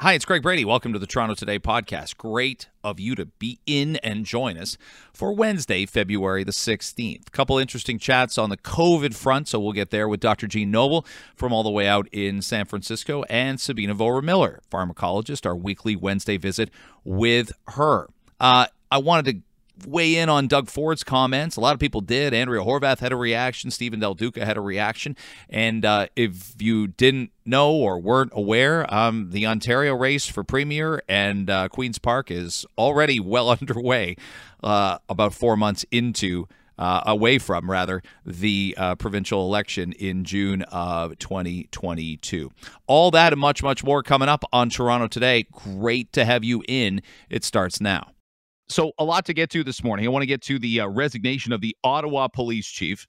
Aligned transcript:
Hi, 0.00 0.12
it's 0.12 0.24
Greg 0.24 0.42
Brady. 0.44 0.64
Welcome 0.64 0.92
to 0.92 1.00
the 1.00 1.08
Toronto 1.08 1.34
Today 1.34 1.58
podcast. 1.58 2.18
Great 2.18 2.68
of 2.84 3.00
you 3.00 3.16
to 3.16 3.26
be 3.26 3.58
in 3.66 3.96
and 3.96 4.24
join 4.24 4.56
us 4.56 4.78
for 5.12 5.32
Wednesday, 5.32 5.86
February 5.86 6.44
the 6.44 6.52
16th. 6.52 7.26
A 7.26 7.30
couple 7.32 7.58
interesting 7.58 7.98
chats 7.98 8.38
on 8.38 8.48
the 8.48 8.56
COVID 8.56 9.12
front, 9.16 9.48
so 9.48 9.58
we'll 9.58 9.72
get 9.72 9.90
there 9.90 10.08
with 10.08 10.20
Dr. 10.20 10.46
Jeanne 10.46 10.70
Noble 10.70 11.04
from 11.34 11.52
all 11.52 11.64
the 11.64 11.70
way 11.70 11.88
out 11.88 12.06
in 12.12 12.42
San 12.42 12.64
Francisco 12.64 13.24
and 13.24 13.60
Sabina 13.60 13.92
Vohra 13.92 14.22
Miller, 14.22 14.60
pharmacologist, 14.70 15.44
our 15.44 15.56
weekly 15.56 15.96
Wednesday 15.96 16.36
visit 16.36 16.70
with 17.02 17.50
her. 17.70 18.06
Uh, 18.38 18.66
I 18.92 18.98
wanted 18.98 19.24
to 19.32 19.42
weigh 19.86 20.16
in 20.16 20.28
on 20.28 20.46
Doug 20.46 20.68
Ford's 20.68 21.04
comments. 21.04 21.56
A 21.56 21.60
lot 21.60 21.74
of 21.74 21.80
people 21.80 22.00
did. 22.00 22.34
Andrea 22.34 22.62
Horwath 22.62 22.98
had 23.00 23.12
a 23.12 23.16
reaction. 23.16 23.70
Steven 23.70 24.00
Del 24.00 24.14
Duca 24.14 24.44
had 24.44 24.56
a 24.56 24.60
reaction. 24.60 25.16
And 25.48 25.84
uh, 25.84 26.06
if 26.16 26.54
you 26.58 26.88
didn't 26.88 27.30
know 27.44 27.72
or 27.72 27.98
weren't 27.98 28.32
aware, 28.34 28.92
um, 28.92 29.30
the 29.30 29.46
Ontario 29.46 29.94
race 29.94 30.26
for 30.26 30.44
Premier 30.44 31.02
and 31.08 31.48
uh, 31.48 31.68
Queen's 31.68 31.98
Park 31.98 32.30
is 32.30 32.66
already 32.76 33.20
well 33.20 33.50
underway, 33.60 34.16
uh, 34.62 34.98
about 35.08 35.34
four 35.34 35.56
months 35.56 35.84
into. 35.90 36.46
Uh, 36.80 37.02
away 37.06 37.38
from 37.38 37.68
rather 37.68 38.00
the 38.24 38.72
uh, 38.78 38.94
provincial 38.94 39.44
election 39.44 39.90
in 39.94 40.22
June 40.22 40.62
of 40.70 41.18
2022. 41.18 42.52
All 42.86 43.10
that 43.10 43.32
and 43.32 43.40
much, 43.40 43.64
much 43.64 43.82
more 43.82 44.00
coming 44.04 44.28
up 44.28 44.44
on 44.52 44.70
Toronto 44.70 45.08
today. 45.08 45.44
Great 45.50 46.12
to 46.12 46.24
have 46.24 46.44
you 46.44 46.62
in. 46.68 47.02
It 47.28 47.42
starts 47.42 47.80
now. 47.80 48.12
So, 48.68 48.92
a 48.98 49.04
lot 49.04 49.24
to 49.26 49.34
get 49.34 49.50
to 49.50 49.64
this 49.64 49.82
morning. 49.82 50.06
I 50.06 50.10
want 50.10 50.22
to 50.22 50.26
get 50.26 50.42
to 50.42 50.58
the 50.58 50.80
uh, 50.80 50.88
resignation 50.88 51.52
of 51.52 51.60
the 51.60 51.74
Ottawa 51.84 52.28
police 52.28 52.66
chief. 52.66 53.06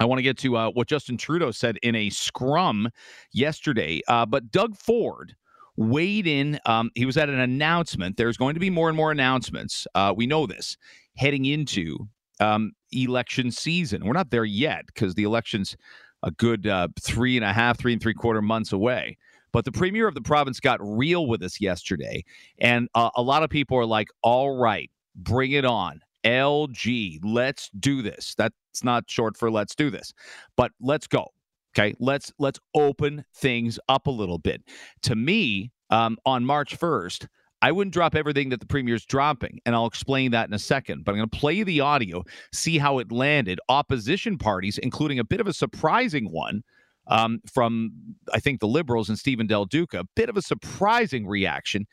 I 0.00 0.04
want 0.04 0.18
to 0.18 0.22
get 0.22 0.38
to 0.38 0.56
uh, 0.56 0.70
what 0.70 0.88
Justin 0.88 1.16
Trudeau 1.16 1.50
said 1.50 1.78
in 1.82 1.94
a 1.94 2.10
scrum 2.10 2.88
yesterday. 3.32 4.00
Uh, 4.08 4.26
but 4.26 4.50
Doug 4.50 4.76
Ford 4.76 5.34
weighed 5.76 6.26
in. 6.26 6.58
Um, 6.66 6.90
he 6.94 7.06
was 7.06 7.16
at 7.16 7.28
an 7.28 7.38
announcement. 7.38 8.16
There's 8.16 8.36
going 8.36 8.54
to 8.54 8.60
be 8.60 8.70
more 8.70 8.88
and 8.88 8.96
more 8.96 9.12
announcements. 9.12 9.86
Uh, 9.94 10.12
we 10.16 10.26
know 10.26 10.46
this 10.46 10.76
heading 11.16 11.44
into 11.44 12.08
um, 12.40 12.72
election 12.92 13.50
season. 13.50 14.04
We're 14.04 14.12
not 14.12 14.30
there 14.30 14.44
yet 14.44 14.86
because 14.86 15.14
the 15.14 15.24
election's 15.24 15.76
a 16.22 16.30
good 16.32 16.66
uh, 16.66 16.88
three 17.00 17.36
and 17.36 17.44
a 17.44 17.52
half, 17.52 17.78
three 17.78 17.92
and 17.92 18.02
three 18.02 18.14
quarter 18.14 18.42
months 18.42 18.72
away. 18.72 19.16
But 19.52 19.64
the 19.64 19.72
premier 19.72 20.06
of 20.06 20.14
the 20.14 20.20
province 20.20 20.60
got 20.60 20.78
real 20.80 21.26
with 21.26 21.42
us 21.42 21.60
yesterday. 21.60 22.24
And 22.58 22.88
uh, 22.94 23.10
a 23.16 23.22
lot 23.22 23.42
of 23.42 23.50
people 23.50 23.78
are 23.78 23.86
like, 23.86 24.08
all 24.22 24.56
right, 24.56 24.90
bring 25.14 25.52
it 25.52 25.64
on. 25.64 26.00
LG, 26.24 27.20
let's 27.22 27.70
do 27.78 28.02
this. 28.02 28.34
That's 28.36 28.54
not 28.82 29.04
short 29.08 29.36
for 29.36 29.50
let's 29.50 29.74
do 29.74 29.90
this, 29.90 30.12
but 30.56 30.72
let's 30.80 31.06
go. 31.06 31.28
Okay, 31.76 31.94
let's 32.00 32.32
let's 32.38 32.58
open 32.74 33.24
things 33.34 33.78
up 33.88 34.06
a 34.06 34.10
little 34.10 34.38
bit. 34.38 34.62
To 35.02 35.14
me, 35.14 35.70
um, 35.90 36.16
on 36.26 36.44
March 36.44 36.76
first, 36.76 37.28
I 37.62 37.72
wouldn't 37.72 37.94
drop 37.94 38.14
everything 38.14 38.48
that 38.50 38.60
the 38.60 38.66
premier's 38.66 39.04
dropping, 39.04 39.60
and 39.64 39.74
I'll 39.74 39.86
explain 39.86 40.30
that 40.32 40.48
in 40.48 40.54
a 40.54 40.58
second. 40.58 41.04
But 41.04 41.12
I'm 41.12 41.18
going 41.18 41.28
to 41.28 41.38
play 41.38 41.62
the 41.62 41.80
audio, 41.80 42.24
see 42.52 42.78
how 42.78 42.98
it 42.98 43.12
landed. 43.12 43.60
Opposition 43.68 44.38
parties, 44.38 44.78
including 44.78 45.18
a 45.18 45.24
bit 45.24 45.40
of 45.40 45.46
a 45.46 45.52
surprising 45.52 46.30
one, 46.30 46.62
um, 47.08 47.40
from 47.52 47.92
I 48.32 48.40
think 48.40 48.60
the 48.60 48.68
Liberals 48.68 49.08
and 49.08 49.18
Steven 49.18 49.46
Del 49.46 49.64
Duca. 49.64 50.00
A 50.00 50.04
bit 50.14 50.28
of 50.28 50.36
a 50.36 50.42
surprising 50.42 51.26
reaction, 51.26 51.86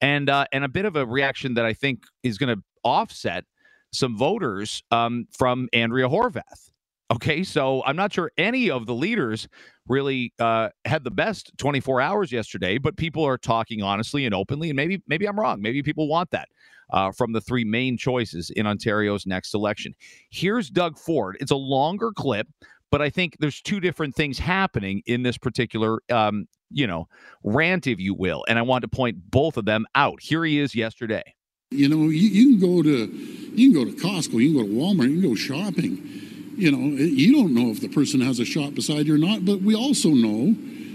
and 0.00 0.28
uh, 0.30 0.46
and 0.52 0.64
a 0.64 0.68
bit 0.68 0.84
of 0.84 0.96
a 0.96 1.06
reaction 1.06 1.54
that 1.54 1.64
I 1.64 1.72
think 1.72 2.04
is 2.22 2.38
going 2.38 2.56
to 2.56 2.62
offset 2.84 3.44
some 3.92 4.16
voters 4.16 4.82
um, 4.90 5.26
from 5.36 5.68
Andrea 5.72 6.08
Horwath. 6.08 6.70
Okay, 7.12 7.42
so 7.42 7.82
I'm 7.84 7.96
not 7.96 8.12
sure 8.12 8.30
any 8.38 8.70
of 8.70 8.86
the 8.86 8.94
leaders 8.94 9.48
really 9.88 10.32
uh, 10.38 10.68
had 10.84 11.02
the 11.02 11.10
best 11.10 11.50
24 11.58 12.00
hours 12.00 12.30
yesterday, 12.30 12.78
but 12.78 12.96
people 12.96 13.24
are 13.24 13.36
talking 13.36 13.82
honestly 13.82 14.24
and 14.24 14.34
openly, 14.34 14.70
and 14.70 14.76
maybe 14.76 15.02
maybe 15.08 15.26
I'm 15.26 15.38
wrong. 15.38 15.60
Maybe 15.60 15.82
people 15.82 16.06
want 16.06 16.30
that 16.30 16.48
uh, 16.92 17.10
from 17.10 17.32
the 17.32 17.40
three 17.40 17.64
main 17.64 17.96
choices 17.96 18.50
in 18.50 18.66
Ontario's 18.66 19.26
next 19.26 19.54
election. 19.54 19.94
Here's 20.30 20.70
Doug 20.70 20.98
Ford. 20.98 21.36
It's 21.40 21.50
a 21.50 21.56
longer 21.56 22.12
clip, 22.14 22.46
but 22.90 23.00
I 23.00 23.10
think 23.10 23.36
there's 23.38 23.60
two 23.60 23.80
different 23.80 24.14
things 24.14 24.38
happening 24.38 25.02
in 25.06 25.22
this 25.22 25.38
particular, 25.38 26.00
um, 26.10 26.46
you 26.70 26.86
know, 26.86 27.08
rant, 27.42 27.86
if 27.86 27.98
you 27.98 28.14
will. 28.14 28.44
And 28.48 28.58
I 28.58 28.62
want 28.62 28.82
to 28.82 28.88
point 28.88 29.30
both 29.30 29.56
of 29.56 29.64
them 29.64 29.86
out. 29.94 30.20
Here 30.20 30.44
he 30.44 30.58
is 30.58 30.74
yesterday. 30.74 31.34
You 31.70 31.88
know, 31.88 32.08
you, 32.08 32.28
you 32.28 32.58
can 32.58 32.60
go 32.60 32.82
to 32.82 33.06
you 33.54 33.72
can 33.72 33.84
go 33.84 33.90
to 33.90 33.96
Costco, 33.96 34.42
you 34.42 34.52
can 34.52 34.62
go 34.62 34.66
to 34.66 34.72
Walmart, 34.72 35.08
you 35.08 35.20
can 35.20 35.30
go 35.30 35.34
shopping. 35.34 36.20
You 36.56 36.72
know, 36.72 36.78
you 36.78 37.32
don't 37.32 37.54
know 37.54 37.70
if 37.70 37.80
the 37.80 37.88
person 37.88 38.20
has 38.20 38.38
a 38.38 38.44
shot 38.44 38.74
beside 38.74 39.06
you 39.06 39.14
or 39.14 39.18
not, 39.18 39.44
but 39.44 39.62
we 39.62 39.74
also 39.74 40.10
know 40.10 40.54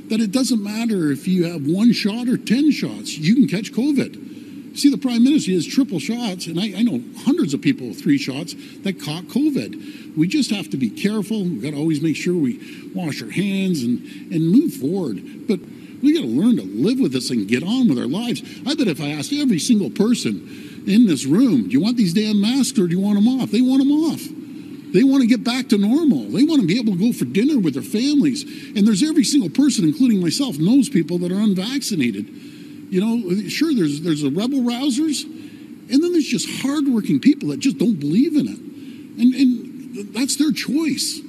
that 0.09 0.19
it 0.19 0.31
doesn't 0.31 0.62
matter 0.62 1.12
if 1.12 1.27
you 1.27 1.45
have 1.45 1.66
one 1.66 1.91
shot 1.91 2.27
or 2.27 2.38
10 2.38 2.72
shots, 2.72 3.17
you 3.17 3.33
can 3.33 3.47
catch 3.47 3.72
COVID. 3.72 4.34
See, 4.75 4.90
the 4.90 4.97
prime 4.97 5.24
minister 5.24 5.52
has 5.53 5.66
triple 5.66 6.00
shots, 6.00 6.47
and 6.47 6.59
I, 6.59 6.74
I, 6.78 6.84
know 6.84 7.02
hundreds 7.19 7.53
of 7.53 7.62
people 7.62 7.88
with 7.88 8.02
three 8.02 8.18
shots 8.18 8.53
that 8.84 9.02
caught 9.02 9.24
COVID. 9.25 10.18
We 10.18 10.28
just 10.28 10.52
have 10.52 10.69
to 10.72 10.78
be 10.78 10.90
careful. 10.90 11.44
We've 11.44 11.63
got 11.63 11.72
to 11.72 11.78
always 11.78 12.02
make 12.02 12.18
sure 12.18 12.36
we 12.36 12.91
wash 12.94 13.22
our 13.22 13.30
hands 13.30 13.84
and, 13.84 14.00
and 14.34 14.52
move 14.52 14.74
forward. 14.74 15.47
But 15.47 15.62
we 16.03 16.13
got 16.13 16.22
to 16.22 16.28
learn 16.28 16.58
to 16.58 16.63
live 16.63 17.00
with 17.00 17.13
this 17.13 17.30
and 17.30 17.47
get 17.47 17.63
on 17.63 17.88
with 17.88 17.97
our 17.97 18.06
lives. 18.06 18.41
I 18.68 18.75
bet 18.75 18.90
if 18.90 19.00
I 19.00 19.12
asked 19.12 19.31
every 19.31 19.59
single 19.59 19.90
person 19.90 20.84
in 20.88 21.07
this 21.07 21.25
room, 21.25 21.63
do 21.63 21.69
you 21.69 21.81
want 21.81 21.96
these 21.96 22.13
damn 22.13 22.42
masks 22.42 22.78
or 22.78 22.88
do 22.88 22.96
you 22.96 23.00
want 23.00 23.16
them 23.16 23.30
off? 23.30 23.52
They 23.52 23.62
want 23.62 23.80
them 23.80 23.92
off. 23.92 24.22
They 24.94 25.03
want 25.03 25.22
to 25.22 25.28
get 25.28 25.44
back 25.44 25.69
to 25.69 25.78
normal. 25.78 26.30
They 26.30 26.44
want 26.44 26.59
to 26.62 26.68
be 26.68 26.80
able 26.80 26.97
to 26.97 27.00
go 27.00 27.18
for 27.18 27.25
dinner 27.25 27.59
with 27.59 27.75
their 27.75 27.84
families. 27.84 28.44
And 28.75 28.86
there's 28.86 29.03
every 29.03 29.24
single 29.24 29.50
person, 29.50 29.86
including 29.86 30.19
myself, 30.19 30.57
knows 30.57 30.90
people 30.90 31.18
that 31.19 31.31
are 31.31 31.40
unvaccinated 31.40 32.28
you 32.90 33.01
know, 33.01 33.50
sure, 33.50 33.73
there's 33.73 34.01
there's 34.01 34.22
the 34.22 34.29
rebel 34.29 34.59
rousers, 34.59 35.23
and 35.23 36.03
then 36.03 36.12
there's 36.12 36.28
just 36.28 36.47
hardworking 36.62 37.19
people 37.19 37.50
that 37.50 37.59
just 37.59 37.78
don't 37.78 38.00
believe 38.00 38.35
in 38.35 38.47
it, 38.47 38.59
and 39.19 39.34
and 39.34 40.13
that's 40.13 40.35
their 40.38 40.51
choice. 40.51 41.22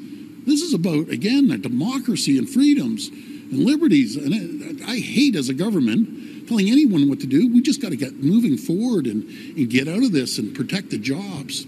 This 0.47 0.62
is 0.62 0.75
about 0.75 1.09
again 1.09 1.50
a 1.50 1.59
democracy 1.59 2.39
and 2.39 2.49
freedoms 2.49 3.09
and 3.09 3.65
liberties, 3.65 4.16
and 4.16 4.83
I 4.87 4.97
hate 4.97 5.34
as 5.34 5.49
a 5.49 5.55
government 5.55 6.49
telling 6.49 6.69
anyone 6.69 7.09
what 7.09 7.21
to 7.21 7.27
do. 7.27 7.53
We 7.53 7.62
just 7.62 7.83
got 7.83 7.91
to 7.91 7.97
get 7.97 8.15
moving 8.22 8.56
forward 8.56 9.06
and 9.06 9.25
and 9.56 9.71
get 9.71 9.89
out 9.89 10.03
of 10.03 10.12
this 10.12 10.39
and 10.39 10.55
protect 10.55 10.91
the 10.91 10.99
jobs. 10.99 11.65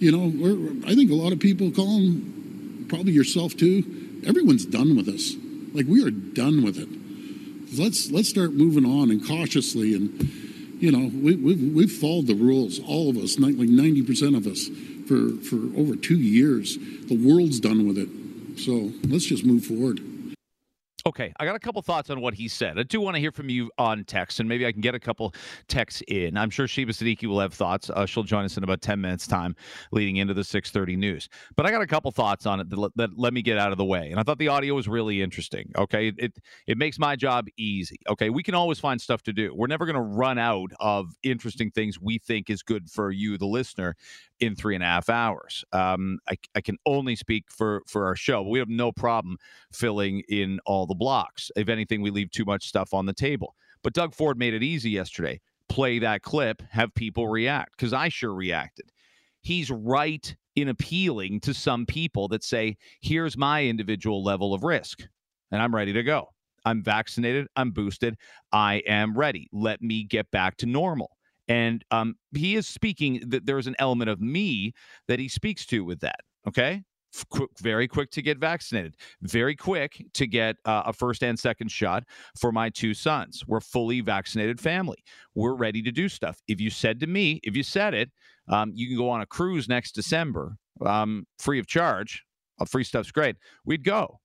You 0.00 0.12
know, 0.12 0.88
I 0.88 0.94
think 0.94 1.10
a 1.10 1.14
lot 1.14 1.32
of 1.32 1.40
people 1.40 1.70
call 1.70 1.98
them, 1.98 2.86
probably 2.88 3.12
yourself 3.12 3.54
too. 3.54 4.22
Everyone's 4.26 4.64
done 4.64 4.96
with 4.96 5.08
us. 5.08 5.34
Like 5.74 5.86
we 5.86 6.04
are 6.04 6.10
done 6.10 6.62
with 6.62 6.78
it 6.78 6.88
let's 7.78 8.10
let's 8.10 8.28
start 8.28 8.52
moving 8.52 8.84
on 8.84 9.10
and 9.10 9.26
cautiously 9.26 9.94
and 9.94 10.20
you 10.80 10.90
know 10.90 11.10
we, 11.14 11.36
we've, 11.36 11.74
we've 11.74 11.92
followed 11.92 12.26
the 12.26 12.34
rules 12.34 12.80
all 12.80 13.10
of 13.10 13.16
us 13.16 13.38
like 13.38 13.54
90% 13.54 14.36
of 14.36 14.46
us 14.46 14.68
for 15.10 15.42
for 15.42 15.56
over 15.76 15.96
two 15.96 16.18
years. 16.18 16.78
The 16.78 17.16
world's 17.16 17.58
done 17.58 17.88
with 17.88 17.98
it. 17.98 18.08
So 18.60 18.92
let's 19.08 19.24
just 19.24 19.44
move 19.44 19.64
forward 19.64 20.00
Okay, 21.06 21.32
I 21.38 21.44
got 21.46 21.56
a 21.56 21.58
couple 21.58 21.80
thoughts 21.80 22.10
on 22.10 22.20
what 22.20 22.34
he 22.34 22.46
said. 22.46 22.78
I 22.78 22.82
do 22.82 23.00
want 23.00 23.16
to 23.16 23.20
hear 23.20 23.32
from 23.32 23.48
you 23.48 23.70
on 23.78 24.04
text, 24.04 24.38
and 24.38 24.48
maybe 24.48 24.66
I 24.66 24.72
can 24.72 24.82
get 24.82 24.94
a 24.94 25.00
couple 25.00 25.34
texts 25.66 26.02
in. 26.08 26.36
I'm 26.36 26.50
sure 26.50 26.68
Sheba 26.68 26.92
Siddiqui 26.92 27.26
will 27.26 27.40
have 27.40 27.54
thoughts. 27.54 27.88
Uh, 27.90 28.04
she'll 28.04 28.22
join 28.22 28.44
us 28.44 28.56
in 28.56 28.64
about 28.64 28.82
10 28.82 29.00
minutes' 29.00 29.26
time, 29.26 29.56
leading 29.92 30.16
into 30.16 30.34
the 30.34 30.42
6:30 30.44 30.96
news. 30.96 31.28
But 31.56 31.66
I 31.66 31.70
got 31.70 31.80
a 31.80 31.86
couple 31.86 32.10
thoughts 32.10 32.44
on 32.44 32.60
it 32.60 32.68
that, 32.70 32.92
that 32.96 33.10
let 33.18 33.32
me 33.32 33.40
get 33.40 33.56
out 33.56 33.72
of 33.72 33.78
the 33.78 33.84
way. 33.84 34.10
And 34.10 34.20
I 34.20 34.22
thought 34.22 34.38
the 34.38 34.48
audio 34.48 34.74
was 34.74 34.88
really 34.88 35.22
interesting. 35.22 35.72
Okay, 35.76 36.12
it 36.18 36.38
it 36.66 36.76
makes 36.76 36.98
my 36.98 37.16
job 37.16 37.46
easy. 37.56 37.98
Okay, 38.08 38.28
we 38.28 38.42
can 38.42 38.54
always 38.54 38.78
find 38.78 39.00
stuff 39.00 39.22
to 39.22 39.32
do. 39.32 39.54
We're 39.54 39.68
never 39.68 39.86
going 39.86 39.96
to 39.96 40.02
run 40.02 40.38
out 40.38 40.70
of 40.80 41.14
interesting 41.22 41.70
things 41.70 41.98
we 42.00 42.18
think 42.18 42.50
is 42.50 42.62
good 42.62 42.90
for 42.90 43.10
you, 43.10 43.38
the 43.38 43.46
listener, 43.46 43.96
in 44.40 44.56
three 44.56 44.74
and 44.74 44.82
a 44.82 44.86
half 44.86 45.08
hours. 45.08 45.64
Um, 45.72 46.18
I, 46.28 46.36
I 46.54 46.60
can 46.60 46.78
only 46.86 47.14
speak 47.14 47.44
for 47.50 47.82
for 47.86 48.06
our 48.06 48.16
show, 48.16 48.42
but 48.42 48.50
we 48.50 48.58
have 48.58 48.68
no 48.68 48.90
problem 48.90 49.38
filling 49.72 50.22
in 50.28 50.60
all 50.66 50.86
the 50.90 50.94
blocks. 50.94 51.50
If 51.56 51.70
anything, 51.70 52.02
we 52.02 52.10
leave 52.10 52.30
too 52.30 52.44
much 52.44 52.66
stuff 52.66 52.92
on 52.92 53.06
the 53.06 53.14
table. 53.14 53.54
But 53.82 53.94
Doug 53.94 54.14
Ford 54.14 54.38
made 54.38 54.52
it 54.52 54.62
easy 54.62 54.90
yesterday. 54.90 55.40
Play 55.70 55.98
that 56.00 56.22
clip, 56.22 56.60
have 56.70 56.92
people 56.94 57.28
react 57.28 57.76
because 57.76 57.94
I 57.94 58.10
sure 58.10 58.34
reacted. 58.34 58.90
He's 59.40 59.70
right 59.70 60.36
in 60.56 60.68
appealing 60.68 61.40
to 61.40 61.54
some 61.54 61.86
people 61.86 62.28
that 62.28 62.44
say, 62.44 62.76
"Here's 63.00 63.38
my 63.38 63.64
individual 63.64 64.22
level 64.22 64.52
of 64.52 64.64
risk, 64.64 65.06
and 65.50 65.62
I'm 65.62 65.74
ready 65.74 65.94
to 65.94 66.02
go." 66.02 66.28
I'm 66.64 66.82
vaccinated. 66.82 67.46
I'm 67.56 67.70
boosted. 67.70 68.16
I 68.52 68.82
am 68.86 69.16
ready. 69.16 69.48
Let 69.52 69.80
me 69.80 70.04
get 70.04 70.30
back 70.30 70.56
to 70.58 70.66
normal. 70.66 71.16
And 71.48 71.84
um, 71.90 72.16
he 72.34 72.54
is 72.54 72.68
speaking 72.68 73.22
that 73.28 73.46
there's 73.46 73.66
an 73.66 73.76
element 73.78 74.10
of 74.10 74.20
me 74.20 74.72
that 75.08 75.18
he 75.18 75.28
speaks 75.28 75.66
to 75.66 75.84
with 75.84 76.00
that. 76.00 76.20
Okay. 76.46 76.82
Quick, 77.28 77.50
very 77.60 77.88
quick 77.88 78.10
to 78.12 78.22
get 78.22 78.38
vaccinated, 78.38 78.96
very 79.22 79.56
quick 79.56 80.04
to 80.14 80.26
get 80.26 80.56
uh, 80.64 80.82
a 80.86 80.92
first 80.92 81.24
and 81.24 81.38
second 81.38 81.70
shot 81.70 82.04
for 82.38 82.52
my 82.52 82.70
two 82.70 82.94
sons. 82.94 83.42
We're 83.46 83.60
fully 83.60 84.00
vaccinated 84.00 84.60
family. 84.60 84.98
We're 85.34 85.54
ready 85.54 85.82
to 85.82 85.90
do 85.90 86.08
stuff. 86.08 86.40
If 86.46 86.60
you 86.60 86.70
said 86.70 87.00
to 87.00 87.06
me, 87.08 87.40
if 87.42 87.56
you 87.56 87.64
said 87.64 87.94
it, 87.94 88.10
um, 88.48 88.72
you 88.74 88.86
can 88.86 88.96
go 88.96 89.08
on 89.08 89.22
a 89.22 89.26
cruise 89.26 89.68
next 89.68 89.92
December, 89.92 90.56
um, 90.84 91.26
free 91.38 91.58
of 91.58 91.66
charge. 91.66 92.24
Uh, 92.60 92.64
free 92.64 92.84
stuff's 92.84 93.10
great. 93.10 93.36
We'd 93.64 93.84
go. 93.84 94.20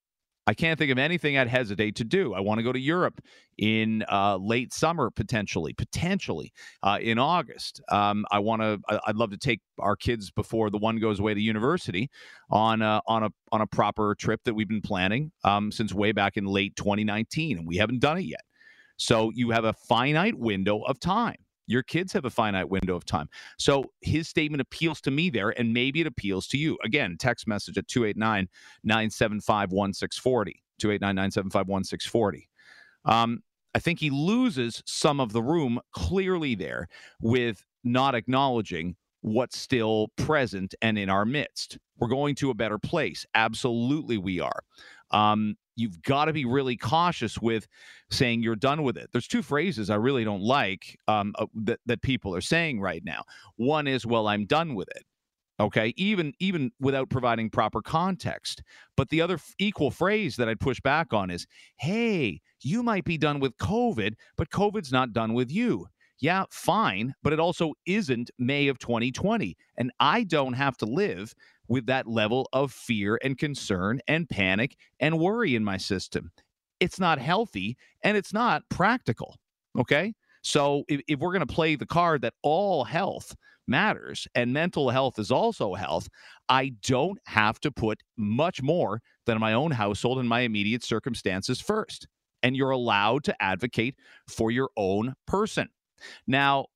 I 0.47 0.53
can't 0.53 0.77
think 0.77 0.91
of 0.91 0.97
anything 0.97 1.37
I'd 1.37 1.47
hesitate 1.47 1.95
to 1.95 2.03
do. 2.03 2.33
I 2.33 2.39
want 2.39 2.59
to 2.59 2.63
go 2.63 2.71
to 2.71 2.79
Europe 2.79 3.19
in 3.57 4.03
uh, 4.11 4.37
late 4.37 4.73
summer, 4.73 5.09
potentially, 5.09 5.73
potentially 5.73 6.53
uh, 6.83 6.99
in 7.01 7.17
August. 7.17 7.81
Um, 7.89 8.25
I 8.31 8.39
want 8.39 8.61
to. 8.61 8.79
I'd 9.07 9.15
love 9.15 9.31
to 9.31 9.37
take 9.37 9.61
our 9.79 9.95
kids 9.95 10.29
before 10.29 10.69
the 10.69 10.77
one 10.77 10.99
goes 10.99 11.19
away 11.19 11.33
to 11.33 11.41
university 11.41 12.09
on 12.51 12.81
a, 12.81 13.01
on 13.07 13.23
a 13.23 13.29
on 13.51 13.61
a 13.61 13.67
proper 13.67 14.15
trip 14.15 14.41
that 14.45 14.53
we've 14.53 14.67
been 14.67 14.81
planning 14.81 15.31
um, 15.43 15.71
since 15.71 15.93
way 15.93 16.11
back 16.11 16.37
in 16.37 16.45
late 16.45 16.75
2019, 16.75 17.57
and 17.57 17.67
we 17.67 17.77
haven't 17.77 17.99
done 17.99 18.17
it 18.17 18.25
yet. 18.25 18.41
So 18.97 19.31
you 19.33 19.49
have 19.51 19.65
a 19.65 19.73
finite 19.73 20.35
window 20.35 20.81
of 20.81 20.99
time. 20.99 21.44
Your 21.67 21.83
kids 21.83 22.13
have 22.13 22.25
a 22.25 22.29
finite 22.29 22.69
window 22.69 22.95
of 22.95 23.05
time. 23.05 23.29
So 23.57 23.91
his 24.01 24.27
statement 24.27 24.61
appeals 24.61 25.01
to 25.01 25.11
me 25.11 25.29
there, 25.29 25.49
and 25.59 25.73
maybe 25.73 26.01
it 26.01 26.07
appeals 26.07 26.47
to 26.47 26.57
you. 26.57 26.77
Again, 26.83 27.17
text 27.19 27.47
message 27.47 27.77
at 27.77 27.87
289 27.87 28.47
975 28.83 29.71
1640. 29.71 30.63
289 30.79 31.15
975 31.15 31.67
1640. 31.67 32.49
Um, 33.05 33.43
I 33.73 33.79
think 33.79 33.99
he 33.99 34.09
loses 34.09 34.81
some 34.85 35.19
of 35.19 35.33
the 35.33 35.43
room 35.43 35.79
clearly 35.91 36.55
there 36.55 36.87
with 37.21 37.63
not 37.83 38.15
acknowledging 38.15 38.95
what's 39.21 39.57
still 39.57 40.09
present 40.17 40.75
and 40.81 40.97
in 40.97 41.09
our 41.09 41.25
midst. 41.25 41.77
We're 41.97 42.07
going 42.07 42.35
to 42.35 42.51
a 42.51 42.53
better 42.53 42.77
place. 42.77 43.25
Absolutely, 43.33 44.17
we 44.17 44.39
are. 44.39 44.61
Um, 45.11 45.55
you've 45.75 46.01
got 46.01 46.25
to 46.25 46.33
be 46.33 46.45
really 46.45 46.77
cautious 46.77 47.39
with 47.39 47.67
saying 48.09 48.41
you're 48.41 48.55
done 48.55 48.83
with 48.83 48.97
it. 48.97 49.09
There's 49.11 49.27
two 49.27 49.41
phrases 49.41 49.89
I 49.89 49.95
really 49.95 50.23
don't 50.23 50.41
like 50.41 50.97
um, 51.07 51.33
uh, 51.37 51.47
that 51.63 51.79
that 51.85 52.01
people 52.01 52.35
are 52.35 52.41
saying 52.41 52.79
right 52.79 53.03
now. 53.03 53.23
One 53.57 53.87
is, 53.87 54.05
"Well, 54.05 54.27
I'm 54.27 54.45
done 54.45 54.75
with 54.75 54.89
it." 54.95 55.03
Okay, 55.59 55.93
even 55.95 56.33
even 56.39 56.71
without 56.79 57.09
providing 57.09 57.49
proper 57.49 57.81
context. 57.81 58.61
But 58.97 59.09
the 59.09 59.21
other 59.21 59.35
f- 59.35 59.53
equal 59.57 59.91
phrase 59.91 60.35
that 60.35 60.49
I'd 60.49 60.59
push 60.59 60.81
back 60.81 61.13
on 61.13 61.29
is, 61.29 61.47
"Hey, 61.77 62.41
you 62.61 62.83
might 62.83 63.05
be 63.05 63.17
done 63.17 63.39
with 63.39 63.57
COVID, 63.57 64.15
but 64.35 64.49
COVID's 64.49 64.91
not 64.91 65.13
done 65.13 65.33
with 65.33 65.51
you." 65.51 65.87
Yeah, 66.19 66.45
fine, 66.49 67.13
but 67.23 67.33
it 67.33 67.39
also 67.39 67.73
isn't 67.85 68.31
May 68.39 68.67
of 68.69 68.79
2020, 68.79 69.57
and 69.77 69.91
I 69.99 70.23
don't 70.23 70.53
have 70.53 70.77
to 70.77 70.85
live 70.85 71.33
with 71.67 71.87
that 71.87 72.07
level 72.07 72.47
of 72.53 72.71
fear 72.71 73.19
and 73.23 73.37
concern 73.37 73.99
and 74.07 74.29
panic 74.29 74.77
and 74.99 75.19
worry 75.19 75.55
in 75.55 75.63
my 75.63 75.77
system. 75.77 76.31
It's 76.79 76.99
not 76.99 77.19
healthy 77.19 77.77
and 78.03 78.15
it's 78.15 78.33
not 78.33 78.63
practical. 78.69 79.37
Okay. 79.77 80.13
So 80.41 80.83
if, 80.87 81.01
if 81.07 81.19
we're 81.19 81.31
going 81.31 81.45
to 81.45 81.53
play 81.53 81.75
the 81.75 81.87
card 81.87 82.21
that 82.21 82.35
all 82.43 82.83
health 82.83 83.35
matters 83.67 84.27
and 84.35 84.53
mental 84.53 84.89
health 84.91 85.17
is 85.17 85.31
also 85.31 85.73
health, 85.73 86.07
I 86.49 86.73
don't 86.83 87.17
have 87.25 87.59
to 87.61 87.71
put 87.71 88.01
much 88.15 88.61
more 88.61 89.01
than 89.25 89.39
my 89.39 89.53
own 89.53 89.71
household 89.71 90.19
and 90.19 90.29
my 90.29 90.41
immediate 90.41 90.83
circumstances 90.83 91.59
first. 91.59 92.07
And 92.43 92.55
you're 92.55 92.69
allowed 92.69 93.23
to 93.23 93.41
advocate 93.41 93.95
for 94.27 94.51
your 94.51 94.69
own 94.77 95.15
person. 95.25 95.69
Now, 96.27 96.67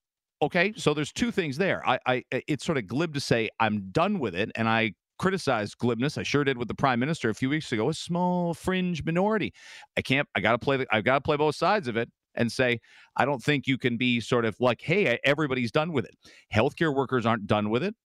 okay, 0.42 0.74
so 0.76 0.94
there's 0.94 1.12
two 1.12 1.32
things 1.32 1.58
there. 1.58 1.88
I, 1.88 2.00
I 2.06 2.24
it's 2.32 2.66
sort 2.66 2.78
of 2.78 2.88
glib 2.88 3.14
to 3.14 3.20
say 3.20 3.50
I'm 3.60 3.90
done 3.92 4.20
with 4.20 4.36
it, 4.36 4.52
and 4.56 4.68
I 4.68 4.94
criticized 5.18 5.78
glibness. 5.78 6.18
I 6.18 6.24
sure 6.24 6.44
did 6.44 6.58
with 6.58 6.68
the 6.68 6.76
prime 6.76 7.00
minister 7.00 7.30
a 7.30 7.36
few 7.36 7.50
weeks 7.50 7.72
ago. 7.72 7.90
A 7.90 7.94
small 7.94 8.54
fringe 8.54 9.04
minority. 9.04 9.54
I 9.98 10.02
can't. 10.02 10.28
I 10.36 10.40
got 10.40 10.54
to 10.54 10.58
play. 10.58 10.86
I've 10.92 11.04
got 11.04 11.16
to 11.16 11.22
play 11.22 11.38
both 11.38 11.56
sides 11.56 11.88
of 11.88 11.98
it 11.98 12.10
and 12.36 12.52
say 12.52 12.80
I 13.18 13.26
don't 13.26 13.44
think 13.44 13.68
you 13.68 13.78
can 13.78 13.98
be 13.98 14.20
sort 14.20 14.46
of 14.46 14.56
like, 14.60 14.82
hey, 14.82 15.20
everybody's 15.24 15.72
done 15.72 15.92
with 15.92 16.06
it. 16.06 16.16
Healthcare 16.54 16.96
workers 16.96 17.26
aren't 17.26 17.48
done 17.48 17.70
with 17.70 17.84
it. 17.84 17.96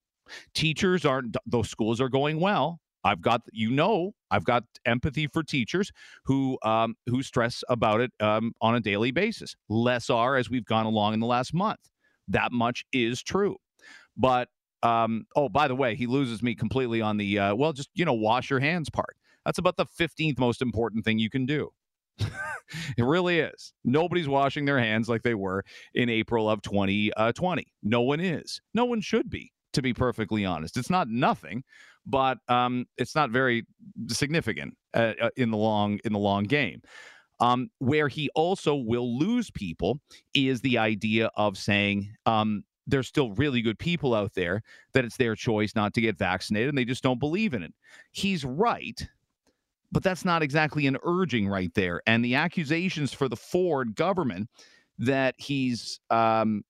Teachers 0.53 1.05
aren't. 1.05 1.37
Those 1.45 1.69
schools 1.69 2.01
are 2.01 2.09
going 2.09 2.39
well. 2.39 2.79
I've 3.05 3.21
got 3.21 3.41
you 3.53 3.71
know 3.71 4.15
I've 4.31 4.43
got 4.43 4.63
empathy 4.85 5.27
for 5.27 5.43
teachers 5.43 5.91
who 6.25 6.57
um, 6.63 6.95
who 7.05 7.23
stress 7.23 7.63
about 7.69 8.01
it 8.01 8.11
um, 8.19 8.53
on 8.59 8.75
a 8.75 8.79
daily 8.81 9.11
basis. 9.11 9.55
Less 9.69 10.09
are 10.09 10.35
as 10.35 10.49
we've 10.49 10.65
gone 10.65 10.87
along 10.87 11.13
in 11.13 11.19
the 11.19 11.27
last 11.27 11.53
month. 11.53 11.79
That 12.27 12.51
much 12.51 12.83
is 12.91 13.21
true. 13.21 13.57
But 14.17 14.49
um, 14.83 15.25
oh, 15.35 15.49
by 15.49 15.67
the 15.67 15.75
way, 15.75 15.95
he 15.95 16.07
loses 16.07 16.41
me 16.41 16.55
completely 16.55 17.01
on 17.01 17.17
the 17.17 17.39
uh, 17.39 17.55
well, 17.55 17.73
just 17.73 17.89
you 17.93 18.03
know, 18.03 18.13
wash 18.13 18.49
your 18.49 18.59
hands 18.59 18.89
part. 18.89 19.15
That's 19.45 19.59
about 19.59 19.77
the 19.77 19.85
15th 19.85 20.39
most 20.39 20.61
important 20.61 21.05
thing 21.05 21.19
you 21.19 21.29
can 21.29 21.45
do. 21.45 21.69
it 22.97 23.03
really 23.03 23.39
is. 23.39 23.73
Nobody's 23.83 24.27
washing 24.27 24.65
their 24.65 24.79
hands 24.79 25.07
like 25.07 25.21
they 25.21 25.35
were 25.35 25.63
in 25.93 26.09
April 26.09 26.49
of 26.49 26.61
2020. 26.63 27.13
Uh, 27.15 27.31
no 27.83 28.01
one 28.01 28.19
is. 28.19 28.61
No 28.73 28.85
one 28.85 29.01
should 29.01 29.29
be, 29.29 29.51
to 29.75 29.81
be 29.81 29.93
perfectly 29.93 30.45
honest. 30.45 30.77
It's 30.77 30.89
not 30.89 31.07
nothing, 31.07 31.63
but 32.05 32.39
um, 32.47 32.85
it's 32.97 33.15
not 33.15 33.29
very 33.29 33.65
significant 34.07 34.75
uh, 34.93 35.13
uh 35.21 35.29
in 35.37 35.51
the 35.51 35.57
long 35.57 35.99
in 36.03 36.13
the 36.13 36.19
long 36.19 36.43
game. 36.43 36.81
Um, 37.41 37.69
where 37.79 38.07
he 38.07 38.29
also 38.33 38.75
will 38.75 39.19
lose 39.19 39.51
people 39.51 39.99
is 40.33 40.61
the 40.61 40.77
idea 40.77 41.29
of 41.35 41.57
saying 41.57 42.09
um, 42.25 42.63
there's 42.87 43.09
still 43.09 43.33
really 43.33 43.61
good 43.61 43.77
people 43.77 44.15
out 44.15 44.33
there 44.35 44.61
that 44.93 45.03
it's 45.03 45.17
their 45.17 45.35
choice 45.35 45.75
not 45.75 45.93
to 45.95 46.01
get 46.01 46.17
vaccinated 46.17 46.69
and 46.69 46.77
they 46.77 46.85
just 46.85 47.03
don't 47.03 47.19
believe 47.19 47.53
in 47.53 47.61
it. 47.61 47.73
He's 48.11 48.45
right, 48.45 49.05
but 49.91 50.01
that's 50.01 50.23
not 50.23 50.43
exactly 50.43 50.87
an 50.87 50.97
urging 51.03 51.49
right 51.49 51.73
there. 51.73 52.01
And 52.07 52.23
the 52.23 52.35
accusations 52.35 53.11
for 53.11 53.27
the 53.27 53.35
Ford 53.35 53.95
government 53.95 54.49
that 54.99 55.35
he's 55.37 55.99
um, 56.09 56.63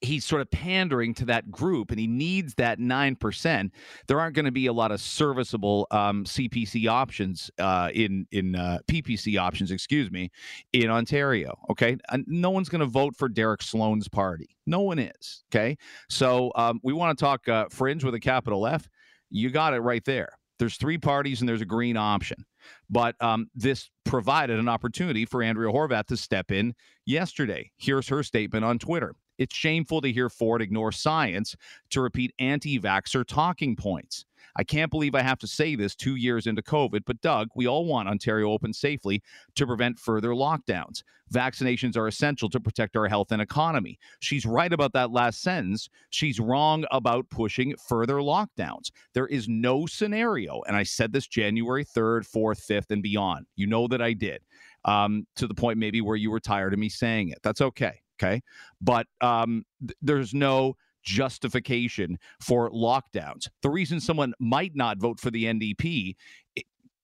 he's 0.00 0.24
sort 0.24 0.40
of 0.40 0.50
pandering 0.50 1.14
to 1.14 1.24
that 1.24 1.50
group 1.50 1.90
and 1.90 2.00
he 2.00 2.06
needs 2.06 2.54
that 2.54 2.78
9% 2.78 3.70
there 4.06 4.20
aren't 4.20 4.34
going 4.34 4.44
to 4.44 4.52
be 4.52 4.66
a 4.66 4.72
lot 4.72 4.92
of 4.92 5.00
serviceable 5.00 5.86
um, 5.90 6.24
cpc 6.24 6.88
options 6.88 7.50
uh, 7.58 7.90
in 7.94 8.26
in 8.32 8.54
uh, 8.54 8.78
ppc 8.88 9.38
options 9.38 9.70
excuse 9.70 10.10
me 10.10 10.30
in 10.72 10.90
ontario 10.90 11.56
okay? 11.70 11.96
And 12.10 12.24
no 12.26 12.50
one's 12.50 12.68
going 12.68 12.80
to 12.80 12.86
vote 12.86 13.16
for 13.16 13.28
derek 13.28 13.62
sloan's 13.62 14.08
party. 14.08 14.56
No 14.66 14.80
one 14.80 14.98
is 14.98 15.44
okay? 15.50 15.76
So 16.08 16.52
um, 16.54 16.80
we 16.82 16.92
want 16.92 17.16
to 17.16 17.24
talk 17.24 17.48
uh, 17.48 17.66
fringe 17.70 18.04
with 18.04 18.14
a 18.14 18.20
capital 18.20 18.66
f. 18.66 18.88
You 19.30 19.50
got 19.50 19.74
it 19.74 19.80
right 19.80 20.04
there. 20.04 20.30
There's 20.58 20.76
three 20.76 20.98
parties 20.98 21.40
and 21.40 21.48
there's 21.48 21.60
a 21.60 21.66
green 21.66 21.96
option. 21.96 22.44
But 22.88 23.14
um, 23.20 23.48
this 23.54 23.90
provided 24.04 24.58
an 24.58 24.68
opportunity 24.68 25.24
for 25.24 25.42
andrea 25.42 25.72
horwath 25.72 26.06
to 26.06 26.16
step 26.16 26.50
in 26.50 26.74
yesterday. 27.04 27.70
Here's 27.76 28.08
her 28.08 28.22
statement 28.22 28.64
on 28.64 28.78
twitter 28.78 29.14
it's 29.38 29.54
shameful 29.54 30.00
to 30.00 30.12
hear 30.12 30.28
Ford 30.28 30.62
ignore 30.62 30.92
science 30.92 31.56
to 31.90 32.00
repeat 32.00 32.34
anti 32.38 32.78
vaxxer 32.78 33.24
talking 33.26 33.76
points. 33.76 34.24
I 34.58 34.64
can't 34.64 34.90
believe 34.90 35.14
I 35.14 35.22
have 35.22 35.38
to 35.40 35.46
say 35.46 35.74
this 35.74 35.94
two 35.94 36.16
years 36.16 36.46
into 36.46 36.62
COVID, 36.62 37.02
but 37.04 37.20
Doug, 37.20 37.48
we 37.54 37.66
all 37.66 37.84
want 37.84 38.08
Ontario 38.08 38.50
open 38.50 38.72
safely 38.72 39.22
to 39.54 39.66
prevent 39.66 39.98
further 39.98 40.30
lockdowns. 40.30 41.02
Vaccinations 41.32 41.96
are 41.96 42.06
essential 42.06 42.48
to 42.48 42.60
protect 42.60 42.96
our 42.96 43.08
health 43.08 43.32
and 43.32 43.42
economy. 43.42 43.98
She's 44.20 44.46
right 44.46 44.72
about 44.72 44.92
that 44.94 45.10
last 45.10 45.42
sentence. 45.42 45.88
She's 46.10 46.40
wrong 46.40 46.84
about 46.90 47.28
pushing 47.28 47.74
further 47.76 48.16
lockdowns. 48.16 48.90
There 49.12 49.26
is 49.26 49.48
no 49.48 49.86
scenario, 49.86 50.62
and 50.66 50.76
I 50.76 50.84
said 50.84 51.12
this 51.12 51.26
January 51.26 51.84
3rd, 51.84 52.26
4th, 52.26 52.64
5th, 52.66 52.90
and 52.90 53.02
beyond. 53.02 53.46
You 53.56 53.66
know 53.66 53.88
that 53.88 54.00
I 54.00 54.12
did, 54.12 54.40
um, 54.84 55.26
to 55.36 55.46
the 55.46 55.54
point 55.54 55.78
maybe 55.78 56.00
where 56.00 56.16
you 56.16 56.30
were 56.30 56.40
tired 56.40 56.72
of 56.72 56.78
me 56.78 56.88
saying 56.88 57.30
it. 57.30 57.40
That's 57.42 57.60
okay. 57.60 58.00
Okay. 58.20 58.42
But 58.80 59.06
um, 59.20 59.64
th- 59.80 59.96
there's 60.00 60.34
no 60.34 60.76
justification 61.02 62.18
for 62.40 62.70
lockdowns. 62.70 63.48
The 63.62 63.70
reason 63.70 64.00
someone 64.00 64.34
might 64.40 64.74
not 64.74 64.98
vote 64.98 65.20
for 65.20 65.30
the 65.30 65.44
NDP 65.44 66.16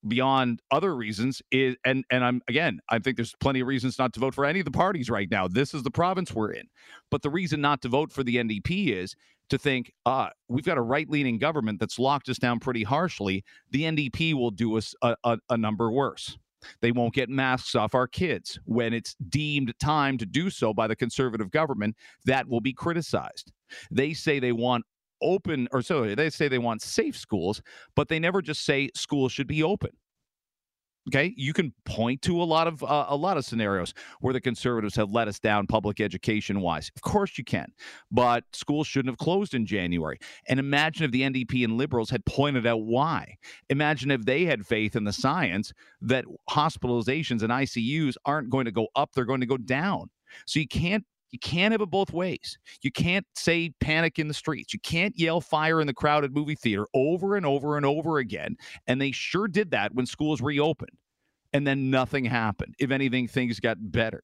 beyond 0.08 0.60
other 0.70 0.96
reasons 0.96 1.40
is 1.52 1.76
and 1.84 2.04
and 2.10 2.24
I'm 2.24 2.42
again 2.48 2.80
I 2.88 2.98
think 2.98 3.16
there's 3.16 3.34
plenty 3.38 3.60
of 3.60 3.68
reasons 3.68 3.98
not 3.98 4.12
to 4.14 4.20
vote 4.20 4.34
for 4.34 4.44
any 4.44 4.58
of 4.58 4.64
the 4.64 4.72
parties 4.72 5.08
right 5.08 5.30
now 5.30 5.46
this 5.46 5.74
is 5.74 5.84
the 5.84 5.90
province 5.90 6.32
we're 6.34 6.50
in 6.50 6.66
but 7.10 7.22
the 7.22 7.30
reason 7.30 7.60
not 7.60 7.82
to 7.82 7.88
vote 7.88 8.12
for 8.12 8.24
the 8.24 8.36
NDP 8.36 8.88
is 8.88 9.14
to 9.48 9.58
think 9.58 9.92
uh 10.04 10.30
we've 10.48 10.64
got 10.64 10.76
a 10.76 10.82
right-leaning 10.82 11.38
government 11.38 11.78
that's 11.78 12.00
locked 12.00 12.28
us 12.28 12.38
down 12.38 12.58
pretty 12.58 12.82
harshly 12.82 13.44
the 13.70 13.82
NDP 13.82 14.34
will 14.34 14.50
do 14.50 14.76
us 14.76 14.92
a, 15.02 15.14
a, 15.22 15.38
a 15.50 15.56
number 15.56 15.90
worse 15.92 16.36
they 16.80 16.92
won't 16.92 17.14
get 17.14 17.28
masks 17.28 17.74
off 17.74 17.94
our 17.94 18.06
kids. 18.06 18.58
When 18.64 18.92
it's 18.92 19.14
deemed 19.28 19.72
time 19.80 20.18
to 20.18 20.26
do 20.26 20.50
so 20.50 20.72
by 20.72 20.86
the 20.86 20.96
conservative 20.96 21.50
government, 21.50 21.96
that 22.24 22.48
will 22.48 22.60
be 22.60 22.72
criticized. 22.72 23.52
They 23.90 24.12
say 24.12 24.38
they 24.38 24.52
want 24.52 24.84
open, 25.20 25.68
or 25.72 25.82
so 25.82 26.14
they 26.14 26.30
say 26.30 26.48
they 26.48 26.58
want 26.58 26.82
safe 26.82 27.16
schools, 27.16 27.62
but 27.94 28.08
they 28.08 28.18
never 28.18 28.42
just 28.42 28.64
say 28.64 28.90
schools 28.94 29.32
should 29.32 29.46
be 29.46 29.62
open. 29.62 29.90
Okay, 31.08 31.34
you 31.36 31.52
can 31.52 31.72
point 31.84 32.22
to 32.22 32.40
a 32.40 32.44
lot 32.44 32.68
of 32.68 32.82
uh, 32.84 33.06
a 33.08 33.16
lot 33.16 33.36
of 33.36 33.44
scenarios 33.44 33.92
where 34.20 34.32
the 34.32 34.40
conservatives 34.40 34.94
have 34.94 35.10
let 35.10 35.26
us 35.26 35.40
down 35.40 35.66
public 35.66 36.00
education 36.00 36.60
wise. 36.60 36.92
Of 36.94 37.02
course 37.02 37.36
you 37.36 37.42
can, 37.42 37.72
but 38.12 38.44
schools 38.52 38.86
shouldn't 38.86 39.10
have 39.10 39.18
closed 39.18 39.52
in 39.52 39.66
January. 39.66 40.18
And 40.48 40.60
imagine 40.60 41.04
if 41.04 41.10
the 41.10 41.22
NDP 41.22 41.64
and 41.64 41.76
liberals 41.76 42.08
had 42.10 42.24
pointed 42.24 42.68
out 42.68 42.82
why. 42.82 43.36
Imagine 43.68 44.12
if 44.12 44.24
they 44.24 44.44
had 44.44 44.64
faith 44.64 44.94
in 44.94 45.02
the 45.02 45.12
science 45.12 45.72
that 46.02 46.24
hospitalizations 46.48 47.42
and 47.42 47.50
ICUs 47.50 48.14
aren't 48.24 48.50
going 48.50 48.66
to 48.66 48.72
go 48.72 48.86
up; 48.94 49.10
they're 49.12 49.24
going 49.24 49.40
to 49.40 49.46
go 49.46 49.56
down. 49.56 50.08
So 50.46 50.60
you 50.60 50.68
can't 50.68 51.04
You 51.32 51.38
can't 51.38 51.72
have 51.72 51.80
it 51.80 51.90
both 51.90 52.12
ways. 52.12 52.58
You 52.82 52.92
can't 52.92 53.26
say 53.34 53.72
panic 53.80 54.18
in 54.18 54.28
the 54.28 54.34
streets. 54.34 54.72
You 54.72 54.80
can't 54.80 55.18
yell 55.18 55.40
fire 55.40 55.80
in 55.80 55.86
the 55.86 55.94
crowded 55.94 56.34
movie 56.34 56.54
theater 56.54 56.86
over 56.94 57.36
and 57.36 57.44
over 57.44 57.76
and 57.76 57.84
over 57.84 58.18
again. 58.18 58.56
And 58.86 59.00
they 59.00 59.10
sure 59.10 59.48
did 59.48 59.70
that 59.72 59.94
when 59.94 60.06
schools 60.06 60.40
reopened. 60.40 60.96
And 61.54 61.66
then 61.66 61.90
nothing 61.90 62.24
happened. 62.24 62.74
If 62.78 62.90
anything, 62.90 63.28
things 63.28 63.60
got 63.60 63.76
better 63.80 64.22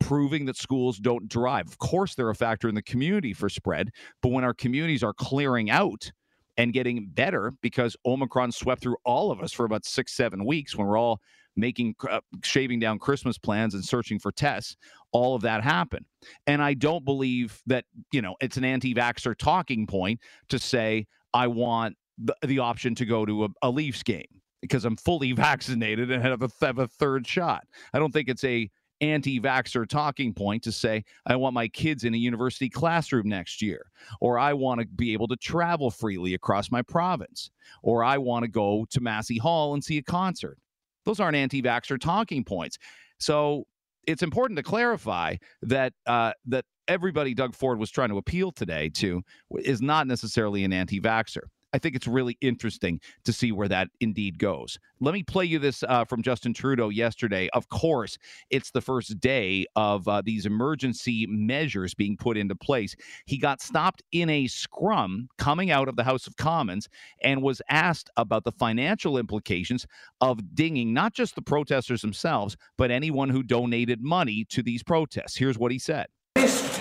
proving 0.00 0.44
that 0.46 0.56
schools 0.56 0.98
don't 0.98 1.28
drive. 1.28 1.66
Of 1.66 1.78
course, 1.78 2.14
they're 2.14 2.30
a 2.30 2.34
factor 2.34 2.68
in 2.68 2.74
the 2.74 2.82
community 2.82 3.32
for 3.32 3.48
spread, 3.48 3.90
but 4.22 4.30
when 4.30 4.44
our 4.44 4.54
communities 4.54 5.02
are 5.02 5.12
clearing 5.12 5.70
out 5.70 6.10
and 6.56 6.72
getting 6.72 7.06
better 7.08 7.52
because 7.62 7.96
Omicron 8.06 8.52
swept 8.52 8.82
through 8.82 8.96
all 9.04 9.30
of 9.30 9.40
us 9.40 9.52
for 9.52 9.64
about 9.64 9.84
six, 9.84 10.12
seven 10.12 10.44
weeks 10.44 10.76
when 10.76 10.86
we're 10.86 10.98
all 10.98 11.20
making 11.56 11.94
uh, 12.08 12.20
shaving 12.42 12.80
down 12.80 12.98
Christmas 12.98 13.38
plans 13.38 13.74
and 13.74 13.84
searching 13.84 14.18
for 14.18 14.32
tests, 14.32 14.76
all 15.12 15.34
of 15.34 15.42
that 15.42 15.62
happened. 15.62 16.06
And 16.46 16.62
I 16.62 16.74
don't 16.74 17.04
believe 17.04 17.60
that, 17.66 17.84
you 18.12 18.22
know, 18.22 18.36
it's 18.40 18.56
an 18.56 18.64
anti 18.64 18.94
vaxxer 18.94 19.36
talking 19.36 19.86
point 19.86 20.20
to 20.48 20.58
say, 20.58 21.06
I 21.32 21.46
want 21.46 21.96
the, 22.18 22.36
the 22.46 22.58
option 22.58 22.94
to 22.96 23.04
go 23.04 23.24
to 23.24 23.44
a, 23.44 23.48
a 23.62 23.70
Leafs 23.70 24.02
game 24.02 24.26
because 24.60 24.84
I'm 24.84 24.96
fully 24.96 25.32
vaccinated 25.32 26.10
and 26.10 26.22
have 26.22 26.42
a, 26.42 26.50
have 26.60 26.78
a 26.78 26.88
third 26.88 27.26
shot. 27.26 27.64
I 27.92 27.98
don't 27.98 28.12
think 28.12 28.28
it's 28.28 28.44
a 28.44 28.70
anti 29.00 29.40
vaxxer 29.40 29.88
talking 29.88 30.32
point 30.32 30.62
to 30.64 30.72
say, 30.72 31.04
I 31.26 31.36
want 31.36 31.54
my 31.54 31.68
kids 31.68 32.04
in 32.04 32.14
a 32.14 32.18
university 32.18 32.68
classroom 32.68 33.28
next 33.28 33.60
year, 33.60 33.86
or 34.20 34.38
I 34.38 34.52
want 34.52 34.80
to 34.80 34.86
be 34.86 35.12
able 35.12 35.28
to 35.28 35.36
travel 35.36 35.90
freely 35.90 36.34
across 36.34 36.70
my 36.70 36.82
province, 36.82 37.50
or 37.82 38.04
I 38.04 38.18
want 38.18 38.44
to 38.44 38.48
go 38.48 38.86
to 38.90 39.00
Massey 39.00 39.38
Hall 39.38 39.74
and 39.74 39.82
see 39.82 39.98
a 39.98 40.02
concert. 40.02 40.58
Those 41.04 41.20
aren't 41.20 41.36
anti 41.36 41.62
vaxxer 41.62 42.00
talking 42.00 42.44
points. 42.44 42.78
So 43.18 43.64
it's 44.06 44.22
important 44.22 44.56
to 44.58 44.62
clarify 44.62 45.36
that 45.62 45.92
uh, 46.06 46.32
that 46.46 46.64
everybody 46.88 47.34
Doug 47.34 47.54
Ford 47.54 47.78
was 47.78 47.90
trying 47.90 48.10
to 48.10 48.18
appeal 48.18 48.52
today 48.52 48.90
to 48.94 49.22
is 49.58 49.80
not 49.80 50.06
necessarily 50.06 50.64
an 50.64 50.72
anti 50.72 51.00
vaxxer. 51.00 51.42
I 51.74 51.78
think 51.78 51.96
it's 51.96 52.06
really 52.06 52.38
interesting 52.40 53.00
to 53.24 53.32
see 53.32 53.50
where 53.50 53.66
that 53.66 53.88
indeed 54.00 54.38
goes. 54.38 54.78
Let 55.00 55.12
me 55.12 55.24
play 55.24 55.44
you 55.44 55.58
this 55.58 55.82
uh, 55.82 56.04
from 56.04 56.22
Justin 56.22 56.54
Trudeau 56.54 56.88
yesterday. 56.88 57.48
Of 57.52 57.68
course, 57.68 58.16
it's 58.48 58.70
the 58.70 58.80
first 58.80 59.18
day 59.18 59.66
of 59.74 60.06
uh, 60.06 60.22
these 60.24 60.46
emergency 60.46 61.26
measures 61.28 61.92
being 61.92 62.16
put 62.16 62.36
into 62.36 62.54
place. 62.54 62.94
He 63.26 63.38
got 63.38 63.60
stopped 63.60 64.04
in 64.12 64.30
a 64.30 64.46
scrum 64.46 65.28
coming 65.36 65.72
out 65.72 65.88
of 65.88 65.96
the 65.96 66.04
House 66.04 66.28
of 66.28 66.36
Commons 66.36 66.88
and 67.20 67.42
was 67.42 67.60
asked 67.68 68.08
about 68.16 68.44
the 68.44 68.52
financial 68.52 69.18
implications 69.18 69.84
of 70.20 70.54
dinging 70.54 70.94
not 70.94 71.12
just 71.12 71.34
the 71.34 71.42
protesters 71.42 72.02
themselves, 72.02 72.56
but 72.78 72.92
anyone 72.92 73.30
who 73.30 73.42
donated 73.42 74.00
money 74.00 74.44
to 74.50 74.62
these 74.62 74.84
protests. 74.84 75.36
Here's 75.36 75.58
what 75.58 75.72
he 75.72 75.80
said 75.80 76.06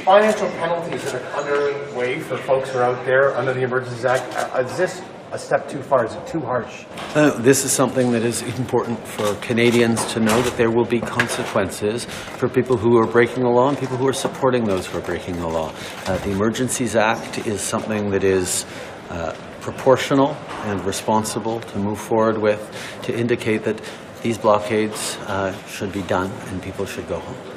financial 0.04 0.50
penalties 0.50 1.02
that 1.12 1.16
are 1.16 1.40
underway 1.40 2.20
for 2.20 2.38
folks 2.38 2.70
who 2.70 2.80
are 2.80 2.84
out 2.84 3.06
there 3.06 3.36
under 3.38 3.54
the 3.54 3.62
Emergencies 3.62 4.04
Act, 4.04 4.24
uh, 4.36 4.60
is 4.60 4.78
this 4.78 5.02
a 5.32 5.40
step 5.40 5.68
too 5.70 5.82
far? 5.82 6.06
Is 6.06 6.14
it 6.14 6.28
too 6.28 6.42
harsh? 6.42 6.84
Uh, 7.16 7.32
this 7.40 7.64
is 7.64 7.72
something 7.72 8.12
that 8.12 8.24
is 8.24 8.42
important 8.60 9.00
for 9.08 9.34
Canadians 9.36 10.06
to 10.14 10.20
know 10.20 10.42
that 10.42 10.58
there 10.58 10.70
will 10.70 10.86
be 10.86 11.00
consequences 11.00 12.06
for 12.06 12.50
people 12.50 12.76
who 12.76 12.98
are 12.98 13.08
breaking 13.08 13.44
the 13.44 13.50
law 13.50 13.70
and 13.70 13.78
people 13.78 13.96
who 13.96 14.08
are 14.08 14.14
supporting 14.14 14.66
those 14.66 14.88
who 14.88 14.98
are 14.98 15.02
breaking 15.02 15.38
the 15.38 15.48
law. 15.48 15.74
Uh, 16.06 16.18
the 16.18 16.32
Emergencies 16.32 16.98
Act 16.98 17.48
is 17.48 17.62
something 17.62 18.12
that 18.12 18.26
is 18.26 18.66
uh, 19.10 19.34
proportional 19.62 20.36
and 20.66 20.84
responsible 20.84 21.62
to 21.62 21.80
move 21.80 22.00
forward 22.00 22.38
with 22.38 22.62
to 23.04 23.18
indicate 23.18 23.64
that 23.64 23.82
these 24.22 24.38
blockades 24.38 25.18
uh, 25.28 25.56
should 25.68 25.94
be 25.94 26.02
done 26.04 26.30
and 26.48 26.62
people 26.62 26.86
should 26.86 27.08
go 27.08 27.20
home. 27.20 27.53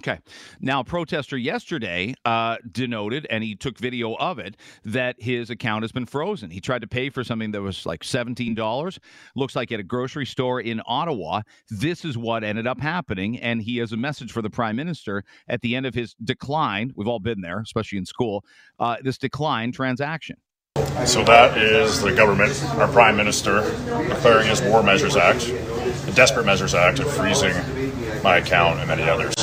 Okay. 0.00 0.18
Now, 0.60 0.80
a 0.80 0.84
protester 0.84 1.36
yesterday 1.36 2.14
uh, 2.24 2.56
denoted, 2.70 3.26
and 3.28 3.44
he 3.44 3.54
took 3.54 3.78
video 3.78 4.14
of 4.14 4.38
it, 4.38 4.56
that 4.84 5.16
his 5.18 5.50
account 5.50 5.82
has 5.82 5.92
been 5.92 6.06
frozen. 6.06 6.50
He 6.50 6.60
tried 6.60 6.80
to 6.80 6.88
pay 6.88 7.10
for 7.10 7.22
something 7.22 7.50
that 7.52 7.60
was 7.60 7.84
like 7.84 8.02
$17. 8.02 8.98
Looks 9.36 9.54
like 9.54 9.70
at 9.70 9.80
a 9.80 9.82
grocery 9.82 10.24
store 10.24 10.60
in 10.60 10.80
Ottawa. 10.86 11.42
This 11.68 12.04
is 12.06 12.16
what 12.16 12.42
ended 12.42 12.66
up 12.66 12.80
happening. 12.80 13.38
And 13.38 13.62
he 13.62 13.76
has 13.78 13.92
a 13.92 13.96
message 13.98 14.32
for 14.32 14.40
the 14.40 14.48
prime 14.48 14.76
minister 14.76 15.24
at 15.46 15.60
the 15.60 15.76
end 15.76 15.84
of 15.84 15.94
his 15.94 16.14
decline. 16.24 16.92
We've 16.96 17.08
all 17.08 17.20
been 17.20 17.42
there, 17.42 17.60
especially 17.60 17.98
in 17.98 18.06
school. 18.06 18.44
Uh, 18.78 18.96
this 19.02 19.18
decline 19.18 19.72
transaction. 19.72 20.36
So 21.04 21.22
that 21.24 21.58
is 21.58 22.00
the 22.00 22.14
government, 22.14 22.64
our 22.76 22.88
prime 22.88 23.16
minister, 23.16 23.62
declaring 24.08 24.48
his 24.48 24.62
War 24.62 24.82
Measures 24.82 25.16
Act, 25.16 25.46
the 26.06 26.12
Desperate 26.14 26.46
Measures 26.46 26.74
Act, 26.74 26.98
and 26.98 27.10
freezing 27.10 27.54
my 28.22 28.38
account 28.38 28.78
and 28.78 28.88
many 28.88 29.02
others 29.02 29.34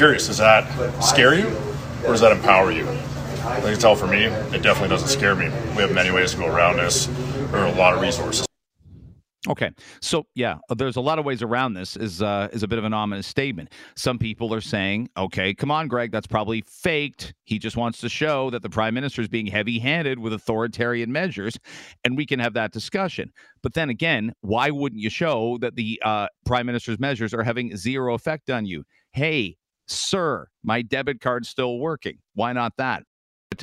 curious, 0.00 0.28
does 0.28 0.38
that 0.38 0.64
scare 1.04 1.34
you 1.34 1.46
or 2.06 2.12
does 2.12 2.22
that 2.22 2.32
empower 2.32 2.72
you? 2.72 2.88
I 3.44 3.60
can 3.60 3.78
tell 3.78 3.94
for 3.94 4.06
me, 4.06 4.24
it 4.24 4.62
definitely 4.62 4.88
doesn't 4.88 5.08
scare 5.08 5.34
me. 5.34 5.50
We 5.76 5.82
have 5.82 5.92
many 5.92 6.10
ways 6.10 6.30
to 6.30 6.38
go 6.38 6.46
around 6.46 6.78
this. 6.78 7.04
There 7.04 7.58
are 7.58 7.66
a 7.66 7.74
lot 7.74 7.92
of 7.92 8.00
resources. 8.00 8.46
Okay, 9.46 9.70
so 10.00 10.24
yeah, 10.34 10.56
there's 10.74 10.96
a 10.96 11.02
lot 11.02 11.18
of 11.18 11.26
ways 11.26 11.42
around 11.42 11.74
this. 11.74 11.98
is 11.98 12.22
uh, 12.22 12.48
is 12.50 12.62
a 12.62 12.68
bit 12.68 12.78
of 12.78 12.84
an 12.84 12.94
ominous 12.94 13.26
statement. 13.26 13.74
Some 13.94 14.18
people 14.18 14.54
are 14.54 14.62
saying, 14.62 15.10
"Okay, 15.18 15.52
come 15.52 15.70
on, 15.70 15.86
Greg, 15.86 16.12
that's 16.12 16.26
probably 16.26 16.62
faked. 16.66 17.34
He 17.44 17.58
just 17.58 17.76
wants 17.76 18.00
to 18.00 18.08
show 18.08 18.48
that 18.50 18.62
the 18.62 18.70
prime 18.70 18.94
minister 18.94 19.20
is 19.20 19.28
being 19.28 19.46
heavy-handed 19.46 20.18
with 20.18 20.32
authoritarian 20.32 21.12
measures, 21.12 21.58
and 22.04 22.16
we 22.16 22.24
can 22.24 22.40
have 22.40 22.54
that 22.54 22.72
discussion." 22.72 23.32
But 23.62 23.74
then 23.74 23.90
again, 23.90 24.32
why 24.40 24.70
wouldn't 24.70 25.02
you 25.02 25.10
show 25.10 25.58
that 25.60 25.76
the 25.76 26.00
uh, 26.02 26.28
prime 26.46 26.64
minister's 26.64 26.98
measures 26.98 27.34
are 27.34 27.42
having 27.42 27.76
zero 27.76 28.14
effect 28.14 28.48
on 28.48 28.64
you? 28.64 28.84
Hey, 29.12 29.56
Sir, 29.90 30.46
my 30.62 30.82
debit 30.82 31.20
card's 31.20 31.48
still 31.48 31.78
working. 31.78 32.18
Why 32.34 32.52
not 32.52 32.76
that? 32.78 33.02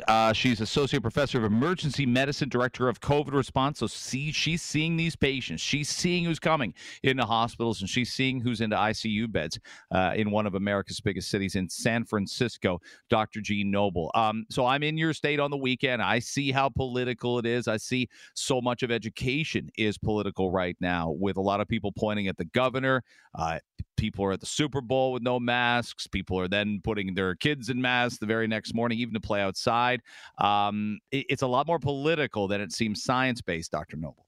Uh, 0.08 0.34
she's 0.34 0.60
associate 0.60 1.02
professor 1.02 1.38
of 1.38 1.46
emergency 1.46 2.06
medicine, 2.06 2.50
director 2.50 2.90
of 2.90 3.00
COVID 3.00 3.34
response. 3.34 3.80
So 3.80 3.88
see, 3.88 4.32
she's 4.32 4.62
seeing 4.62 4.98
these 4.98 5.16
patients. 5.16 5.62
She's 5.62 5.90
seeing 5.90 6.26
who's 6.26 6.40
coming 6.40 6.74
into 7.04 7.24
hospitals, 7.24 7.80
and 7.82 7.90
she's 7.90 8.12
seeing 8.12 8.42
who's 8.42 8.62
into 8.62 8.76
ICU 8.76 9.32
beds 9.32 9.58
uh, 9.92 10.14
in 10.16 10.30
one 10.30 10.46
of 10.46 10.56
America's 10.56 11.00
biggest 11.00 11.30
cities 11.30 11.56
in 11.56 11.70
San 11.70 12.04
Francisco. 12.04 12.80
Dr. 13.10 13.40
Jeanne 13.42 13.72
Noble. 13.72 14.12
Um, 14.14 14.46
so 14.50 14.66
I'm 14.66 14.84
in 14.84 14.98
your 14.98 15.14
state 15.14 15.40
on 15.40 15.52
the 15.52 15.58
weekend. 15.58 16.02
I 16.02 16.20
see 16.20 16.52
how 16.52 16.70
political 16.70 17.40
it 17.40 17.46
is. 17.46 17.68
I 17.68 17.78
see 17.78 18.10
so 18.36 18.62
much 18.62 18.84
of 18.84 18.92
education 18.92 19.70
is 19.78 19.98
political 19.98 20.52
right 20.52 20.76
now, 20.80 21.12
with 21.12 21.38
a 21.38 21.42
lot 21.42 21.62
of 21.62 21.68
people 21.68 21.92
pointing 21.92 22.28
at 22.28 22.38
the 22.38 22.46
governor. 22.46 23.04
Uh, 23.34 23.60
people 23.98 24.24
are 24.26 24.32
at 24.32 24.40
the 24.40 24.46
Super 24.46 24.82
Bowl 24.82 25.12
with 25.12 25.24
no 25.24 25.40
masks. 25.40 26.08
People 26.08 26.40
are 26.40 26.48
then 26.48 26.80
putting 26.84 27.14
their 27.14 27.36
kids 27.36 27.70
in 27.70 27.82
masks 27.82 28.20
the 28.20 28.26
very 28.26 28.48
next 28.48 28.74
morning, 28.74 29.00
even 29.00 29.14
to 29.14 29.20
play 29.20 29.42
outside. 29.42 30.02
Um, 30.38 31.00
it, 31.12 31.26
it's 31.30 31.42
a 31.42 31.48
lot 31.48 31.68
more 31.68 31.80
political 31.80 32.48
than 32.48 32.62
it 32.62 32.72
seems 32.72 33.04
science 33.04 33.42
based, 33.42 33.72
Dr. 33.72 33.98
Noble. 33.98 34.26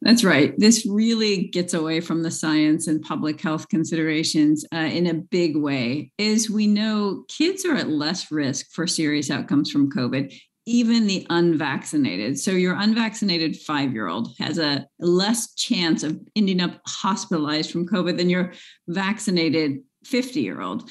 That's 0.00 0.24
right. 0.24 0.52
This 0.58 0.84
really 0.84 1.46
gets 1.46 1.74
away 1.74 2.00
from 2.00 2.24
the 2.24 2.30
science 2.30 2.88
and 2.88 3.00
public 3.00 3.40
health 3.40 3.68
considerations 3.68 4.64
uh, 4.74 4.78
in 4.78 5.06
a 5.06 5.14
big 5.14 5.56
way. 5.56 6.10
As 6.18 6.50
we 6.50 6.66
know, 6.66 7.24
kids 7.28 7.64
are 7.64 7.76
at 7.76 7.88
less 7.88 8.32
risk 8.32 8.72
for 8.72 8.88
serious 8.88 9.30
outcomes 9.30 9.70
from 9.70 9.92
COVID 9.92 10.36
even 10.66 11.06
the 11.06 11.26
unvaccinated. 11.30 12.38
So 12.38 12.52
your 12.52 12.76
unvaccinated 12.76 13.56
five 13.56 13.92
year 13.92 14.08
old 14.08 14.34
has 14.38 14.58
a 14.58 14.86
less 14.98 15.54
chance 15.54 16.02
of 16.02 16.20
ending 16.36 16.60
up 16.60 16.80
hospitalized 16.86 17.70
from 17.70 17.88
COVID 17.88 18.16
than 18.16 18.30
your 18.30 18.52
vaccinated 18.88 19.80
50 20.04 20.40
year 20.40 20.60
old. 20.60 20.88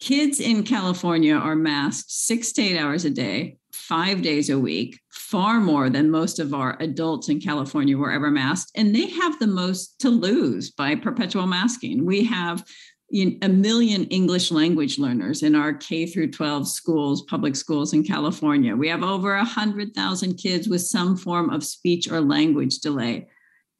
Kids 0.00 0.40
in 0.40 0.64
California 0.64 1.34
are 1.34 1.54
masked 1.54 2.10
six 2.10 2.52
to 2.52 2.62
eight 2.62 2.76
hours 2.76 3.04
a 3.04 3.10
day, 3.10 3.58
five 3.72 4.20
days 4.20 4.50
a 4.50 4.58
week, 4.58 4.98
far 5.12 5.60
more 5.60 5.88
than 5.88 6.10
most 6.10 6.40
of 6.40 6.52
our 6.52 6.76
adults 6.80 7.28
in 7.28 7.40
California 7.40 7.96
were 7.96 8.10
ever 8.10 8.30
masked. 8.30 8.72
And 8.74 8.94
they 8.94 9.06
have 9.06 9.38
the 9.38 9.46
most 9.46 10.00
to 10.00 10.10
lose 10.10 10.72
by 10.72 10.96
perpetual 10.96 11.46
masking. 11.46 12.04
We 12.04 12.24
have 12.24 12.64
a 13.12 13.48
million 13.48 14.04
English 14.04 14.50
language 14.50 14.98
learners 14.98 15.42
in 15.42 15.54
our 15.54 15.74
K 15.74 16.06
through 16.06 16.30
12 16.30 16.66
schools, 16.66 17.22
public 17.22 17.54
schools 17.54 17.92
in 17.92 18.04
California. 18.04 18.74
We 18.74 18.88
have 18.88 19.02
over 19.02 19.36
100,000 19.36 20.34
kids 20.36 20.66
with 20.66 20.80
some 20.80 21.16
form 21.16 21.50
of 21.50 21.62
speech 21.62 22.10
or 22.10 22.22
language 22.22 22.78
delay. 22.78 23.28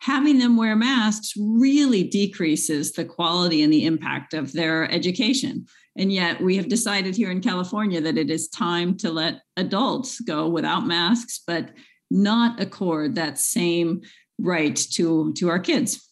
Having 0.01 0.39
them 0.39 0.57
wear 0.57 0.77
masks 0.77 1.33
really 1.39 2.03
decreases 2.03 2.93
the 2.93 3.05
quality 3.05 3.63
and 3.63 3.73
the 3.73 3.87
impact 3.87 4.35
of 4.35 4.53
their 4.53 4.91
education. 4.91 5.67
And 5.97 6.13
yet, 6.13 6.41
we 6.41 6.57
have 6.57 6.69
decided 6.69 7.17
here 7.17 7.31
in 7.31 7.41
California 7.41 8.01
that 8.01 8.19
it 8.19 8.31
is 8.31 8.49
time 8.49 8.97
to 8.99 9.11
let 9.11 9.43
adults 9.57 10.21
go 10.21 10.49
without 10.49 10.87
masks, 10.87 11.41
but 11.47 11.71
not 12.11 12.61
accord 12.61 13.15
that 13.15 13.39
same 13.39 14.03
right 14.39 14.77
to, 14.77 15.33
to 15.35 15.49
our 15.49 15.59
kids. 15.59 16.07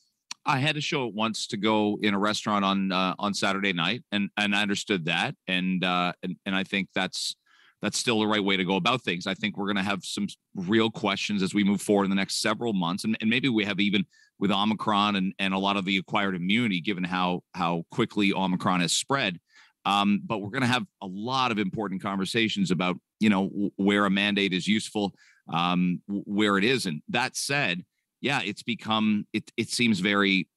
I 0.46 0.58
had 0.58 0.74
to 0.74 0.80
show 0.80 1.06
it 1.06 1.14
once 1.14 1.46
to 1.48 1.56
go 1.56 1.98
in 2.02 2.14
a 2.14 2.18
restaurant 2.18 2.64
on 2.64 2.92
uh, 2.92 3.14
on 3.18 3.34
Saturday 3.34 3.72
night, 3.72 4.02
and 4.12 4.30
and 4.36 4.54
I 4.54 4.62
understood 4.62 5.04
that, 5.06 5.34
and 5.46 5.84
uh, 5.84 6.12
and 6.22 6.36
and 6.46 6.56
I 6.56 6.64
think 6.64 6.88
that's 6.94 7.36
that's 7.82 7.98
still 7.98 8.20
the 8.20 8.26
right 8.26 8.42
way 8.42 8.56
to 8.56 8.64
go 8.64 8.76
about 8.76 9.02
things. 9.02 9.26
I 9.26 9.34
think 9.34 9.56
we're 9.56 9.66
going 9.66 9.76
to 9.76 9.82
have 9.82 10.04
some 10.04 10.26
real 10.54 10.90
questions 10.90 11.42
as 11.42 11.54
we 11.54 11.64
move 11.64 11.80
forward 11.80 12.04
in 12.04 12.10
the 12.10 12.16
next 12.16 12.40
several 12.40 12.72
months, 12.72 13.04
and, 13.04 13.16
and 13.20 13.30
maybe 13.30 13.48
we 13.48 13.64
have 13.64 13.80
even 13.80 14.04
with 14.38 14.50
Omicron 14.50 15.16
and 15.16 15.34
and 15.38 15.54
a 15.54 15.58
lot 15.58 15.76
of 15.76 15.84
the 15.84 15.98
acquired 15.98 16.34
immunity, 16.34 16.80
given 16.80 17.04
how 17.04 17.42
how 17.54 17.84
quickly 17.90 18.32
Omicron 18.32 18.80
has 18.80 18.92
spread. 18.92 19.38
Um, 19.86 20.20
but 20.26 20.38
we're 20.38 20.50
going 20.50 20.62
to 20.62 20.68
have 20.68 20.84
a 21.02 21.06
lot 21.06 21.52
of 21.52 21.58
important 21.58 22.02
conversations 22.02 22.70
about, 22.70 22.96
you 23.18 23.30
know, 23.30 23.70
where 23.76 24.04
a 24.04 24.10
mandate 24.10 24.52
is 24.52 24.68
useful, 24.68 25.14
um, 25.52 26.02
where 26.06 26.58
it 26.58 26.64
isn't. 26.64 27.02
That 27.08 27.34
said, 27.34 27.82
yeah, 28.20 28.40
it's 28.44 28.62
become 28.62 29.26
it. 29.32 29.50
It 29.56 29.70
seems 29.70 30.00
very 30.00 30.48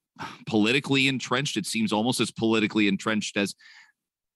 politically 0.47 1.07
entrenched. 1.07 1.57
It 1.57 1.65
seems 1.65 1.91
almost 1.91 2.19
as 2.19 2.31
politically 2.31 2.87
entrenched 2.87 3.37
as 3.37 3.55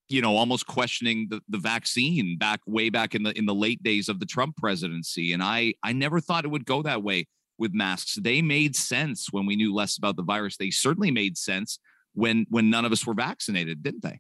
you 0.10 0.22
know 0.22 0.36
almost 0.36 0.68
questioning 0.68 1.28
the, 1.30 1.42
the 1.50 1.58
vaccine 1.58 2.38
back 2.38 2.62
way 2.66 2.90
back 2.90 3.16
in 3.16 3.24
the 3.24 3.38
in 3.38 3.46
the 3.46 3.54
late 3.54 3.84
days 3.84 4.10
of 4.10 4.20
the 4.20 4.26
trump 4.26 4.56
presidency 4.56 5.34
and 5.34 5.44
i 5.44 5.74
i 5.84 5.92
never 5.92 6.20
thought 6.20 6.46
it 6.46 6.48
would 6.48 6.66
go 6.66 6.82
that 6.82 7.04
way 7.04 7.28
with 7.58 7.74
masks 7.74 8.16
they 8.22 8.42
made 8.42 8.74
sense 8.76 9.28
when 9.32 9.46
we 9.46 9.56
knew 9.56 9.74
less 9.74 9.98
about 9.98 10.16
the 10.16 10.24
virus 10.24 10.56
they 10.58 10.70
certainly 10.70 11.12
made 11.12 11.38
sense 11.38 11.80
when 12.14 12.46
when 12.50 12.70
none 12.70 12.86
of 12.86 12.92
us 12.92 13.06
were 13.06 13.14
vaccinated 13.14 13.84
didn't 13.84 14.02
they 14.02 14.20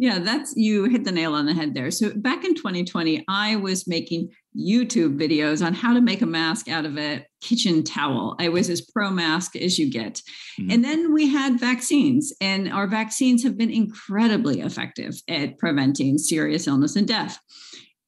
yeah, 0.00 0.18
that's 0.18 0.54
you 0.56 0.84
hit 0.84 1.04
the 1.04 1.12
nail 1.12 1.34
on 1.34 1.44
the 1.44 1.52
head 1.52 1.74
there. 1.74 1.90
So 1.90 2.10
back 2.14 2.42
in 2.42 2.54
2020, 2.54 3.22
I 3.28 3.56
was 3.56 3.86
making 3.86 4.30
YouTube 4.58 5.20
videos 5.20 5.64
on 5.64 5.74
how 5.74 5.92
to 5.92 6.00
make 6.00 6.22
a 6.22 6.26
mask 6.26 6.68
out 6.68 6.86
of 6.86 6.96
a 6.96 7.26
kitchen 7.42 7.84
towel. 7.84 8.34
I 8.40 8.48
was 8.48 8.70
as 8.70 8.80
pro 8.80 9.10
mask 9.10 9.56
as 9.56 9.78
you 9.78 9.90
get. 9.90 10.22
Mm-hmm. 10.58 10.70
And 10.70 10.82
then 10.82 11.12
we 11.12 11.28
had 11.28 11.60
vaccines, 11.60 12.32
and 12.40 12.72
our 12.72 12.86
vaccines 12.86 13.42
have 13.42 13.58
been 13.58 13.70
incredibly 13.70 14.62
effective 14.62 15.20
at 15.28 15.58
preventing 15.58 16.16
serious 16.16 16.66
illness 16.66 16.96
and 16.96 17.06
death. 17.06 17.38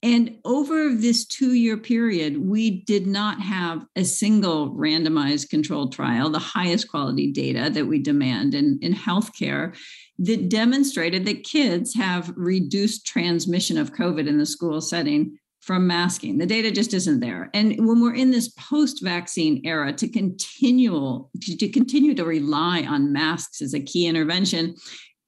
And 0.02 0.38
over 0.44 0.92
this 0.94 1.24
two 1.24 1.52
year 1.52 1.76
period, 1.76 2.38
we 2.38 2.82
did 2.84 3.06
not 3.06 3.40
have 3.40 3.84
a 3.94 4.02
single 4.02 4.74
randomized 4.74 5.50
controlled 5.50 5.92
trial, 5.92 6.28
the 6.28 6.40
highest 6.40 6.88
quality 6.88 7.30
data 7.30 7.70
that 7.70 7.86
we 7.86 8.00
demand 8.00 8.54
in, 8.54 8.80
in 8.82 8.94
healthcare 8.94 9.76
that 10.22 10.48
demonstrated 10.48 11.24
that 11.26 11.44
kids 11.44 11.94
have 11.94 12.32
reduced 12.36 13.06
transmission 13.06 13.76
of 13.76 13.92
COVID 13.92 14.26
in 14.28 14.38
the 14.38 14.46
school 14.46 14.80
setting 14.80 15.36
from 15.60 15.86
masking. 15.86 16.38
The 16.38 16.46
data 16.46 16.72
just 16.72 16.92
isn't 16.92 17.20
there. 17.20 17.48
And 17.54 17.86
when 17.86 18.00
we're 18.00 18.14
in 18.14 18.32
this 18.32 18.48
post-vaccine 18.50 19.62
era, 19.64 19.92
to 19.92 20.08
continue 20.08 21.28
to 21.40 21.68
continue 21.68 22.14
to 22.14 22.24
rely 22.24 22.82
on 22.82 23.12
masks 23.12 23.62
as 23.62 23.74
a 23.74 23.80
key 23.80 24.06
intervention 24.06 24.74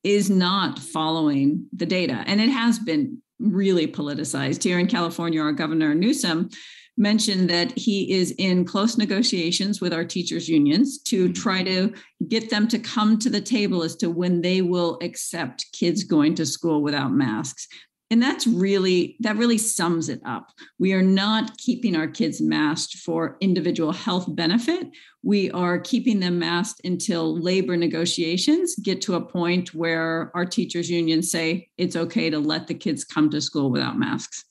is 0.02 0.28
not 0.30 0.78
following 0.78 1.66
the 1.72 1.86
data. 1.86 2.24
And 2.26 2.40
it 2.40 2.50
has 2.50 2.78
been 2.78 3.22
really 3.38 3.86
politicized. 3.86 4.62
Here 4.62 4.78
in 4.78 4.86
California, 4.86 5.40
our 5.40 5.52
governor 5.52 5.94
Newsom 5.94 6.50
mentioned 6.96 7.50
that 7.50 7.76
he 7.76 8.12
is 8.12 8.32
in 8.38 8.64
close 8.64 8.96
negotiations 8.96 9.80
with 9.80 9.92
our 9.92 10.04
teachers 10.04 10.48
unions 10.48 10.98
to 10.98 11.24
mm-hmm. 11.24 11.32
try 11.32 11.62
to 11.62 11.92
get 12.28 12.50
them 12.50 12.68
to 12.68 12.78
come 12.78 13.18
to 13.18 13.30
the 13.30 13.40
table 13.40 13.82
as 13.82 13.96
to 13.96 14.10
when 14.10 14.40
they 14.40 14.62
will 14.62 14.98
accept 15.02 15.66
kids 15.72 16.04
going 16.04 16.34
to 16.34 16.46
school 16.46 16.82
without 16.82 17.12
masks. 17.12 17.66
And 18.10 18.22
that's 18.22 18.46
really 18.46 19.16
that 19.20 19.36
really 19.36 19.58
sums 19.58 20.08
it 20.08 20.20
up. 20.24 20.50
We 20.78 20.92
are 20.92 21.02
not 21.02 21.56
keeping 21.56 21.96
our 21.96 22.06
kids 22.06 22.40
masked 22.40 22.98
for 22.98 23.36
individual 23.40 23.92
health 23.92 24.26
benefit. 24.28 24.88
We 25.22 25.50
are 25.50 25.80
keeping 25.80 26.20
them 26.20 26.38
masked 26.38 26.82
until 26.84 27.36
labor 27.36 27.76
negotiations 27.76 28.76
get 28.76 29.00
to 29.02 29.14
a 29.14 29.24
point 29.24 29.74
where 29.74 30.30
our 30.34 30.44
teachers 30.44 30.90
unions 30.90 31.30
say 31.30 31.70
it's 31.78 31.96
okay 31.96 32.30
to 32.30 32.38
let 32.38 32.66
the 32.66 32.74
kids 32.74 33.04
come 33.04 33.30
to 33.30 33.40
school 33.40 33.70
without 33.70 33.98
masks 33.98 34.44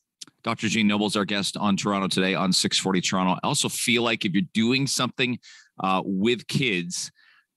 Dr. 0.44 0.68
Jeanne 0.68 0.88
Noble's 0.88 1.16
our 1.16 1.26
guest 1.26 1.56
on 1.58 1.78
Toronto 1.78 2.08
today 2.08 2.36
on 2.36 2.52
640 2.52 3.02
Toronto. 3.02 3.40
I 3.44 3.48
also 3.48 3.70
feel 3.70 4.04
like 4.04 4.26
if 4.26 4.34
you're 4.34 4.44
doing 4.54 4.88
something 4.88 5.40
uh, 5.82 6.02
with 6.04 6.48
kids, 6.48 7.12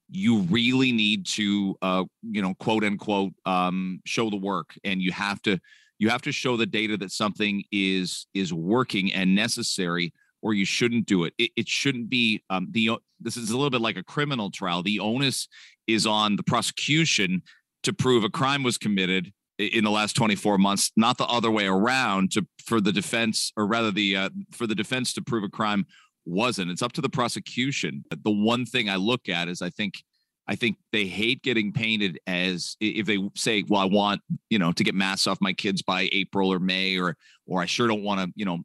you 0.09 0.39
really 0.43 0.93
need 0.93 1.25
to, 1.25 1.75
uh, 1.81 2.05
you 2.21 2.41
know, 2.41 2.53
quote 2.55 2.83
unquote, 2.83 3.33
um, 3.45 3.99
show 4.05 4.29
the 4.29 4.37
work, 4.37 4.73
and 4.83 5.01
you 5.01 5.11
have 5.11 5.41
to 5.43 5.59
you 5.99 6.09
have 6.09 6.21
to 6.21 6.31
show 6.31 6.55
the 6.55 6.65
data 6.65 6.95
that 6.97 7.11
something 7.11 7.63
is 7.71 8.27
is 8.33 8.53
working 8.53 9.11
and 9.11 9.35
necessary, 9.35 10.13
or 10.41 10.53
you 10.53 10.63
shouldn't 10.63 11.07
do 11.07 11.25
it. 11.25 11.33
It, 11.37 11.51
it 11.57 11.67
shouldn't 11.67 12.09
be 12.09 12.43
um, 12.49 12.67
the. 12.71 12.91
This 13.19 13.35
is 13.35 13.49
a 13.49 13.57
little 13.57 13.69
bit 13.69 13.81
like 13.81 13.97
a 13.97 14.03
criminal 14.03 14.49
trial. 14.49 14.81
The 14.81 14.99
onus 14.99 15.49
is 15.87 16.05
on 16.05 16.37
the 16.37 16.43
prosecution 16.43 17.41
to 17.83 17.91
prove 17.91 18.23
a 18.23 18.29
crime 18.29 18.63
was 18.63 18.77
committed 18.77 19.33
in 19.57 19.83
the 19.83 19.91
last 19.91 20.15
24 20.15 20.57
months 20.57 20.91
not 20.95 21.17
the 21.17 21.25
other 21.25 21.49
way 21.49 21.65
around 21.65 22.31
to 22.31 22.45
for 22.63 22.79
the 22.79 22.91
defense 22.91 23.51
or 23.57 23.65
rather 23.65 23.91
the 23.91 24.15
uh, 24.15 24.29
for 24.51 24.67
the 24.67 24.75
defense 24.75 25.13
to 25.13 25.21
prove 25.21 25.43
a 25.43 25.49
crime 25.49 25.85
wasn't. 26.27 26.69
It's 26.69 26.81
up 26.81 26.91
to 26.93 27.01
the 27.01 27.09
prosecution. 27.09 28.03
The 28.23 28.31
one 28.31 28.65
thing 28.65 28.89
i 28.89 28.95
look 28.95 29.29
at 29.29 29.47
is 29.47 29.61
i 29.61 29.69
think 29.69 30.03
i 30.47 30.55
think 30.55 30.77
they 30.91 31.05
hate 31.05 31.41
getting 31.41 31.71
painted 31.71 32.19
as 32.27 32.75
if 32.79 33.05
they 33.05 33.17
say 33.35 33.63
well 33.67 33.81
i 33.81 33.85
want 33.85 34.21
you 34.49 34.59
know 34.59 34.71
to 34.71 34.83
get 34.83 34.93
masks 34.93 35.27
off 35.27 35.39
my 35.41 35.53
kids 35.53 35.81
by 35.81 36.09
april 36.11 36.51
or 36.51 36.59
may 36.59 36.97
or 36.97 37.15
or 37.45 37.61
i 37.61 37.65
sure 37.65 37.87
don't 37.87 38.03
want 38.03 38.19
to 38.19 38.31
you 38.35 38.45
know 38.45 38.59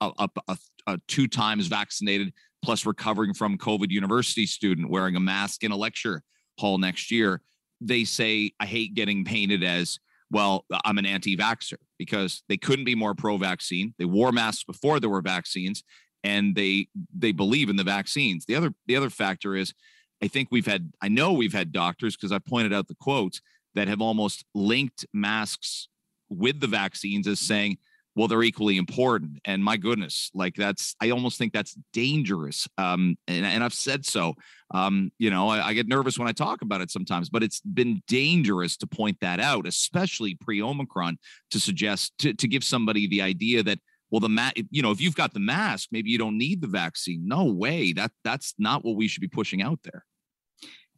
a, 0.00 0.10
a, 0.18 0.28
a, 0.48 0.58
a 0.86 0.98
two 1.08 1.28
times 1.28 1.66
vaccinated 1.66 2.32
plus 2.62 2.86
recovering 2.86 3.34
from 3.34 3.58
covid 3.58 3.90
university 3.90 4.46
student 4.46 4.90
wearing 4.90 5.16
a 5.16 5.20
mask 5.20 5.62
in 5.62 5.72
a 5.72 5.76
lecture 5.76 6.22
hall 6.58 6.78
next 6.78 7.10
year 7.10 7.40
they 7.80 8.04
say 8.04 8.50
i 8.60 8.66
hate 8.66 8.94
getting 8.94 9.24
painted 9.24 9.62
as 9.62 9.98
well, 10.30 10.64
uh, 10.72 10.78
I'm 10.84 10.98
an 10.98 11.06
anti 11.06 11.36
vaxxer 11.36 11.78
because 11.98 12.42
they 12.48 12.56
couldn't 12.56 12.84
be 12.84 12.94
more 12.94 13.14
pro 13.14 13.36
vaccine. 13.36 13.94
They 13.98 14.04
wore 14.04 14.32
masks 14.32 14.64
before 14.64 15.00
there 15.00 15.10
were 15.10 15.22
vaccines 15.22 15.82
and 16.22 16.54
they 16.54 16.88
they 17.16 17.32
believe 17.32 17.68
in 17.68 17.76
the 17.76 17.84
vaccines. 17.84 18.46
The 18.46 18.56
other 18.56 18.74
the 18.86 18.96
other 18.96 19.10
factor 19.10 19.54
is 19.54 19.74
I 20.22 20.28
think 20.28 20.48
we've 20.50 20.66
had 20.66 20.92
I 21.00 21.08
know 21.08 21.32
we've 21.32 21.52
had 21.52 21.70
doctors 21.70 22.16
because 22.16 22.32
I 22.32 22.38
pointed 22.38 22.72
out 22.72 22.88
the 22.88 22.96
quotes 22.96 23.40
that 23.74 23.88
have 23.88 24.00
almost 24.00 24.44
linked 24.54 25.04
masks 25.12 25.88
with 26.28 26.60
the 26.60 26.66
vaccines 26.66 27.26
as 27.26 27.40
saying 27.40 27.78
well 28.14 28.28
they're 28.28 28.42
equally 28.42 28.76
important. 28.76 29.38
And 29.44 29.62
my 29.62 29.76
goodness 29.76 30.30
like 30.34 30.54
that's 30.54 30.94
i 31.00 31.10
almost 31.10 31.38
think 31.38 31.52
that's 31.52 31.76
dangerous 31.92 32.66
um 32.78 33.16
and, 33.28 33.44
and 33.44 33.62
i've 33.64 33.74
said 33.74 34.04
so. 34.04 34.34
Um 34.72 35.12
you 35.18 35.30
know 35.30 35.48
I, 35.48 35.68
I, 35.68 35.72
get 35.74 35.86
nervous 35.86 36.18
when 36.18 36.26
i 36.26 36.32
talk 36.32 36.62
about 36.62 36.80
it 36.80 36.90
sometimes 36.90 37.28
but 37.28 37.42
it's 37.42 37.60
been 37.60 38.02
dangerous 38.08 38.76
to 38.78 38.86
point 38.86 39.18
that 39.20 39.38
out 39.38 39.66
especially 39.66 40.34
pre-omicron 40.34 41.18
to 41.50 41.60
suggest 41.60 42.12
to, 42.18 42.34
to 42.34 42.48
give 42.48 42.64
somebody 42.64 43.06
the 43.06 43.22
idea 43.22 43.62
that 43.62 43.78
well 44.10 44.20
the 44.20 44.28
mat 44.28 44.54
you 44.70 44.82
know 44.82 44.90
if 44.90 45.00
you've 45.00 45.14
got 45.14 45.34
the 45.34 45.40
mask 45.40 45.90
maybe 45.92 46.10
you 46.10 46.18
don't 46.18 46.38
need 46.38 46.60
the 46.60 46.66
vaccine. 46.66 47.26
No 47.26 47.44
way. 47.44 47.92
That 47.92 48.10
that's 48.24 48.54
not 48.58 48.84
what 48.84 48.96
we 48.96 49.08
should 49.08 49.20
be 49.20 49.28
pushing 49.28 49.62
out 49.62 49.80
there 49.84 50.04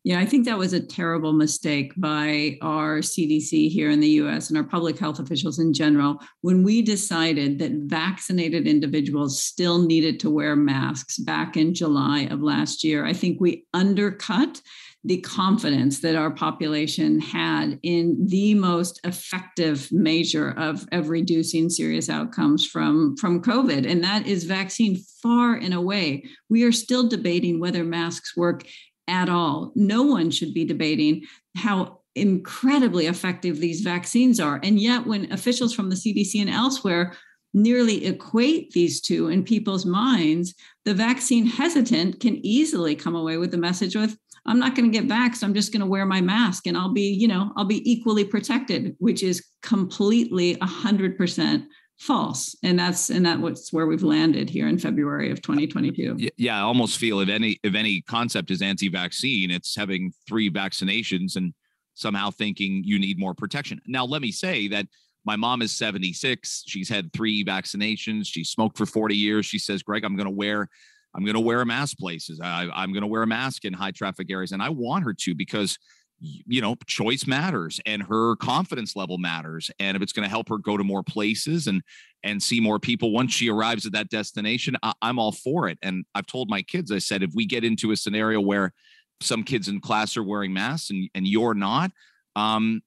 yeah, 0.07 0.21
I 0.21 0.25
think 0.25 0.45
that 0.45 0.57
was 0.57 0.73
a 0.73 0.79
terrible 0.79 1.33
mistake 1.33 1.93
by 1.97 2.59
our 2.63 2.99
CDC 2.99 3.69
here 3.69 3.91
in 3.91 3.99
the 3.99 4.21
US 4.21 4.49
and 4.49 4.57
our 4.57 4.63
public 4.63 4.97
health 5.01 5.19
officials 5.19 5.59
in 5.59 5.73
general 5.73 6.21
when 6.43 6.63
we 6.63 6.81
decided 6.81 7.59
that 7.59 7.73
vaccinated 7.73 8.69
individuals 8.69 9.43
still 9.43 9.83
needed 9.83 10.21
to 10.21 10.31
wear 10.31 10.55
masks 10.55 11.19
back 11.19 11.57
in 11.57 11.75
July 11.75 12.29
of 12.31 12.41
last 12.41 12.85
year. 12.85 13.05
I 13.05 13.15
think 13.15 13.41
we 13.41 13.67
undercut 13.75 14.63
the 15.03 15.21
confidence 15.23 15.99
that 16.01 16.15
our 16.15 16.31
population 16.31 17.19
had 17.19 17.81
in 17.83 18.17
the 18.29 18.55
most 18.55 19.01
effective 19.03 19.89
measure 19.91 20.51
of, 20.51 20.87
of 20.93 21.09
reducing 21.09 21.69
serious 21.69 22.09
outcomes 22.09 22.65
from, 22.65 23.17
from 23.17 23.43
COVID, 23.43 23.91
and 23.91 24.05
that 24.05 24.25
is 24.25 24.45
vaccine 24.45 24.99
far 25.21 25.55
and 25.55 25.75
away. 25.75 26.25
We 26.49 26.63
are 26.63 26.73
still 26.73 27.09
debating 27.09 27.59
whether 27.59 27.83
masks 27.83 28.37
work 28.37 28.63
at 29.09 29.29
all. 29.29 29.73
No 29.75 30.03
one 30.03 30.31
should 30.31 30.55
be 30.55 30.65
debating 30.65 31.23
how 31.57 32.01
incredibly 32.15 33.07
effective 33.07 33.59
these 33.59 33.83
vaccines 33.83 34.41
are. 34.41 34.59
And 34.63 34.81
yet, 34.81 35.07
when 35.07 35.31
officials 35.33 35.75
from 35.75 35.91
the 35.91 35.97
CDC 35.97 36.41
and 36.41 36.51
elsewhere 36.51 37.15
nearly 37.53 38.07
equate 38.07 38.71
these 38.73 39.01
two 39.01 39.29
in 39.29 39.43
people's 39.43 39.87
minds, 39.87 40.55
the 40.85 40.95
vaccine 40.95 41.47
hesitant 41.47 42.21
can 42.21 42.45
easily 42.45 42.95
come 42.95 43.15
away 43.15 43.39
with 43.39 43.51
the 43.51 43.59
message 43.59 43.97
with, 43.97 44.17
I'm 44.47 44.59
not 44.59 44.75
going 44.75 44.91
to 44.91 45.01
get 45.01 45.37
so 45.37 45.47
I'm 45.47 45.55
just 45.55 45.73
going 45.73 45.81
to 45.81 45.87
wear 45.87 46.07
my 46.07 46.21
mask 46.21 46.67
and 46.67 46.77
I'll 46.77 46.93
be, 46.93 47.09
you 47.09 47.27
know, 47.27 47.53
I'll 47.57 47.65
be 47.65 47.91
equally 47.91 48.25
protected, 48.25 48.95
which 48.99 49.23
is 49.23 49.45
completely 49.63 50.55
100% 50.57 51.67
false. 51.99 52.57
And 52.63 52.79
that's 52.79 53.11
and 53.11 53.25
that's 53.25 53.73
where 53.73 53.87
we've 53.87 54.03
landed 54.03 54.51
here 54.51 54.69
in 54.69 54.79
february 54.79 55.31
of 55.31 55.41
2022 55.41 56.17
yeah 56.37 56.59
i 56.59 56.61
almost 56.61 56.99
feel 56.99 57.21
if 57.21 57.29
any 57.29 57.59
if 57.63 57.75
any 57.75 58.03
concept 58.03 58.51
is 58.51 58.61
anti-vaccine 58.61 59.51
it's 59.51 59.75
having 59.75 60.13
three 60.29 60.51
vaccinations 60.51 61.37
and 61.37 61.55
somehow 61.97 62.31
thinking 62.31 62.83
you 62.85 62.99
need 62.99 63.19
more 63.19 63.35
protection. 63.35 63.81
Now 63.87 64.05
let 64.05 64.23
me 64.23 64.31
say 64.31 64.69
that 64.69 64.87
my 65.25 65.35
mom 65.35 65.63
is 65.63 65.73
76 65.73 66.65
she's 66.67 66.89
had 66.89 67.13
three 67.13 67.45
vaccinations 67.45 68.27
she 68.27 68.45
smoked 68.45 68.77
for 68.77 68.87
40 68.87 69.17
years. 69.17 69.47
She 69.47 69.59
says 69.59 69.83
greg 69.83 70.05
i'm 70.05 70.15
going 70.15 70.27
to 70.27 70.31
wear 70.31 70.69
i'm 71.15 71.25
going 71.25 71.35
to 71.35 71.41
wear 71.41 71.63
a 71.63 71.67
mask 71.67 71.99
places. 71.99 72.41
I, 72.41 72.69
i'm 72.75 72.93
going 72.93 73.03
to 73.03 73.09
wear 73.09 73.23
a 73.23 73.27
mask 73.27 73.65
in 73.65 73.73
high 73.73 73.91
traffic 73.91 74.31
areas. 74.31 74.53
And 74.53 74.63
i 74.63 74.69
want 74.69 75.05
her 75.05 75.15
to 75.15 75.35
because 75.35 75.79
you 76.21 76.61
know 76.61 76.77
choice 76.87 77.27
matters 77.27 77.81
and 77.85 78.03
her 78.03 78.37
confidence 78.37 78.97
level 78.97 79.19
matters 79.19 79.71
and 79.79 79.97
if 79.97 80.03
it's 80.03 80.13
going 80.13 80.25
to 80.25 80.31
help 80.31 80.49
her 80.49 80.57
go 80.59 80.77
to 80.77 80.85
more 80.85 81.03
places 81.03 81.67
and 81.67 81.83
and 82.23 82.43
see 82.43 82.59
more 82.59 82.79
people 82.79 83.13
once 83.13 83.35
she 83.35 83.51
arrives 83.51 83.85
at 83.85 83.93
that 83.93 84.09
destination 84.09 84.77
I, 84.83 84.95
i'm 85.03 85.19
all 85.19 85.33
for 85.33 85.69
it 85.69 85.79
and 85.83 86.05
i've 86.15 86.27
told 86.27 86.49
my 86.49 86.63
kids 86.63 86.91
i 86.91 86.99
said 86.99 87.23
if 87.23 87.33
we 87.35 87.47
get 87.47 87.65
into 87.65 87.91
a 87.91 87.97
scenario 87.97 88.41
where 88.41 88.73
some 89.21 89.43
kids 89.43 89.69
in 89.69 89.81
class 89.81 90.17
are 90.17 90.25
wearing 90.25 90.53
masks 90.53 90.91
and, 90.91 91.11
and 91.15 91.27
you're 91.27 91.55
not 91.55 91.91
um 92.35 92.81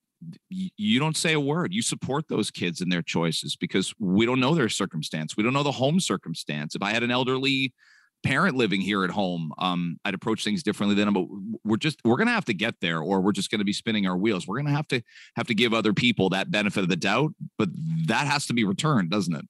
you 0.50 1.00
don't 1.00 1.15
say 1.15 1.34
a 1.34 1.39
word. 1.39 1.74
You 1.74 1.82
support 1.82 2.28
those 2.28 2.52
kids 2.52 2.82
and 2.82 2.92
their 2.92 3.02
choices 3.02 3.56
because 3.56 3.94
we 4.00 4.26
don't 4.26 4.39
know 4.39 4.54
their 4.54 4.70
circumstance. 4.70 5.38
We 5.38 5.44
don't 5.44 5.54
know 5.54 5.63
the 5.63 5.72
home 5.72 6.00
circumstance. 6.00 6.76
If 6.76 6.84
I 6.84 6.92
had 6.92 7.04
an 7.04 7.12
elderly 7.12 7.74
parent 8.23 8.55
living 8.55 8.82
here 8.82 9.03
at 9.03 9.12
home, 9.12 9.51
um, 9.58 9.97
I'd 10.05 10.13
approach 10.13 10.43
things 10.43 10.63
differently 10.63 10.95
than. 10.95 11.13
But 11.13 11.25
we're 11.63 11.77
just 11.77 11.99
we're 12.03 12.17
gonna 12.17 12.32
have 12.32 12.45
to 12.45 12.53
get 12.53 12.75
there, 12.82 12.99
or 12.99 13.21
we're 13.21 13.32
just 13.32 13.51
gonna 13.51 13.63
be 13.63 13.73
spinning 13.73 14.08
our 14.08 14.17
wheels. 14.17 14.47
We're 14.47 14.58
gonna 14.58 14.75
have 14.75 14.88
to 14.89 15.01
have 15.36 15.47
to 15.47 15.55
give 15.55 15.73
other 15.73 15.93
people 15.93 16.29
that 16.29 16.51
benefit 16.51 16.84
of 16.84 16.89
the 16.89 16.95
doubt, 16.95 17.34
but 17.58 17.69
that 18.08 18.27
has 18.27 18.45
to 18.47 18.53
be 18.53 18.63
returned, 18.63 19.10
doesn't 19.10 19.36
it? 19.36 19.45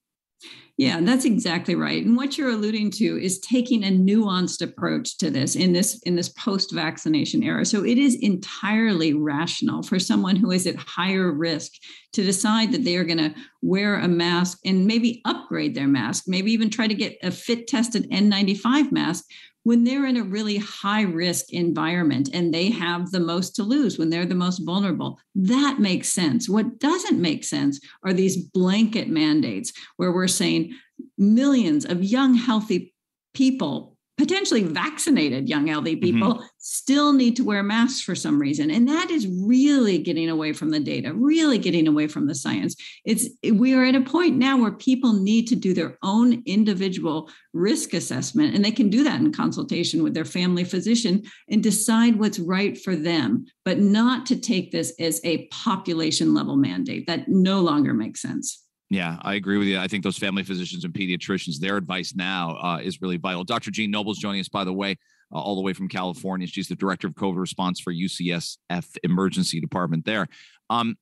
Yeah, 0.79 1.01
that's 1.01 1.25
exactly 1.25 1.75
right. 1.75 2.05
And 2.05 2.15
what 2.15 2.37
you're 2.37 2.51
alluding 2.51 2.91
to 2.91 3.21
is 3.21 3.41
taking 3.41 3.83
a 3.83 3.91
nuanced 3.91 4.61
approach 4.61 5.17
to 5.17 5.29
this 5.29 5.57
in 5.57 5.73
this 5.73 6.01
in 6.03 6.15
this 6.15 6.29
post-vaccination 6.29 7.43
era. 7.43 7.65
So 7.65 7.83
it 7.83 7.97
is 7.97 8.15
entirely 8.15 9.13
rational 9.13 9.83
for 9.83 9.99
someone 9.99 10.37
who 10.37 10.51
is 10.51 10.65
at 10.65 10.77
higher 10.77 11.33
risk 11.33 11.73
to 12.13 12.23
decide 12.23 12.71
that 12.71 12.85
they 12.85 12.95
are 12.95 13.03
going 13.03 13.17
to 13.17 13.35
wear 13.61 13.99
a 13.99 14.07
mask 14.07 14.59
and 14.63 14.87
maybe 14.87 15.21
upgrade 15.25 15.75
their 15.75 15.87
mask, 15.87 16.23
maybe 16.27 16.53
even 16.53 16.69
try 16.69 16.87
to 16.87 16.95
get 16.95 17.17
a 17.23 17.31
fit 17.31 17.67
tested 17.67 18.09
N95 18.09 18.93
mask 18.93 19.25
when 19.63 19.83
they're 19.83 20.05
in 20.05 20.17
a 20.17 20.23
really 20.23 20.57
high 20.57 21.01
risk 21.01 21.51
environment 21.51 22.29
and 22.33 22.53
they 22.53 22.69
have 22.69 23.11
the 23.11 23.19
most 23.19 23.55
to 23.55 23.63
lose 23.63 23.99
when 23.99 24.09
they're 24.09 24.25
the 24.25 24.35
most 24.35 24.59
vulnerable. 24.59 25.19
That 25.35 25.79
makes 25.79 26.11
sense. 26.11 26.49
What 26.49 26.79
doesn't 26.79 27.21
make 27.21 27.43
sense 27.43 27.79
are 28.03 28.13
these 28.13 28.37
blanket 28.37 29.09
mandates 29.09 29.73
where 29.97 30.11
we're 30.11 30.27
saying 30.27 30.73
millions 31.17 31.85
of 31.85 32.03
young, 32.03 32.33
healthy 32.35 32.93
people 33.33 33.97
potentially 34.19 34.63
vaccinated 34.63 35.47
young 35.47 35.67
healthy 35.67 35.95
mm-hmm. 35.95 36.03
people 36.03 36.33
mm-hmm. 36.35 36.45
still 36.57 37.13
need 37.13 37.37
to 37.37 37.43
wear 37.43 37.63
masks 37.63 38.01
for 38.01 38.15
some 38.15 38.37
reason 38.37 38.69
and 38.69 38.85
that 38.85 39.09
is 39.09 39.25
really 39.25 39.97
getting 39.97 40.29
away 40.29 40.51
from 40.51 40.71
the 40.71 40.79
data 40.79 41.13
really 41.13 41.57
getting 41.57 41.87
away 41.87 42.05
from 42.05 42.27
the 42.27 42.35
science 42.35 42.75
it's 43.05 43.29
we 43.53 43.73
are 43.73 43.85
at 43.85 43.95
a 43.95 44.01
point 44.01 44.35
now 44.35 44.57
where 44.57 44.73
people 44.73 45.13
need 45.13 45.47
to 45.47 45.55
do 45.55 45.73
their 45.73 45.97
own 46.03 46.43
individual 46.45 47.29
risk 47.53 47.93
assessment 47.93 48.53
and 48.53 48.65
they 48.65 48.71
can 48.71 48.89
do 48.89 49.05
that 49.05 49.21
in 49.21 49.31
consultation 49.31 50.03
with 50.03 50.13
their 50.13 50.25
family 50.25 50.65
physician 50.65 51.23
and 51.49 51.63
decide 51.63 52.19
what's 52.19 52.39
right 52.39 52.77
for 52.77 52.97
them 52.97 53.45
but 53.63 53.79
not 53.79 54.25
to 54.25 54.35
take 54.35 54.69
this 54.73 54.93
as 54.99 55.21
a 55.23 55.47
population 55.47 56.33
level 56.33 56.57
mandate 56.57 57.07
that 57.07 57.29
no 57.29 57.61
longer 57.61 57.93
makes 57.93 58.21
sense 58.21 58.65
yeah, 58.89 59.17
I 59.21 59.35
agree 59.35 59.57
with 59.57 59.67
you. 59.67 59.77
I 59.77 59.87
think 59.87 60.03
those 60.03 60.17
family 60.17 60.43
physicians 60.43 60.83
and 60.83 60.93
pediatricians, 60.93 61.59
their 61.59 61.77
advice 61.77 62.15
now 62.15 62.57
uh, 62.61 62.79
is 62.81 63.01
really 63.01 63.17
vital. 63.17 63.43
Dr. 63.43 63.69
Jeanne 63.69 63.91
Noble's 63.91 64.17
joining 64.17 64.41
us, 64.41 64.49
by 64.49 64.63
the 64.63 64.73
way, 64.73 64.97
uh, 65.31 65.39
all 65.39 65.55
the 65.55 65.61
way 65.61 65.73
from 65.73 65.87
California. 65.87 66.47
She's 66.47 66.67
the 66.67 66.75
director 66.75 67.07
of 67.07 67.13
COVID 67.13 67.37
response 67.37 67.79
for 67.79 67.93
UCSF 67.93 68.97
Emergency 69.03 69.61
Department 69.61 70.05
there. 70.05 70.27
Um, 70.71 70.97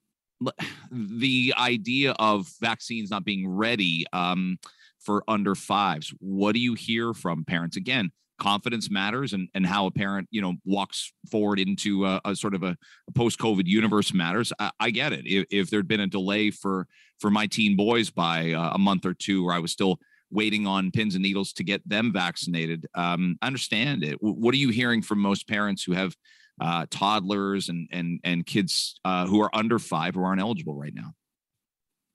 the 0.91 1.53
idea 1.57 2.11
of 2.19 2.49
vaccines 2.59 3.09
not 3.09 3.23
being 3.23 3.49
ready 3.49 4.05
um, 4.11 4.59
for 4.99 5.23
under 5.27 5.55
fives, 5.55 6.13
what 6.19 6.53
do 6.53 6.59
you 6.59 6.73
hear 6.73 7.13
from 7.13 7.45
parents? 7.45 7.77
Again, 7.77 8.11
confidence 8.37 8.89
matters 8.89 9.33
and, 9.33 9.49
and 9.55 9.65
how 9.65 9.85
a 9.85 9.91
parent 9.91 10.27
you 10.29 10.41
know 10.41 10.55
walks 10.65 11.11
forward 11.29 11.59
into 11.59 12.05
a, 12.05 12.21
a 12.25 12.35
sort 12.35 12.53
of 12.53 12.63
a, 12.63 12.77
a 13.07 13.11
post-covid 13.15 13.65
universe 13.65 14.13
matters 14.13 14.53
I, 14.59 14.71
I, 14.79 14.89
get 14.91 15.11
it 15.11 15.25
if, 15.25 15.45
if 15.49 15.69
there'd 15.69 15.87
been 15.87 16.01
a 16.01 16.07
delay 16.07 16.51
for 16.51 16.87
for 17.19 17.29
my 17.29 17.47
teen 17.47 17.75
boys 17.75 18.09
by 18.09 18.53
uh, 18.53 18.71
a 18.73 18.77
month 18.77 19.05
or 19.05 19.13
two 19.13 19.43
where 19.43 19.55
i 19.55 19.59
was 19.59 19.71
still 19.71 19.99
waiting 20.31 20.67
on 20.67 20.91
pins 20.91 21.15
and 21.15 21.23
needles 21.23 21.53
to 21.53 21.63
get 21.63 21.87
them 21.87 22.11
vaccinated. 22.11 22.85
Um, 22.95 23.37
i 23.41 23.47
understand 23.47 24.03
it. 24.03 24.17
What 24.19 24.53
are 24.53 24.57
you 24.57 24.69
hearing 24.69 25.01
from 25.01 25.19
most 25.19 25.47
parents 25.47 25.83
who 25.83 25.93
have 25.93 26.15
uh, 26.59 26.85
toddlers 26.89 27.69
and 27.69 27.87
and 27.91 28.19
and 28.23 28.45
kids 28.45 28.99
uh, 29.05 29.27
who 29.27 29.41
are 29.41 29.55
under 29.55 29.77
five 29.79 30.15
who 30.15 30.23
aren't 30.23 30.41
eligible 30.41 30.75
right 30.75 30.93
now 30.93 31.13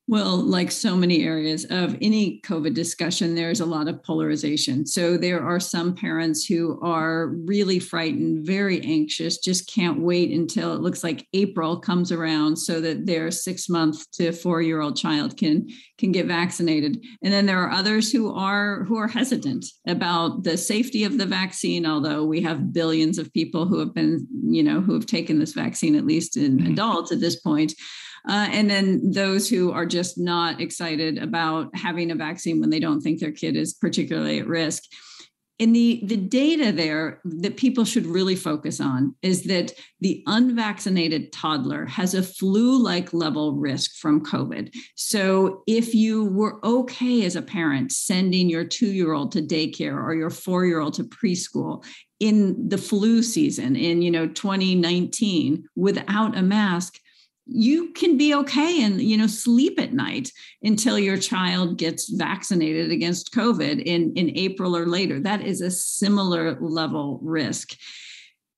well, 0.08 0.36
like 0.36 0.72
so 0.72 0.96
many 0.96 1.22
areas 1.22 1.64
of 1.66 1.96
any 2.02 2.40
COVID 2.44 2.74
discussion, 2.74 3.34
there's 3.34 3.60
a 3.60 3.66
lot 3.66 3.86
of 3.86 4.02
polarization. 4.02 4.84
So 4.84 5.16
there 5.16 5.40
are 5.42 5.60
some 5.60 5.94
parents 5.94 6.44
who 6.44 6.80
are 6.82 7.28
really 7.28 7.78
frightened, 7.78 8.44
very 8.44 8.80
anxious, 8.82 9.38
just 9.38 9.72
can't 9.72 10.00
wait 10.00 10.32
until 10.32 10.74
it 10.74 10.80
looks 10.80 11.04
like 11.04 11.28
April 11.34 11.78
comes 11.78 12.10
around 12.10 12.56
so 12.56 12.80
that 12.80 13.06
their 13.06 13.30
six 13.30 13.68
month 13.68 14.10
to 14.12 14.32
four 14.32 14.60
year 14.60 14.80
old 14.80 14.96
child 14.96 15.36
can 15.36 15.68
can 15.98 16.10
get 16.10 16.26
vaccinated. 16.26 17.02
And 17.22 17.32
then 17.32 17.46
there 17.46 17.60
are 17.60 17.70
others 17.70 18.10
who 18.10 18.34
are 18.34 18.82
who 18.84 18.96
are 18.96 19.08
hesitant 19.08 19.64
about 19.86 20.42
the 20.42 20.56
safety 20.56 21.04
of 21.04 21.16
the 21.16 21.26
vaccine, 21.26 21.86
although 21.86 22.24
we 22.24 22.40
have 22.42 22.72
billions 22.72 23.18
of 23.18 23.32
people 23.32 23.66
who 23.66 23.78
have 23.78 23.94
been, 23.94 24.26
you 24.44 24.64
know, 24.64 24.80
who 24.80 24.94
have 24.94 25.06
taken 25.06 25.38
this 25.38 25.52
vaccine, 25.52 25.94
at 25.94 26.06
least 26.06 26.36
in 26.36 26.58
mm-hmm. 26.58 26.72
adults 26.72 27.12
at 27.12 27.20
this 27.20 27.36
point. 27.36 27.72
Uh, 28.28 28.48
and 28.50 28.70
then 28.70 29.11
those 29.11 29.48
who 29.48 29.72
are 29.72 29.87
just 29.87 30.18
not 30.18 30.61
excited 30.61 31.18
about 31.18 31.74
having 31.74 32.11
a 32.11 32.14
vaccine 32.14 32.61
when 32.61 32.70
they 32.70 32.80
don't 32.80 33.00
think 33.00 33.20
their 33.20 33.32
kid 33.32 33.56
is 33.56 33.74
particularly 33.74 34.38
at 34.38 34.46
risk. 34.46 34.85
And 35.62 35.76
the, 35.76 36.02
the 36.04 36.16
data 36.16 36.72
there 36.72 37.20
that 37.24 37.56
people 37.56 37.85
should 37.85 38.06
really 38.06 38.35
focus 38.35 38.80
on 38.80 39.14
is 39.22 39.44
that 39.44 39.72
the 40.00 40.22
unvaccinated 40.26 41.30
toddler 41.32 41.87
has 41.87 42.14
a 42.14 42.22
flu 42.22 42.82
like 42.82 43.12
level 43.12 43.54
risk 43.54 43.96
from 43.96 44.24
COVID. 44.24 44.74
So 44.96 45.62
if 45.68 45.94
you 45.94 46.24
were 46.24 46.58
okay 46.66 47.24
as 47.24 47.37
a 47.37 47.42
parent 47.42 47.92
sending 47.92 48.50
your 48.50 48.64
two 48.64 48.90
year 48.90 49.12
old 49.12 49.30
to 49.32 49.42
daycare 49.42 50.02
or 50.02 50.14
your 50.14 50.30
four 50.30 50.66
year 50.66 50.80
old 50.80 50.94
to 50.94 51.04
preschool 51.04 51.85
in 52.18 52.68
the 52.68 52.78
flu 52.78 53.22
season 53.22 53.76
in 53.76 54.02
you 54.02 54.11
know 54.11 54.26
2019 54.26 55.64
without 55.76 56.37
a 56.37 56.42
mask, 56.42 56.98
you 57.46 57.92
can 57.92 58.16
be 58.16 58.35
okay 58.35 58.83
and 58.83 59.00
you 59.00 59.16
know 59.16 59.26
sleep 59.26 59.78
at 59.81 59.92
night 59.92 60.31
until 60.62 60.98
your 60.98 61.16
child 61.16 61.76
gets 61.76 62.09
vaccinated 62.09 62.90
against 62.90 63.35
covid 63.35 63.83
in 63.83 64.12
in 64.14 64.37
april 64.37 64.76
or 64.76 64.87
later. 64.87 65.18
That 65.20 65.42
is 65.42 65.61
a 65.61 65.70
similar 65.70 66.59
level 66.61 67.18
risk. 67.22 67.76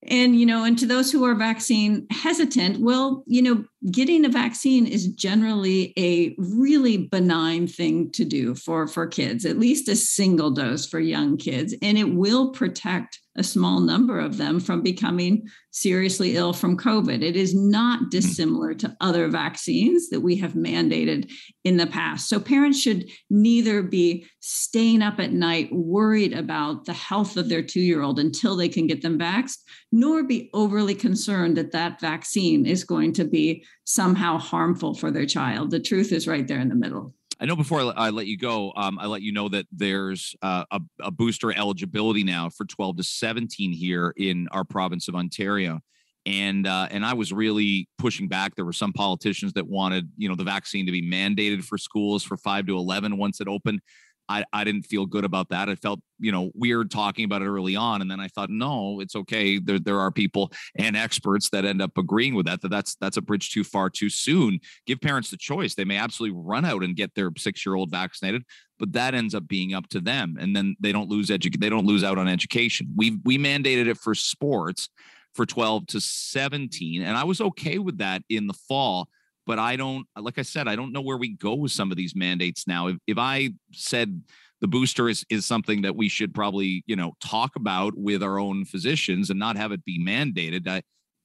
And 0.07 0.39
you 0.39 0.45
know 0.45 0.63
and 0.63 0.77
to 0.77 0.85
those 0.85 1.11
who 1.11 1.23
are 1.25 1.33
vaccine 1.33 2.05
hesitant 2.11 2.79
well 2.79 3.23
you 3.25 3.41
know 3.41 3.65
getting 3.91 4.23
a 4.23 4.29
vaccine 4.29 4.85
is 4.85 5.07
generally 5.07 5.93
a 5.97 6.35
really 6.37 6.97
benign 6.97 7.65
thing 7.65 8.11
to 8.11 8.23
do 8.23 8.53
for 8.53 8.87
for 8.87 9.07
kids 9.07 9.45
at 9.45 9.57
least 9.57 9.89
a 9.89 9.95
single 9.95 10.51
dose 10.51 10.85
for 10.85 10.99
young 10.99 11.37
kids 11.37 11.73
and 11.81 11.97
it 11.97 12.13
will 12.13 12.51
protect 12.51 13.19
a 13.37 13.43
small 13.43 13.79
number 13.79 14.19
of 14.19 14.37
them 14.37 14.59
from 14.59 14.81
becoming 14.81 15.47
seriously 15.71 16.37
ill 16.37 16.53
from 16.53 16.77
COVID. 16.77 17.21
It 17.21 17.35
is 17.35 17.53
not 17.53 17.99
mm-hmm. 17.99 18.09
dissimilar 18.09 18.73
to 18.75 18.95
other 19.01 19.27
vaccines 19.27 20.09
that 20.09 20.21
we 20.21 20.37
have 20.37 20.53
mandated 20.53 21.31
in 21.63 21.77
the 21.77 21.87
past. 21.87 22.29
So 22.29 22.39
parents 22.39 22.79
should 22.79 23.09
neither 23.29 23.83
be 23.83 24.25
staying 24.39 25.01
up 25.01 25.19
at 25.19 25.33
night 25.33 25.69
worried 25.71 26.33
about 26.33 26.85
the 26.85 26.93
health 26.93 27.35
of 27.35 27.49
their 27.49 27.63
two 27.63 27.81
year 27.81 28.01
old 28.01 28.19
until 28.19 28.55
they 28.55 28.69
can 28.69 28.87
get 28.87 29.01
them 29.01 29.19
vaxxed, 29.19 29.57
nor 29.91 30.23
be 30.23 30.49
overly 30.53 30.95
concerned 30.95 31.57
that 31.57 31.71
that 31.73 31.99
vaccine 31.99 32.65
is 32.65 32.83
going 32.83 33.11
to 33.13 33.25
be 33.25 33.65
somehow 33.83 34.37
harmful 34.37 34.93
for 34.93 35.11
their 35.11 35.25
child. 35.25 35.71
The 35.71 35.79
truth 35.79 36.11
is 36.11 36.27
right 36.27 36.47
there 36.47 36.59
in 36.59 36.69
the 36.69 36.75
middle. 36.75 37.13
I 37.39 37.45
know 37.45 37.55
before 37.55 37.93
I 37.97 38.09
let 38.11 38.27
you 38.27 38.37
go, 38.37 38.71
um, 38.77 38.97
I 38.97 39.07
let 39.07 39.21
you 39.21 39.33
know 39.33 39.49
that 39.49 39.65
there's 39.71 40.35
uh, 40.41 40.63
a, 40.71 40.79
a, 41.01 41.11
booster 41.11 41.51
eligibility 41.51 42.23
now 42.23 42.49
for 42.49 42.65
12 42.65 42.97
to 42.97 43.03
17 43.03 43.73
here 43.73 44.13
in 44.15 44.47
our 44.51 44.63
province 44.63 45.07
of 45.09 45.15
Ontario. 45.15 45.81
And 46.25 46.65
uh, 46.65 46.87
and 46.89 47.05
I 47.05 47.13
was 47.13 47.31
really 47.31 47.87
pushing 47.99 48.27
back. 48.27 48.55
There 48.55 48.65
were 48.65 48.73
some 48.73 48.93
politicians 48.93 49.53
that 49.53 49.67
wanted, 49.67 50.09
you 50.17 50.27
know, 50.27 50.35
the 50.35 50.43
vaccine 50.43 50.85
to 50.85 50.91
be 50.91 51.01
mandated 51.01 51.63
for 51.63 51.77
schools 51.77 52.23
for 52.23 52.37
five 52.37 52.65
to 52.67 52.77
11 52.77 53.17
once 53.17 53.41
it 53.41 53.47
opened. 53.47 53.81
I, 54.27 54.43
I 54.51 54.63
didn't 54.63 54.83
feel 54.83 55.05
good 55.05 55.25
about 55.25 55.49
that. 55.49 55.69
I 55.69 55.75
felt, 55.75 55.99
you 56.19 56.31
know, 56.31 56.51
weird 56.55 56.89
talking 56.89 57.25
about 57.25 57.41
it 57.41 57.47
early 57.47 57.75
on. 57.75 58.01
And 58.01 58.09
then 58.09 58.19
I 58.19 58.27
thought, 58.27 58.49
no, 58.49 58.99
it's 58.99 59.15
okay. 59.15 59.59
There, 59.59 59.79
there 59.79 59.99
are 59.99 60.11
people 60.11 60.51
and 60.75 60.97
experts 60.97 61.49
that 61.49 61.65
end 61.65 61.81
up 61.81 61.97
agreeing 61.97 62.35
with 62.35 62.45
that, 62.47 62.61
that 62.61 62.69
that's, 62.69 62.95
that's 62.95 63.17
a 63.17 63.21
bridge 63.21 63.51
too 63.51 63.63
far 63.63 63.89
too 63.89 64.09
soon. 64.09 64.59
Give 64.87 64.99
parents 64.99 65.29
the 65.29 65.37
choice. 65.37 65.75
They 65.75 65.85
may 65.85 65.97
absolutely 65.97 66.39
run 66.41 66.65
out 66.65 66.83
and 66.83 66.95
get 66.95 67.13
their 67.15 67.31
six 67.37 67.65
year 67.65 67.75
old 67.75 67.91
vaccinated, 67.91 68.43
but 68.79 68.93
that 68.93 69.13
ends 69.13 69.35
up 69.35 69.47
being 69.47 69.73
up 69.73 69.87
to 69.89 69.99
them. 69.99 70.37
And 70.39 70.55
then 70.55 70.75
they 70.79 70.91
don't 70.91 71.09
lose 71.09 71.29
edu- 71.29 71.59
they 71.59 71.69
don't 71.69 71.85
lose 71.85 72.03
out 72.03 72.17
on 72.17 72.27
education. 72.27 72.87
We, 72.95 73.19
we 73.23 73.37
mandated 73.37 73.87
it 73.87 73.97
for 73.97 74.15
sports 74.15 74.89
for 75.35 75.45
12 75.45 75.87
to 75.87 76.01
17. 76.01 77.01
And 77.01 77.17
I 77.17 77.25
was 77.25 77.41
okay 77.41 77.77
with 77.77 77.99
that 77.99 78.23
in 78.29 78.47
the 78.47 78.53
fall 78.53 79.09
but 79.45 79.59
I 79.59 79.75
don't, 79.75 80.07
like 80.17 80.37
I 80.37 80.43
said, 80.43 80.67
I 80.67 80.75
don't 80.75 80.91
know 80.91 81.01
where 81.01 81.17
we 81.17 81.29
go 81.29 81.55
with 81.55 81.71
some 81.71 81.91
of 81.91 81.97
these 81.97 82.15
mandates 82.15 82.67
now. 82.67 82.87
If, 82.87 82.97
if 83.07 83.17
I 83.17 83.51
said 83.71 84.21
the 84.61 84.67
booster 84.67 85.09
is, 85.09 85.25
is 85.29 85.45
something 85.45 85.81
that 85.83 85.95
we 85.95 86.09
should 86.09 86.33
probably, 86.33 86.83
you 86.87 86.95
know, 86.95 87.13
talk 87.23 87.55
about 87.55 87.93
with 87.95 88.23
our 88.23 88.39
own 88.39 88.65
physicians 88.65 89.29
and 89.29 89.39
not 89.39 89.57
have 89.57 89.71
it 89.71 89.85
be 89.85 90.03
mandated, 90.03 90.67
I, 90.67 90.81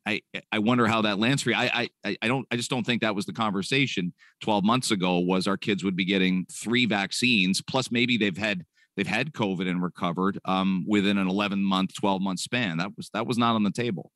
I, 0.07 0.21
I 0.53 0.59
wonder 0.59 0.87
how 0.87 1.03
that 1.03 1.19
lands 1.19 1.43
for 1.43 1.51
you. 1.51 1.57
I, 1.57 1.89
I, 2.05 2.17
I 2.23 2.29
don't, 2.29 2.47
I 2.51 2.57
just 2.57 2.71
don't 2.71 2.85
think 2.85 3.03
that 3.03 3.15
was 3.15 3.27
the 3.27 3.33
conversation 3.33 4.13
12 4.43 4.65
months 4.65 4.91
ago 4.91 5.19
was 5.19 5.47
our 5.47 5.57
kids 5.57 5.85
would 5.85 5.97
be 5.97 6.05
getting 6.05 6.47
three 6.53 6.87
vaccines, 6.87 7.63
plus 7.63 7.91
maybe 7.91 8.17
they've 8.17 8.37
had, 8.37 8.65
they've 8.97 9.07
had 9.07 9.33
COVID 9.33 9.69
and 9.69 9.83
recovered 9.83 10.39
um, 10.45 10.85
within 10.89 11.19
an 11.19 11.29
11 11.29 11.63
month, 11.63 11.95
12 11.95 12.21
month 12.21 12.41
span. 12.41 12.79
That 12.79 12.97
was, 12.97 13.11
that 13.15 13.27
was 13.27 13.39
not 13.39 13.55
on 13.55 13.63
the 13.63 13.71
table. 13.71 14.11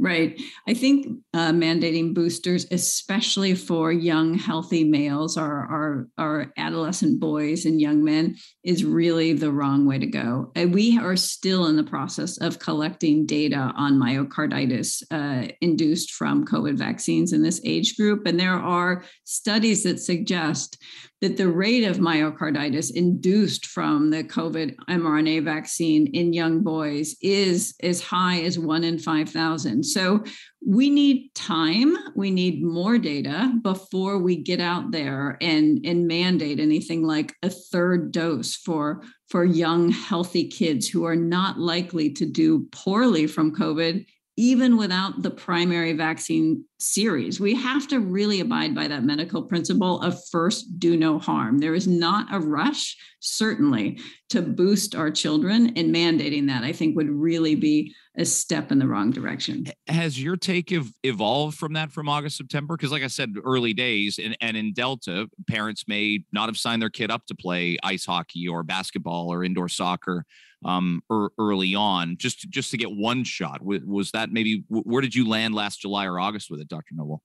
Right. 0.00 0.40
I 0.68 0.74
think 0.74 1.08
uh, 1.34 1.50
mandating 1.50 2.14
boosters, 2.14 2.66
especially 2.70 3.56
for 3.56 3.90
young, 3.90 4.34
healthy 4.34 4.84
males 4.84 5.36
or, 5.36 5.44
or, 5.44 6.08
or 6.16 6.52
adolescent 6.56 7.18
boys 7.18 7.64
and 7.64 7.80
young 7.80 8.04
men, 8.04 8.36
is 8.62 8.84
really 8.84 9.32
the 9.32 9.50
wrong 9.50 9.86
way 9.86 9.98
to 9.98 10.06
go. 10.06 10.52
And 10.54 10.72
we 10.72 10.96
are 10.98 11.16
still 11.16 11.66
in 11.66 11.74
the 11.74 11.82
process 11.82 12.38
of 12.38 12.60
collecting 12.60 13.26
data 13.26 13.72
on 13.76 13.98
myocarditis 13.98 15.02
uh, 15.10 15.48
induced 15.60 16.12
from 16.12 16.46
COVID 16.46 16.78
vaccines 16.78 17.32
in 17.32 17.42
this 17.42 17.60
age 17.64 17.96
group. 17.96 18.24
And 18.24 18.38
there 18.38 18.52
are 18.52 19.02
studies 19.24 19.82
that 19.82 19.98
suggest 19.98 20.80
that 21.20 21.36
the 21.36 21.48
rate 21.48 21.84
of 21.84 21.98
myocarditis 21.98 22.94
induced 22.94 23.66
from 23.66 24.10
the 24.10 24.22
COVID 24.22 24.76
mRNA 24.88 25.44
vaccine 25.44 26.06
in 26.08 26.32
young 26.32 26.62
boys 26.62 27.16
is 27.20 27.74
as 27.82 28.00
high 28.00 28.40
as 28.42 28.58
one 28.58 28.84
in 28.84 28.98
5,000. 28.98 29.82
So 29.82 30.22
we 30.64 30.90
need 30.90 31.34
time, 31.34 31.96
we 32.14 32.30
need 32.30 32.62
more 32.62 32.98
data 32.98 33.52
before 33.62 34.18
we 34.18 34.36
get 34.36 34.60
out 34.60 34.92
there 34.92 35.36
and, 35.40 35.84
and 35.84 36.06
mandate 36.06 36.60
anything 36.60 37.02
like 37.02 37.34
a 37.42 37.50
third 37.50 38.12
dose 38.12 38.54
for, 38.54 39.02
for 39.28 39.44
young, 39.44 39.90
healthy 39.90 40.46
kids 40.46 40.88
who 40.88 41.04
are 41.04 41.16
not 41.16 41.58
likely 41.58 42.12
to 42.12 42.26
do 42.26 42.68
poorly 42.70 43.26
from 43.26 43.54
COVID 43.54 44.06
even 44.36 44.76
without 44.76 45.20
the 45.20 45.32
primary 45.32 45.94
vaccine 45.94 46.64
series. 46.78 47.40
We 47.40 47.54
have 47.54 47.88
to 47.88 47.98
really 47.98 48.40
abide 48.40 48.74
by 48.74 48.88
that 48.88 49.02
medical 49.02 49.42
principle 49.42 50.00
of 50.00 50.16
first 50.30 50.78
do 50.78 50.96
no 50.96 51.18
harm. 51.18 51.58
There 51.58 51.74
is 51.74 51.88
not 51.88 52.32
a 52.32 52.38
rush, 52.38 52.96
certainly, 53.20 53.98
to 54.30 54.42
boost 54.42 54.94
our 54.94 55.10
children, 55.10 55.72
and 55.76 55.94
mandating 55.94 56.46
that 56.46 56.62
I 56.62 56.72
think 56.72 56.96
would 56.96 57.10
really 57.10 57.54
be 57.54 57.94
a 58.16 58.24
step 58.24 58.70
in 58.70 58.78
the 58.78 58.86
wrong 58.86 59.10
direction. 59.10 59.66
Has 59.86 60.22
your 60.22 60.36
take 60.36 60.72
ev- 60.72 60.92
evolved 61.02 61.56
from 61.56 61.72
that 61.74 61.90
from 61.90 62.08
August, 62.08 62.36
September? 62.36 62.76
Because, 62.76 62.92
like 62.92 63.02
I 63.02 63.08
said, 63.08 63.34
early 63.44 63.74
days, 63.74 64.18
and, 64.22 64.36
and 64.40 64.56
in 64.56 64.72
Delta, 64.72 65.28
parents 65.48 65.84
may 65.88 66.24
not 66.32 66.48
have 66.48 66.58
signed 66.58 66.82
their 66.82 66.90
kid 66.90 67.10
up 67.10 67.26
to 67.26 67.34
play 67.34 67.76
ice 67.82 68.04
hockey 68.04 68.46
or 68.46 68.62
basketball 68.62 69.32
or 69.32 69.44
indoor 69.44 69.68
soccer 69.68 70.24
um, 70.64 71.02
er, 71.10 71.30
early 71.38 71.74
on, 71.74 72.16
just 72.18 72.48
just 72.50 72.70
to 72.70 72.76
get 72.76 72.90
one 72.90 73.24
shot. 73.24 73.62
Was 73.62 74.10
that 74.12 74.30
maybe 74.30 74.64
where 74.68 75.00
did 75.00 75.14
you 75.14 75.28
land 75.28 75.54
last 75.54 75.80
July 75.80 76.06
or 76.06 76.18
August 76.18 76.50
with 76.50 76.60
it, 76.60 76.67
Dr. 76.68 76.94
Noble? 76.94 77.22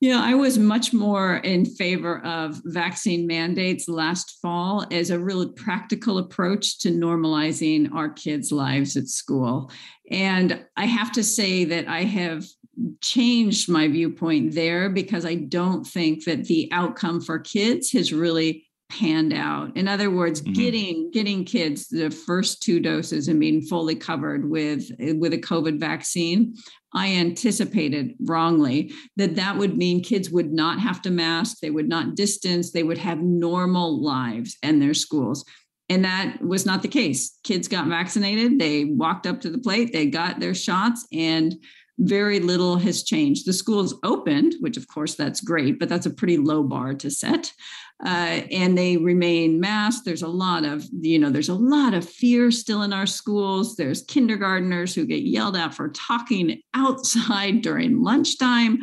Yeah, 0.00 0.20
I 0.22 0.34
was 0.34 0.58
much 0.58 0.92
more 0.92 1.38
in 1.38 1.64
favor 1.64 2.24
of 2.24 2.60
vaccine 2.64 3.26
mandates 3.26 3.88
last 3.88 4.38
fall 4.40 4.86
as 4.92 5.10
a 5.10 5.18
really 5.18 5.48
practical 5.48 6.18
approach 6.18 6.78
to 6.80 6.90
normalizing 6.90 7.92
our 7.92 8.08
kids' 8.08 8.52
lives 8.52 8.96
at 8.96 9.08
school. 9.08 9.72
And 10.08 10.64
I 10.76 10.86
have 10.86 11.10
to 11.12 11.24
say 11.24 11.64
that 11.64 11.88
I 11.88 12.04
have 12.04 12.44
changed 13.00 13.68
my 13.68 13.88
viewpoint 13.88 14.54
there 14.54 14.88
because 14.88 15.26
I 15.26 15.34
don't 15.34 15.84
think 15.84 16.24
that 16.26 16.44
the 16.44 16.68
outcome 16.70 17.20
for 17.20 17.40
kids 17.40 17.90
has 17.90 18.12
really 18.12 18.67
panned 18.90 19.32
out 19.32 19.76
in 19.76 19.86
other 19.86 20.10
words 20.10 20.40
mm-hmm. 20.40 20.52
getting 20.54 21.10
getting 21.10 21.44
kids 21.44 21.88
the 21.88 22.10
first 22.10 22.62
two 22.62 22.80
doses 22.80 23.28
and 23.28 23.38
being 23.38 23.60
fully 23.60 23.94
covered 23.94 24.48
with 24.48 24.90
with 24.98 25.34
a 25.34 25.38
covid 25.38 25.78
vaccine 25.78 26.54
i 26.94 27.08
anticipated 27.08 28.14
wrongly 28.24 28.90
that 29.16 29.36
that 29.36 29.56
would 29.58 29.76
mean 29.76 30.02
kids 30.02 30.30
would 30.30 30.50
not 30.52 30.80
have 30.80 31.02
to 31.02 31.10
mask 31.10 31.58
they 31.60 31.70
would 31.70 31.88
not 31.88 32.14
distance 32.14 32.72
they 32.72 32.82
would 32.82 32.98
have 32.98 33.18
normal 33.20 34.02
lives 34.02 34.56
and 34.62 34.80
their 34.80 34.94
schools. 34.94 35.44
And 35.90 36.04
that 36.04 36.42
was 36.42 36.66
not 36.66 36.82
the 36.82 36.88
case. 36.88 37.38
Kids 37.44 37.68
got 37.68 37.86
vaccinated 37.86 38.58
they 38.58 38.84
walked 38.84 39.26
up 39.26 39.40
to 39.40 39.50
the 39.50 39.58
plate 39.58 39.92
they 39.92 40.06
got 40.06 40.40
their 40.40 40.54
shots 40.54 41.06
and 41.12 41.54
very 41.98 42.40
little 42.40 42.76
has 42.76 43.02
changed. 43.02 43.46
The 43.46 43.52
schools 43.52 43.94
opened, 44.02 44.54
which 44.60 44.76
of 44.76 44.88
course 44.88 45.14
that's 45.14 45.40
great, 45.40 45.78
but 45.78 45.88
that's 45.88 46.06
a 46.06 46.10
pretty 46.10 46.36
low 46.36 46.62
bar 46.62 46.94
to 46.94 47.10
set 47.10 47.52
uh, 48.04 48.42
and 48.52 48.78
they 48.78 48.96
remain 48.96 49.58
masked. 49.58 50.04
There's 50.04 50.22
a 50.22 50.28
lot 50.28 50.64
of, 50.64 50.86
you 51.00 51.18
know, 51.18 51.30
there's 51.30 51.48
a 51.48 51.54
lot 51.54 51.94
of 51.94 52.08
fear 52.08 52.50
still 52.52 52.82
in 52.82 52.92
our 52.92 53.06
schools. 53.06 53.74
There's 53.74 54.06
kindergarteners 54.06 54.94
who 54.94 55.04
get 55.04 55.22
yelled 55.22 55.56
at 55.56 55.74
for 55.74 55.88
talking 55.88 56.62
outside 56.74 57.62
during 57.62 58.02
lunchtime. 58.02 58.78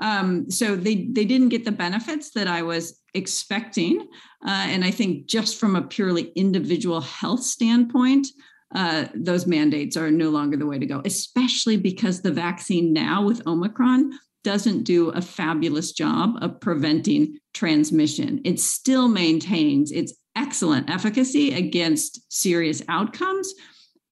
Um, 0.00 0.50
so 0.50 0.76
they 0.76 1.08
they 1.10 1.24
didn't 1.24 1.48
get 1.48 1.64
the 1.64 1.72
benefits 1.72 2.30
that 2.30 2.46
I 2.46 2.62
was 2.62 3.00
expecting. 3.12 4.06
Uh, 4.46 4.66
and 4.68 4.84
I 4.84 4.92
think 4.92 5.26
just 5.26 5.58
from 5.58 5.74
a 5.74 5.82
purely 5.82 6.32
individual 6.36 7.00
health 7.00 7.42
standpoint, 7.42 8.28
uh, 8.74 9.06
those 9.14 9.46
mandates 9.46 9.96
are 9.96 10.10
no 10.10 10.30
longer 10.30 10.56
the 10.56 10.66
way 10.66 10.78
to 10.78 10.86
go, 10.86 11.02
especially 11.04 11.76
because 11.76 12.22
the 12.22 12.30
vaccine 12.30 12.92
now 12.92 13.24
with 13.24 13.46
Omicron 13.46 14.12
doesn't 14.42 14.84
do 14.84 15.10
a 15.10 15.20
fabulous 15.20 15.92
job 15.92 16.34
of 16.40 16.60
preventing 16.60 17.38
transmission. 17.52 18.40
It 18.44 18.60
still 18.60 19.08
maintains 19.08 19.92
its 19.92 20.14
excellent 20.36 20.88
efficacy 20.88 21.52
against 21.52 22.20
serious 22.32 22.82
outcomes, 22.88 23.52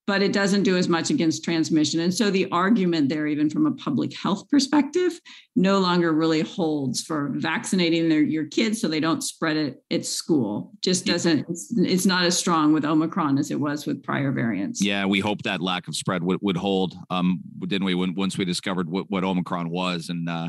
but 0.08 0.22
it 0.22 0.32
doesn't 0.32 0.62
do 0.62 0.78
as 0.78 0.88
much 0.88 1.10
against 1.10 1.44
transmission. 1.44 2.00
And 2.00 2.14
so 2.14 2.30
the 2.30 2.50
argument 2.50 3.10
there, 3.10 3.26
even 3.26 3.50
from 3.50 3.66
a 3.66 3.72
public 3.72 4.16
health 4.16 4.48
perspective, 4.48 5.20
no 5.54 5.80
longer 5.80 6.14
really 6.14 6.40
holds 6.40 7.02
for 7.02 7.30
vaccinating 7.34 8.08
their, 8.08 8.22
your 8.22 8.46
kids 8.46 8.80
so 8.80 8.88
they 8.88 9.00
don't 9.00 9.20
spread 9.20 9.58
it 9.58 9.82
at 9.90 10.06
school. 10.06 10.72
Just 10.80 11.04
doesn't, 11.04 11.44
it's, 11.50 11.74
it's, 11.76 12.06
not 12.06 12.24
as 12.24 12.38
strong 12.38 12.72
with 12.72 12.86
Omicron 12.86 13.36
as 13.36 13.50
it 13.50 13.60
was 13.60 13.84
with 13.84 14.02
prior 14.02 14.32
variants. 14.32 14.82
Yeah, 14.82 15.04
we 15.04 15.20
hope 15.20 15.42
that 15.42 15.60
lack 15.60 15.88
of 15.88 15.94
spread 15.94 16.22
would, 16.22 16.38
would 16.40 16.56
hold, 16.56 16.96
um, 17.10 17.40
didn't 17.66 17.84
we, 17.84 17.94
when, 17.94 18.14
once 18.14 18.38
we 18.38 18.46
discovered 18.46 18.88
what, 18.88 19.10
what 19.10 19.24
Omicron 19.24 19.68
was. 19.68 20.08
And, 20.08 20.26
uh, 20.26 20.48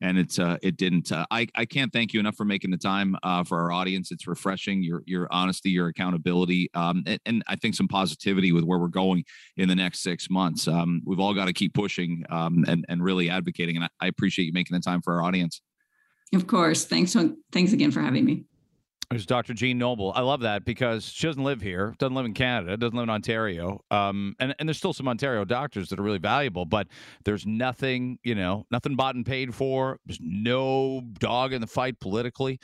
and 0.00 0.18
it's 0.18 0.38
uh, 0.38 0.56
it 0.62 0.76
didn't. 0.76 1.12
Uh, 1.12 1.26
I 1.30 1.46
I 1.54 1.64
can't 1.64 1.92
thank 1.92 2.12
you 2.12 2.20
enough 2.20 2.36
for 2.36 2.44
making 2.44 2.70
the 2.70 2.78
time 2.78 3.16
uh, 3.22 3.44
for 3.44 3.58
our 3.60 3.72
audience. 3.72 4.10
It's 4.10 4.26
refreshing. 4.26 4.82
Your 4.82 5.02
your 5.06 5.28
honesty, 5.30 5.70
your 5.70 5.88
accountability, 5.88 6.70
um, 6.74 7.02
and, 7.06 7.20
and, 7.26 7.42
I 7.48 7.56
think 7.56 7.74
some 7.74 7.88
positivity 7.88 8.52
with 8.52 8.64
where 8.64 8.78
we're 8.78 8.88
going 8.88 9.24
in 9.56 9.68
the 9.68 9.74
next 9.74 10.02
six 10.02 10.30
months. 10.30 10.68
Um, 10.68 11.02
we've 11.04 11.20
all 11.20 11.34
got 11.34 11.46
to 11.46 11.52
keep 11.52 11.74
pushing 11.74 12.24
um, 12.30 12.64
and 12.66 12.84
and 12.88 13.02
really 13.02 13.28
advocating. 13.30 13.76
And 13.76 13.84
I, 13.84 13.88
I 14.00 14.06
appreciate 14.08 14.46
you 14.46 14.52
making 14.52 14.74
the 14.74 14.80
time 14.80 15.02
for 15.02 15.14
our 15.14 15.22
audience. 15.22 15.60
Of 16.32 16.46
course. 16.46 16.84
Thanks. 16.84 17.16
Thanks 17.52 17.72
again 17.72 17.90
for 17.90 18.00
having 18.00 18.24
me. 18.24 18.44
There's 19.10 19.26
Dr. 19.26 19.54
Jeanne 19.54 19.76
Noble. 19.76 20.12
I 20.14 20.20
love 20.20 20.42
that 20.42 20.64
because 20.64 21.04
she 21.04 21.26
doesn't 21.26 21.42
live 21.42 21.60
here, 21.60 21.96
doesn't 21.98 22.14
live 22.14 22.26
in 22.26 22.32
Canada, 22.32 22.76
doesn't 22.76 22.96
live 22.96 23.02
in 23.02 23.10
Ontario. 23.10 23.80
Um, 23.90 24.36
and, 24.38 24.54
and 24.60 24.68
there's 24.68 24.78
still 24.78 24.92
some 24.92 25.08
Ontario 25.08 25.44
doctors 25.44 25.88
that 25.88 25.98
are 25.98 26.02
really 26.04 26.18
valuable, 26.18 26.64
but 26.64 26.86
there's 27.24 27.44
nothing, 27.44 28.20
you 28.22 28.36
know, 28.36 28.66
nothing 28.70 28.94
bought 28.94 29.16
and 29.16 29.26
paid 29.26 29.52
for. 29.52 29.98
There's 30.06 30.20
no 30.22 31.02
dog 31.18 31.52
in 31.52 31.60
the 31.60 31.66
fight 31.66 31.98
politically. 31.98 32.60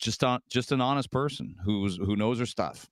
Just 0.00 0.24
on, 0.24 0.40
just 0.50 0.72
an 0.72 0.80
honest 0.80 1.12
person 1.12 1.54
who's 1.64 1.96
who 1.96 2.16
knows 2.16 2.40
her 2.40 2.46
stuff. 2.46 2.88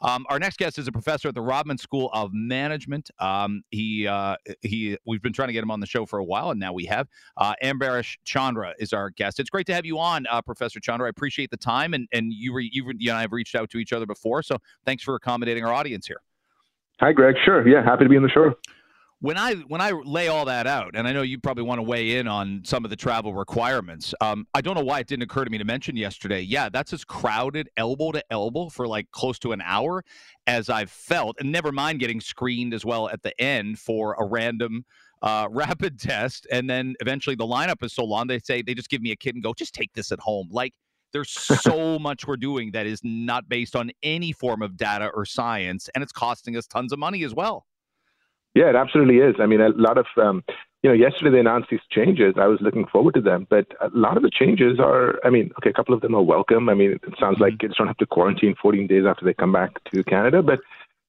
Um, 0.00 0.26
our 0.28 0.38
next 0.38 0.58
guest 0.58 0.78
is 0.78 0.88
a 0.88 0.92
professor 0.92 1.28
at 1.28 1.34
the 1.34 1.42
Rotman 1.42 1.78
School 1.78 2.10
of 2.12 2.32
Management. 2.32 3.10
Um, 3.18 3.62
he 3.70 4.06
uh, 4.06 4.36
he 4.62 4.96
we've 5.06 5.22
been 5.22 5.32
trying 5.32 5.48
to 5.48 5.52
get 5.52 5.62
him 5.62 5.70
on 5.70 5.80
the 5.80 5.86
show 5.86 6.06
for 6.06 6.18
a 6.18 6.24
while, 6.24 6.50
and 6.50 6.60
now 6.60 6.72
we 6.72 6.84
have. 6.86 7.08
Uh, 7.36 7.54
Ambarish 7.62 8.16
Chandra 8.24 8.74
is 8.78 8.92
our 8.92 9.10
guest. 9.10 9.40
It's 9.40 9.50
great 9.50 9.66
to 9.66 9.74
have 9.74 9.84
you 9.84 9.98
on, 9.98 10.26
uh, 10.30 10.42
Professor 10.42 10.80
Chandra. 10.80 11.06
I 11.06 11.10
appreciate 11.10 11.50
the 11.50 11.56
time, 11.56 11.94
and 11.94 12.08
and 12.12 12.32
you 12.32 12.54
re, 12.54 12.68
you, 12.72 12.90
you 12.98 13.10
and 13.10 13.18
I 13.18 13.22
have 13.22 13.32
reached 13.32 13.54
out 13.54 13.70
to 13.70 13.78
each 13.78 13.92
other 13.92 14.06
before, 14.06 14.42
so 14.42 14.58
thanks 14.84 15.02
for 15.02 15.14
accommodating 15.14 15.64
our 15.64 15.72
audience 15.72 16.06
here. 16.06 16.20
Hi, 17.00 17.12
Greg. 17.12 17.34
Sure. 17.44 17.66
Yeah, 17.66 17.82
happy 17.82 18.04
to 18.04 18.08
be 18.08 18.16
on 18.16 18.22
the 18.22 18.28
show 18.28 18.54
when 19.24 19.38
I 19.38 19.54
when 19.54 19.80
I 19.80 19.90
lay 19.90 20.28
all 20.28 20.44
that 20.44 20.66
out, 20.66 20.94
and 20.94 21.08
I 21.08 21.12
know 21.12 21.22
you 21.22 21.40
probably 21.40 21.64
want 21.64 21.78
to 21.78 21.82
weigh 21.82 22.18
in 22.18 22.28
on 22.28 22.60
some 22.62 22.84
of 22.84 22.90
the 22.90 22.96
travel 22.96 23.32
requirements. 23.32 24.12
Um, 24.20 24.46
I 24.52 24.60
don't 24.60 24.74
know 24.74 24.84
why 24.84 25.00
it 25.00 25.06
didn't 25.06 25.22
occur 25.22 25.46
to 25.46 25.50
me 25.50 25.56
to 25.56 25.64
mention 25.64 25.96
yesterday. 25.96 26.42
Yeah, 26.42 26.68
that's 26.68 26.92
as 26.92 27.06
crowded 27.06 27.70
elbow 27.78 28.12
to 28.12 28.22
elbow 28.28 28.68
for 28.68 28.86
like 28.86 29.10
close 29.12 29.38
to 29.38 29.52
an 29.52 29.62
hour 29.62 30.04
as 30.46 30.68
I've 30.68 30.90
felt, 30.90 31.36
and 31.40 31.50
never 31.50 31.72
mind 31.72 32.00
getting 32.00 32.20
screened 32.20 32.74
as 32.74 32.84
well 32.84 33.08
at 33.08 33.22
the 33.22 33.32
end 33.40 33.78
for 33.78 34.14
a 34.20 34.26
random 34.26 34.84
uh, 35.22 35.48
rapid 35.50 35.98
test, 35.98 36.46
and 36.52 36.68
then 36.68 36.94
eventually 37.00 37.34
the 37.34 37.46
lineup 37.46 37.82
is 37.82 37.94
so 37.94 38.04
long 38.04 38.26
they 38.26 38.40
say 38.40 38.60
they 38.60 38.74
just 38.74 38.90
give 38.90 39.00
me 39.00 39.10
a 39.10 39.16
kit 39.16 39.34
and 39.34 39.42
go, 39.42 39.54
just 39.54 39.72
take 39.72 39.90
this 39.94 40.12
at 40.12 40.20
home. 40.20 40.48
Like 40.50 40.74
there's 41.14 41.30
so 41.30 41.98
much 42.08 42.26
we're 42.26 42.36
doing 42.36 42.72
that 42.72 42.84
is 42.84 43.00
not 43.02 43.48
based 43.48 43.74
on 43.74 43.90
any 44.02 44.32
form 44.32 44.60
of 44.60 44.76
data 44.76 45.10
or 45.14 45.24
science, 45.24 45.88
and 45.94 46.04
it's 46.04 46.12
costing 46.12 46.58
us 46.58 46.66
tons 46.66 46.92
of 46.92 46.98
money 46.98 47.24
as 47.24 47.34
well. 47.34 47.64
Yeah, 48.54 48.70
it 48.70 48.76
absolutely 48.76 49.16
is. 49.16 49.36
I 49.40 49.46
mean, 49.46 49.60
a 49.60 49.70
lot 49.70 49.98
of, 49.98 50.06
um, 50.16 50.44
you 50.82 50.90
know, 50.90 50.94
yesterday 50.94 51.30
they 51.30 51.40
announced 51.40 51.70
these 51.70 51.80
changes. 51.90 52.34
I 52.38 52.46
was 52.46 52.60
looking 52.60 52.86
forward 52.86 53.14
to 53.14 53.20
them, 53.20 53.46
but 53.50 53.66
a 53.80 53.88
lot 53.92 54.16
of 54.16 54.22
the 54.22 54.30
changes 54.30 54.78
are, 54.78 55.18
I 55.24 55.30
mean, 55.30 55.50
okay, 55.58 55.70
a 55.70 55.72
couple 55.72 55.94
of 55.94 56.02
them 56.02 56.14
are 56.14 56.22
welcome. 56.22 56.68
I 56.68 56.74
mean, 56.74 56.92
it 56.92 57.14
sounds 57.18 57.38
like 57.40 57.54
mm-hmm. 57.54 57.66
kids 57.66 57.74
don't 57.76 57.88
have 57.88 57.96
to 57.98 58.06
quarantine 58.06 58.54
14 58.60 58.86
days 58.86 59.04
after 59.08 59.24
they 59.24 59.34
come 59.34 59.52
back 59.52 59.72
to 59.92 60.04
Canada, 60.04 60.42
but 60.42 60.60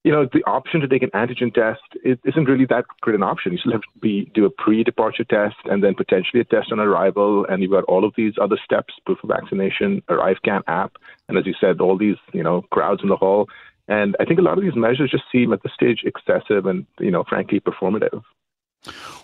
you 0.06 0.12
know, 0.12 0.30
the 0.32 0.44
option 0.44 0.82
to 0.82 0.88
take 0.88 1.02
an 1.02 1.10
antigen 1.16 1.52
test 1.52 1.82
is, 2.04 2.20
isn't 2.26 2.46
really 2.46 2.68
that 2.68 2.86
great 3.02 3.16
an 3.16 3.24
option. 3.24 3.52
You 3.52 3.58
still 3.58 3.72
have 3.72 3.82
to 3.82 4.00
be 4.00 4.32
do 4.36 4.46
a 4.46 4.52
pre-departure 4.52 5.24
test 5.24 5.56
and 5.66 5.84
then 5.84 5.96
potentially 5.96 6.42
a 6.42 6.44
test 6.44 6.72
on 6.72 6.80
arrival, 6.80 7.44
and 7.50 7.64
you've 7.64 7.72
got 7.72 7.86
all 7.86 8.06
of 8.06 8.14
these 8.16 8.34
other 8.40 8.58
steps: 8.64 8.94
proof 9.08 9.18
of 9.24 9.30
vaccination, 9.30 10.04
ArriveCan 10.08 10.62
app, 10.68 10.98
and 11.28 11.40
as 11.40 11.48
you 11.48 11.56
said, 11.60 11.82
all 11.82 11.98
these 11.98 12.18
you 12.34 12.44
know 12.44 12.62
crowds 12.70 13.02
in 13.02 13.10
the 13.10 13.16
hall. 13.16 13.50
And 13.88 14.16
I 14.20 14.26
think 14.26 14.40
a 14.40 14.42
lot 14.42 14.58
of 14.58 14.64
these 14.64 14.76
measures 14.76 15.12
just 15.12 15.24
seem 15.32 15.54
at 15.54 15.62
this 15.64 15.74
stage 15.74 16.04
excessive 16.06 16.66
and, 16.66 16.86
you 17.00 17.12
know, 17.12 17.24
frankly, 17.28 17.60
performative. 17.60 18.22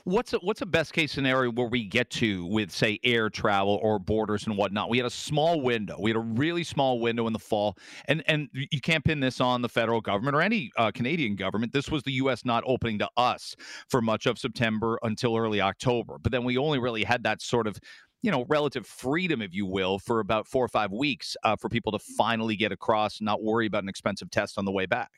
What's 0.03 0.33
a, 0.33 0.39
what's 0.39 0.61
a 0.61 0.65
best 0.65 0.93
case 0.93 1.11
scenario 1.11 1.51
where 1.51 1.67
we 1.67 1.85
get 1.85 2.09
to 2.11 2.45
with 2.47 2.71
say 2.71 2.99
air 3.03 3.29
travel 3.29 3.79
or 3.81 3.99
borders 3.99 4.47
and 4.47 4.57
whatnot? 4.57 4.89
We 4.89 4.97
had 4.97 5.05
a 5.05 5.11
small 5.11 5.61
window. 5.61 5.97
We 5.99 6.09
had 6.09 6.17
a 6.17 6.19
really 6.19 6.63
small 6.63 6.99
window 6.99 7.27
in 7.27 7.33
the 7.33 7.39
fall, 7.39 7.77
and 8.07 8.23
and 8.27 8.49
you 8.53 8.81
can't 8.81 9.03
pin 9.03 9.19
this 9.19 9.39
on 9.39 9.61
the 9.61 9.69
federal 9.69 10.01
government 10.01 10.35
or 10.35 10.41
any 10.41 10.71
uh, 10.77 10.91
Canadian 10.91 11.35
government. 11.35 11.73
This 11.73 11.89
was 11.89 12.03
the 12.03 12.13
U.S. 12.13 12.43
not 12.45 12.63
opening 12.65 12.99
to 12.99 13.09
us 13.17 13.55
for 13.89 14.01
much 14.01 14.25
of 14.25 14.39
September 14.39 14.97
until 15.03 15.37
early 15.37 15.61
October. 15.61 16.17
But 16.19 16.31
then 16.31 16.43
we 16.43 16.57
only 16.57 16.79
really 16.79 17.03
had 17.03 17.23
that 17.23 17.41
sort 17.41 17.67
of 17.67 17.77
you 18.21 18.31
know 18.31 18.45
relative 18.47 18.85
freedom, 18.85 19.41
if 19.41 19.53
you 19.53 19.65
will, 19.65 19.99
for 19.99 20.19
about 20.19 20.47
four 20.47 20.63
or 20.63 20.67
five 20.67 20.91
weeks 20.91 21.35
uh, 21.43 21.55
for 21.55 21.69
people 21.69 21.91
to 21.91 21.99
finally 21.99 22.55
get 22.55 22.71
across, 22.71 23.19
and 23.19 23.25
not 23.25 23.43
worry 23.43 23.65
about 23.65 23.83
an 23.83 23.89
expensive 23.89 24.29
test 24.29 24.57
on 24.57 24.65
the 24.65 24.71
way 24.71 24.85
back. 24.85 25.11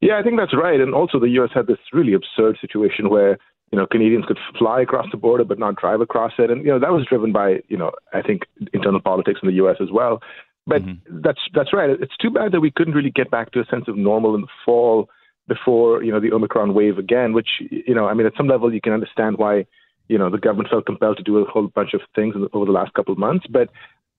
Yeah, 0.00 0.18
I 0.18 0.22
think 0.22 0.38
that's 0.38 0.56
right. 0.56 0.80
And 0.80 0.94
also, 0.94 1.18
the 1.18 1.28
U.S. 1.30 1.50
had 1.54 1.66
this 1.66 1.78
really 1.92 2.14
absurd 2.14 2.58
situation 2.60 3.10
where 3.10 3.38
you 3.72 3.78
know 3.78 3.86
Canadians 3.86 4.24
could 4.26 4.38
fly 4.58 4.82
across 4.82 5.06
the 5.10 5.16
border 5.16 5.44
but 5.44 5.58
not 5.58 5.76
drive 5.76 6.00
across 6.00 6.32
it, 6.38 6.50
and 6.50 6.64
you 6.64 6.70
know 6.70 6.78
that 6.78 6.92
was 6.92 7.06
driven 7.06 7.32
by 7.32 7.60
you 7.68 7.76
know 7.76 7.92
I 8.12 8.22
think 8.22 8.42
internal 8.72 9.00
politics 9.00 9.40
in 9.42 9.48
the 9.48 9.54
U.S. 9.56 9.76
as 9.80 9.90
well. 9.90 10.20
But 10.66 10.82
mm-hmm. 10.82 11.20
that's 11.22 11.40
that's 11.54 11.72
right. 11.72 11.90
It's 11.90 12.16
too 12.20 12.30
bad 12.30 12.52
that 12.52 12.60
we 12.60 12.70
couldn't 12.70 12.94
really 12.94 13.10
get 13.10 13.30
back 13.30 13.52
to 13.52 13.60
a 13.60 13.64
sense 13.66 13.88
of 13.88 13.96
normal 13.96 14.34
in 14.34 14.42
the 14.42 14.48
fall 14.64 15.08
before 15.48 16.02
you 16.02 16.12
know 16.12 16.20
the 16.20 16.32
Omicron 16.32 16.74
wave 16.74 16.98
again. 16.98 17.32
Which 17.32 17.48
you 17.70 17.94
know 17.94 18.06
I 18.06 18.14
mean 18.14 18.26
at 18.26 18.34
some 18.36 18.48
level 18.48 18.72
you 18.72 18.80
can 18.80 18.92
understand 18.92 19.38
why 19.38 19.66
you 20.08 20.18
know 20.18 20.30
the 20.30 20.38
government 20.38 20.70
felt 20.70 20.86
compelled 20.86 21.16
to 21.18 21.22
do 21.22 21.38
a 21.38 21.44
whole 21.44 21.68
bunch 21.68 21.94
of 21.94 22.00
things 22.14 22.34
over 22.52 22.66
the 22.66 22.72
last 22.72 22.92
couple 22.94 23.12
of 23.12 23.18
months, 23.18 23.46
but 23.48 23.70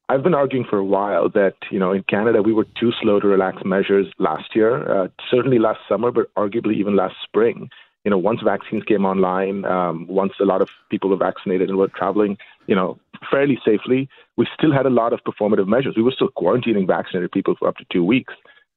I've 0.09 0.23
been 0.23 0.33
arguing 0.33 0.65
for 0.67 0.79
a 0.79 0.85
while 0.85 1.29
that 1.29 1.55
you 1.69 1.79
know 1.79 1.91
in 1.91 2.03
Canada 2.03 2.41
we 2.41 2.53
were 2.53 2.65
too 2.79 2.91
slow 3.01 3.19
to 3.19 3.27
relax 3.27 3.63
measures 3.63 4.07
last 4.17 4.55
year, 4.55 4.91
uh, 4.91 5.07
certainly 5.29 5.59
last 5.59 5.81
summer, 5.87 6.11
but 6.11 6.33
arguably 6.35 6.75
even 6.75 6.95
last 6.95 7.15
spring. 7.23 7.69
You 8.05 8.11
know, 8.11 8.17
once 8.17 8.39
vaccines 8.41 8.83
came 8.85 9.05
online, 9.05 9.65
um, 9.65 10.07
once 10.07 10.33
a 10.39 10.45
lot 10.45 10.61
of 10.61 10.69
people 10.89 11.09
were 11.09 11.17
vaccinated 11.17 11.69
and 11.69 11.77
were 11.77 11.89
traveling, 11.89 12.37
you 12.65 12.73
know, 12.73 12.97
fairly 13.29 13.59
safely, 13.63 14.07
we 14.37 14.47
still 14.57 14.71
had 14.71 14.85
a 14.85 14.89
lot 14.89 15.11
of 15.11 15.19
performative 15.25 15.67
measures. 15.67 15.95
We 15.97 16.03
were 16.03 16.13
still 16.13 16.29
quarantining 16.29 16.87
vaccinated 16.87 17.31
people 17.31 17.55
for 17.59 17.67
up 17.67 17.75
to 17.77 17.85
two 17.91 18.03
weeks. 18.03 18.33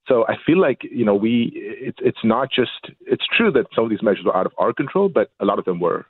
So 0.09 0.27
I 0.29 0.37
feel 0.45 0.61
like 0.61 0.83
you 0.83 1.05
know 1.05 1.15
we 1.15 1.53
it's 1.55 1.99
it's 2.03 2.25
not 2.25 2.51
just 2.51 2.91
it's 3.07 3.25
true 3.27 3.51
that 3.53 3.67
some 3.75 3.85
of 3.85 3.91
these 3.91 4.03
measures 4.03 4.25
were 4.25 4.37
out 4.37 4.47
of 4.47 4.53
our 4.59 4.73
control, 4.73 5.09
but 5.09 5.31
a 5.41 5.45
lot 5.45 5.59
of 5.59 5.65
them 5.65 5.81
were 5.81 6.05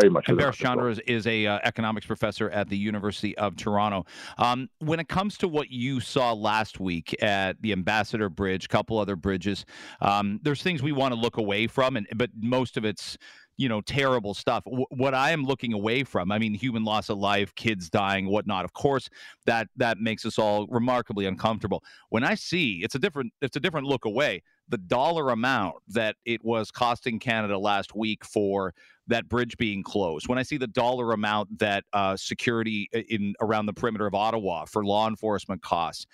very 0.00 0.10
much. 0.10 0.26
Ambarish 0.26 0.54
Chandra 0.54 0.90
is, 0.90 1.00
is 1.00 1.26
a 1.26 1.46
uh, 1.46 1.58
economics 1.64 2.06
professor 2.06 2.50
at 2.50 2.68
the 2.68 2.76
University 2.76 3.36
of 3.38 3.56
Toronto. 3.56 4.06
Um, 4.38 4.68
when 4.78 5.00
it 5.00 5.08
comes 5.08 5.36
to 5.38 5.48
what 5.48 5.70
you 5.70 6.00
saw 6.00 6.32
last 6.32 6.80
week 6.80 7.14
at 7.22 7.60
the 7.62 7.72
Ambassador 7.72 8.28
Bridge, 8.28 8.66
a 8.66 8.68
couple 8.68 8.98
other 8.98 9.16
bridges, 9.16 9.64
um, 10.00 10.40
there's 10.42 10.62
things 10.62 10.82
we 10.82 10.92
want 10.92 11.14
to 11.14 11.20
look 11.20 11.36
away 11.36 11.66
from, 11.66 11.96
and 11.96 12.06
but 12.14 12.30
most 12.36 12.76
of 12.76 12.84
it's 12.84 13.18
you 13.58 13.68
know 13.68 13.80
terrible 13.82 14.34
stuff 14.34 14.64
w- 14.64 14.86
what 14.90 15.14
i 15.14 15.32
am 15.32 15.44
looking 15.44 15.72
away 15.72 16.04
from 16.04 16.30
i 16.30 16.38
mean 16.38 16.54
human 16.54 16.84
loss 16.84 17.08
of 17.10 17.18
life 17.18 17.54
kids 17.56 17.90
dying 17.90 18.26
whatnot 18.26 18.64
of 18.64 18.72
course 18.72 19.10
that 19.44 19.66
that 19.76 19.98
makes 19.98 20.24
us 20.24 20.38
all 20.38 20.66
remarkably 20.68 21.26
uncomfortable 21.26 21.82
when 22.08 22.22
i 22.22 22.34
see 22.34 22.80
it's 22.84 22.94
a 22.94 22.98
different 22.98 23.32
it's 23.42 23.56
a 23.56 23.60
different 23.60 23.86
look 23.86 24.04
away 24.04 24.40
the 24.68 24.78
dollar 24.78 25.30
amount 25.30 25.74
that 25.88 26.14
it 26.24 26.42
was 26.44 26.70
costing 26.70 27.18
canada 27.18 27.58
last 27.58 27.94
week 27.94 28.24
for 28.24 28.72
that 29.08 29.28
bridge 29.28 29.56
being 29.56 29.82
closed, 29.82 30.28
when 30.28 30.38
I 30.38 30.42
see 30.42 30.56
the 30.56 30.66
dollar 30.66 31.12
amount 31.12 31.58
that 31.58 31.84
uh, 31.92 32.16
security 32.16 32.88
in 32.92 33.34
around 33.40 33.66
the 33.66 33.72
perimeter 33.72 34.06
of 34.06 34.14
Ottawa 34.14 34.64
for 34.64 34.84
law 34.84 35.08
enforcement 35.08 35.62
costs, 35.62 36.06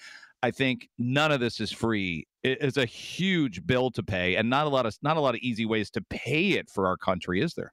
I 0.42 0.50
think 0.50 0.88
none 0.98 1.32
of 1.32 1.40
this 1.40 1.60
is 1.60 1.72
free. 1.72 2.26
It 2.42 2.62
is 2.62 2.76
a 2.76 2.84
huge 2.84 3.66
bill 3.66 3.90
to 3.92 4.02
pay, 4.02 4.36
and 4.36 4.50
not 4.50 4.66
a 4.66 4.70
lot 4.70 4.86
of 4.86 4.96
not 5.02 5.16
a 5.16 5.20
lot 5.20 5.34
of 5.34 5.40
easy 5.40 5.66
ways 5.66 5.90
to 5.90 6.02
pay 6.10 6.50
it 6.50 6.68
for 6.68 6.86
our 6.86 6.96
country, 6.96 7.40
is 7.40 7.54
there? 7.54 7.72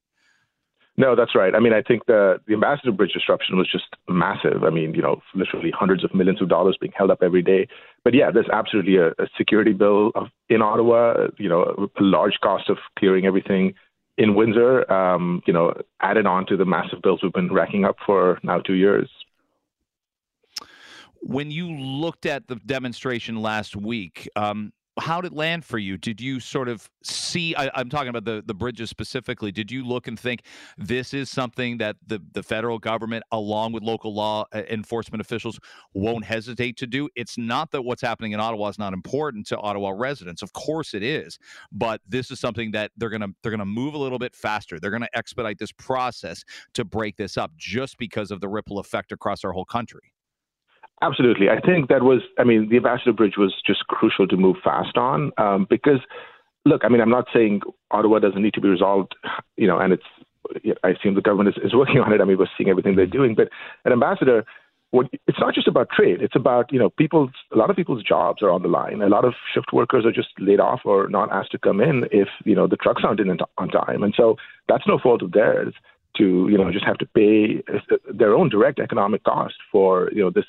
No, 0.97 1.15
that's 1.15 1.35
right. 1.35 1.55
I 1.55 1.59
mean, 1.59 1.73
I 1.73 1.81
think 1.81 2.05
the 2.05 2.37
the 2.47 2.53
Ambassador 2.53 2.91
Bridge 2.91 3.13
disruption 3.13 3.57
was 3.57 3.69
just 3.71 3.85
massive. 4.09 4.63
I 4.63 4.69
mean, 4.69 4.93
you 4.93 5.01
know, 5.01 5.21
literally 5.33 5.71
hundreds 5.71 6.03
of 6.03 6.13
millions 6.13 6.41
of 6.41 6.49
dollars 6.49 6.77
being 6.79 6.93
held 6.95 7.11
up 7.11 7.23
every 7.23 7.41
day. 7.41 7.67
But 8.03 8.13
yeah, 8.13 8.29
there's 8.31 8.49
absolutely 8.51 8.97
a, 8.97 9.07
a 9.07 9.27
security 9.37 9.73
bill 9.73 10.11
of, 10.15 10.27
in 10.49 10.61
Ottawa. 10.61 11.27
You 11.37 11.49
know, 11.49 11.89
a 11.99 12.03
large 12.03 12.37
cost 12.43 12.69
of 12.69 12.77
clearing 12.99 13.25
everything 13.25 13.73
in 14.21 14.35
Windsor, 14.35 14.89
um, 14.91 15.41
you 15.47 15.53
know, 15.53 15.73
added 15.99 16.27
on 16.27 16.45
to 16.45 16.55
the 16.55 16.63
massive 16.63 17.01
bills 17.01 17.21
we've 17.23 17.33
been 17.33 17.51
racking 17.51 17.85
up 17.85 17.95
for 18.05 18.39
now 18.43 18.59
two 18.59 18.75
years. 18.75 19.09
When 21.23 21.49
you 21.49 21.71
looked 21.71 22.27
at 22.27 22.47
the 22.47 22.57
demonstration 22.57 23.41
last 23.41 23.75
week, 23.75 24.29
um, 24.35 24.73
how 24.99 25.21
did 25.21 25.31
it 25.31 25.35
land 25.35 25.63
for 25.63 25.77
you? 25.77 25.97
Did 25.97 26.19
you 26.19 26.39
sort 26.39 26.67
of 26.67 26.89
see? 27.03 27.55
I, 27.55 27.79
am 27.79 27.89
talking 27.89 28.09
about 28.09 28.25
the 28.25 28.43
the 28.45 28.53
bridges 28.53 28.89
specifically. 28.89 29.51
Did 29.51 29.71
you 29.71 29.85
look 29.85 30.07
and 30.07 30.19
think 30.19 30.41
this 30.77 31.13
is 31.13 31.29
something 31.29 31.77
that 31.77 31.95
the 32.05 32.21
the 32.33 32.43
federal 32.43 32.77
government, 32.77 33.23
along 33.31 33.71
with 33.71 33.83
local 33.83 34.13
law 34.13 34.45
enforcement 34.53 35.21
officials, 35.21 35.59
won't 35.93 36.25
hesitate 36.25 36.77
to 36.77 36.87
do? 36.87 37.09
It's 37.15 37.37
not 37.37 37.71
that 37.71 37.83
what's 37.83 38.01
happening 38.01 38.33
in 38.33 38.39
Ottawa 38.41 38.67
is 38.67 38.77
not 38.77 38.93
important 38.93 39.47
to 39.47 39.57
Ottawa 39.57 39.91
residents. 39.95 40.41
Of 40.41 40.51
course 40.53 40.93
it 40.93 41.03
is, 41.03 41.39
but 41.71 42.01
this 42.07 42.29
is 42.29 42.39
something 42.39 42.71
that 42.71 42.91
they're 42.97 43.09
gonna 43.09 43.29
they're 43.43 43.51
gonna 43.51 43.65
move 43.65 43.93
a 43.93 43.99
little 43.99 44.19
bit 44.19 44.35
faster. 44.35 44.79
They're 44.79 44.91
gonna 44.91 45.07
expedite 45.13 45.57
this 45.57 45.71
process 45.71 46.43
to 46.73 46.83
break 46.83 47.15
this 47.15 47.37
up, 47.37 47.51
just 47.55 47.97
because 47.97 48.29
of 48.29 48.41
the 48.41 48.49
ripple 48.49 48.79
effect 48.79 49.13
across 49.13 49.45
our 49.45 49.53
whole 49.53 49.65
country. 49.65 50.13
Absolutely. 51.01 51.49
I 51.49 51.59
think 51.59 51.89
that 51.89 52.03
was, 52.03 52.21
I 52.37 52.43
mean, 52.43 52.69
the 52.69 52.77
Ambassador 52.77 53.11
Bridge 53.11 53.33
was 53.37 53.55
just 53.65 53.87
crucial 53.87 54.27
to 54.27 54.37
move 54.37 54.57
fast 54.63 54.97
on 54.97 55.31
um, 55.37 55.65
because, 55.69 55.99
look, 56.63 56.81
I 56.83 56.89
mean, 56.89 57.01
I'm 57.01 57.09
not 57.09 57.25
saying 57.33 57.61
Ottawa 57.89 58.19
doesn't 58.19 58.41
need 58.41 58.53
to 58.53 58.61
be 58.61 58.69
resolved, 58.69 59.15
you 59.57 59.65
know, 59.65 59.79
and 59.79 59.93
it's, 59.93 60.03
I 60.83 60.89
assume 60.89 61.15
the 61.15 61.21
government 61.21 61.55
is, 61.57 61.63
is 61.63 61.73
working 61.73 61.99
on 61.99 62.13
it. 62.13 62.21
I 62.21 62.25
mean, 62.25 62.37
we're 62.37 62.45
seeing 62.55 62.69
everything 62.69 62.95
they're 62.95 63.07
doing. 63.07 63.33
But 63.33 63.49
an 63.83 63.93
ambassador, 63.93 64.45
what, 64.91 65.07
it's 65.25 65.39
not 65.39 65.55
just 65.55 65.67
about 65.67 65.89
trade. 65.89 66.21
It's 66.21 66.35
about, 66.35 66.71
you 66.71 66.77
know, 66.77 66.91
people's, 66.91 67.31
a 67.51 67.57
lot 67.57 67.71
of 67.71 67.75
people's 67.75 68.03
jobs 68.03 68.43
are 68.43 68.51
on 68.51 68.61
the 68.61 68.67
line. 68.67 69.01
A 69.01 69.07
lot 69.07 69.25
of 69.25 69.33
shift 69.53 69.73
workers 69.73 70.05
are 70.05 70.11
just 70.11 70.29
laid 70.37 70.59
off 70.59 70.81
or 70.85 71.09
not 71.09 71.31
asked 71.31 71.51
to 71.53 71.57
come 71.57 71.81
in 71.81 72.05
if, 72.11 72.27
you 72.45 72.53
know, 72.53 72.67
the 72.67 72.75
trucks 72.75 73.01
aren't 73.03 73.19
in 73.19 73.39
on 73.57 73.69
time. 73.69 74.03
And 74.03 74.13
so 74.15 74.35
that's 74.67 74.87
no 74.87 74.99
fault 74.99 75.23
of 75.23 75.31
theirs 75.31 75.73
to 76.17 76.47
you 76.49 76.57
know 76.57 76.71
just 76.71 76.85
have 76.85 76.97
to 76.97 77.05
pay 77.05 77.63
uh, 77.73 77.97
their 78.13 78.33
own 78.33 78.49
direct 78.49 78.79
economic 78.79 79.23
cost 79.23 79.55
for 79.71 80.09
you 80.11 80.21
know 80.21 80.29
this 80.29 80.45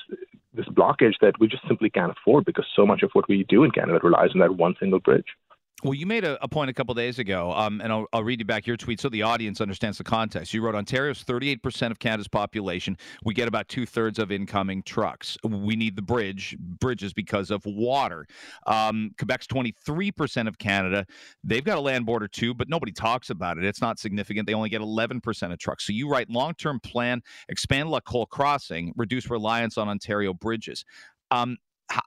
this 0.55 0.66
blockage 0.66 1.14
that 1.20 1.38
we 1.40 1.48
just 1.48 1.66
simply 1.66 1.88
can't 1.88 2.12
afford 2.12 2.44
because 2.44 2.66
so 2.77 2.85
much 2.85 3.03
of 3.03 3.11
what 3.12 3.29
we 3.29 3.44
do 3.44 3.64
in 3.64 3.70
Canada 3.70 3.98
relies 4.03 4.31
on 4.35 4.40
that 4.40 4.57
one 4.57 4.75
single 4.79 5.01
bridge. 5.01 5.37
Well, 5.85 5.95
you 5.95 6.07
made 6.07 6.23
a, 6.23 6.42
a 6.45 6.47
point 6.47 6.71
a 6.71 6.73
couple 6.73 6.95
days 6.95 7.18
ago, 7.18 7.51
um, 7.51 7.81
and 7.81 7.92
I'll, 7.92 8.07
I'll, 8.12 8.23
read 8.23 8.38
you 8.38 8.45
back 8.45 8.68
your 8.68 8.77
tweet 8.77 9.01
so 9.01 9.09
the 9.09 9.23
audience 9.23 9.61
understands 9.61 9.99
the 9.99 10.05
context. 10.05 10.55
You 10.55 10.62
wrote 10.62 10.77
Ontario's 10.77 11.25
38% 11.25 11.90
of 11.90 11.99
Canada's 11.99 12.29
population. 12.29 12.97
We 13.25 13.35
get 13.35 13.49
about 13.49 13.66
two 13.66 13.85
thirds 13.85 14.21
of 14.21 14.31
incoming 14.31 14.85
trucks. 14.85 15.37
We 15.42 15.75
need 15.75 15.97
the 15.97 16.03
bridge, 16.03 16.57
bridges 16.61 17.12
because 17.12 17.51
of 17.51 17.66
water. 17.66 18.29
Um, 18.68 19.11
Quebec's 19.18 19.49
23% 19.49 20.47
of 20.47 20.57
Canada. 20.59 21.05
They've 21.42 21.64
got 21.64 21.79
a 21.79 21.81
land 21.81 22.07
border 22.07 22.29
too, 22.29 22.55
but 22.55 22.68
nobody 22.68 22.92
talks 22.92 23.31
about 23.31 23.59
it. 23.59 23.64
It's 23.64 23.81
not 23.81 23.99
significant. 23.99 24.47
They 24.47 24.55
only 24.55 24.68
get 24.68 24.83
11% 24.83 25.53
of 25.53 25.59
trucks. 25.59 25.85
So 25.85 25.92
you 25.92 26.09
write 26.09 26.31
long 26.31 26.55
term 26.55 26.79
plan, 26.79 27.23
expand 27.49 27.90
La 27.90 27.99
Lacolle 27.99 28.29
Crossing, 28.29 28.92
reduce 28.97 29.29
reliance 29.29 29.77
on 29.77 29.88
Ontario 29.88 30.33
bridges. 30.33 30.85
Um, 31.33 31.57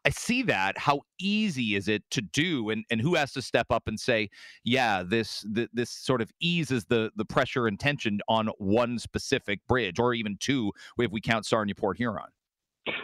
I 0.05 0.09
see 0.09 0.43
that. 0.43 0.77
How 0.77 1.01
easy 1.19 1.75
is 1.75 1.87
it 1.87 2.03
to 2.11 2.21
do, 2.21 2.69
and 2.69 2.85
and 2.89 3.01
who 3.01 3.15
has 3.15 3.33
to 3.33 3.41
step 3.41 3.67
up 3.69 3.87
and 3.87 3.99
say, 3.99 4.29
yeah, 4.63 5.03
this 5.03 5.45
th- 5.53 5.69
this 5.73 5.89
sort 5.89 6.21
of 6.21 6.31
eases 6.39 6.85
the 6.85 7.11
the 7.15 7.25
pressure 7.25 7.67
and 7.67 7.79
tension 7.79 8.19
on 8.27 8.49
one 8.57 8.99
specific 8.99 9.59
bridge, 9.67 9.99
or 9.99 10.13
even 10.13 10.37
two, 10.39 10.71
if 10.99 11.11
we 11.11 11.21
count 11.21 11.45
Sarnia 11.45 11.75
Port 11.75 11.97
Huron. 11.97 12.29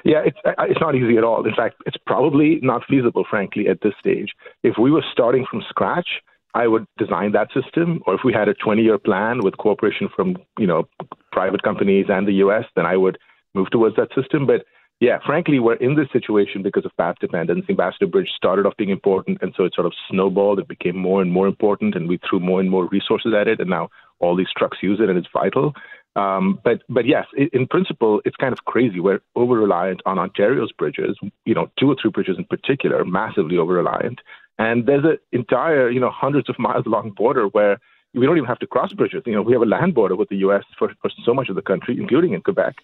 Yeah, 0.04 0.24
it's 0.26 0.38
it's 0.46 0.82
not 0.82 0.96
easy 0.96 1.18
at 1.18 1.24
all. 1.24 1.46
In 1.46 1.56
fact, 1.56 1.76
it's 1.86 1.98
probably 2.06 2.60
not 2.62 2.84
feasible, 2.90 3.26
frankly, 3.30 3.68
at 3.68 3.82
this 3.82 3.94
stage. 4.00 4.30
If 4.64 4.76
we 4.80 4.92
were 4.92 5.04
starting 5.12 5.46
from 5.50 5.64
scratch, 5.70 6.08
I 6.54 6.68
would 6.68 6.86
design 6.98 7.32
that 7.34 7.50
system, 7.54 8.02
or 8.06 8.14
if 8.16 8.22
we 8.24 8.34
had 8.34 8.48
a 8.48 8.54
20-year 8.54 8.98
plan 9.00 9.40
with 9.44 9.58
cooperation 9.58 10.10
from 10.16 10.38
you 10.60 10.68
know 10.68 10.88
private 11.32 11.64
companies 11.64 12.08
and 12.10 12.28
the 12.28 12.34
U.S., 12.46 12.66
then 12.76 12.86
I 12.86 12.98
would 12.98 13.18
move 13.54 13.70
towards 13.72 13.96
that 13.96 14.10
system. 14.16 14.46
But 14.46 14.66
yeah, 15.02 15.18
frankly, 15.26 15.58
we're 15.58 15.78
in 15.78 15.96
this 15.96 16.08
situation 16.14 16.62
because 16.62 16.86
of 16.86 16.96
path 16.96 17.16
dependence. 17.20 17.66
Ambassador 17.68 18.06
Bridge 18.06 18.30
started 18.36 18.68
off 18.68 18.78
being 18.78 18.92
important, 18.92 19.40
and 19.42 19.52
so 19.58 19.64
it 19.64 19.74
sort 19.74 19.88
of 19.88 19.94
snowballed. 20.08 20.60
It 20.60 20.68
became 20.68 20.96
more 20.96 21.24
and 21.24 21.32
more 21.32 21.48
important, 21.48 21.96
and 21.96 22.08
we 22.08 22.20
threw 22.30 22.40
more 22.40 22.60
and 22.60 22.70
more 22.70 22.88
resources 22.88 23.34
at 23.34 23.48
it, 23.48 23.60
and 23.60 23.68
now 23.68 23.90
all 24.20 24.36
these 24.36 24.54
trucks 24.56 24.78
use 24.84 25.00
it, 25.02 25.10
and 25.10 25.18
it's 25.18 25.28
vital. 25.34 25.74
Um, 26.16 26.60
but 26.64 26.84
but 26.88 27.08
yes, 27.08 27.26
in 27.36 27.66
principle, 27.66 28.22
it's 28.26 28.36
kind 28.36 28.54
of 28.54 28.66
crazy. 28.66 29.00
We're 29.00 29.22
over 29.36 29.56
reliant 29.56 30.02
on 30.06 30.20
Ontario's 30.20 30.72
bridges. 30.72 31.18
You 31.46 31.56
know, 31.56 31.72
two 31.80 31.90
or 31.90 31.96
three 32.00 32.12
bridges 32.12 32.38
in 32.38 32.46
particular, 32.46 33.04
massively 33.04 33.58
over 33.58 33.74
reliant. 33.74 34.20
And 34.60 34.86
there's 34.86 35.04
an 35.04 35.18
entire, 35.32 35.90
you 35.90 36.00
know, 36.00 36.12
hundreds 36.12 36.48
of 36.48 36.60
miles 36.60 36.86
long 36.86 37.10
border 37.10 37.48
where 37.48 37.80
we 38.14 38.28
don't 38.28 38.38
even 38.38 38.48
have 38.48 38.60
to 38.60 38.68
cross 38.68 38.94
bridges. 38.94 39.24
You 39.26 39.34
know, 39.34 39.42
we 39.42 39.54
have 39.54 39.64
a 39.64 39.66
land 39.66 39.96
border 39.96 40.16
with 40.16 40.30
the 40.30 40.38
U.S. 40.38 40.64
for, 40.78 40.94
for 41.02 41.10
so 41.26 41.34
much 41.34 41.50
of 41.50 41.56
the 41.56 41.64
country, 41.64 41.98
including 42.00 42.34
in 42.34 42.42
Quebec. 42.42 42.76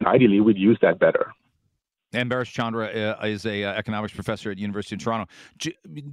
And 0.00 0.08
ideally, 0.08 0.40
we'd 0.40 0.58
use 0.58 0.78
that 0.82 0.98
better. 0.98 1.32
And 2.14 2.32
Chandra 2.46 2.86
uh, 2.86 3.26
is 3.26 3.44
a 3.44 3.64
uh, 3.64 3.72
economics 3.72 4.14
professor 4.14 4.50
at 4.50 4.58
University 4.58 4.94
of 4.94 5.02
Toronto. 5.02 5.26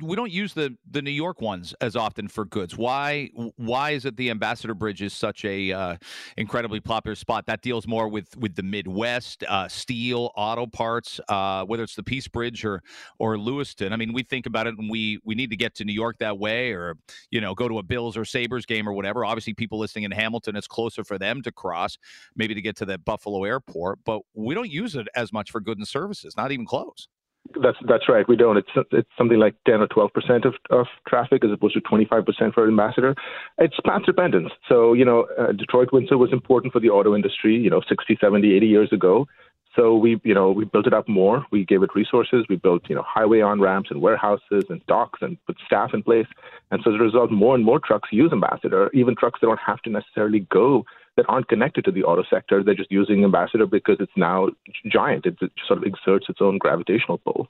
We 0.02 0.16
don't 0.16 0.32
use 0.32 0.54
the 0.54 0.76
the 0.90 1.02
New 1.02 1.12
York 1.12 1.42
ones 1.42 1.74
as 1.82 1.96
often 1.96 2.28
for 2.28 2.46
goods. 2.46 2.76
Why 2.76 3.30
why 3.58 3.92
is 3.92 4.06
it 4.06 4.18
the 4.18 4.30
Ambassador 4.30 4.74
Bridge 4.74 5.02
is 5.02 5.14
such 5.14 5.46
a 5.46 5.72
uh, 5.72 5.98
incredibly 6.38 6.80
popular 6.80 7.16
spot? 7.16 7.46
That 7.46 7.62
deals 7.62 7.88
more 7.88 8.08
with 8.08 8.36
with 8.38 8.56
the 8.56 8.64
Midwest, 8.64 9.44
uh, 9.48 9.68
steel, 9.68 10.32
auto 10.36 10.66
parts, 10.66 11.20
whether 11.28 11.84
it's 11.84 11.96
the 11.96 12.04
Peace 12.04 12.28
Bridge 12.28 12.66
or 12.66 12.82
or 13.20 13.38
Lewiston. 13.38 13.94
I 13.94 13.96
mean, 13.96 14.14
we 14.14 14.24
think 14.24 14.46
about 14.46 14.68
it 14.68 14.78
and 14.78 14.90
we 14.90 15.20
we 15.24 15.36
need 15.36 15.52
to 15.52 15.58
get 15.58 15.76
to 15.76 15.86
New 15.86 15.94
York 15.94 16.18
that 16.20 16.40
way, 16.40 16.72
or 16.72 16.98
you 17.30 17.42
know, 17.42 17.54
go 17.54 17.68
to 17.68 17.78
a 17.78 17.84
Bills 17.84 18.18
or 18.18 18.26
Sabres 18.26 18.66
game 18.66 18.90
or 18.90 18.94
whatever. 18.94 19.24
Obviously, 19.24 19.54
people 19.54 19.78
listening 19.78 20.06
in 20.06 20.12
Hamilton, 20.12 20.56
it's 20.56 20.68
closer 20.68 21.04
for 21.04 21.20
them 21.20 21.42
to 21.44 21.52
cross, 21.52 21.98
maybe 22.36 22.56
to 22.56 22.62
get 22.62 22.76
to 22.78 22.86
the 22.86 22.98
Buffalo 22.98 23.44
airport. 23.44 24.00
But 24.04 24.22
we 24.34 24.56
don't 24.56 24.72
use 24.72 24.96
it 24.96 25.08
as 25.16 25.32
much 25.32 25.52
for 25.52 25.60
goods 25.60 25.80
services, 25.92 26.36
not 26.38 26.52
even 26.52 26.66
close. 26.66 27.08
That's 27.62 27.78
that's 27.88 28.08
right. 28.08 28.28
We 28.28 28.36
don't. 28.36 28.58
It's 28.58 28.70
it's 28.92 29.10
something 29.18 29.40
like 29.40 29.56
ten 29.66 29.82
or 29.82 29.88
twelve 29.88 30.14
percent 30.14 30.46
of, 30.46 30.54
of 30.70 30.86
traffic 31.08 31.44
as 31.44 31.52
opposed 31.52 31.74
to 31.74 31.82
twenty 31.82 32.06
five 32.06 32.26
percent 32.26 32.54
for 32.54 32.68
Ambassador. 32.68 33.16
It's 33.58 33.76
path 33.84 34.04
dependence. 34.06 34.52
So 34.70 34.94
you 34.94 35.04
know, 35.04 35.28
uh, 35.38 35.52
Detroit 35.52 35.90
Windsor 35.92 36.18
was 36.18 36.32
important 36.32 36.72
for 36.72 36.80
the 36.80 36.90
auto 36.90 37.16
industry. 37.16 37.56
You 37.56 37.70
know, 37.70 37.82
60, 37.90 38.18
70, 38.22 38.56
80 38.56 38.68
years 38.68 38.94
ago. 38.94 39.28
So 39.76 39.96
we, 39.96 40.20
you 40.24 40.34
know, 40.34 40.52
we 40.52 40.66
built 40.66 40.88
it 40.88 40.94
up 40.94 41.08
more. 41.08 41.46
We 41.52 41.66
gave 41.66 41.82
it 41.82 41.96
resources. 41.96 42.46
We 42.50 42.58
built, 42.58 42.90
you 42.90 42.96
know, 42.96 43.06
highway 43.08 43.40
on 43.40 43.62
ramps 43.62 43.90
and 43.90 44.02
warehouses 44.02 44.66
and 44.70 44.86
docks 44.88 45.20
and 45.22 45.38
put 45.46 45.58
staff 45.66 45.92
in 45.94 46.04
place. 46.04 46.28
And 46.72 46.82
so 46.84 46.94
as 46.94 47.00
a 47.00 47.04
result, 47.04 47.32
more 47.32 47.56
and 47.56 47.64
more 47.64 47.80
trucks 47.80 48.10
use 48.12 48.34
Ambassador, 48.34 48.92
even 48.94 49.16
trucks 49.16 49.40
that 49.40 49.48
don't 49.48 49.60
have 49.66 49.82
to 49.84 49.90
necessarily 49.90 50.42
go 50.52 50.84
that 51.18 51.26
aren't 51.28 51.48
connected 51.48 51.86
to 51.86 51.92
the 51.92 52.04
auto 52.04 52.24
sector. 52.30 52.64
They're 52.64 52.76
just 52.76 52.92
using 52.92 53.24
Ambassador 53.24 53.66
because 53.66 53.98
it's 54.00 54.12
now 54.16 54.50
giant. 54.88 55.26
It, 55.26 55.38
sort 55.68 55.80
of 55.80 55.86
exerts 55.86 56.28
its 56.30 56.40
own 56.42 56.58
gravitational 56.58 57.18
pull. 57.18 57.48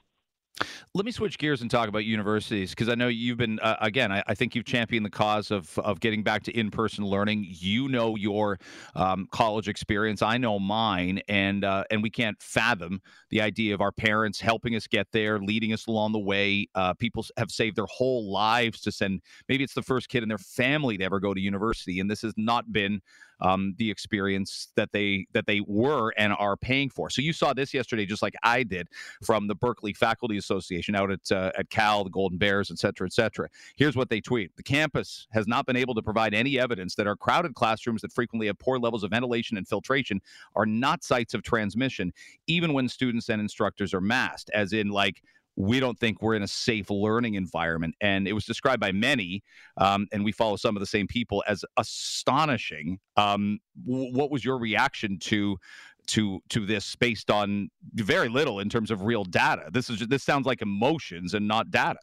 Let 0.94 1.06
me 1.06 1.10
switch 1.10 1.38
gears 1.38 1.62
and 1.62 1.70
talk 1.70 1.88
about 1.88 2.04
universities 2.04 2.70
because 2.70 2.88
I 2.88 2.94
know 2.94 3.08
you've 3.08 3.38
been 3.38 3.58
uh, 3.60 3.76
again. 3.80 4.12
I, 4.12 4.22
I, 4.26 4.34
think 4.34 4.54
you've 4.54 4.66
championed 4.66 5.06
the 5.06 5.10
cause 5.10 5.50
of 5.50 5.78
of 5.78 6.00
getting 6.00 6.22
back 6.22 6.42
to 6.44 6.52
in 6.52 6.70
person 6.70 7.06
learning. 7.06 7.46
You 7.48 7.88
know 7.88 8.16
your 8.16 8.58
um, 8.94 9.26
college 9.32 9.68
experience. 9.68 10.20
I 10.20 10.36
know 10.36 10.58
mine, 10.58 11.22
and 11.28 11.64
uh, 11.64 11.84
and 11.90 12.02
we 12.02 12.10
can't 12.10 12.40
fathom 12.42 13.00
the 13.30 13.40
idea 13.40 13.72
of 13.74 13.80
our 13.80 13.92
parents 13.92 14.40
helping 14.40 14.76
us 14.76 14.86
get 14.86 15.06
there, 15.12 15.38
leading 15.38 15.72
us 15.72 15.86
along 15.86 16.12
the 16.12 16.18
way. 16.18 16.68
Uh, 16.74 16.92
people 16.94 17.24
have 17.38 17.50
saved 17.50 17.76
their 17.76 17.86
whole 17.86 18.30
lives 18.30 18.80
to 18.82 18.92
send. 18.92 19.22
Maybe 19.48 19.64
it's 19.64 19.74
the 19.74 19.82
first 19.82 20.10
kid 20.10 20.22
in 20.22 20.28
their 20.28 20.38
family 20.38 20.98
to 20.98 21.04
ever 21.04 21.20
go 21.20 21.32
to 21.32 21.40
university, 21.40 22.00
and 22.00 22.10
this 22.10 22.20
has 22.20 22.34
not 22.36 22.70
been 22.70 23.00
um, 23.42 23.74
the 23.76 23.90
experience 23.90 24.68
that 24.76 24.90
they 24.92 25.26
that 25.32 25.46
they 25.46 25.60
were 25.66 26.12
and 26.16 26.32
are 26.38 26.56
paying 26.56 26.88
for. 26.88 27.10
So 27.10 27.20
you 27.20 27.32
saw 27.32 27.52
this 27.52 27.74
yesterday, 27.74 28.06
just 28.06 28.22
like 28.22 28.34
I 28.42 28.62
did, 28.62 28.88
from 29.22 29.48
the 29.48 29.54
Berkeley 29.54 29.92
Faculty 29.92 30.38
Association 30.38 30.94
out 30.94 31.10
at 31.10 31.30
uh, 31.30 31.50
at 31.58 31.68
Cal, 31.70 32.04
the 32.04 32.10
Golden 32.10 32.38
Bears, 32.38 32.70
et 32.70 32.78
cetera, 32.78 33.06
et 33.06 33.12
cetera. 33.12 33.48
Here's 33.76 33.96
what 33.96 34.08
they 34.08 34.20
tweet: 34.20 34.56
The 34.56 34.62
campus 34.62 35.26
has 35.32 35.46
not 35.46 35.66
been 35.66 35.76
able 35.76 35.94
to 35.94 36.02
provide 36.02 36.34
any 36.34 36.58
evidence 36.58 36.94
that 36.94 37.06
our 37.06 37.16
crowded 37.16 37.54
classrooms 37.54 38.02
that 38.02 38.12
frequently 38.12 38.46
have 38.46 38.58
poor 38.58 38.78
levels 38.78 39.02
of 39.04 39.10
ventilation 39.10 39.56
and 39.56 39.66
filtration 39.66 40.20
are 40.54 40.66
not 40.66 41.04
sites 41.04 41.34
of 41.34 41.42
transmission, 41.42 42.12
even 42.46 42.72
when 42.72 42.88
students 42.88 43.28
and 43.28 43.40
instructors 43.40 43.92
are 43.92 44.00
masked, 44.00 44.50
as 44.54 44.72
in 44.72 44.88
like 44.88 45.22
we 45.56 45.80
don't 45.80 45.98
think 45.98 46.22
we're 46.22 46.34
in 46.34 46.42
a 46.42 46.48
safe 46.48 46.90
learning 46.90 47.34
environment. 47.34 47.94
And 48.00 48.26
it 48.26 48.32
was 48.32 48.44
described 48.44 48.80
by 48.80 48.92
many, 48.92 49.42
um, 49.76 50.06
and 50.12 50.24
we 50.24 50.32
follow 50.32 50.56
some 50.56 50.76
of 50.76 50.80
the 50.80 50.86
same 50.86 51.06
people 51.06 51.44
as 51.46 51.64
astonishing. 51.76 52.98
Um, 53.16 53.58
what 53.84 54.30
was 54.30 54.44
your 54.44 54.58
reaction 54.58 55.18
to 55.20 55.58
to 56.04 56.40
to 56.48 56.66
this 56.66 56.96
based 56.96 57.30
on 57.30 57.70
very 57.94 58.28
little 58.28 58.60
in 58.60 58.68
terms 58.68 58.90
of 58.90 59.02
real 59.02 59.24
data? 59.24 59.68
This 59.72 59.90
is 59.90 60.06
this 60.06 60.22
sounds 60.22 60.46
like 60.46 60.62
emotions 60.62 61.34
and 61.34 61.46
not 61.46 61.70
data. 61.70 62.00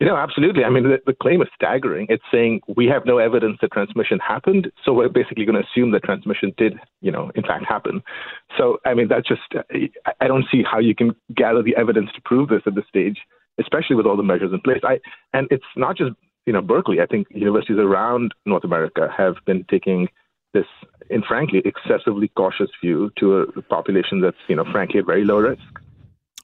You 0.00 0.06
know, 0.06 0.16
absolutely. 0.16 0.64
I 0.64 0.70
mean, 0.70 0.84
the, 0.84 0.98
the, 1.06 1.14
claim 1.14 1.40
is 1.40 1.48
staggering. 1.54 2.06
It's 2.10 2.24
saying 2.30 2.60
we 2.76 2.86
have 2.86 3.06
no 3.06 3.18
evidence 3.18 3.58
that 3.62 3.72
transmission 3.72 4.18
happened, 4.18 4.70
so 4.84 4.92
we're 4.92 5.08
basically 5.08 5.44
going 5.44 5.60
to 5.60 5.66
assume 5.66 5.92
that 5.92 6.04
transmission 6.04 6.52
did, 6.58 6.74
you 7.00 7.10
know, 7.10 7.30
in 7.34 7.42
fact 7.42 7.64
happen. 7.66 8.02
So, 8.58 8.78
I 8.84 8.94
mean, 8.94 9.08
that's 9.08 9.26
just, 9.26 9.40
I 10.20 10.26
don't 10.26 10.44
see 10.52 10.62
how 10.62 10.78
you 10.78 10.94
can 10.94 11.14
gather 11.34 11.62
the 11.62 11.74
evidence 11.76 12.10
to 12.14 12.20
prove 12.22 12.50
this 12.50 12.62
at 12.66 12.74
this 12.74 12.84
stage, 12.88 13.18
especially 13.58 13.96
with 13.96 14.06
all 14.06 14.16
the 14.16 14.22
measures 14.22 14.52
in 14.52 14.60
place. 14.60 14.80
I, 14.84 14.98
and 15.32 15.48
it's 15.50 15.64
not 15.76 15.96
just, 15.96 16.12
you 16.44 16.52
know, 16.52 16.60
Berkeley. 16.60 17.00
I 17.00 17.06
think 17.06 17.28
universities 17.30 17.78
around 17.78 18.34
North 18.44 18.64
America 18.64 19.08
have 19.16 19.36
been 19.46 19.64
taking 19.70 20.08
this, 20.52 20.66
and 21.08 21.24
frankly, 21.24 21.62
excessively 21.64 22.28
cautious 22.36 22.70
view 22.82 23.10
to 23.18 23.38
a 23.56 23.62
population 23.62 24.20
that's, 24.20 24.36
you 24.48 24.56
know, 24.56 24.64
frankly, 24.70 25.00
at 25.00 25.06
very 25.06 25.24
low 25.24 25.38
risk. 25.38 25.62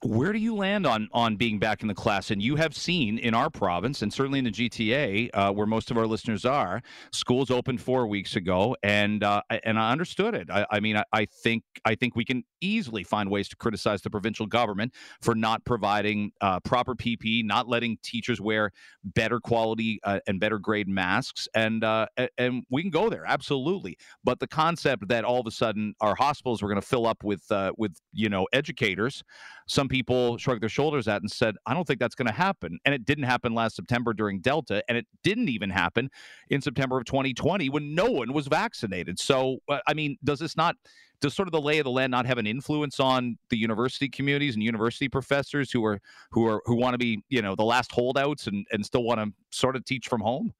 Where 0.02 0.32
do 0.32 0.38
you 0.38 0.54
land 0.54 0.86
on 0.86 1.08
on 1.12 1.36
being 1.36 1.58
back 1.58 1.82
in 1.82 1.88
the 1.88 1.94
class? 1.94 2.30
And 2.30 2.40
you 2.40 2.54
have 2.56 2.74
seen 2.76 3.18
in 3.18 3.34
our 3.34 3.50
province, 3.50 4.02
and 4.02 4.12
certainly 4.12 4.38
in 4.38 4.44
the 4.44 4.52
GTA, 4.52 5.30
uh, 5.34 5.52
where 5.52 5.66
most 5.66 5.90
of 5.90 5.98
our 5.98 6.06
listeners 6.06 6.44
are, 6.44 6.82
schools 7.12 7.50
opened 7.50 7.80
four 7.80 8.06
weeks 8.06 8.36
ago, 8.36 8.76
and 8.84 9.24
uh, 9.24 9.42
and 9.64 9.78
I 9.78 9.90
understood 9.90 10.34
it. 10.34 10.50
I, 10.50 10.66
I 10.70 10.80
mean, 10.80 10.96
I, 10.96 11.04
I, 11.12 11.24
think 11.26 11.64
I 11.84 11.96
think 11.96 12.14
we 12.14 12.24
can 12.24 12.44
easily 12.60 13.02
find 13.02 13.28
ways 13.28 13.48
to 13.48 13.56
criticize 13.56 14.02
the 14.02 14.10
provincial 14.10 14.46
government 14.46 14.94
for 15.20 15.34
not 15.34 15.64
providing 15.64 16.30
uh, 16.40 16.60
proper 16.60 16.94
PPE, 16.94 17.44
not 17.44 17.68
letting 17.68 17.98
teachers 18.02 18.40
wear 18.40 18.70
better 19.02 19.40
quality 19.40 19.98
uh, 20.04 20.20
and 20.28 20.38
better 20.38 20.60
grade 20.60 20.88
masks, 20.88 21.48
and 21.54 21.82
uh, 21.82 22.06
and 22.36 22.62
we 22.70 22.82
can 22.82 22.90
go 22.92 23.10
there 23.10 23.24
absolutely. 23.26 23.96
But 24.22 24.38
the 24.38 24.48
concept 24.48 25.08
that 25.08 25.24
all 25.24 25.40
of 25.40 25.46
a 25.46 25.50
sudden 25.50 25.94
our 26.00 26.14
hospitals 26.14 26.62
were 26.62 26.68
going 26.68 26.80
to 26.80 26.86
fill 26.86 27.06
up 27.06 27.24
with 27.24 27.50
uh, 27.50 27.72
with 27.76 27.96
you 28.12 28.28
know 28.28 28.46
educators, 28.52 29.24
some 29.66 29.87
some 29.88 29.96
people 29.96 30.36
shrugged 30.36 30.62
their 30.62 30.68
shoulders 30.68 31.08
at 31.08 31.22
and 31.22 31.30
said, 31.30 31.56
I 31.66 31.72
don't 31.72 31.86
think 31.86 31.98
that's 31.98 32.14
going 32.14 32.26
to 32.26 32.32
happen. 32.32 32.78
And 32.84 32.94
it 32.94 33.04
didn't 33.06 33.24
happen 33.24 33.54
last 33.54 33.76
September 33.76 34.12
during 34.12 34.40
Delta, 34.40 34.82
and 34.88 34.98
it 34.98 35.06
didn't 35.22 35.48
even 35.48 35.70
happen 35.70 36.10
in 36.50 36.60
September 36.60 36.98
of 36.98 37.04
2020 37.06 37.70
when 37.70 37.94
no 37.94 38.06
one 38.06 38.32
was 38.32 38.48
vaccinated. 38.48 39.18
So, 39.18 39.58
uh, 39.68 39.78
I 39.86 39.94
mean, 39.94 40.18
does 40.24 40.40
this 40.40 40.56
not, 40.56 40.76
does 41.20 41.34
sort 41.34 41.48
of 41.48 41.52
the 41.52 41.60
lay 41.60 41.78
of 41.78 41.84
the 41.84 41.90
land 41.90 42.10
not 42.10 42.26
have 42.26 42.38
an 42.38 42.46
influence 42.46 43.00
on 43.00 43.38
the 43.48 43.56
university 43.56 44.08
communities 44.08 44.54
and 44.54 44.62
university 44.62 45.08
professors 45.08 45.72
who 45.72 45.84
are, 45.84 46.00
who 46.32 46.46
are, 46.46 46.60
who 46.66 46.76
want 46.76 46.94
to 46.94 46.98
be, 46.98 47.22
you 47.30 47.40
know, 47.40 47.54
the 47.54 47.64
last 47.64 47.90
holdouts 47.90 48.46
and, 48.46 48.66
and 48.70 48.84
still 48.84 49.04
want 49.04 49.20
to 49.20 49.32
sort 49.50 49.74
of 49.74 49.84
teach 49.84 50.06
from 50.06 50.20
home? 50.20 50.52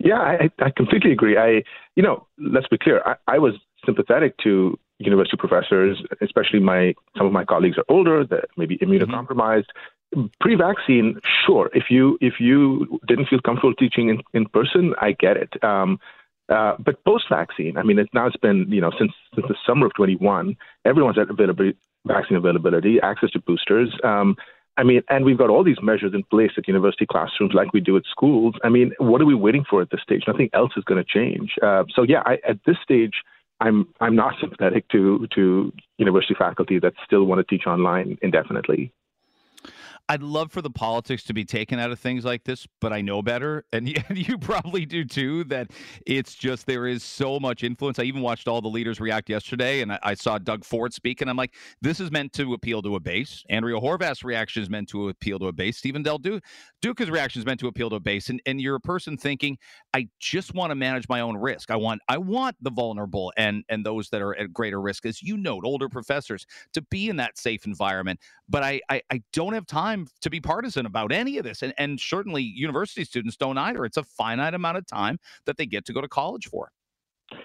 Yeah, 0.00 0.18
I, 0.18 0.50
I 0.58 0.70
completely 0.76 1.12
agree. 1.12 1.36
I, 1.36 1.62
you 1.94 2.02
know, 2.02 2.26
let's 2.38 2.66
be 2.68 2.78
clear. 2.78 3.02
I, 3.06 3.14
I 3.28 3.38
was 3.38 3.54
sympathetic 3.86 4.36
to 4.42 4.76
university 4.98 5.36
professors, 5.36 6.02
especially 6.20 6.60
my 6.60 6.94
some 7.16 7.26
of 7.26 7.32
my 7.32 7.44
colleagues 7.44 7.78
are 7.78 7.84
older, 7.88 8.24
that 8.24 8.46
maybe 8.56 8.78
immunocompromised. 8.78 9.66
Mm-hmm. 10.14 10.26
Pre-vaccine, 10.40 11.20
sure. 11.46 11.70
If 11.74 11.84
you 11.90 12.18
if 12.20 12.34
you 12.40 13.00
didn't 13.06 13.26
feel 13.28 13.40
comfortable 13.40 13.74
teaching 13.74 14.08
in, 14.08 14.22
in 14.34 14.46
person, 14.46 14.94
I 15.00 15.12
get 15.12 15.36
it. 15.36 15.62
Um, 15.62 15.98
uh, 16.48 16.76
but 16.78 17.04
post-vaccine, 17.04 17.76
I 17.76 17.82
mean, 17.82 17.98
it's 17.98 18.12
now 18.14 18.26
it's 18.26 18.36
been 18.36 18.66
you 18.70 18.80
know 18.80 18.90
since 18.98 19.12
since 19.34 19.46
the 19.48 19.56
summer 19.66 19.86
of 19.86 19.94
21, 19.94 20.56
everyone's 20.84 21.18
at 21.18 21.30
availability, 21.30 21.76
vaccine 22.06 22.38
availability, 22.38 22.98
access 23.02 23.30
to 23.32 23.40
boosters. 23.40 23.94
Um, 24.02 24.36
I 24.78 24.84
mean, 24.84 25.02
and 25.10 25.24
we've 25.24 25.36
got 25.36 25.50
all 25.50 25.64
these 25.64 25.82
measures 25.82 26.14
in 26.14 26.22
place 26.22 26.52
at 26.56 26.68
university 26.68 27.04
classrooms, 27.04 27.52
like 27.52 27.72
we 27.72 27.80
do 27.80 27.96
at 27.96 28.04
schools. 28.08 28.54
I 28.62 28.68
mean, 28.68 28.92
what 28.98 29.20
are 29.20 29.26
we 29.26 29.34
waiting 29.34 29.64
for 29.68 29.82
at 29.82 29.90
this 29.90 30.00
stage? 30.00 30.22
Nothing 30.26 30.48
else 30.52 30.70
is 30.76 30.84
going 30.84 31.04
to 31.04 31.04
change. 31.04 31.56
Uh, 31.60 31.82
so 31.94 32.04
yeah, 32.04 32.22
I, 32.24 32.38
at 32.48 32.60
this 32.64 32.76
stage, 32.82 33.14
I'm 33.60 33.88
I'm 34.00 34.16
not 34.16 34.34
sympathetic 34.40 34.88
to 34.90 35.26
to 35.34 35.72
university 35.98 36.34
faculty 36.34 36.78
that 36.80 36.94
still 37.04 37.24
want 37.24 37.38
to 37.40 37.56
teach 37.56 37.66
online 37.66 38.18
indefinitely. 38.22 38.92
I'd 40.10 40.22
love 40.22 40.50
for 40.50 40.62
the 40.62 40.70
politics 40.70 41.22
to 41.24 41.34
be 41.34 41.44
taken 41.44 41.78
out 41.78 41.90
of 41.90 41.98
things 41.98 42.24
like 42.24 42.44
this, 42.44 42.66
but 42.80 42.94
I 42.94 43.02
know 43.02 43.20
better, 43.20 43.64
and 43.72 43.86
you 43.86 44.38
probably 44.38 44.86
do 44.86 45.04
too. 45.04 45.44
That 45.44 45.70
it's 46.06 46.34
just 46.34 46.66
there 46.66 46.86
is 46.86 47.02
so 47.02 47.38
much 47.38 47.62
influence. 47.62 47.98
I 47.98 48.04
even 48.04 48.22
watched 48.22 48.48
all 48.48 48.62
the 48.62 48.68
leaders 48.68 49.00
react 49.00 49.28
yesterday, 49.28 49.82
and 49.82 49.98
I, 50.02 50.14
saw 50.14 50.38
Doug 50.38 50.64
Ford 50.64 50.92
speak, 50.94 51.20
and 51.20 51.30
I'm 51.30 51.36
like, 51.36 51.54
this 51.82 52.00
is 52.00 52.10
meant 52.10 52.32
to 52.34 52.54
appeal 52.54 52.82
to 52.82 52.96
a 52.96 53.00
base. 53.00 53.44
Andrea 53.50 53.78
Horwath's 53.78 54.24
reaction 54.24 54.62
is 54.62 54.70
meant 54.70 54.88
to 54.88 55.10
appeal 55.10 55.38
to 55.38 55.46
a 55.46 55.52
base. 55.52 55.76
Steven 55.76 56.02
Del 56.02 56.18
Duca, 56.18 56.44
Duca's 56.80 57.10
reaction 57.10 57.40
is 57.40 57.46
meant 57.46 57.60
to 57.60 57.68
appeal 57.68 57.90
to 57.90 57.96
a 57.96 58.00
base, 58.00 58.30
and 58.30 58.40
and 58.46 58.60
you're 58.60 58.76
a 58.76 58.80
person 58.80 59.16
thinking, 59.16 59.58
I 59.92 60.08
just 60.20 60.54
want 60.54 60.70
to 60.70 60.74
manage 60.74 61.08
my 61.08 61.20
own 61.20 61.36
risk. 61.36 61.70
I 61.70 61.76
want 61.76 62.00
I 62.08 62.16
want 62.16 62.56
the 62.62 62.70
vulnerable 62.70 63.32
and 63.36 63.62
and 63.68 63.84
those 63.84 64.08
that 64.08 64.22
are 64.22 64.34
at 64.36 64.52
greater 64.52 64.80
risk, 64.80 65.04
as 65.04 65.22
you 65.22 65.36
note, 65.36 65.64
older 65.64 65.88
professors, 65.88 66.46
to 66.72 66.82
be 66.82 67.10
in 67.10 67.16
that 67.16 67.36
safe 67.36 67.66
environment. 67.66 68.20
But 68.48 68.62
I 68.62 68.80
I, 68.88 69.02
I 69.10 69.22
don't 69.32 69.52
have 69.52 69.66
time 69.66 69.97
time 69.98 70.08
to 70.20 70.30
be 70.30 70.40
partisan 70.40 70.86
about 70.86 71.12
any 71.12 71.38
of 71.38 71.44
this. 71.44 71.62
And, 71.62 71.74
and 71.78 72.00
certainly 72.00 72.42
university 72.42 73.04
students 73.04 73.36
don't 73.36 73.58
either. 73.58 73.84
It's 73.84 73.96
a 73.96 74.02
finite 74.02 74.54
amount 74.54 74.78
of 74.78 74.86
time 74.86 75.18
that 75.46 75.56
they 75.56 75.66
get 75.66 75.84
to 75.86 75.92
go 75.92 76.00
to 76.00 76.08
college 76.08 76.48
for. 76.48 76.70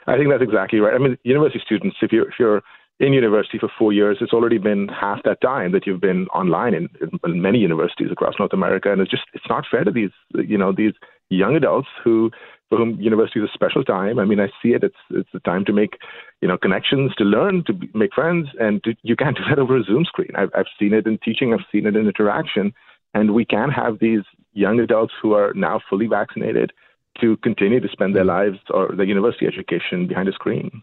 I 0.08 0.18
think 0.18 0.30
that's 0.30 0.44
exactly 0.44 0.80
right. 0.80 0.94
I 0.94 0.98
mean, 0.98 1.18
university 1.24 1.62
students, 1.66 1.98
if 2.02 2.12
you're, 2.12 2.30
if 2.30 2.36
you're 2.40 2.62
in 3.00 3.12
university 3.12 3.58
for 3.58 3.70
four 3.78 3.92
years, 3.92 4.18
it's 4.22 4.32
already 4.32 4.58
been 4.58 4.88
half 4.88 5.22
that 5.24 5.42
time 5.42 5.72
that 5.74 5.86
you've 5.86 6.00
been 6.00 6.28
online 6.28 6.74
in, 6.74 6.90
in, 7.26 7.42
many 7.42 7.60
universities 7.60 8.10
across 8.12 8.36
North 8.40 8.54
America, 8.54 8.92
and 8.92 9.02
it's 9.02 9.12
just 9.12 9.24
it's 9.34 9.44
not 9.50 9.66
fair 9.70 9.84
to 9.84 9.92
these 9.92 10.12
you 10.36 10.58
know 10.58 10.72
these 10.72 10.94
young 11.30 11.56
adults 11.56 11.90
who 12.04 12.32
for 12.74 12.78
whom 12.78 13.00
university 13.00 13.40
is 13.40 13.48
a 13.48 13.54
special 13.54 13.84
time. 13.84 14.18
I 14.18 14.26
mean, 14.26 14.40
I 14.40 14.48
see 14.62 14.70
it. 14.70 14.84
It's 14.84 14.96
it's 15.12 15.30
the 15.32 15.40
time 15.42 15.64
to 15.66 15.74
make 15.74 16.00
you 16.42 16.48
know 16.48 16.58
connections, 16.58 17.14
to 17.20 17.24
learn, 17.24 17.64
to 17.66 17.74
make 17.94 18.16
friends, 18.16 18.48
and 18.60 18.84
to, 18.84 18.96
you 19.04 19.16
can't 19.16 19.38
do 19.38 19.44
that 19.48 19.60
over 19.60 19.78
a 19.78 19.84
Zoom 19.84 20.06
screen. 20.06 20.32
I've, 20.36 20.50
I've 20.56 20.66
seen 20.80 20.94
it 20.94 21.06
in 21.06 21.20
teaching. 21.20 21.54
I've 21.54 21.66
seen 21.72 21.86
it 21.86 21.96
in 21.96 22.08
interaction, 22.08 22.74
and 23.14 23.36
we 23.36 23.46
can 23.46 23.70
have 23.70 24.00
these 24.00 24.24
young 24.54 24.80
adults 24.80 25.14
who 25.22 25.34
are 25.34 25.54
now 25.54 25.82
fully 25.88 26.08
vaccinated 26.08 26.74
to 27.22 27.38
continue 27.38 27.80
to 27.80 27.88
spend 27.90 28.16
their 28.16 28.26
lives 28.26 28.58
or 28.72 28.96
their 28.96 29.06
university 29.06 29.46
education 29.46 30.08
behind 30.08 30.28
a 30.28 30.34
screen. 30.34 30.82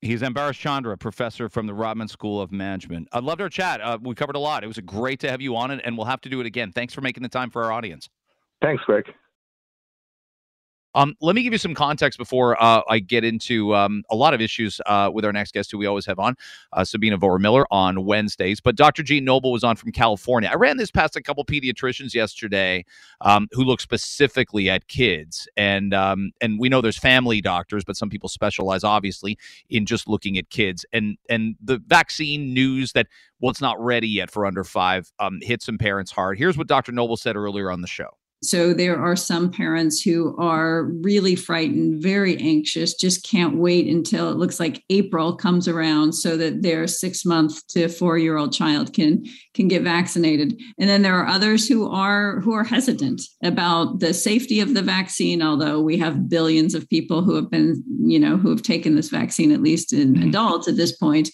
He's 0.00 0.22
Ambarish 0.22 0.58
Chandra, 0.58 0.98
professor 0.98 1.48
from 1.48 1.68
the 1.68 1.72
Rotman 1.72 2.10
School 2.10 2.40
of 2.40 2.50
Management. 2.50 3.06
I 3.12 3.20
loved 3.20 3.40
our 3.40 3.48
chat. 3.48 3.80
Uh, 3.80 3.98
we 4.02 4.16
covered 4.16 4.34
a 4.34 4.40
lot. 4.40 4.64
It 4.64 4.66
was 4.66 4.78
great 4.78 5.20
to 5.20 5.30
have 5.30 5.40
you 5.40 5.54
on 5.54 5.70
it, 5.70 5.80
and 5.84 5.96
we'll 5.96 6.06
have 6.06 6.20
to 6.22 6.28
do 6.28 6.40
it 6.40 6.46
again. 6.46 6.72
Thanks 6.72 6.92
for 6.92 7.00
making 7.00 7.22
the 7.22 7.28
time 7.28 7.50
for 7.50 7.62
our 7.62 7.70
audience. 7.70 8.08
Thanks, 8.60 8.82
Greg. 8.84 9.04
Um, 10.94 11.14
let 11.20 11.34
me 11.34 11.42
give 11.42 11.52
you 11.52 11.58
some 11.58 11.74
context 11.74 12.18
before 12.18 12.60
uh, 12.62 12.82
I 12.88 12.98
get 12.98 13.24
into 13.24 13.74
um, 13.74 14.02
a 14.10 14.16
lot 14.16 14.34
of 14.34 14.40
issues 14.40 14.80
uh, 14.86 15.10
with 15.12 15.24
our 15.24 15.32
next 15.32 15.54
guest, 15.54 15.70
who 15.70 15.78
we 15.78 15.86
always 15.86 16.06
have 16.06 16.18
on, 16.18 16.36
uh, 16.72 16.84
Sabina 16.84 17.18
Vohra-Miller, 17.18 17.66
on 17.70 18.04
Wednesdays. 18.04 18.60
But 18.60 18.76
Dr. 18.76 19.02
Jeanne 19.02 19.24
Noble 19.24 19.52
was 19.52 19.64
on 19.64 19.76
from 19.76 19.92
California. 19.92 20.50
I 20.52 20.56
ran 20.56 20.76
this 20.76 20.90
past 20.90 21.16
a 21.16 21.22
couple 21.22 21.44
pediatricians 21.44 22.14
yesterday 22.14 22.84
um, 23.20 23.48
who 23.52 23.64
look 23.64 23.80
specifically 23.80 24.68
at 24.68 24.88
kids, 24.88 25.48
and 25.56 25.94
um, 25.94 26.32
and 26.40 26.58
we 26.58 26.68
know 26.68 26.80
there's 26.80 26.98
family 26.98 27.40
doctors, 27.40 27.84
but 27.84 27.96
some 27.96 28.10
people 28.10 28.28
specialize, 28.28 28.84
obviously, 28.84 29.38
in 29.70 29.86
just 29.86 30.08
looking 30.08 30.38
at 30.38 30.50
kids. 30.50 30.84
And 30.92 31.16
and 31.28 31.56
the 31.62 31.80
vaccine 31.86 32.52
news 32.52 32.92
that 32.92 33.06
well, 33.40 33.50
it's 33.50 33.60
not 33.60 33.80
ready 33.82 34.08
yet 34.08 34.30
for 34.30 34.46
under 34.46 34.62
five 34.62 35.10
um, 35.18 35.38
hit 35.42 35.62
some 35.62 35.78
parents 35.78 36.12
hard. 36.12 36.38
Here's 36.38 36.56
what 36.56 36.68
Dr. 36.68 36.92
Noble 36.92 37.16
said 37.16 37.36
earlier 37.36 37.70
on 37.70 37.80
the 37.80 37.88
show. 37.88 38.16
So 38.42 38.74
there 38.74 38.98
are 38.98 39.14
some 39.14 39.52
parents 39.52 40.02
who 40.02 40.36
are 40.36 40.84
really 40.84 41.36
frightened, 41.36 42.02
very 42.02 42.36
anxious, 42.38 42.94
just 42.94 43.24
can't 43.24 43.56
wait 43.56 43.86
until 43.86 44.30
it 44.30 44.36
looks 44.36 44.58
like 44.58 44.82
April 44.90 45.36
comes 45.36 45.68
around 45.68 46.12
so 46.12 46.36
that 46.36 46.62
their 46.62 46.88
six 46.88 47.24
month 47.24 47.64
to 47.68 47.88
four 47.88 48.18
year 48.18 48.36
old 48.36 48.52
child 48.52 48.92
can 48.92 49.24
can 49.54 49.68
get 49.68 49.82
vaccinated. 49.82 50.60
And 50.78 50.88
then 50.88 51.02
there 51.02 51.14
are 51.14 51.26
others 51.28 51.68
who 51.68 51.88
are 51.88 52.40
who 52.40 52.52
are 52.52 52.64
hesitant 52.64 53.22
about 53.44 54.00
the 54.00 54.12
safety 54.12 54.58
of 54.58 54.74
the 54.74 54.82
vaccine, 54.82 55.40
although 55.40 55.80
we 55.80 55.96
have 55.98 56.28
billions 56.28 56.74
of 56.74 56.88
people 56.88 57.22
who 57.22 57.36
have 57.36 57.50
been, 57.50 57.82
you 58.00 58.18
know, 58.18 58.36
who 58.36 58.50
have 58.50 58.62
taken 58.62 58.96
this 58.96 59.10
vaccine, 59.10 59.52
at 59.52 59.62
least 59.62 59.92
in 59.92 60.14
mm-hmm. 60.14 60.28
adults 60.28 60.66
at 60.66 60.76
this 60.76 60.96
point. 60.96 61.30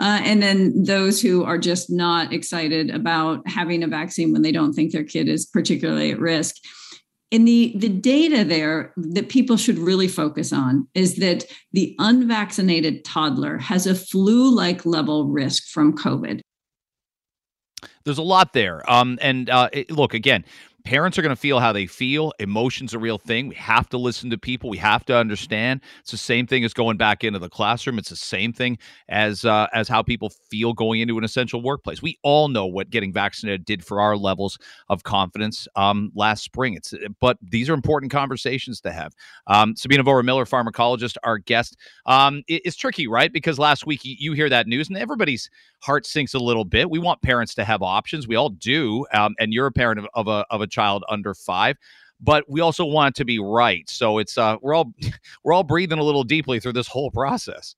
Uh, 0.00 0.20
and 0.22 0.42
then 0.42 0.84
those 0.84 1.20
who 1.20 1.44
are 1.44 1.58
just 1.58 1.90
not 1.90 2.32
excited 2.32 2.90
about 2.90 3.46
having 3.48 3.82
a 3.82 3.88
vaccine 3.88 4.32
when 4.32 4.42
they 4.42 4.52
don't 4.52 4.72
think 4.72 4.92
their 4.92 5.04
kid 5.04 5.28
is 5.28 5.44
particularly 5.46 6.12
at 6.12 6.20
risk. 6.20 6.56
And 7.30 7.46
the, 7.46 7.74
the 7.76 7.88
data 7.88 8.44
there 8.44 8.94
that 8.96 9.28
people 9.28 9.56
should 9.56 9.78
really 9.78 10.08
focus 10.08 10.52
on 10.52 10.88
is 10.94 11.16
that 11.16 11.44
the 11.72 11.94
unvaccinated 11.98 13.04
toddler 13.04 13.58
has 13.58 13.86
a 13.86 13.94
flu 13.94 14.54
like 14.54 14.86
level 14.86 15.26
risk 15.26 15.64
from 15.68 15.96
COVID. 15.96 16.40
There's 18.04 18.18
a 18.18 18.22
lot 18.22 18.54
there. 18.54 18.88
Um, 18.90 19.18
and 19.20 19.50
uh, 19.50 19.68
it, 19.72 19.90
look, 19.90 20.14
again, 20.14 20.44
parents 20.88 21.18
are 21.18 21.22
going 21.22 21.34
to 21.34 21.36
feel 21.36 21.60
how 21.60 21.70
they 21.70 21.84
feel. 21.84 22.32
Emotion's 22.38 22.94
a 22.94 22.98
real 22.98 23.18
thing. 23.18 23.46
We 23.46 23.56
have 23.56 23.90
to 23.90 23.98
listen 23.98 24.30
to 24.30 24.38
people. 24.38 24.70
We 24.70 24.78
have 24.78 25.04
to 25.04 25.14
understand. 25.14 25.82
It's 26.00 26.12
the 26.12 26.16
same 26.16 26.46
thing 26.46 26.64
as 26.64 26.72
going 26.72 26.96
back 26.96 27.24
into 27.24 27.38
the 27.38 27.50
classroom. 27.50 27.98
It's 27.98 28.08
the 28.08 28.16
same 28.16 28.54
thing 28.54 28.78
as 29.10 29.44
uh, 29.44 29.66
as 29.74 29.86
how 29.86 30.02
people 30.02 30.30
feel 30.50 30.72
going 30.72 31.00
into 31.00 31.18
an 31.18 31.24
essential 31.24 31.60
workplace. 31.60 32.00
We 32.00 32.18
all 32.22 32.48
know 32.48 32.64
what 32.64 32.88
getting 32.88 33.12
vaccinated 33.12 33.66
did 33.66 33.84
for 33.84 34.00
our 34.00 34.16
levels 34.16 34.58
of 34.88 35.02
confidence 35.02 35.68
um, 35.76 36.10
last 36.14 36.42
spring. 36.42 36.72
It's 36.72 36.94
but 37.20 37.36
these 37.42 37.68
are 37.68 37.74
important 37.74 38.10
conversations 38.10 38.80
to 38.80 38.90
have. 38.90 39.12
Um, 39.46 39.76
Sabina 39.76 40.02
Vohra-Miller, 40.02 40.46
pharmacologist, 40.46 41.18
our 41.22 41.36
guest. 41.36 41.76
Um, 42.06 42.42
it, 42.48 42.62
it's 42.64 42.76
tricky, 42.76 43.06
right? 43.06 43.30
Because 43.30 43.58
last 43.58 43.84
week 43.84 44.06
you, 44.06 44.16
you 44.18 44.32
hear 44.32 44.48
that 44.48 44.66
news 44.66 44.88
and 44.88 44.96
everybody's 44.96 45.50
heart 45.82 46.06
sinks 46.06 46.32
a 46.32 46.38
little 46.38 46.64
bit. 46.64 46.88
We 46.88 46.98
want 46.98 47.20
parents 47.20 47.54
to 47.56 47.64
have 47.66 47.82
options. 47.82 48.26
We 48.26 48.36
all 48.36 48.48
do. 48.48 49.04
Um, 49.12 49.34
and 49.38 49.52
you're 49.52 49.66
a 49.66 49.72
parent 49.72 50.00
of, 50.00 50.06
of 50.14 50.28
a 50.28 50.46
of 50.48 50.62
a 50.62 50.66
child 50.78 51.04
under 51.08 51.34
five 51.34 51.76
but 52.20 52.44
we 52.48 52.60
also 52.60 52.84
want 52.84 53.14
it 53.14 53.18
to 53.18 53.24
be 53.24 53.38
right 53.38 53.88
so 53.88 54.18
it's 54.18 54.38
uh 54.38 54.56
we're 54.62 54.74
all 54.74 54.92
we're 55.44 55.52
all 55.52 55.64
breathing 55.64 55.98
a 55.98 56.04
little 56.04 56.24
deeply 56.24 56.60
through 56.60 56.72
this 56.72 56.88
whole 56.88 57.10
process 57.10 57.74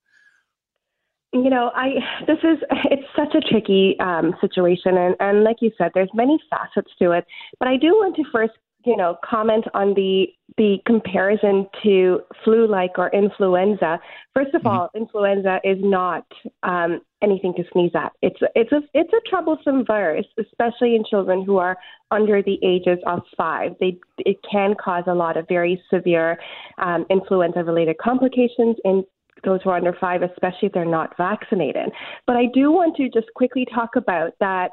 you 1.33 1.49
know 1.49 1.71
i 1.75 1.89
this 2.27 2.39
is 2.43 2.57
it's 2.91 3.07
such 3.15 3.33
a 3.35 3.41
tricky 3.41 3.95
um, 3.99 4.33
situation 4.41 4.97
and, 4.97 5.15
and 5.19 5.43
like 5.43 5.57
you 5.61 5.71
said 5.77 5.91
there's 5.93 6.09
many 6.13 6.39
facets 6.49 6.91
to 6.99 7.11
it 7.11 7.25
but 7.59 7.67
i 7.67 7.77
do 7.77 7.87
want 7.87 8.15
to 8.15 8.23
first 8.31 8.53
you 8.85 8.97
know, 8.97 9.17
comment 9.23 9.65
on 9.73 9.93
the 9.93 10.27
the 10.57 10.77
comparison 10.85 11.67
to 11.83 12.21
flu-like 12.43 12.97
or 12.97 13.09
influenza. 13.11 13.99
First 14.35 14.53
of 14.53 14.61
mm-hmm. 14.61 14.67
all, 14.67 14.89
influenza 14.95 15.59
is 15.63 15.77
not 15.81 16.25
um, 16.63 17.01
anything 17.21 17.53
to 17.55 17.63
sneeze 17.71 17.91
at. 17.95 18.13
It's 18.21 18.39
it's 18.55 18.71
a 18.71 18.81
it's 18.93 19.11
a 19.13 19.29
troublesome 19.29 19.85
virus, 19.85 20.25
especially 20.39 20.95
in 20.95 21.03
children 21.09 21.43
who 21.45 21.57
are 21.57 21.77
under 22.09 22.41
the 22.41 22.57
ages 22.63 22.99
of 23.05 23.21
five. 23.37 23.75
They 23.79 23.97
it 24.19 24.37
can 24.49 24.75
cause 24.83 25.03
a 25.07 25.13
lot 25.13 25.37
of 25.37 25.47
very 25.47 25.81
severe 25.93 26.39
um, 26.77 27.05
influenza-related 27.09 27.97
complications 27.97 28.77
in 28.83 29.03
those 29.43 29.59
who 29.63 29.71
are 29.71 29.77
under 29.77 29.95
five, 29.99 30.21
especially 30.21 30.67
if 30.67 30.73
they're 30.73 30.85
not 30.85 31.15
vaccinated. 31.17 31.89
But 32.27 32.35
I 32.35 32.45
do 32.53 32.71
want 32.71 32.95
to 32.97 33.09
just 33.09 33.33
quickly 33.35 33.65
talk 33.73 33.95
about 33.95 34.33
that 34.39 34.71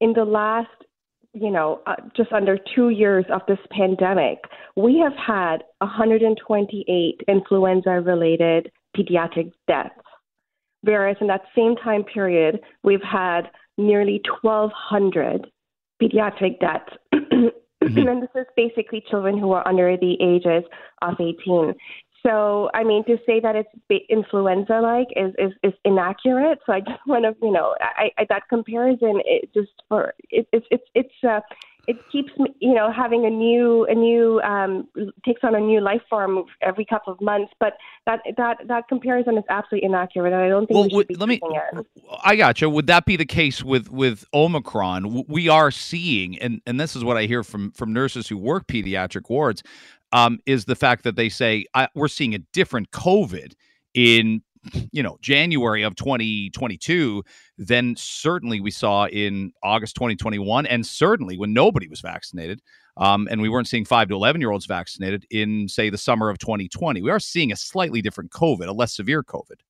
in 0.00 0.12
the 0.12 0.24
last 0.24 0.68
you 1.34 1.50
know, 1.50 1.80
uh, 1.86 1.96
just 2.14 2.30
under 2.32 2.58
two 2.74 2.90
years 2.90 3.24
of 3.32 3.40
this 3.48 3.58
pandemic, 3.70 4.38
we 4.76 4.98
have 4.98 5.14
had 5.14 5.64
128 5.78 7.20
influenza 7.26 7.90
related 7.90 8.70
pediatric 8.94 9.50
deaths. 9.66 9.94
Whereas 10.82 11.16
in 11.20 11.28
that 11.28 11.42
same 11.56 11.76
time 11.76 12.04
period, 12.04 12.60
we've 12.82 13.02
had 13.02 13.42
nearly 13.78 14.20
1,200 14.42 15.46
pediatric 16.02 16.58
deaths. 16.60 16.92
mm-hmm. 17.14 18.08
and 18.08 18.22
this 18.22 18.30
is 18.34 18.46
basically 18.56 19.02
children 19.08 19.38
who 19.38 19.52
are 19.52 19.66
under 19.66 19.96
the 19.96 20.16
ages 20.20 20.64
of 21.02 21.14
18. 21.20 21.74
So, 22.24 22.70
I 22.72 22.84
mean, 22.84 23.04
to 23.06 23.16
say 23.26 23.40
that 23.40 23.56
it's 23.56 24.04
influenza-like 24.08 25.08
is, 25.16 25.34
is, 25.38 25.52
is 25.64 25.72
inaccurate. 25.84 26.60
So, 26.66 26.72
I 26.72 26.80
just 26.80 27.00
want 27.06 27.24
to, 27.24 27.34
you 27.44 27.52
know, 27.52 27.74
I, 27.80 28.10
I, 28.16 28.26
that 28.28 28.48
comparison, 28.48 29.20
it 29.24 29.52
just 29.52 29.72
for 29.88 30.14
it, 30.30 30.46
it's 30.52 30.66
it's 30.70 30.84
it's 30.94 31.24
uh, 31.28 31.40
it 31.88 31.96
keeps 32.12 32.30
you 32.60 32.74
know, 32.74 32.92
having 32.92 33.26
a 33.26 33.30
new 33.30 33.84
a 33.86 33.94
new 33.94 34.40
um, 34.42 34.86
takes 35.24 35.40
on 35.42 35.54
a 35.54 35.60
new 35.60 35.80
life 35.80 36.02
form 36.08 36.44
every 36.60 36.84
couple 36.84 37.12
of 37.12 37.20
months. 37.20 37.52
But 37.58 37.74
that 38.06 38.20
that 38.36 38.58
that 38.68 38.88
comparison 38.88 39.36
is 39.36 39.44
absolutely 39.48 39.86
inaccurate, 39.86 40.32
and 40.32 40.42
I 40.42 40.48
don't 40.48 40.66
think 40.66 40.92
well, 40.92 41.04
we 41.08 41.14
let 41.16 41.28
me. 41.28 41.40
It. 41.42 41.86
I 42.24 42.36
gotcha. 42.36 42.70
Would 42.70 42.86
that 42.86 43.04
be 43.04 43.16
the 43.16 43.26
case 43.26 43.64
with 43.64 43.90
with 43.90 44.24
Omicron? 44.32 45.24
We 45.26 45.48
are 45.48 45.72
seeing, 45.72 46.38
and 46.38 46.60
and 46.66 46.78
this 46.78 46.94
is 46.94 47.02
what 47.02 47.16
I 47.16 47.24
hear 47.24 47.42
from 47.42 47.72
from 47.72 47.92
nurses 47.92 48.28
who 48.28 48.38
work 48.38 48.68
pediatric 48.68 49.28
wards 49.28 49.64
um, 50.12 50.38
is 50.46 50.66
the 50.66 50.76
fact 50.76 51.02
that 51.04 51.16
they 51.16 51.28
say 51.28 51.66
we're 51.94 52.08
seeing 52.08 52.34
a 52.34 52.38
different 52.38 52.92
COVID 52.92 53.54
in 53.94 54.42
you 54.92 55.02
know 55.02 55.18
January 55.20 55.82
of 55.82 55.96
2022 55.96 57.22
than 57.58 57.94
certainly 57.96 58.60
we 58.60 58.70
saw 58.70 59.06
in 59.06 59.52
August 59.62 59.94
2021, 59.96 60.66
and 60.66 60.86
certainly 60.86 61.36
when 61.36 61.52
nobody 61.52 61.88
was 61.88 62.00
vaccinated. 62.00 62.60
Um, 62.98 63.26
and 63.30 63.40
we 63.40 63.48
weren't 63.48 63.68
seeing 63.68 63.86
five 63.86 64.08
to 64.08 64.14
11 64.14 64.40
year 64.40 64.50
olds 64.50 64.66
vaccinated 64.66 65.26
in, 65.30 65.66
say, 65.66 65.88
the 65.88 65.96
summer 65.96 66.28
of 66.28 66.38
2020. 66.38 67.00
We 67.00 67.10
are 67.10 67.18
seeing 67.18 67.50
a 67.50 67.56
slightly 67.56 68.02
different 68.02 68.32
COVID, 68.32 68.66
a 68.66 68.72
less 68.72 68.94
severe 68.94 69.22
COVID. 69.22 69.60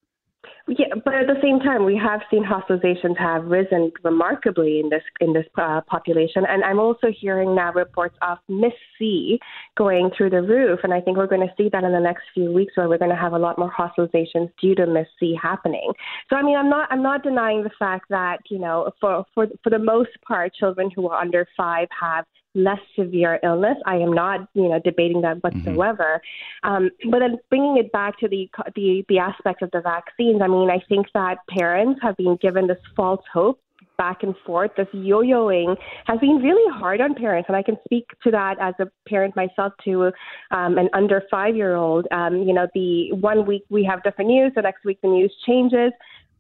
Yeah, 0.68 0.94
but 1.04 1.14
at 1.14 1.26
the 1.26 1.40
same 1.42 1.58
time, 1.58 1.84
we 1.84 1.96
have 1.96 2.20
seen 2.30 2.44
hospitalizations 2.44 3.18
have 3.18 3.44
risen 3.46 3.90
remarkably 4.04 4.78
in 4.78 4.90
this 4.90 5.02
in 5.20 5.32
this 5.32 5.46
uh, 5.56 5.80
population, 5.88 6.44
and 6.48 6.62
I'm 6.62 6.78
also 6.78 7.08
hearing 7.10 7.54
now 7.54 7.72
reports 7.72 8.16
of 8.22 8.38
Miss 8.48 8.72
C 8.96 9.40
going 9.76 10.10
through 10.16 10.30
the 10.30 10.40
roof, 10.42 10.80
and 10.84 10.94
I 10.94 11.00
think 11.00 11.16
we're 11.16 11.26
going 11.26 11.46
to 11.46 11.52
see 11.56 11.68
that 11.72 11.82
in 11.82 11.90
the 11.90 12.00
next 12.00 12.22
few 12.32 12.52
weeks, 12.52 12.76
where 12.76 12.88
we're 12.88 12.98
going 12.98 13.10
to 13.10 13.16
have 13.16 13.32
a 13.32 13.38
lot 13.38 13.58
more 13.58 13.72
hospitalizations 13.72 14.50
due 14.60 14.76
to 14.76 14.86
Miss 14.86 15.08
C 15.18 15.36
happening. 15.40 15.92
So, 16.30 16.36
I 16.36 16.42
mean, 16.42 16.56
I'm 16.56 16.70
not 16.70 16.88
I'm 16.92 17.02
not 17.02 17.24
denying 17.24 17.64
the 17.64 17.70
fact 17.76 18.08
that 18.10 18.38
you 18.48 18.60
know, 18.60 18.92
for 19.00 19.24
for 19.34 19.48
for 19.64 19.70
the 19.70 19.80
most 19.80 20.10
part, 20.26 20.54
children 20.54 20.90
who 20.94 21.08
are 21.08 21.20
under 21.20 21.44
five 21.56 21.88
have 22.00 22.24
less 22.54 22.80
severe 22.96 23.38
illness. 23.42 23.76
I 23.86 23.96
am 23.96 24.12
not, 24.12 24.48
you 24.54 24.68
know, 24.68 24.80
debating 24.84 25.22
that 25.22 25.38
mm-hmm. 25.38 25.58
whatsoever. 25.58 26.20
Mm-hmm. 26.64 26.72
Um, 26.72 26.90
but 27.10 27.20
then 27.20 27.38
bringing 27.48 27.78
it 27.78 27.92
back 27.92 28.18
to 28.20 28.28
the 28.28 28.48
the 28.74 29.04
the 29.08 29.18
aspect 29.18 29.62
of 29.62 29.70
the 29.70 29.80
vaccines, 29.80 30.40
I 30.42 30.48
mean, 30.48 30.70
I 30.70 30.80
think 30.88 31.06
that 31.14 31.38
parents 31.48 32.00
have 32.02 32.16
been 32.16 32.36
given 32.40 32.66
this 32.66 32.78
false 32.96 33.24
hope 33.32 33.60
back 33.98 34.22
and 34.22 34.34
forth. 34.44 34.70
This 34.76 34.88
yo-yoing 34.92 35.76
has 36.06 36.18
been 36.18 36.36
really 36.36 36.78
hard 36.78 37.00
on 37.00 37.14
parents, 37.14 37.48
and 37.48 37.56
I 37.56 37.62
can 37.62 37.76
speak 37.84 38.06
to 38.24 38.30
that 38.30 38.56
as 38.60 38.74
a 38.80 38.86
parent 39.08 39.36
myself 39.36 39.72
to 39.84 40.12
um, 40.50 40.78
an 40.78 40.88
under 40.92 41.22
five-year-old. 41.30 42.06
Um, 42.10 42.42
you 42.42 42.52
know, 42.52 42.66
the 42.74 43.12
one 43.12 43.46
week 43.46 43.64
we 43.70 43.84
have 43.84 44.02
different 44.02 44.28
news, 44.28 44.52
the 44.56 44.62
next 44.62 44.84
week 44.84 44.98
the 45.02 45.08
news 45.08 45.32
changes. 45.46 45.92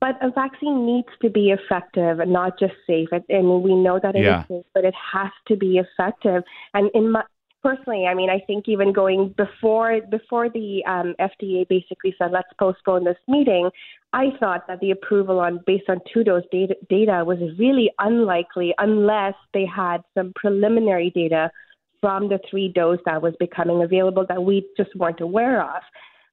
But 0.02 0.18
a 0.20 0.32
vaccine 0.32 0.84
needs 0.84 1.06
to 1.22 1.30
be 1.30 1.52
effective 1.52 2.18
and 2.18 2.32
not 2.32 2.58
just 2.58 2.74
safe. 2.88 3.06
And 3.28 3.62
we 3.62 3.72
know 3.76 4.00
that 4.02 4.16
it 4.16 4.24
yeah. 4.24 4.40
is 4.40 4.48
safe, 4.48 4.64
but 4.74 4.84
it 4.84 4.94
has 5.12 5.30
to 5.46 5.54
be 5.54 5.78
effective. 5.78 6.42
And 6.74 6.90
in 6.92 7.12
my 7.12 7.22
personally, 7.62 8.06
I 8.08 8.14
mean, 8.14 8.28
I 8.28 8.40
think 8.44 8.64
even 8.66 8.92
going 8.92 9.32
before 9.36 10.00
before 10.10 10.48
the 10.50 10.82
um, 10.88 11.14
FDA 11.20 11.68
basically 11.68 12.16
said 12.18 12.32
let's 12.32 12.48
postpone 12.58 13.04
this 13.04 13.16
meeting, 13.28 13.70
I 14.12 14.30
thought 14.40 14.66
that 14.66 14.80
the 14.80 14.90
approval 14.90 15.38
on 15.38 15.60
based 15.68 15.88
on 15.88 16.00
two 16.12 16.24
dose 16.24 16.42
data, 16.50 16.74
data 16.90 17.22
was 17.24 17.38
really 17.56 17.88
unlikely 18.00 18.74
unless 18.78 19.34
they 19.54 19.64
had 19.64 19.98
some 20.18 20.32
preliminary 20.34 21.10
data 21.14 21.52
from 22.00 22.28
the 22.28 22.40
three 22.50 22.66
dose 22.66 22.98
that 23.06 23.22
was 23.22 23.34
becoming 23.38 23.84
available 23.84 24.26
that 24.28 24.42
we 24.42 24.66
just 24.76 24.90
weren't 24.96 25.20
aware 25.20 25.62
of. 25.62 25.80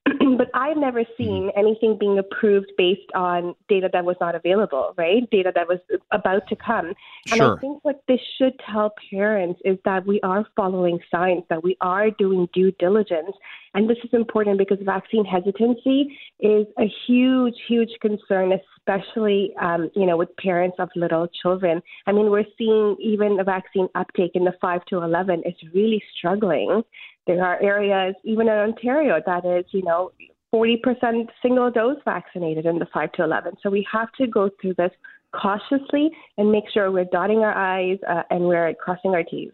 but 0.37 0.49
I've 0.53 0.77
never 0.77 1.03
mm-hmm. 1.03 1.23
seen 1.23 1.51
anything 1.55 1.97
being 1.99 2.19
approved 2.19 2.71
based 2.77 3.11
on 3.15 3.55
data 3.67 3.89
that 3.91 4.05
was 4.05 4.15
not 4.19 4.35
available, 4.35 4.93
right? 4.97 5.29
Data 5.29 5.51
that 5.55 5.67
was 5.67 5.79
about 6.11 6.47
to 6.47 6.55
come. 6.55 6.93
And 7.31 7.37
Sure. 7.37 7.57
I 7.57 7.59
think 7.59 7.83
what 7.83 8.01
this 8.07 8.19
should 8.37 8.53
tell 8.71 8.93
parents 9.11 9.61
is 9.65 9.77
that 9.85 10.05
we 10.05 10.19
are 10.21 10.45
following 10.55 10.99
science, 11.11 11.45
that 11.49 11.63
we 11.63 11.77
are 11.81 12.09
doing 12.11 12.47
due 12.53 12.71
diligence. 12.79 13.35
And 13.73 13.89
this 13.89 13.97
is 14.03 14.09
important 14.13 14.57
because 14.57 14.77
vaccine 14.81 15.25
hesitancy 15.25 16.17
is 16.39 16.65
a 16.79 16.91
huge, 17.07 17.55
huge 17.67 17.91
concern, 18.01 18.51
especially, 18.53 19.53
um, 19.61 19.89
you 19.95 20.05
know, 20.05 20.17
with 20.17 20.35
parents 20.37 20.77
of 20.79 20.89
little 20.95 21.27
children. 21.41 21.81
I 22.07 22.11
mean, 22.11 22.31
we're 22.31 22.45
seeing 22.57 22.95
even 22.99 23.37
the 23.37 23.43
vaccine 23.43 23.87
uptake 23.95 24.31
in 24.33 24.43
the 24.43 24.53
5 24.59 24.85
to 24.85 25.03
11 25.03 25.43
is 25.45 25.55
really 25.73 26.01
struggling. 26.17 26.81
There 27.27 27.43
are 27.43 27.61
areas, 27.61 28.15
even 28.23 28.47
in 28.47 28.53
Ontario, 28.53 29.21
that 29.25 29.45
is, 29.45 29.65
you 29.71 29.83
know, 29.83 30.11
40% 30.53 31.27
single 31.43 31.69
dose 31.69 31.97
vaccinated 32.05 32.65
in 32.65 32.79
the 32.79 32.87
5 32.91 33.11
to 33.13 33.23
11. 33.23 33.53
So 33.61 33.69
we 33.69 33.85
have 33.91 34.11
to 34.13 34.25
go 34.25 34.49
through 34.59 34.75
this 34.75 34.91
cautiously 35.39 36.09
and 36.37 36.51
make 36.51 36.63
sure 36.73 36.91
we're 36.91 37.05
dotting 37.05 37.39
our 37.39 37.55
I's 37.55 37.99
uh, 38.09 38.23
and 38.31 38.45
we're 38.45 38.73
crossing 38.73 39.11
our 39.11 39.23
T's. 39.23 39.51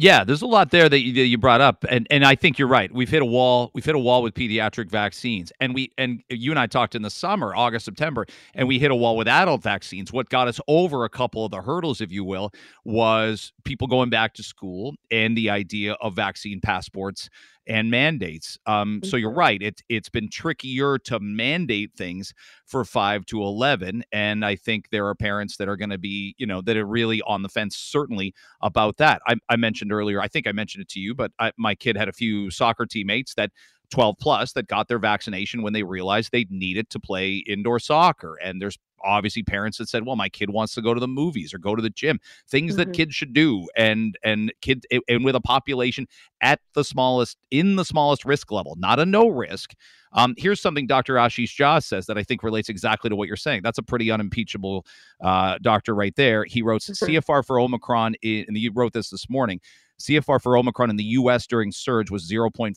Yeah, 0.00 0.24
there's 0.24 0.40
a 0.40 0.46
lot 0.46 0.70
there 0.70 0.88
that 0.88 1.00
you, 1.00 1.12
that 1.12 1.26
you 1.26 1.36
brought 1.36 1.60
up, 1.60 1.84
and 1.86 2.06
and 2.10 2.24
I 2.24 2.34
think 2.34 2.58
you're 2.58 2.68
right. 2.68 2.90
We've 2.90 3.10
hit 3.10 3.20
a 3.20 3.26
wall. 3.26 3.70
We've 3.74 3.84
hit 3.84 3.94
a 3.94 3.98
wall 3.98 4.22
with 4.22 4.32
pediatric 4.32 4.90
vaccines, 4.90 5.52
and 5.60 5.74
we 5.74 5.92
and 5.98 6.22
you 6.30 6.50
and 6.52 6.58
I 6.58 6.68
talked 6.68 6.94
in 6.94 7.02
the 7.02 7.10
summer, 7.10 7.54
August, 7.54 7.84
September, 7.84 8.24
and 8.54 8.66
we 8.66 8.78
hit 8.78 8.90
a 8.90 8.94
wall 8.94 9.14
with 9.14 9.28
adult 9.28 9.62
vaccines. 9.62 10.10
What 10.10 10.30
got 10.30 10.48
us 10.48 10.58
over 10.68 11.04
a 11.04 11.10
couple 11.10 11.44
of 11.44 11.50
the 11.50 11.60
hurdles, 11.60 12.00
if 12.00 12.10
you 12.10 12.24
will, 12.24 12.50
was 12.82 13.52
people 13.64 13.88
going 13.88 14.08
back 14.08 14.32
to 14.34 14.42
school 14.42 14.94
and 15.10 15.36
the 15.36 15.50
idea 15.50 15.92
of 16.00 16.14
vaccine 16.14 16.62
passports 16.62 17.28
and 17.66 17.90
mandates. 17.90 18.58
Um, 18.66 19.00
so 19.04 19.16
you're 19.16 19.32
right. 19.32 19.60
It's 19.62 19.82
it's 19.88 20.08
been 20.08 20.28
trickier 20.28 20.98
to 20.98 21.20
mandate 21.20 21.92
things 21.96 22.32
for 22.66 22.84
five 22.84 23.26
to 23.26 23.42
eleven, 23.42 24.02
and 24.12 24.44
I 24.44 24.56
think 24.56 24.90
there 24.90 25.06
are 25.06 25.14
parents 25.14 25.56
that 25.58 25.68
are 25.68 25.76
going 25.76 25.90
to 25.90 25.98
be, 25.98 26.34
you 26.38 26.46
know, 26.46 26.60
that 26.62 26.76
are 26.76 26.86
really 26.86 27.22
on 27.22 27.42
the 27.42 27.48
fence, 27.48 27.76
certainly 27.76 28.34
about 28.62 28.96
that. 28.96 29.22
I, 29.26 29.36
I 29.48 29.56
mentioned 29.56 29.92
earlier. 29.92 30.20
I 30.20 30.28
think 30.28 30.46
I 30.46 30.52
mentioned 30.52 30.82
it 30.82 30.88
to 30.90 31.00
you, 31.00 31.14
but 31.14 31.32
I, 31.38 31.52
my 31.56 31.74
kid 31.74 31.96
had 31.96 32.08
a 32.08 32.12
few 32.12 32.50
soccer 32.50 32.86
teammates 32.86 33.34
that. 33.34 33.50
12 33.90 34.16
plus 34.20 34.52
that 34.52 34.66
got 34.68 34.88
their 34.88 34.98
vaccination 34.98 35.62
when 35.62 35.72
they 35.72 35.82
realized 35.82 36.30
they 36.32 36.46
needed 36.50 36.88
to 36.90 37.00
play 37.00 37.36
indoor 37.46 37.78
soccer. 37.78 38.36
And 38.42 38.60
there's 38.62 38.78
obviously 39.02 39.42
parents 39.42 39.78
that 39.78 39.88
said 39.88 40.04
well 40.04 40.14
my 40.14 40.28
kid 40.28 40.50
wants 40.50 40.74
to 40.74 40.82
go 40.82 40.92
to 40.92 41.00
the 41.00 41.08
movies 41.08 41.54
or 41.54 41.58
go 41.58 41.74
to 41.74 41.80
the 41.80 41.88
gym 41.88 42.18
things 42.50 42.76
that 42.76 42.88
Mhm. 42.88 42.92
kids 42.92 43.14
should 43.14 43.32
do. 43.32 43.66
And 43.74 44.18
and 44.22 44.52
kids 44.60 44.84
and 45.08 45.24
with 45.24 45.34
a 45.34 45.40
population 45.40 46.06
at 46.42 46.60
the 46.74 46.84
smallest 46.84 47.38
in 47.50 47.76
the 47.76 47.84
smallest 47.84 48.26
risk 48.26 48.52
level 48.52 48.76
not 48.78 48.98
a 49.00 49.06
no 49.06 49.28
risk. 49.28 49.72
Um, 50.12 50.34
here's 50.36 50.60
something 50.60 50.86
dr 50.86 51.14
ashish 51.14 51.56
jha 51.56 51.82
says 51.82 52.04
that 52.06 52.18
i 52.18 52.22
think 52.22 52.42
relates 52.42 52.68
exactly 52.68 53.08
to 53.08 53.16
what 53.16 53.26
you're 53.26 53.36
saying. 53.38 53.62
That's 53.64 53.78
a 53.78 53.82
pretty 53.82 54.10
unimpeachable 54.10 54.84
uh, 55.22 55.56
doctor 55.62 55.94
right 55.94 56.14
there. 56.16 56.44
He 56.44 56.60
wrote 56.60 56.82
cfr 56.82 57.42
for 57.44 57.58
omicron 57.58 58.16
i- 58.22 58.44
and 58.46 58.56
you 58.58 58.70
wrote 58.74 58.92
this 58.92 59.08
this 59.08 59.30
morning 59.30 59.60
CFR 60.00 60.40
for 60.40 60.56
Omicron 60.56 60.90
in 60.90 60.96
the 60.96 61.04
US 61.04 61.46
during 61.46 61.70
surge 61.70 62.10
was 62.10 62.28
0.4%. 62.28 62.74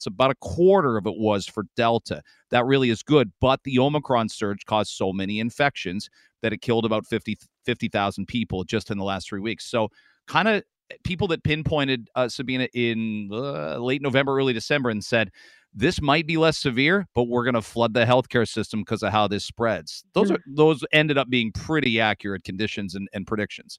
So 0.00 0.08
about 0.08 0.30
a 0.30 0.36
quarter 0.36 0.96
of 0.96 1.06
it 1.06 1.16
was 1.16 1.46
for 1.46 1.64
Delta. 1.76 2.22
That 2.50 2.64
really 2.64 2.90
is 2.90 3.02
good. 3.02 3.30
But 3.40 3.62
the 3.64 3.78
Omicron 3.78 4.28
surge 4.30 4.64
caused 4.64 4.92
so 4.92 5.12
many 5.12 5.38
infections 5.38 6.08
that 6.42 6.52
it 6.52 6.62
killed 6.62 6.84
about 6.84 7.06
50 7.06 7.36
50,000 7.64 8.26
people 8.26 8.64
just 8.64 8.90
in 8.90 8.98
the 8.98 9.04
last 9.04 9.28
three 9.28 9.40
weeks. 9.40 9.68
So 9.68 9.88
kind 10.26 10.48
of 10.48 10.62
people 11.04 11.26
that 11.28 11.42
pinpointed 11.42 12.08
uh, 12.14 12.28
Sabina 12.28 12.68
in 12.74 13.28
uh, 13.32 13.78
late 13.78 14.02
November, 14.02 14.36
early 14.36 14.52
December 14.52 14.90
and 14.90 15.04
said, 15.04 15.30
this 15.74 16.00
might 16.00 16.26
be 16.26 16.38
less 16.38 16.56
severe, 16.56 17.06
but 17.14 17.24
we're 17.24 17.44
going 17.44 17.54
to 17.54 17.62
flood 17.62 17.92
the 17.92 18.06
healthcare 18.06 18.48
system 18.48 18.80
because 18.80 19.02
of 19.02 19.12
how 19.12 19.28
this 19.28 19.44
spreads. 19.44 20.04
Those 20.14 20.30
are 20.30 20.38
those 20.46 20.82
ended 20.92 21.18
up 21.18 21.28
being 21.28 21.52
pretty 21.52 22.00
accurate 22.00 22.44
conditions 22.44 22.94
and, 22.94 23.08
and 23.12 23.26
predictions. 23.26 23.78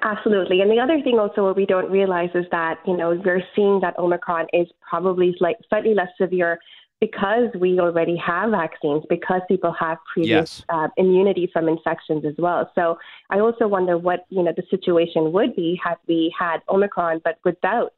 Absolutely. 0.00 0.62
And 0.62 0.70
the 0.70 0.78
other 0.78 1.00
thing 1.02 1.18
also 1.18 1.44
what 1.44 1.56
we 1.56 1.66
don't 1.66 1.90
realize 1.90 2.30
is 2.34 2.46
that, 2.50 2.78
you 2.86 2.96
know, 2.96 3.10
we're 3.24 3.42
seeing 3.54 3.78
that 3.80 3.98
Omicron 3.98 4.46
is 4.52 4.66
probably 4.88 5.36
like 5.38 5.58
slightly 5.68 5.94
less 5.94 6.08
severe 6.16 6.58
because 6.98 7.48
we 7.58 7.78
already 7.78 8.16
have 8.16 8.52
vaccines, 8.52 9.02
because 9.10 9.42
people 9.48 9.72
have 9.72 9.98
previous 10.12 10.60
Yes. 10.60 10.64
uh, 10.68 10.88
immunity 10.96 11.50
from 11.52 11.68
infections 11.68 12.24
as 12.24 12.34
well. 12.38 12.70
So 12.74 12.96
I 13.28 13.40
also 13.40 13.66
wonder 13.66 13.98
what, 13.98 14.24
you 14.30 14.42
know, 14.42 14.52
the 14.56 14.62
situation 14.70 15.32
would 15.32 15.54
be 15.56 15.78
had 15.84 15.96
we 16.06 16.32
had 16.38 16.62
Omicron, 16.68 17.20
but 17.24 17.38
without 17.44 17.92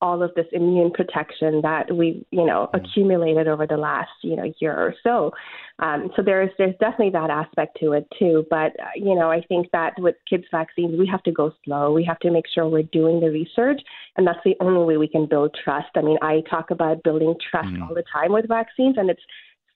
all 0.00 0.22
of 0.22 0.34
this 0.34 0.46
immune 0.52 0.90
protection 0.90 1.60
that 1.62 1.94
we, 1.94 2.26
you 2.30 2.44
know, 2.44 2.68
accumulated 2.74 3.48
over 3.48 3.66
the 3.66 3.76
last, 3.76 4.10
you 4.22 4.36
know, 4.36 4.52
year 4.60 4.74
or 4.74 4.94
so. 5.02 5.32
Um, 5.78 6.10
so 6.16 6.22
there's 6.22 6.50
there's 6.58 6.74
definitely 6.80 7.10
that 7.10 7.30
aspect 7.30 7.78
to 7.80 7.92
it 7.92 8.06
too. 8.18 8.44
But 8.50 8.78
uh, 8.78 8.94
you 8.94 9.14
know, 9.14 9.30
I 9.30 9.42
think 9.48 9.70
that 9.72 9.94
with 9.98 10.16
kids 10.28 10.44
vaccines, 10.50 10.98
we 10.98 11.06
have 11.06 11.22
to 11.24 11.32
go 11.32 11.52
slow. 11.64 11.92
We 11.92 12.04
have 12.04 12.18
to 12.20 12.30
make 12.30 12.44
sure 12.52 12.68
we're 12.68 12.82
doing 12.84 13.20
the 13.20 13.30
research, 13.30 13.80
and 14.16 14.26
that's 14.26 14.38
the 14.44 14.54
only 14.60 14.84
way 14.84 14.96
we 14.96 15.08
can 15.08 15.26
build 15.26 15.56
trust. 15.62 15.88
I 15.96 16.02
mean, 16.02 16.18
I 16.22 16.42
talk 16.48 16.70
about 16.70 17.02
building 17.02 17.34
trust 17.50 17.68
all 17.82 17.94
the 17.94 18.04
time 18.12 18.32
with 18.32 18.48
vaccines, 18.48 18.96
and 18.98 19.10
it's 19.10 19.22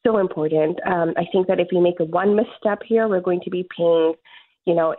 so 0.04 0.18
important. 0.18 0.78
Um, 0.86 1.12
I 1.16 1.24
think 1.32 1.46
that 1.48 1.60
if 1.60 1.68
we 1.72 1.80
make 1.80 1.98
one 1.98 2.34
misstep 2.36 2.82
here, 2.86 3.08
we're 3.08 3.20
going 3.20 3.40
to 3.44 3.50
be 3.50 3.66
paying. 3.76 4.14
You 4.70 4.76
know, 4.76 4.94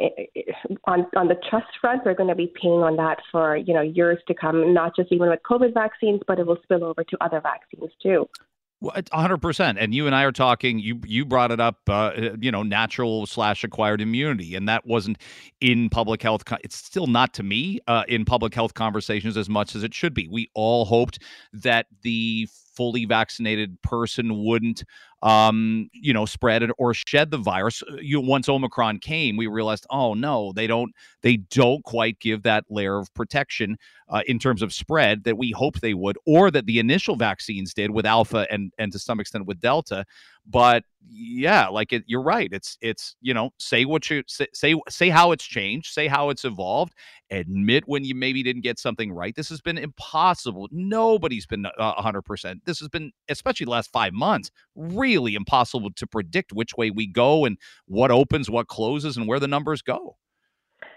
on 0.83 1.07
on 1.15 1.27
the 1.29 1.37
trust 1.49 1.67
front, 1.79 2.03
we're 2.03 2.13
going 2.13 2.27
to 2.27 2.35
be 2.35 2.51
paying 2.61 2.81
on 2.89 2.97
that 2.97 3.19
for 3.31 3.55
you 3.55 3.73
know 3.73 3.79
years 3.81 4.19
to 4.27 4.33
come. 4.33 4.73
Not 4.73 4.97
just 4.97 5.13
even 5.13 5.29
with 5.29 5.39
COVID 5.49 5.73
vaccines, 5.73 6.19
but 6.27 6.39
it 6.39 6.45
will 6.45 6.57
spill 6.63 6.83
over 6.83 7.05
to 7.05 7.17
other 7.21 7.39
vaccines 7.39 7.89
too. 8.03 8.27
Hundred 9.13 9.37
percent. 9.37 9.77
And 9.77 9.93
you 9.93 10.07
and 10.07 10.15
I 10.15 10.23
are 10.23 10.31
talking. 10.31 10.79
You 10.79 10.99
you 11.05 11.23
brought 11.23 11.51
it 11.51 11.61
up. 11.61 11.77
Uh, 11.87 12.11
you 12.39 12.51
know, 12.51 12.63
natural 12.63 13.27
slash 13.27 13.63
acquired 13.63 14.01
immunity, 14.01 14.55
and 14.55 14.67
that 14.67 14.85
wasn't 14.85 15.19
in 15.61 15.89
public 15.89 16.21
health. 16.21 16.43
co- 16.43 16.57
It's 16.63 16.75
still 16.75 17.07
not 17.07 17.33
to 17.35 17.43
me 17.43 17.79
uh, 17.87 18.03
in 18.09 18.25
public 18.25 18.53
health 18.53 18.73
conversations 18.73 19.37
as 19.37 19.47
much 19.47 19.75
as 19.75 19.83
it 19.83 19.93
should 19.93 20.13
be. 20.13 20.27
We 20.27 20.49
all 20.53 20.83
hoped 20.83 21.19
that 21.53 21.85
the 22.01 22.49
fully 22.81 23.05
vaccinated 23.05 23.79
person 23.83 24.43
wouldn't, 24.43 24.83
um, 25.21 25.87
you 25.93 26.11
know, 26.13 26.25
spread 26.25 26.63
it 26.63 26.71
or 26.79 26.95
shed 26.95 27.29
the 27.29 27.37
virus. 27.37 27.83
Uh, 27.83 27.97
You 28.01 28.19
once 28.19 28.49
Omicron 28.49 28.97
came, 28.97 29.37
we 29.37 29.45
realized, 29.45 29.85
oh 29.91 30.15
no, 30.15 30.51
they 30.51 30.65
don't. 30.65 30.91
They 31.21 31.37
don't 31.37 31.83
quite 31.83 32.19
give 32.19 32.41
that 32.41 32.63
layer 32.69 32.97
of 32.97 33.13
protection 33.13 33.77
uh, 34.09 34.23
in 34.25 34.39
terms 34.39 34.63
of 34.63 34.73
spread 34.73 35.23
that 35.25 35.37
we 35.37 35.51
hoped 35.51 35.81
they 35.81 35.93
would, 35.93 36.17
or 36.25 36.49
that 36.49 36.65
the 36.65 36.79
initial 36.79 37.15
vaccines 37.15 37.71
did 37.71 37.91
with 37.91 38.07
Alpha 38.07 38.47
and 38.49 38.71
and 38.79 38.91
to 38.93 38.97
some 38.97 39.19
extent 39.19 39.45
with 39.45 39.59
Delta. 39.59 40.03
But 40.47 40.83
yeah, 41.07 41.67
like 41.67 41.93
it, 41.93 42.03
you're 42.07 42.21
right. 42.21 42.49
It's 42.51 42.77
it's 42.81 43.15
you 43.21 43.33
know 43.33 43.51
say 43.57 43.85
what 43.85 44.09
you 44.09 44.23
say 44.27 44.47
say 44.53 44.75
say 44.89 45.09
how 45.09 45.31
it's 45.31 45.43
changed, 45.43 45.93
say 45.93 46.07
how 46.07 46.29
it's 46.29 46.45
evolved, 46.45 46.93
admit 47.29 47.83
when 47.85 48.03
you 48.03 48.15
maybe 48.15 48.43
didn't 48.43 48.63
get 48.63 48.79
something 48.79 49.11
right. 49.11 49.35
This 49.35 49.49
has 49.49 49.61
been 49.61 49.77
impossible. 49.77 50.67
Nobody's 50.71 51.45
been 51.45 51.65
uh, 51.65 52.01
100%. 52.01 52.61
This 52.65 52.79
has 52.79 52.89
been 52.89 53.11
especially 53.29 53.65
the 53.65 53.71
last 53.71 53.91
5 53.91 54.13
months 54.13 54.51
really 54.75 55.35
impossible 55.35 55.91
to 55.95 56.07
predict 56.07 56.53
which 56.53 56.75
way 56.77 56.91
we 56.91 57.07
go 57.07 57.45
and 57.45 57.57
what 57.85 58.11
opens, 58.11 58.49
what 58.49 58.67
closes 58.67 59.17
and 59.17 59.27
where 59.27 59.39
the 59.39 59.47
numbers 59.47 59.81
go. 59.81 60.17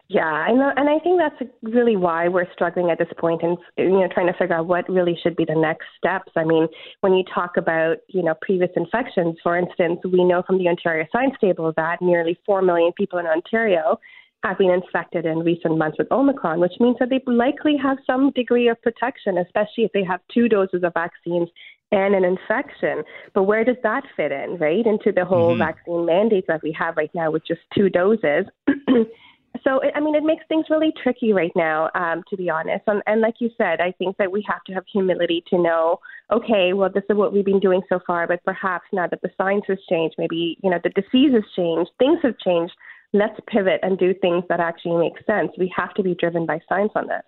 Yeah, 0.08 0.48
know, 0.54 0.70
and 0.76 0.88
I 0.90 0.98
think 0.98 1.18
that's 1.18 1.50
really 1.62 1.96
why 1.96 2.28
we're 2.28 2.50
struggling 2.52 2.90
at 2.90 2.98
this 2.98 3.08
point, 3.18 3.42
and 3.42 3.56
you 3.78 3.88
know, 3.88 4.08
trying 4.12 4.26
to 4.26 4.34
figure 4.38 4.54
out 4.54 4.66
what 4.66 4.86
really 4.88 5.18
should 5.22 5.34
be 5.34 5.46
the 5.46 5.54
next 5.54 5.86
steps. 5.96 6.30
I 6.36 6.44
mean, 6.44 6.68
when 7.00 7.14
you 7.14 7.24
talk 7.34 7.56
about 7.56 7.96
you 8.08 8.22
know 8.22 8.34
previous 8.42 8.70
infections, 8.76 9.36
for 9.42 9.56
instance, 9.56 10.00
we 10.04 10.22
know 10.22 10.42
from 10.46 10.58
the 10.58 10.68
Ontario 10.68 11.06
Science 11.10 11.34
Table 11.40 11.72
that 11.78 12.02
nearly 12.02 12.38
four 12.44 12.60
million 12.60 12.92
people 12.92 13.18
in 13.18 13.26
Ontario 13.26 13.98
have 14.44 14.58
been 14.58 14.70
infected 14.70 15.24
in 15.24 15.38
recent 15.38 15.78
months 15.78 15.96
with 15.98 16.12
Omicron, 16.12 16.60
which 16.60 16.74
means 16.80 16.96
that 17.00 17.08
they 17.08 17.22
likely 17.26 17.76
have 17.82 17.96
some 18.06 18.30
degree 18.32 18.68
of 18.68 18.80
protection, 18.82 19.38
especially 19.38 19.84
if 19.84 19.92
they 19.92 20.04
have 20.04 20.20
two 20.32 20.50
doses 20.50 20.82
of 20.84 20.92
vaccines 20.92 21.48
and 21.92 22.14
an 22.14 22.24
infection. 22.24 23.02
But 23.32 23.44
where 23.44 23.64
does 23.64 23.76
that 23.82 24.02
fit 24.16 24.32
in, 24.32 24.58
right, 24.58 24.84
into 24.84 25.12
the 25.12 25.24
whole 25.24 25.54
Mhm. 25.54 25.58
vaccine 25.58 26.04
mandate 26.04 26.46
that 26.48 26.62
we 26.62 26.72
have 26.72 26.98
right 26.98 27.14
now 27.14 27.30
with 27.30 27.46
just 27.46 27.62
two 27.74 27.88
doses? 27.88 28.46
So, 29.64 29.80
it, 29.80 29.92
I 29.94 30.00
mean, 30.00 30.14
it 30.14 30.22
makes 30.22 30.44
things 30.46 30.66
really 30.68 30.92
tricky 31.02 31.32
right 31.32 31.52
now, 31.56 31.90
um, 31.94 32.22
to 32.28 32.36
be 32.36 32.50
honest. 32.50 32.84
And, 32.86 33.02
and 33.06 33.20
like 33.20 33.36
you 33.40 33.50
said, 33.56 33.80
I 33.80 33.92
think 33.92 34.16
that 34.18 34.30
we 34.30 34.44
have 34.46 34.62
to 34.64 34.74
have 34.74 34.84
humility 34.92 35.42
to 35.48 35.58
know, 35.58 36.00
okay, 36.30 36.72
well, 36.74 36.90
this 36.92 37.04
is 37.08 37.16
what 37.16 37.32
we've 37.32 37.44
been 37.44 37.60
doing 37.60 37.80
so 37.88 37.98
far, 38.06 38.26
but 38.26 38.44
perhaps 38.44 38.84
now 38.92 39.06
that 39.06 39.22
the 39.22 39.30
science 39.38 39.64
has 39.68 39.78
changed, 39.88 40.16
maybe, 40.18 40.58
you 40.62 40.70
know, 40.70 40.78
the 40.82 40.90
disease 40.90 41.32
has 41.32 41.44
changed, 41.56 41.90
things 41.98 42.18
have 42.22 42.38
changed, 42.38 42.74
let's 43.14 43.38
pivot 43.48 43.80
and 43.82 43.98
do 43.98 44.12
things 44.20 44.44
that 44.48 44.60
actually 44.60 44.98
make 44.98 45.14
sense. 45.26 45.50
We 45.58 45.72
have 45.76 45.94
to 45.94 46.02
be 46.02 46.14
driven 46.14 46.46
by 46.46 46.60
science 46.68 46.92
on 46.94 47.06
this. 47.06 47.22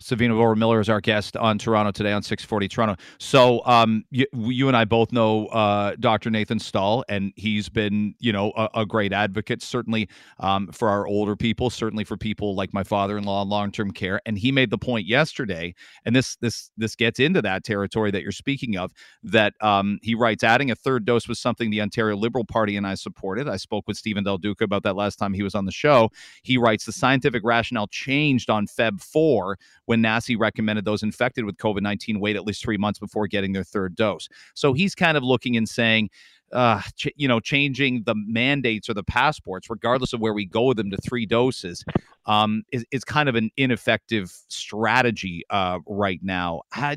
Sabina 0.00 0.34
Vohra-Miller 0.34 0.80
is 0.80 0.88
our 0.88 1.00
guest 1.00 1.36
on 1.36 1.58
Toronto 1.58 1.90
today 1.90 2.12
on 2.12 2.22
640 2.22 2.68
Toronto. 2.68 2.96
So, 3.18 3.64
um, 3.64 4.04
you, 4.10 4.26
you 4.32 4.68
and 4.68 4.76
I 4.76 4.84
both 4.84 5.12
know 5.12 5.46
uh, 5.46 5.94
Dr. 5.98 6.30
Nathan 6.30 6.58
Stall, 6.58 7.04
and 7.08 7.32
he's 7.36 7.68
been, 7.68 8.14
you 8.18 8.32
know, 8.32 8.52
a, 8.56 8.68
a 8.74 8.86
great 8.86 9.12
advocate, 9.12 9.62
certainly 9.62 10.08
um, 10.40 10.68
for 10.72 10.88
our 10.88 11.06
older 11.06 11.36
people, 11.36 11.70
certainly 11.70 12.04
for 12.04 12.16
people 12.16 12.54
like 12.54 12.74
my 12.74 12.82
father-in-law 12.82 13.42
in 13.42 13.48
long-term 13.48 13.92
care. 13.92 14.20
And 14.26 14.38
he 14.38 14.52
made 14.52 14.70
the 14.70 14.78
point 14.78 15.06
yesterday, 15.06 15.74
and 16.04 16.14
this 16.14 16.36
this 16.36 16.70
this 16.76 16.96
gets 16.96 17.18
into 17.18 17.40
that 17.42 17.64
territory 17.64 18.10
that 18.10 18.22
you're 18.22 18.32
speaking 18.32 18.76
of. 18.76 18.92
That 19.22 19.54
um, 19.60 19.98
he 20.02 20.14
writes, 20.14 20.44
adding 20.44 20.70
a 20.70 20.74
third 20.74 21.04
dose 21.04 21.28
was 21.28 21.38
something 21.38 21.70
the 21.70 21.80
Ontario 21.80 22.16
Liberal 22.16 22.44
Party 22.44 22.76
and 22.76 22.86
I 22.86 22.94
supported. 22.94 23.48
I 23.48 23.56
spoke 23.56 23.84
with 23.86 23.96
Steven 23.96 24.24
Del 24.24 24.38
Duca 24.38 24.64
about 24.64 24.82
that 24.82 24.96
last 24.96 25.16
time 25.16 25.32
he 25.32 25.42
was 25.42 25.54
on 25.54 25.64
the 25.64 25.72
show. 25.72 26.10
He 26.42 26.58
writes, 26.58 26.84
the 26.84 26.92
scientific 26.92 27.42
rationale 27.44 27.86
changed 27.86 28.50
on 28.50 28.66
Feb 28.66 29.02
4 29.02 29.58
when 29.86 30.02
NACI 30.02 30.38
recommended 30.38 30.84
those 30.84 31.02
infected 31.02 31.44
with 31.44 31.56
COVID 31.56 31.80
19 31.82 32.20
wait 32.20 32.36
at 32.36 32.44
least 32.44 32.62
three 32.62 32.78
months 32.78 32.98
before 32.98 33.26
getting 33.26 33.52
their 33.52 33.64
third 33.64 33.94
dose. 33.94 34.28
So 34.54 34.72
he's 34.72 34.94
kind 34.94 35.16
of 35.16 35.22
looking 35.22 35.56
and 35.56 35.68
saying, 35.68 36.10
uh, 36.54 36.80
ch- 36.96 37.08
you 37.16 37.28
know, 37.28 37.40
changing 37.40 38.04
the 38.04 38.14
mandates 38.14 38.88
or 38.88 38.94
the 38.94 39.02
passports, 39.02 39.68
regardless 39.68 40.12
of 40.12 40.20
where 40.20 40.32
we 40.32 40.46
go 40.46 40.62
with 40.64 40.76
them 40.76 40.90
to 40.90 40.96
three 40.98 41.26
doses, 41.26 41.84
um, 42.26 42.62
is, 42.72 42.84
is 42.90 43.04
kind 43.04 43.28
of 43.28 43.34
an 43.34 43.50
ineffective 43.56 44.32
strategy 44.48 45.42
uh, 45.50 45.80
right 45.86 46.20
now. 46.22 46.62
How, 46.70 46.94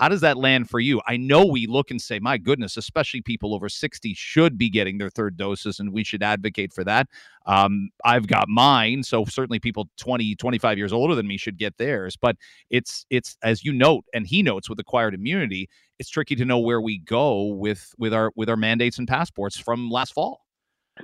how 0.00 0.08
does 0.08 0.20
that 0.22 0.36
land 0.36 0.68
for 0.68 0.80
you? 0.80 1.00
I 1.06 1.16
know 1.16 1.46
we 1.46 1.66
look 1.66 1.90
and 1.90 2.02
say, 2.02 2.18
my 2.18 2.36
goodness, 2.36 2.76
especially 2.76 3.22
people 3.22 3.54
over 3.54 3.68
60 3.68 4.12
should 4.14 4.58
be 4.58 4.68
getting 4.68 4.98
their 4.98 5.10
third 5.10 5.36
doses, 5.36 5.80
and 5.80 5.92
we 5.92 6.04
should 6.04 6.22
advocate 6.22 6.72
for 6.72 6.84
that. 6.84 7.06
Um, 7.46 7.90
I've 8.04 8.26
got 8.26 8.48
mine, 8.48 9.02
so 9.02 9.24
certainly 9.24 9.60
people 9.60 9.88
20, 9.96 10.34
25 10.34 10.78
years 10.78 10.92
older 10.92 11.14
than 11.14 11.26
me 11.26 11.36
should 11.36 11.56
get 11.56 11.78
theirs. 11.78 12.16
But 12.16 12.36
it's 12.68 13.06
it's 13.08 13.36
as 13.42 13.64
you 13.64 13.72
note, 13.72 14.04
and 14.12 14.26
he 14.26 14.42
notes 14.42 14.68
with 14.68 14.78
acquired 14.78 15.14
immunity, 15.14 15.68
it's 16.00 16.08
tricky 16.08 16.34
to 16.34 16.46
know 16.46 16.58
where 16.58 16.80
we 16.80 16.98
go 16.98 17.44
with 17.44 17.94
with 17.98 18.12
our 18.14 18.32
with 18.34 18.48
our 18.48 18.56
mandates 18.56 18.98
and 18.98 19.06
passports 19.06 19.56
from 19.58 19.90
last 19.90 20.14
fall. 20.14 20.40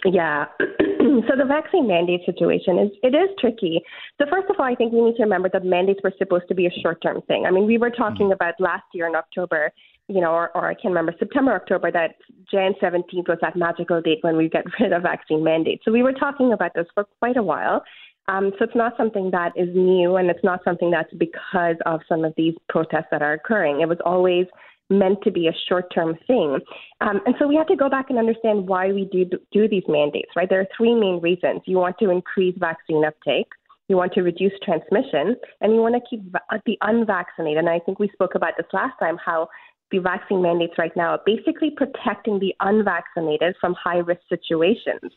Yeah. 0.05 0.47
so 0.59 1.37
the 1.37 1.45
vaccine 1.47 1.87
mandate 1.87 2.23
situation 2.25 2.79
is 2.79 2.91
it 3.03 3.15
is 3.15 3.29
tricky. 3.39 3.83
So 4.19 4.27
first 4.29 4.49
of 4.49 4.57
all, 4.59 4.65
I 4.65 4.75
think 4.75 4.95
we 4.95 5.03
need 5.03 5.17
to 5.17 5.23
remember 5.23 5.51
that 5.53 5.65
mandates 5.65 6.01
were 6.03 6.13
supposed 6.19 6.49
to 6.49 6.55
be 6.55 6.67
a 6.67 6.71
short 6.83 7.03
term 7.03 7.21
thing. 7.29 7.45
I 7.47 7.51
mean, 7.51 7.67
we 7.67 7.77
were 7.77 7.91
talking 7.91 8.27
mm-hmm. 8.27 8.33
about 8.33 8.55
last 8.59 8.85
year 8.95 9.07
in 9.07 9.15
October, 9.15 9.71
you 10.09 10.23
know, 10.23 10.33
or, 10.33 10.51
or 10.57 10.67
I 10.67 10.73
can't 10.73 10.87
remember 10.87 11.15
September, 11.19 11.55
October 11.55 11.93
that 11.93 12.15
Jan 12.51 12.73
17th 12.83 13.29
was 13.29 13.39
that 13.43 13.55
magical 13.55 14.01
date 14.01 14.19
when 14.23 14.37
we 14.39 14.49
get 14.49 14.65
rid 14.81 14.95
of 14.95 15.03
vaccine 15.03 15.45
mandates. 15.45 15.85
So 15.85 15.93
we 15.93 16.03
were 16.03 16.15
talking 16.15 16.55
about 16.55 16.73
this 16.75 16.87
for 16.95 17.07
quite 17.21 17.37
a 17.37 17.43
while. 17.43 17.85
Um, 18.29 18.51
so 18.59 18.65
it's 18.65 18.75
not 18.75 18.97
something 18.97 19.31
that 19.31 19.53
is 19.55 19.69
new, 19.73 20.17
and 20.17 20.29
it's 20.29 20.43
not 20.43 20.61
something 20.65 20.91
that's 20.91 21.13
because 21.15 21.77
of 21.87 22.01
some 22.09 22.25
of 22.25 22.35
these 22.37 22.55
protests 22.69 23.07
that 23.13 23.23
are 23.23 23.35
occurring. 23.35 23.83
It 23.83 23.89
was 23.89 23.99
always 24.05 24.47
meant 24.89 25.23
to 25.23 25.31
be 25.31 25.49
a 25.49 25.53
short 25.69 25.93
term 25.95 26.17
thing. 26.27 26.59
Um, 27.01 27.21
and 27.27 27.35
so 27.39 27.47
we 27.47 27.57
have 27.57 27.67
to 27.69 27.77
go 27.77 27.89
back 27.89 28.07
and 28.11 28.19
understand 28.19 28.69
why 28.69 28.93
we 28.93 29.05
do, 29.11 29.25
do 29.53 29.69
these 29.69 29.83
mandates, 29.89 30.31
right? 30.37 30.49
There 30.49 30.61
are 30.61 30.69
three 30.77 30.95
main 30.95 31.21
reasons. 31.21 31.63
You 31.65 31.79
want 31.79 31.99
to 31.99 32.11
increase 32.11 32.55
vaccine 32.59 33.05
uptake, 33.05 33.49
you 33.89 33.97
want 33.97 34.13
to 34.15 34.23
reduce 34.23 34.53
transmission, 34.65 35.37
and 35.61 35.75
you 35.75 35.81
want 35.81 35.95
to 35.95 36.01
keep 36.09 36.33
the 36.67 36.79
unvaccinated. 36.83 37.59
And 37.59 37.69
I 37.69 37.81
think 37.81 37.99
we 37.99 38.09
spoke 38.13 38.35
about 38.35 38.55
this 38.57 38.67
last 38.73 38.95
time 39.01 39.17
how 39.25 39.49
the 39.91 39.99
vaccine 39.99 40.43
mandates 40.43 40.75
right 40.79 40.95
now 40.97 41.11
are 41.11 41.21
basically 41.25 41.71
protecting 41.71 42.39
the 42.39 42.55
unvaccinated 42.61 43.55
from 43.61 43.75
high 43.75 43.99
risk 43.99 44.21
situations. 44.29 45.13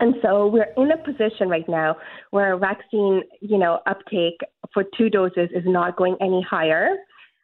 And 0.00 0.14
so 0.22 0.46
we're 0.46 0.72
in 0.76 0.92
a 0.92 0.96
position 0.96 1.48
right 1.48 1.68
now 1.68 1.96
where 2.30 2.56
vaccine, 2.56 3.22
you 3.40 3.58
know, 3.58 3.80
uptake 3.86 4.38
for 4.72 4.84
two 4.96 5.10
doses 5.10 5.48
is 5.52 5.64
not 5.66 5.96
going 5.96 6.16
any 6.20 6.44
higher. 6.48 6.90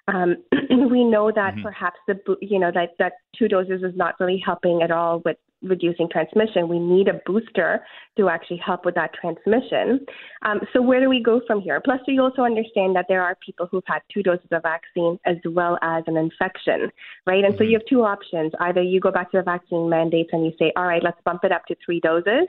Um, 0.09 0.37
we 0.91 1.05
know 1.05 1.31
that 1.35 1.55
mm-hmm. 1.55 1.63
perhaps 1.63 1.97
the 2.07 2.19
you 2.41 2.59
know 2.59 2.71
that 2.73 2.91
that 2.99 3.15
two 3.39 3.49
doses 3.49 3.83
is 3.83 3.97
not 3.97 4.15
really 4.21 4.43
helping 4.45 4.83
at 4.83 4.91
all 4.91 5.23
with 5.25 5.37
reducing 5.63 6.09
transmission. 6.11 6.69
We 6.69 6.79
need 6.79 7.09
a 7.09 7.21
booster 7.25 7.83
to 8.19 8.29
actually 8.29 8.59
help 8.59 8.85
with 8.85 8.95
that 8.97 9.13
transmission. 9.15 10.05
Um, 10.43 10.61
so 10.73 10.83
where 10.83 11.01
do 11.01 11.09
we 11.09 11.23
go 11.23 11.41
from 11.47 11.63
here? 11.63 11.81
Plus, 11.83 12.01
we 12.07 12.19
also 12.19 12.43
understand 12.43 12.95
that 12.97 13.07
there 13.09 13.23
are 13.23 13.35
people 13.45 13.67
who've 13.71 13.85
had 13.87 14.01
two 14.13 14.23
doses 14.23 14.47
of 14.53 14.63
vaccine 14.63 15.19
as 15.25 15.37
well 15.47 15.79
as 15.81 16.05
an 16.07 16.19
infection, 16.19 16.91
right? 17.27 17.45
And 17.45 17.55
mm-hmm. 17.55 17.59
so 17.59 17.65
you 17.65 17.79
have 17.79 17.87
two 17.89 18.03
options: 18.03 18.53
either 18.61 18.83
you 18.83 19.01
go 19.01 19.11
back 19.11 19.31
to 19.31 19.39
the 19.39 19.43
vaccine 19.43 19.89
mandates 19.89 20.31
and 20.33 20.45
you 20.45 20.53
say, 20.59 20.73
all 20.77 20.87
right, 20.87 21.03
let's 21.03 21.21
bump 21.25 21.45
it 21.45 21.53
up 21.53 21.65
to 21.67 21.77
three 21.85 22.01
doses. 22.01 22.49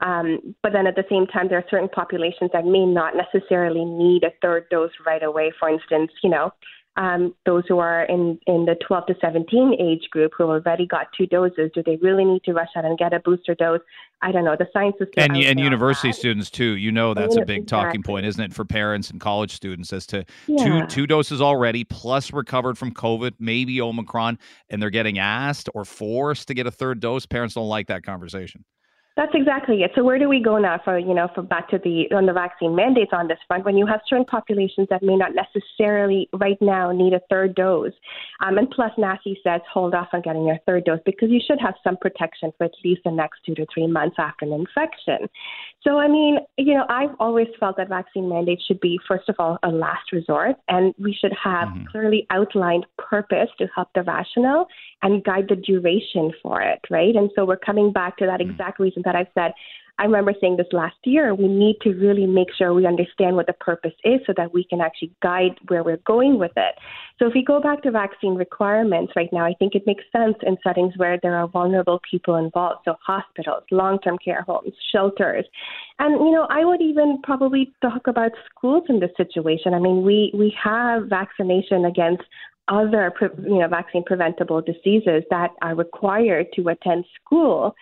Um, 0.00 0.54
but 0.62 0.72
then 0.72 0.86
at 0.86 0.96
the 0.96 1.04
same 1.08 1.26
time, 1.26 1.48
there 1.48 1.58
are 1.58 1.64
certain 1.70 1.88
populations 1.88 2.50
that 2.52 2.64
may 2.64 2.84
not 2.84 3.14
necessarily 3.16 3.84
need 3.84 4.24
a 4.24 4.32
third 4.42 4.68
dose 4.70 4.90
right 5.06 5.22
away. 5.22 5.52
For 5.58 5.68
instance, 5.68 6.10
you 6.22 6.30
know, 6.30 6.50
um, 6.96 7.34
those 7.44 7.64
who 7.68 7.78
are 7.78 8.04
in, 8.04 8.38
in 8.46 8.66
the 8.66 8.76
12 8.86 9.06
to 9.06 9.16
17 9.20 9.76
age 9.80 10.08
group 10.10 10.32
who 10.36 10.44
already 10.44 10.86
got 10.86 11.08
two 11.16 11.26
doses, 11.26 11.70
do 11.74 11.82
they 11.82 11.96
really 11.96 12.24
need 12.24 12.44
to 12.44 12.52
rush 12.52 12.68
out 12.76 12.84
and 12.84 12.96
get 12.96 13.12
a 13.12 13.18
booster 13.20 13.54
dose? 13.54 13.80
I 14.22 14.30
don't 14.30 14.44
know. 14.44 14.56
The 14.56 14.68
science 14.72 14.96
is 15.00 15.08
and 15.16 15.36
and 15.36 15.60
university 15.60 16.12
students 16.12 16.50
too. 16.50 16.76
You 16.76 16.92
know 16.92 17.12
that's 17.12 17.36
a 17.36 17.44
big 17.44 17.66
talking 17.66 18.02
point, 18.02 18.24
isn't 18.26 18.42
it, 18.42 18.54
for 18.54 18.64
parents 18.64 19.10
and 19.10 19.20
college 19.20 19.52
students 19.52 19.92
as 19.92 20.06
to 20.06 20.24
yeah. 20.46 20.64
two 20.64 20.86
two 20.86 21.06
doses 21.06 21.42
already 21.42 21.84
plus 21.84 22.32
recovered 22.32 22.78
from 22.78 22.92
COVID, 22.92 23.34
maybe 23.38 23.80
Omicron, 23.80 24.38
and 24.70 24.80
they're 24.80 24.88
getting 24.88 25.18
asked 25.18 25.68
or 25.74 25.84
forced 25.84 26.48
to 26.48 26.54
get 26.54 26.66
a 26.66 26.70
third 26.70 27.00
dose. 27.00 27.26
Parents 27.26 27.54
don't 27.54 27.68
like 27.68 27.88
that 27.88 28.02
conversation. 28.02 28.64
That's 29.16 29.30
exactly 29.32 29.82
it. 29.82 29.92
So 29.94 30.02
where 30.02 30.18
do 30.18 30.28
we 30.28 30.40
go 30.42 30.58
now 30.58 30.80
for 30.82 30.98
you 30.98 31.14
know 31.14 31.28
for 31.36 31.42
back 31.42 31.68
to 31.68 31.78
the 31.78 32.12
on 32.12 32.26
the 32.26 32.32
vaccine 32.32 32.74
mandates 32.74 33.12
on 33.12 33.28
this 33.28 33.38
front 33.46 33.64
when 33.64 33.76
you 33.76 33.86
have 33.86 34.00
certain 34.08 34.24
populations 34.24 34.88
that 34.90 35.04
may 35.04 35.14
not 35.14 35.30
necessarily 35.34 36.28
right 36.32 36.58
now 36.60 36.90
need 36.90 37.12
a 37.12 37.20
third 37.30 37.54
dose, 37.54 37.92
um, 38.44 38.58
and 38.58 38.68
plus 38.70 38.90
NACI 38.98 39.36
says 39.44 39.60
hold 39.72 39.94
off 39.94 40.08
on 40.12 40.22
getting 40.22 40.44
your 40.44 40.58
third 40.66 40.84
dose 40.84 40.98
because 41.06 41.30
you 41.30 41.40
should 41.46 41.60
have 41.60 41.74
some 41.84 41.96
protection 41.96 42.50
for 42.58 42.64
at 42.64 42.72
least 42.84 43.02
the 43.04 43.12
next 43.12 43.38
two 43.46 43.54
to 43.54 43.64
three 43.72 43.86
months 43.86 44.16
after 44.18 44.46
an 44.46 44.52
infection. 44.52 45.28
So 45.84 45.98
I 45.98 46.08
mean 46.08 46.38
you 46.58 46.74
know 46.74 46.84
I've 46.88 47.14
always 47.20 47.48
felt 47.60 47.76
that 47.76 47.88
vaccine 47.88 48.28
mandates 48.28 48.64
should 48.66 48.80
be 48.80 48.98
first 49.06 49.28
of 49.28 49.36
all 49.38 49.58
a 49.62 49.68
last 49.68 50.10
resort, 50.12 50.56
and 50.66 50.92
we 50.98 51.14
should 51.14 51.32
have 51.40 51.68
mm-hmm. 51.68 51.84
clearly 51.92 52.26
outlined 52.30 52.84
purpose 52.98 53.48
to 53.58 53.68
help 53.76 53.90
the 53.94 54.02
rationale 54.02 54.66
and 55.02 55.22
guide 55.22 55.46
the 55.48 55.56
duration 55.56 56.32
for 56.42 56.60
it, 56.62 56.80
right? 56.90 57.14
And 57.14 57.30
so 57.36 57.44
we're 57.44 57.58
coming 57.58 57.92
back 57.92 58.16
to 58.16 58.26
that 58.26 58.40
mm. 58.40 58.50
exact 58.50 58.80
reason 58.80 59.03
that 59.04 59.16
I've 59.16 59.28
said. 59.34 59.52
I 59.96 60.04
remember 60.04 60.34
saying 60.40 60.56
this 60.56 60.66
last 60.72 60.96
year. 61.04 61.34
We 61.34 61.46
need 61.46 61.76
to 61.82 61.90
really 61.90 62.26
make 62.26 62.48
sure 62.58 62.74
we 62.74 62.84
understand 62.84 63.36
what 63.36 63.46
the 63.46 63.52
purpose 63.52 63.92
is 64.02 64.20
so 64.26 64.32
that 64.36 64.52
we 64.52 64.64
can 64.64 64.80
actually 64.80 65.12
guide 65.22 65.56
where 65.68 65.84
we're 65.84 65.98
going 66.04 66.36
with 66.36 66.50
it. 66.56 66.74
So, 67.18 67.28
if 67.28 67.34
we 67.34 67.44
go 67.44 67.60
back 67.60 67.82
to 67.84 67.92
vaccine 67.92 68.34
requirements 68.34 69.12
right 69.14 69.32
now, 69.32 69.44
I 69.44 69.54
think 69.56 69.76
it 69.76 69.86
makes 69.86 70.02
sense 70.10 70.34
in 70.42 70.56
settings 70.64 70.94
where 70.96 71.18
there 71.22 71.36
are 71.36 71.46
vulnerable 71.46 72.00
people 72.10 72.34
involved. 72.34 72.80
So, 72.84 72.96
hospitals, 73.06 73.62
long 73.70 74.00
term 74.00 74.18
care 74.18 74.42
homes, 74.42 74.72
shelters. 74.90 75.44
And, 76.00 76.14
you 76.14 76.32
know, 76.32 76.48
I 76.50 76.64
would 76.64 76.82
even 76.82 77.20
probably 77.22 77.72
talk 77.80 78.08
about 78.08 78.32
schools 78.50 78.84
in 78.88 78.98
this 78.98 79.12
situation. 79.16 79.74
I 79.74 79.78
mean, 79.78 80.02
we, 80.02 80.32
we 80.34 80.52
have 80.60 81.04
vaccination 81.06 81.84
against 81.84 82.24
other 82.68 83.12
you 83.46 83.58
know 83.58 83.68
vaccine 83.68 84.02
preventable 84.04 84.62
diseases 84.62 85.22
that 85.30 85.50
are 85.60 85.74
required 85.74 86.46
to 86.54 86.66
attend 86.68 87.04
school 87.20 87.74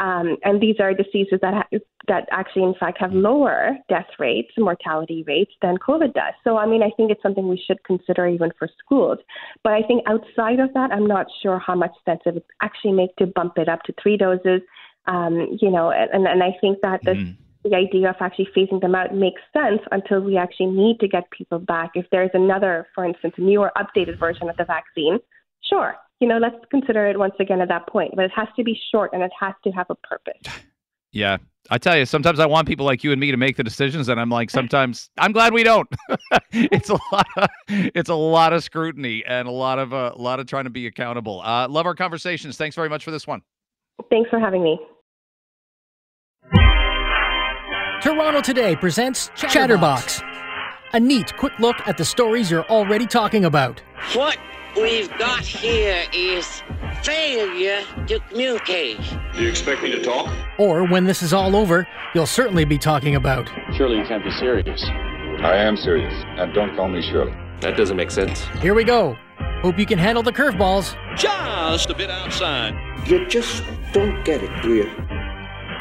um, 0.00 0.36
and 0.44 0.60
these 0.60 0.76
are 0.80 0.92
diseases 0.94 1.38
that 1.42 1.54
ha- 1.54 1.78
that 2.08 2.26
actually 2.32 2.64
in 2.64 2.74
fact 2.80 2.98
have 2.98 3.12
lower 3.12 3.76
death 3.88 4.08
rates 4.18 4.50
mortality 4.58 5.22
rates 5.26 5.52
than 5.62 5.76
covid 5.76 6.12
does. 6.14 6.34
So 6.42 6.56
i 6.56 6.66
mean 6.66 6.82
i 6.82 6.90
think 6.96 7.10
it's 7.12 7.22
something 7.22 7.46
we 7.48 7.62
should 7.64 7.82
consider 7.84 8.26
even 8.26 8.50
for 8.58 8.68
schools. 8.82 9.18
But 9.62 9.74
i 9.74 9.82
think 9.82 10.02
outside 10.08 10.58
of 10.58 10.72
that 10.74 10.90
i'm 10.90 11.06
not 11.06 11.26
sure 11.42 11.58
how 11.58 11.74
much 11.74 11.92
sense 12.04 12.20
it 12.26 12.34
would 12.34 12.44
actually 12.62 12.92
make 12.92 13.14
to 13.16 13.26
bump 13.26 13.54
it 13.56 13.68
up 13.68 13.82
to 13.84 13.94
three 14.02 14.16
doses. 14.16 14.62
Um, 15.06 15.56
you 15.60 15.70
know 15.70 15.90
and, 15.90 16.26
and 16.26 16.42
i 16.42 16.52
think 16.60 16.78
that 16.82 17.00
the 17.04 17.12
mm 17.12 17.36
the 17.62 17.76
idea 17.76 18.08
of 18.08 18.16
actually 18.20 18.48
phasing 18.56 18.80
them 18.80 18.94
out 18.94 19.14
makes 19.14 19.42
sense 19.52 19.80
until 19.92 20.20
we 20.20 20.36
actually 20.36 20.66
need 20.66 20.98
to 21.00 21.08
get 21.08 21.30
people 21.30 21.58
back. 21.58 21.90
If 21.94 22.06
there's 22.10 22.30
another, 22.32 22.86
for 22.94 23.04
instance, 23.04 23.34
a 23.36 23.42
newer, 23.42 23.70
updated 23.76 24.18
version 24.18 24.48
of 24.48 24.56
the 24.56 24.64
vaccine, 24.64 25.18
sure, 25.68 25.94
you 26.20 26.28
know, 26.28 26.38
let's 26.38 26.56
consider 26.70 27.06
it 27.06 27.18
once 27.18 27.34
again 27.40 27.60
at 27.60 27.68
that 27.68 27.88
point. 27.88 28.12
But 28.14 28.26
it 28.26 28.30
has 28.36 28.48
to 28.56 28.62
be 28.62 28.78
short 28.92 29.12
and 29.12 29.22
it 29.22 29.32
has 29.38 29.54
to 29.64 29.70
have 29.70 29.86
a 29.90 29.94
purpose. 29.96 30.40
Yeah. 31.12 31.38
I 31.70 31.78
tell 31.78 31.98
you, 31.98 32.06
sometimes 32.06 32.38
I 32.38 32.46
want 32.46 32.68
people 32.68 32.86
like 32.86 33.02
you 33.02 33.10
and 33.10 33.20
me 33.20 33.32
to 33.32 33.36
make 33.36 33.56
the 33.56 33.64
decisions, 33.64 34.08
and 34.08 34.20
I'm 34.20 34.30
like, 34.30 34.48
sometimes 34.48 35.10
I'm 35.18 35.32
glad 35.32 35.52
we 35.52 35.64
don't. 35.64 35.88
it's 36.52 36.88
a 36.88 36.98
lot, 37.10 37.26
of, 37.36 37.48
it's 37.68 38.08
a 38.08 38.14
lot 38.14 38.52
of 38.52 38.62
scrutiny 38.62 39.24
and 39.26 39.48
a 39.48 39.50
lot 39.50 39.80
of 39.80 39.92
uh, 39.92 40.12
a 40.14 40.22
lot 40.22 40.38
of 40.38 40.46
trying 40.46 40.64
to 40.64 40.70
be 40.70 40.86
accountable. 40.86 41.40
Uh, 41.42 41.66
love 41.68 41.84
our 41.84 41.96
conversations. 41.96 42.56
Thanks 42.56 42.76
very 42.76 42.88
much 42.88 43.02
for 43.02 43.10
this 43.10 43.26
one. 43.26 43.42
Thanks 44.08 44.30
for 44.30 44.38
having 44.38 44.62
me. 44.62 44.78
Toronto 48.00 48.40
Today 48.40 48.76
presents 48.76 49.32
Chatterbox. 49.34 50.22
A 50.92 51.00
neat, 51.00 51.36
quick 51.36 51.58
look 51.58 51.76
at 51.88 51.98
the 51.98 52.04
stories 52.04 52.52
you're 52.52 52.66
already 52.66 53.06
talking 53.06 53.44
about. 53.44 53.82
What 54.14 54.38
we've 54.76 55.10
got 55.18 55.44
here 55.44 56.04
is 56.12 56.62
failure 57.02 57.82
to 58.06 58.20
communicate. 58.28 58.98
Do 59.34 59.42
you 59.42 59.48
expect 59.48 59.82
me 59.82 59.90
to 59.92 60.02
talk? 60.02 60.34
Or 60.58 60.84
when 60.84 61.04
this 61.04 61.22
is 61.22 61.32
all 61.32 61.56
over, 61.56 61.86
you'll 62.14 62.26
certainly 62.26 62.64
be 62.64 62.78
talking 62.78 63.14
about. 63.16 63.50
Surely 63.74 63.98
you 63.98 64.04
can't 64.04 64.24
be 64.24 64.30
serious. 64.32 64.82
I 65.42 65.56
am 65.56 65.76
serious, 65.76 66.12
and 66.38 66.52
don't 66.52 66.76
call 66.76 66.88
me 66.88 67.02
Shirley. 67.02 67.34
That 67.60 67.76
doesn't 67.76 67.96
make 67.96 68.10
sense. 68.10 68.44
Here 68.60 68.74
we 68.74 68.84
go. 68.84 69.16
Hope 69.62 69.78
you 69.78 69.86
can 69.86 69.98
handle 69.98 70.22
the 70.22 70.32
curveballs. 70.32 70.96
Just 71.16 71.90
a 71.90 71.94
bit 71.94 72.10
outside. 72.10 72.74
You 73.06 73.26
just 73.26 73.62
don't 73.92 74.24
get 74.24 74.42
it, 74.42 74.62
do 74.62 74.74
you? 74.74 74.90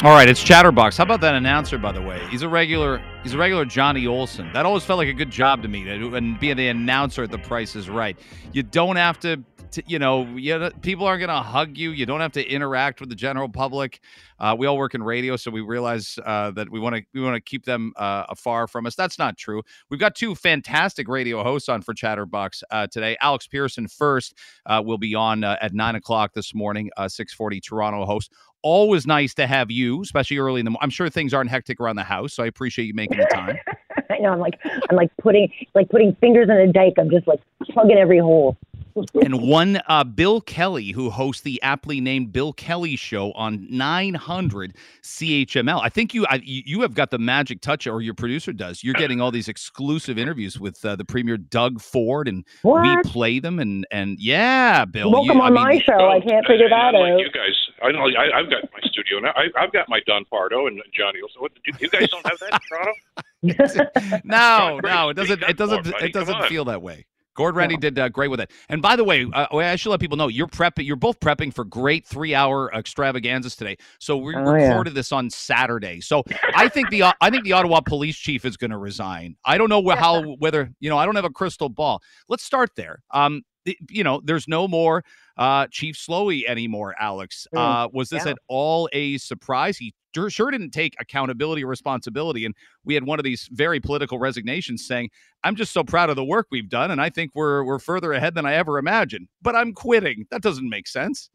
All 0.02 0.12
right, 0.12 0.30
it's 0.30 0.42
Chatterbox. 0.42 0.96
How 0.96 1.04
about 1.04 1.20
that 1.20 1.36
announcer, 1.36 1.78
by 1.78 1.92
the 1.92 2.02
way? 2.02 2.26
He's 2.30 2.42
a 2.42 2.48
regular. 2.48 3.02
He's 3.22 3.34
a 3.34 3.38
regular 3.38 3.66
Johnny 3.66 4.08
Olson. 4.08 4.50
That 4.54 4.66
always 4.66 4.86
felt 4.86 4.98
like 4.98 5.10
a 5.10 5.14
good 5.14 5.30
job 5.30 5.62
to 5.64 5.68
me, 5.68 5.90
and 5.90 6.40
being 6.40 6.56
the 6.56 6.70
announcer 6.70 7.24
at 7.24 7.32
The 7.32 7.38
Price 7.38 7.76
is 7.76 7.90
Right. 7.90 8.18
You 8.54 8.64
don't 8.64 8.96
have 8.96 9.20
to, 9.20 9.44
to 9.72 9.84
you 9.86 10.00
know, 10.00 10.24
you, 10.38 10.72
people 10.82 11.06
aren't 11.06 11.20
going 11.20 11.28
to 11.28 11.42
hug 11.42 11.78
you. 11.78 11.92
You 11.92 12.06
don't 12.06 12.22
have 12.22 12.32
to 12.32 12.50
interact 12.50 13.02
with 13.02 13.10
the 13.10 13.16
general 13.16 13.50
public. 13.50 14.00
Uh, 14.40 14.56
we 14.58 14.68
all 14.68 14.78
work 14.78 14.96
in 14.96 15.04
radio, 15.04 15.36
so 15.36 15.52
we 15.52 15.60
realize 15.60 16.18
uh, 16.26 16.52
that 16.52 16.70
we 16.70 16.80
want 16.80 16.96
to 16.96 17.04
we 17.14 17.20
want 17.20 17.36
to 17.36 17.42
keep 17.42 17.66
them 17.66 17.92
uh, 17.98 18.24
afar 18.30 18.70
from 18.70 18.86
us. 18.86 18.96
That's 18.96 19.20
not 19.20 19.38
true. 19.38 19.62
We've 19.90 20.00
got 20.00 20.16
two 20.16 20.34
fantastic 20.34 21.10
radio 21.10 21.44
hosts 21.44 21.68
on 21.68 21.82
for 21.82 21.94
Chatterbox 21.94 22.64
uh, 22.72 22.88
today. 22.88 23.18
Alex 23.20 23.48
Pearson 23.48 23.86
first 23.86 24.34
uh, 24.66 24.82
will 24.84 24.98
be 24.98 25.14
on 25.14 25.44
uh, 25.44 25.58
at 25.60 25.74
nine 25.74 25.96
o'clock 25.96 26.34
this 26.34 26.56
morning, 26.56 26.90
six 27.10 27.34
forty 27.34 27.60
Toronto 27.60 28.06
host 28.06 28.32
always 28.62 29.08
nice 29.08 29.34
to 29.36 29.48
have 29.48 29.72
you, 29.72 30.02
especially 30.02 30.38
early 30.38 30.60
in 30.60 30.66
the. 30.66 30.72
Morning. 30.72 30.84
I'm 30.84 30.90
sure 30.90 31.10
things 31.10 31.34
aren't 31.34 31.50
hectic 31.50 31.80
around 31.80 31.96
the 31.96 32.04
house, 32.04 32.34
so 32.34 32.44
I 32.44 32.48
appreciate 32.48 32.86
you 32.86 32.94
making 32.94 33.18
the 33.18 33.28
time. 33.34 33.58
I 34.10 34.18
know. 34.20 34.32
I'm 34.32 34.40
like 34.40 34.60
I'm 34.90 34.96
like 34.96 35.12
putting 35.22 35.52
like 35.76 35.90
putting 35.90 36.16
fingers 36.16 36.50
in 36.50 36.58
a 36.58 36.72
dike. 36.72 36.94
I'm 36.98 37.10
just 37.10 37.28
like 37.28 37.42
plugging 37.72 37.98
every 37.98 38.20
hole. 38.20 38.58
and 39.22 39.42
one 39.48 39.82
uh, 39.88 40.04
Bill 40.04 40.42
Kelly, 40.42 40.92
who 40.92 41.10
hosts 41.10 41.42
the 41.42 41.62
aptly 41.62 42.02
named 42.02 42.32
Bill 42.32 42.54
Kelly 42.54 42.96
Show 42.96 43.32
on 43.34 43.68
900 43.70 44.76
CHML. 45.04 45.80
I 45.82 45.90
think 45.90 46.14
you 46.14 46.26
I, 46.28 46.42
you 46.44 46.82
have 46.82 46.94
got 46.94 47.12
the 47.12 47.20
magic 47.20 47.62
touch, 47.62 47.88
or 47.88 48.02
your 48.02 48.14
producer 48.14 48.54
does. 48.54 48.84
You're 48.84 48.94
getting 48.96 49.22
all 49.22 49.32
these 49.32 49.48
exclusive 49.48 50.18
interviews 50.18 50.60
with 50.60 50.84
uh, 50.84 50.96
the 50.96 51.06
premier 51.06 51.38
Doug 51.38 51.82
Ford, 51.82 52.28
and 52.28 52.46
what? 52.62 52.84
we 52.84 53.10
play 53.10 53.40
them. 53.40 53.60
And 53.60 53.86
and 53.92 54.20
yeah, 54.20 54.86
Bill, 54.86 55.12
welcome 55.12 55.38
you, 55.38 55.44
on 55.44 55.58
I 55.58 55.70
mean, 55.70 55.80
my 55.80 55.84
show. 55.86 56.10
I 56.10 56.20
can't 56.20 56.46
figure 56.46 56.70
that 56.70 56.94
like 56.94 57.14
out. 57.14 57.20
You 57.20 57.32
guys, 57.32 57.56
I 57.84 57.92
know. 57.92 58.02
I, 58.06 58.40
I've 58.40 58.50
got 58.50 58.64
my 58.74 58.80
studio 58.84 59.20
now. 59.20 59.32
I, 59.36 59.48
I've 59.60 59.72
got 59.72 59.88
my 59.90 60.00
Don 60.06 60.26
Pardo 60.26 60.68
and 60.68 60.82
Johnny. 60.94 61.20
So 61.34 61.42
what, 61.42 61.52
you, 61.66 61.74
you 61.80 61.90
guys 61.90 62.10
don't 62.10 62.26
have 62.28 62.40
that 62.40 62.54
in 62.54 62.60
Toronto? 62.68 64.22
no, 64.24 64.80
no, 64.84 65.10
it 65.10 65.14
doesn't. 65.16 65.42
It 65.44 65.58
doesn't. 65.58 65.86
More, 65.86 66.04
it 66.04 66.14
doesn't 66.14 66.46
feel 66.46 66.66
that 66.66 66.82
way. 66.82 67.06
Gord 67.36 67.56
Randy 67.56 67.78
did 67.78 67.98
uh, 67.98 68.10
great 68.10 68.28
with 68.30 68.42
it. 68.42 68.52
And 68.68 68.82
by 68.82 68.98
the 68.98 69.04
way, 69.06 69.26
uh, 69.34 69.56
I 69.56 69.78
should 69.78 69.92
let 69.92 70.02
people 70.02 70.18
know 70.18 70.28
you're 70.28 70.48
prepping. 70.48 70.86
You're 70.86 70.98
both 70.98 71.22
prepping 71.22 71.54
for 71.54 71.64
great 71.64 72.06
three-hour 72.06 72.74
extravaganzas 72.74 73.56
today. 73.56 73.78
So 73.98 74.18
we 74.18 74.36
Oh, 74.36 74.40
yeah. 74.56 74.68
recorded 74.68 74.94
this 74.94 75.14
on 75.14 75.30
Saturday. 75.30 76.02
So 76.02 76.24
I 76.54 76.68
think 76.68 76.90
the 76.90 77.04
I 77.22 77.30
think 77.30 77.46
the 77.46 77.54
Ottawa 77.54 77.80
police 77.80 78.18
chief 78.18 78.44
is 78.44 78.58
going 78.58 78.72
to 78.72 78.78
resign. 78.78 79.38
I 79.46 79.58
don't 79.58 79.70
know 79.70 79.82
wh- 79.82 79.98
how 79.98 80.22
whether 80.40 80.70
you 80.82 80.90
know. 80.90 80.98
I 80.98 81.06
don't 81.06 81.16
have 81.16 81.24
a 81.24 81.30
crystal 81.30 81.70
ball. 81.70 82.02
Let's 82.28 82.44
start 82.44 82.72
there. 82.76 83.04
Um, 83.12 83.36
the- 83.36 83.44
you 83.90 84.04
know, 84.04 84.22
there's 84.24 84.48
no 84.48 84.68
more 84.68 85.04
uh, 85.38 85.68
Chief 85.72 85.96
Sloly 85.96 86.46
anymore. 86.48 86.96
Alex, 87.00 87.48
Mm, 87.54 87.86
uh, 87.86 87.90
was 87.94 88.10
this 88.10 88.26
yeah. 88.26 88.32
at 88.32 88.38
all 88.48 88.90
a 88.94 89.18
surprise? 89.18 89.78
He 89.78 89.94
sure- 90.16 90.30
sure 90.30 90.52
didn't 90.52 90.72
take 90.72 90.96
accountability 91.00 91.64
or 91.64 91.68
responsibility, 91.68 92.46
and 92.46 92.56
we 92.84 92.94
had 92.94 93.04
one 93.04 93.20
of 93.20 93.24
these 93.24 93.48
very 93.52 93.80
political 93.80 94.18
resignations 94.20 94.86
saying, 94.86 95.10
"I'm 95.44 95.56
just 95.56 95.72
so 95.72 95.84
proud 95.84 96.10
of 96.10 96.16
the 96.16 96.24
work 96.26 96.48
we've 96.52 96.70
done, 96.70 96.92
and 96.92 97.00
I 97.02 97.10
think 97.10 97.32
we're 97.36 97.64
we're 97.64 97.80
further 97.80 98.14
ahead 98.14 98.34
than 98.36 98.46
I 98.46 98.54
ever 98.56 98.78
imagined." 98.80 99.28
But 99.42 99.56
I'm 99.56 99.74
quitting. 99.74 100.26
That 100.32 100.42
doesn't 100.42 100.68
make 100.70 100.88
sense. 100.88 101.30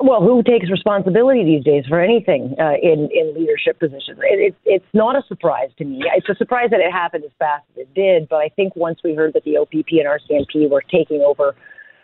Well, 0.00 0.20
who 0.20 0.42
takes 0.42 0.68
responsibility 0.70 1.44
these 1.44 1.64
days 1.64 1.84
for 1.88 2.00
anything 2.00 2.56
uh, 2.58 2.74
in 2.82 3.08
in 3.12 3.32
leadership 3.34 3.78
positions? 3.78 4.18
It, 4.22 4.52
it, 4.52 4.54
it's 4.64 4.92
not 4.92 5.14
a 5.14 5.22
surprise 5.28 5.70
to 5.78 5.84
me. 5.84 6.02
It's 6.16 6.28
a 6.28 6.34
surprise 6.34 6.70
that 6.70 6.80
it 6.80 6.92
happened 6.92 7.24
as 7.24 7.30
fast 7.38 7.64
as 7.72 7.82
it 7.82 7.94
did. 7.94 8.28
But 8.28 8.36
I 8.36 8.48
think 8.48 8.74
once 8.74 8.98
we 9.04 9.14
heard 9.14 9.34
that 9.34 9.44
the 9.44 9.56
OPP 9.56 9.92
and 9.92 10.06
RCMP 10.06 10.68
were 10.68 10.82
taking 10.82 11.20
over 11.20 11.54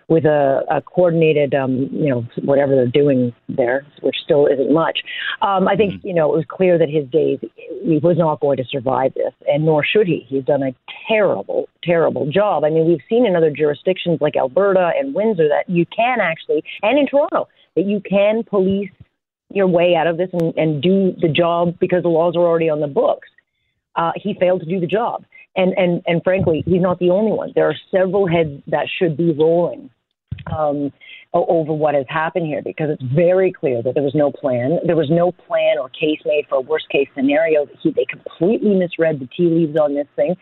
with 0.06 0.24
a, 0.24 0.62
a 0.70 0.80
coordinated, 0.82 1.54
um, 1.54 1.88
you 1.92 2.08
know, 2.10 2.26
whatever 2.42 2.74
they're 2.74 2.86
doing 2.86 3.32
there, 3.48 3.84
which 4.02 4.16
still 4.22 4.46
isn't 4.46 4.72
much, 4.72 5.00
um, 5.42 5.66
I 5.66 5.74
think 5.74 6.04
you 6.04 6.14
know 6.14 6.32
it 6.32 6.36
was 6.36 6.44
clear 6.48 6.78
that 6.78 6.88
his 6.88 7.08
days 7.08 7.40
he 7.82 7.98
was 8.00 8.16
not 8.16 8.38
going 8.38 8.58
to 8.58 8.64
survive 8.70 9.14
this, 9.14 9.34
and 9.48 9.64
nor 9.64 9.84
should 9.84 10.06
he. 10.06 10.26
He's 10.28 10.44
done 10.44 10.62
a 10.62 10.72
terrible, 11.08 11.68
terrible 11.82 12.30
job. 12.30 12.62
I 12.62 12.70
mean, 12.70 12.86
we've 12.86 13.02
seen 13.08 13.26
in 13.26 13.34
other 13.34 13.50
jurisdictions 13.50 14.20
like 14.20 14.36
Alberta 14.36 14.92
and 14.96 15.12
Windsor 15.12 15.48
that 15.48 15.68
you 15.68 15.86
can 15.86 16.20
actually, 16.20 16.62
and 16.82 16.96
in 16.96 17.08
Toronto 17.08 17.48
that 17.76 17.84
you 17.84 18.00
can 18.00 18.42
police 18.42 18.90
your 19.52 19.66
way 19.66 19.94
out 19.96 20.06
of 20.06 20.16
this 20.16 20.30
and, 20.32 20.54
and 20.56 20.82
do 20.82 21.12
the 21.20 21.28
job 21.28 21.78
because 21.80 22.02
the 22.02 22.08
laws 22.08 22.36
are 22.36 22.46
already 22.46 22.68
on 22.68 22.80
the 22.80 22.86
books. 22.86 23.28
Uh, 23.96 24.12
he 24.16 24.34
failed 24.34 24.60
to 24.60 24.66
do 24.66 24.80
the 24.80 24.86
job. 24.86 25.24
And, 25.56 25.72
and, 25.76 26.02
and 26.06 26.22
frankly, 26.22 26.62
he's 26.66 26.80
not 26.80 26.98
the 27.00 27.10
only 27.10 27.32
one. 27.32 27.52
There 27.54 27.68
are 27.68 27.76
several 27.90 28.26
heads 28.26 28.62
that 28.68 28.86
should 28.98 29.16
be 29.16 29.32
rolling 29.32 29.90
um, 30.46 30.92
over 31.32 31.72
what 31.72 31.94
has 31.94 32.06
happened 32.08 32.46
here 32.46 32.60
because 32.62 32.88
it's 32.90 33.02
very 33.14 33.52
clear 33.52 33.82
that 33.82 33.94
there 33.94 34.02
was 34.02 34.14
no 34.14 34.32
plan. 34.32 34.80
There 34.84 34.96
was 34.96 35.10
no 35.10 35.30
plan 35.30 35.78
or 35.78 35.88
case 35.88 36.18
made 36.24 36.46
for 36.48 36.56
a 36.56 36.60
worst 36.60 36.88
case 36.88 37.08
scenario. 37.14 37.66
He, 37.80 37.92
they 37.92 38.04
completely 38.04 38.74
misread 38.74 39.20
the 39.20 39.28
tea 39.36 39.46
leaves 39.46 39.78
on 39.78 39.94
this 39.94 40.08
thing. 40.16 40.34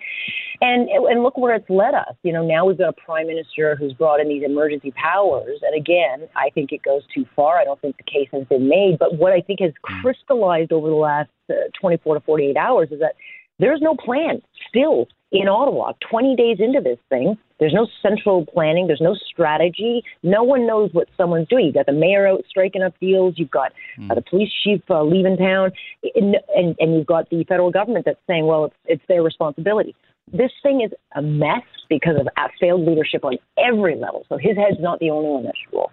And, 0.60 0.88
and 0.88 1.22
look 1.22 1.36
where 1.36 1.54
it's 1.54 1.68
led 1.68 1.94
us. 1.94 2.14
You 2.22 2.32
know, 2.32 2.46
now 2.46 2.64
we've 2.64 2.78
got 2.78 2.88
a 2.88 3.04
prime 3.04 3.26
minister 3.26 3.76
who's 3.76 3.92
brought 3.92 4.20
in 4.20 4.28
these 4.28 4.42
emergency 4.42 4.92
powers. 4.92 5.60
And 5.62 5.76
again, 5.76 6.26
I 6.34 6.50
think 6.50 6.72
it 6.72 6.82
goes 6.82 7.02
too 7.14 7.26
far. 7.36 7.58
I 7.58 7.64
don't 7.64 7.80
think 7.80 7.98
the 7.98 8.04
case 8.04 8.28
has 8.32 8.44
been 8.46 8.68
made. 8.68 8.98
But 8.98 9.18
what 9.18 9.32
I 9.32 9.42
think 9.42 9.60
has 9.60 9.72
crystallized 9.82 10.72
over 10.72 10.88
the 10.88 10.94
last 10.94 11.30
uh, 11.50 11.54
24 11.78 12.14
to 12.14 12.20
48 12.20 12.56
hours 12.56 12.88
is 12.90 13.00
that 13.00 13.12
there's 13.58 13.80
no 13.82 13.94
plan 13.94 14.40
still 14.68 15.06
in 15.30 15.48
Ottawa. 15.48 15.92
20 16.10 16.36
days 16.36 16.56
into 16.58 16.80
this 16.80 16.98
thing, 17.08 17.36
there's 17.60 17.74
no 17.74 17.86
central 18.02 18.46
planning, 18.46 18.86
there's 18.86 19.00
no 19.00 19.14
strategy. 19.14 20.02
No 20.22 20.42
one 20.42 20.66
knows 20.66 20.90
what 20.92 21.08
someone's 21.16 21.48
doing. 21.48 21.66
You've 21.66 21.74
got 21.74 21.86
the 21.86 21.92
mayor 21.92 22.26
out 22.26 22.44
striking 22.48 22.82
up 22.82 22.94
deals, 23.00 23.34
you've 23.36 23.50
got 23.50 23.72
uh, 24.10 24.14
the 24.14 24.22
police 24.22 24.50
chief 24.64 24.80
uh, 24.88 25.02
leaving 25.02 25.36
town, 25.36 25.72
and, 26.14 26.36
and, 26.54 26.76
and 26.78 26.94
you've 26.94 27.06
got 27.06 27.28
the 27.30 27.44
federal 27.44 27.70
government 27.70 28.04
that's 28.04 28.20
saying, 28.26 28.46
well, 28.46 28.66
it's, 28.66 28.76
it's 28.86 29.02
their 29.08 29.22
responsibility. 29.22 29.94
This 30.32 30.52
thing 30.62 30.82
is 30.82 30.92
a 31.14 31.22
mess 31.22 31.62
because 31.88 32.16
of 32.20 32.28
uh, 32.36 32.48
failed 32.60 32.86
leadership 32.86 33.24
on 33.24 33.38
every 33.58 33.96
level. 33.96 34.24
So 34.28 34.36
his 34.36 34.56
head's 34.56 34.80
not 34.80 35.00
the 35.00 35.10
only 35.10 35.30
one 35.30 35.44
that 35.44 35.54
should 35.62 35.74
roll. 35.74 35.90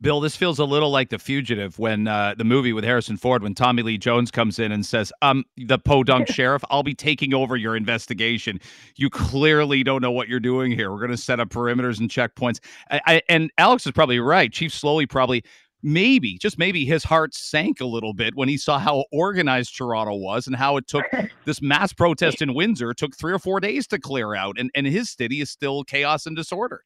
Bill, 0.00 0.20
this 0.20 0.36
feels 0.36 0.60
a 0.60 0.64
little 0.64 0.90
like 0.90 1.08
The 1.10 1.18
Fugitive 1.18 1.76
when 1.78 2.06
uh, 2.06 2.34
the 2.36 2.44
movie 2.44 2.72
with 2.72 2.84
Harrison 2.84 3.16
Ford, 3.16 3.42
when 3.42 3.54
Tommy 3.54 3.82
Lee 3.82 3.98
Jones 3.98 4.30
comes 4.30 4.60
in 4.60 4.70
and 4.70 4.86
says, 4.86 5.12
um, 5.22 5.44
the 5.56 5.78
podunk 5.78 6.28
sheriff, 6.32 6.62
I'll 6.70 6.84
be 6.84 6.94
taking 6.94 7.34
over 7.34 7.56
your 7.56 7.76
investigation. 7.76 8.60
You 8.94 9.10
clearly 9.10 9.82
don't 9.82 10.00
know 10.00 10.12
what 10.12 10.28
you're 10.28 10.38
doing 10.38 10.70
here. 10.70 10.92
We're 10.92 10.98
going 10.98 11.10
to 11.10 11.16
set 11.16 11.40
up 11.40 11.48
perimeters 11.48 11.98
and 11.98 12.08
checkpoints. 12.08 12.60
I, 12.92 13.00
I, 13.06 13.22
and 13.28 13.50
Alex 13.58 13.86
is 13.86 13.92
probably 13.92 14.20
right. 14.20 14.52
Chief 14.52 14.70
Sloly 14.70 15.08
probably, 15.08 15.42
maybe, 15.82 16.38
just 16.38 16.58
maybe 16.58 16.84
his 16.84 17.02
heart 17.02 17.34
sank 17.34 17.80
a 17.80 17.86
little 17.86 18.14
bit 18.14 18.36
when 18.36 18.48
he 18.48 18.56
saw 18.56 18.78
how 18.78 19.04
organized 19.10 19.76
Toronto 19.76 20.14
was 20.14 20.46
and 20.46 20.54
how 20.54 20.76
it 20.76 20.86
took 20.86 21.06
this 21.44 21.60
mass 21.60 21.92
protest 21.92 22.40
in 22.40 22.54
Windsor 22.54 22.94
took 22.94 23.16
three 23.16 23.32
or 23.32 23.40
four 23.40 23.58
days 23.58 23.88
to 23.88 23.98
clear 23.98 24.36
out. 24.36 24.60
And, 24.60 24.70
and 24.76 24.86
his 24.86 25.10
city 25.10 25.40
is 25.40 25.50
still 25.50 25.82
chaos 25.82 26.26
and 26.26 26.36
disorder. 26.36 26.84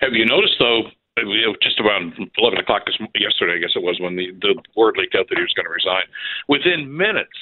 Have 0.00 0.12
you 0.12 0.26
noticed 0.26 0.56
though? 0.58 0.82
You 1.16 1.46
know, 1.46 1.56
Just 1.62 1.80
around 1.80 2.14
11 2.38 2.58
o'clock 2.58 2.86
this, 2.86 2.96
yesterday, 3.18 3.54
I 3.54 3.58
guess 3.58 3.74
it 3.74 3.82
was 3.82 3.98
when 4.00 4.16
the, 4.16 4.30
the 4.40 4.54
word 4.76 4.96
leaked 4.96 5.14
out 5.14 5.26
that 5.28 5.36
he 5.36 5.42
was 5.42 5.52
going 5.54 5.66
to 5.66 5.74
resign. 5.74 6.06
Within 6.48 6.86
minutes, 6.86 7.34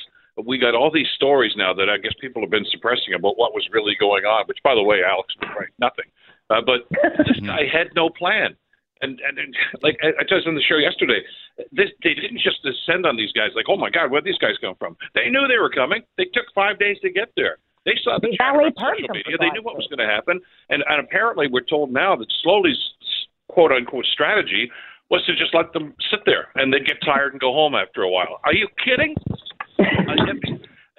we 0.46 0.58
got 0.58 0.74
all 0.74 0.90
these 0.90 1.08
stories 1.14 1.52
now 1.56 1.74
that 1.74 1.88
I 1.88 1.98
guess 1.98 2.12
people 2.20 2.42
have 2.42 2.50
been 2.50 2.66
suppressing 2.70 3.14
about 3.14 3.38
what 3.38 3.52
was 3.52 3.66
really 3.72 3.94
going 3.98 4.24
on. 4.24 4.44
Which, 4.46 4.58
by 4.64 4.74
the 4.74 4.82
way, 4.82 5.02
Alex 5.04 5.34
was 5.40 5.50
right, 5.58 5.72
nothing. 5.78 6.06
Uh, 6.50 6.62
but 6.64 6.88
this 7.26 7.40
guy 7.44 7.68
had 7.70 7.88
no 7.94 8.08
plan. 8.08 8.56
And, 9.00 9.20
and, 9.22 9.38
and 9.38 9.54
like 9.82 9.96
I 10.02 10.08
I 10.18 10.24
told 10.26 10.42
you 10.42 10.50
on 10.50 10.58
the 10.58 10.64
show 10.66 10.78
yesterday, 10.78 11.22
this 11.70 11.90
they 12.02 12.14
didn't 12.14 12.40
just 12.42 12.62
descend 12.66 13.06
on 13.06 13.16
these 13.16 13.30
guys 13.30 13.50
like, 13.54 13.66
oh 13.68 13.76
my 13.76 13.90
God, 13.90 14.10
where'd 14.10 14.24
these 14.24 14.38
guys 14.38 14.58
come 14.60 14.74
from? 14.74 14.96
They 15.14 15.30
knew 15.30 15.46
they 15.46 15.58
were 15.58 15.70
coming. 15.70 16.02
They 16.16 16.26
took 16.34 16.46
five 16.54 16.78
days 16.78 16.98
to 17.02 17.10
get 17.10 17.30
there. 17.36 17.58
They 17.84 17.94
saw 18.02 18.18
the 18.18 18.28
They 18.28 18.36
chatter 18.36 18.58
valet 18.58 18.74
on 18.74 18.74
parked 18.74 19.00
social 19.00 19.14
media. 19.14 19.38
They 19.38 19.50
knew 19.54 19.62
what 19.62 19.76
was 19.76 19.86
going 19.86 20.02
to 20.02 20.12
happen, 20.12 20.40
and, 20.68 20.82
and 20.88 21.00
apparently 21.00 21.46
we're 21.46 21.64
told 21.64 21.92
now 21.92 22.16
that 22.16 22.26
Sloly's 22.42 22.78
quote 23.48 23.72
unquote 23.72 24.06
strategy 24.06 24.70
was 25.10 25.24
to 25.26 25.34
just 25.34 25.54
let 25.54 25.72
them 25.72 25.94
sit 26.10 26.20
there 26.26 26.48
and 26.54 26.72
they'd 26.72 26.86
get 26.86 26.98
tired 27.04 27.32
and 27.32 27.40
go 27.40 27.52
home 27.52 27.74
after 27.74 28.02
a 28.02 28.08
while. 28.10 28.40
Are 28.44 28.54
you 28.54 28.68
kidding? 28.84 29.14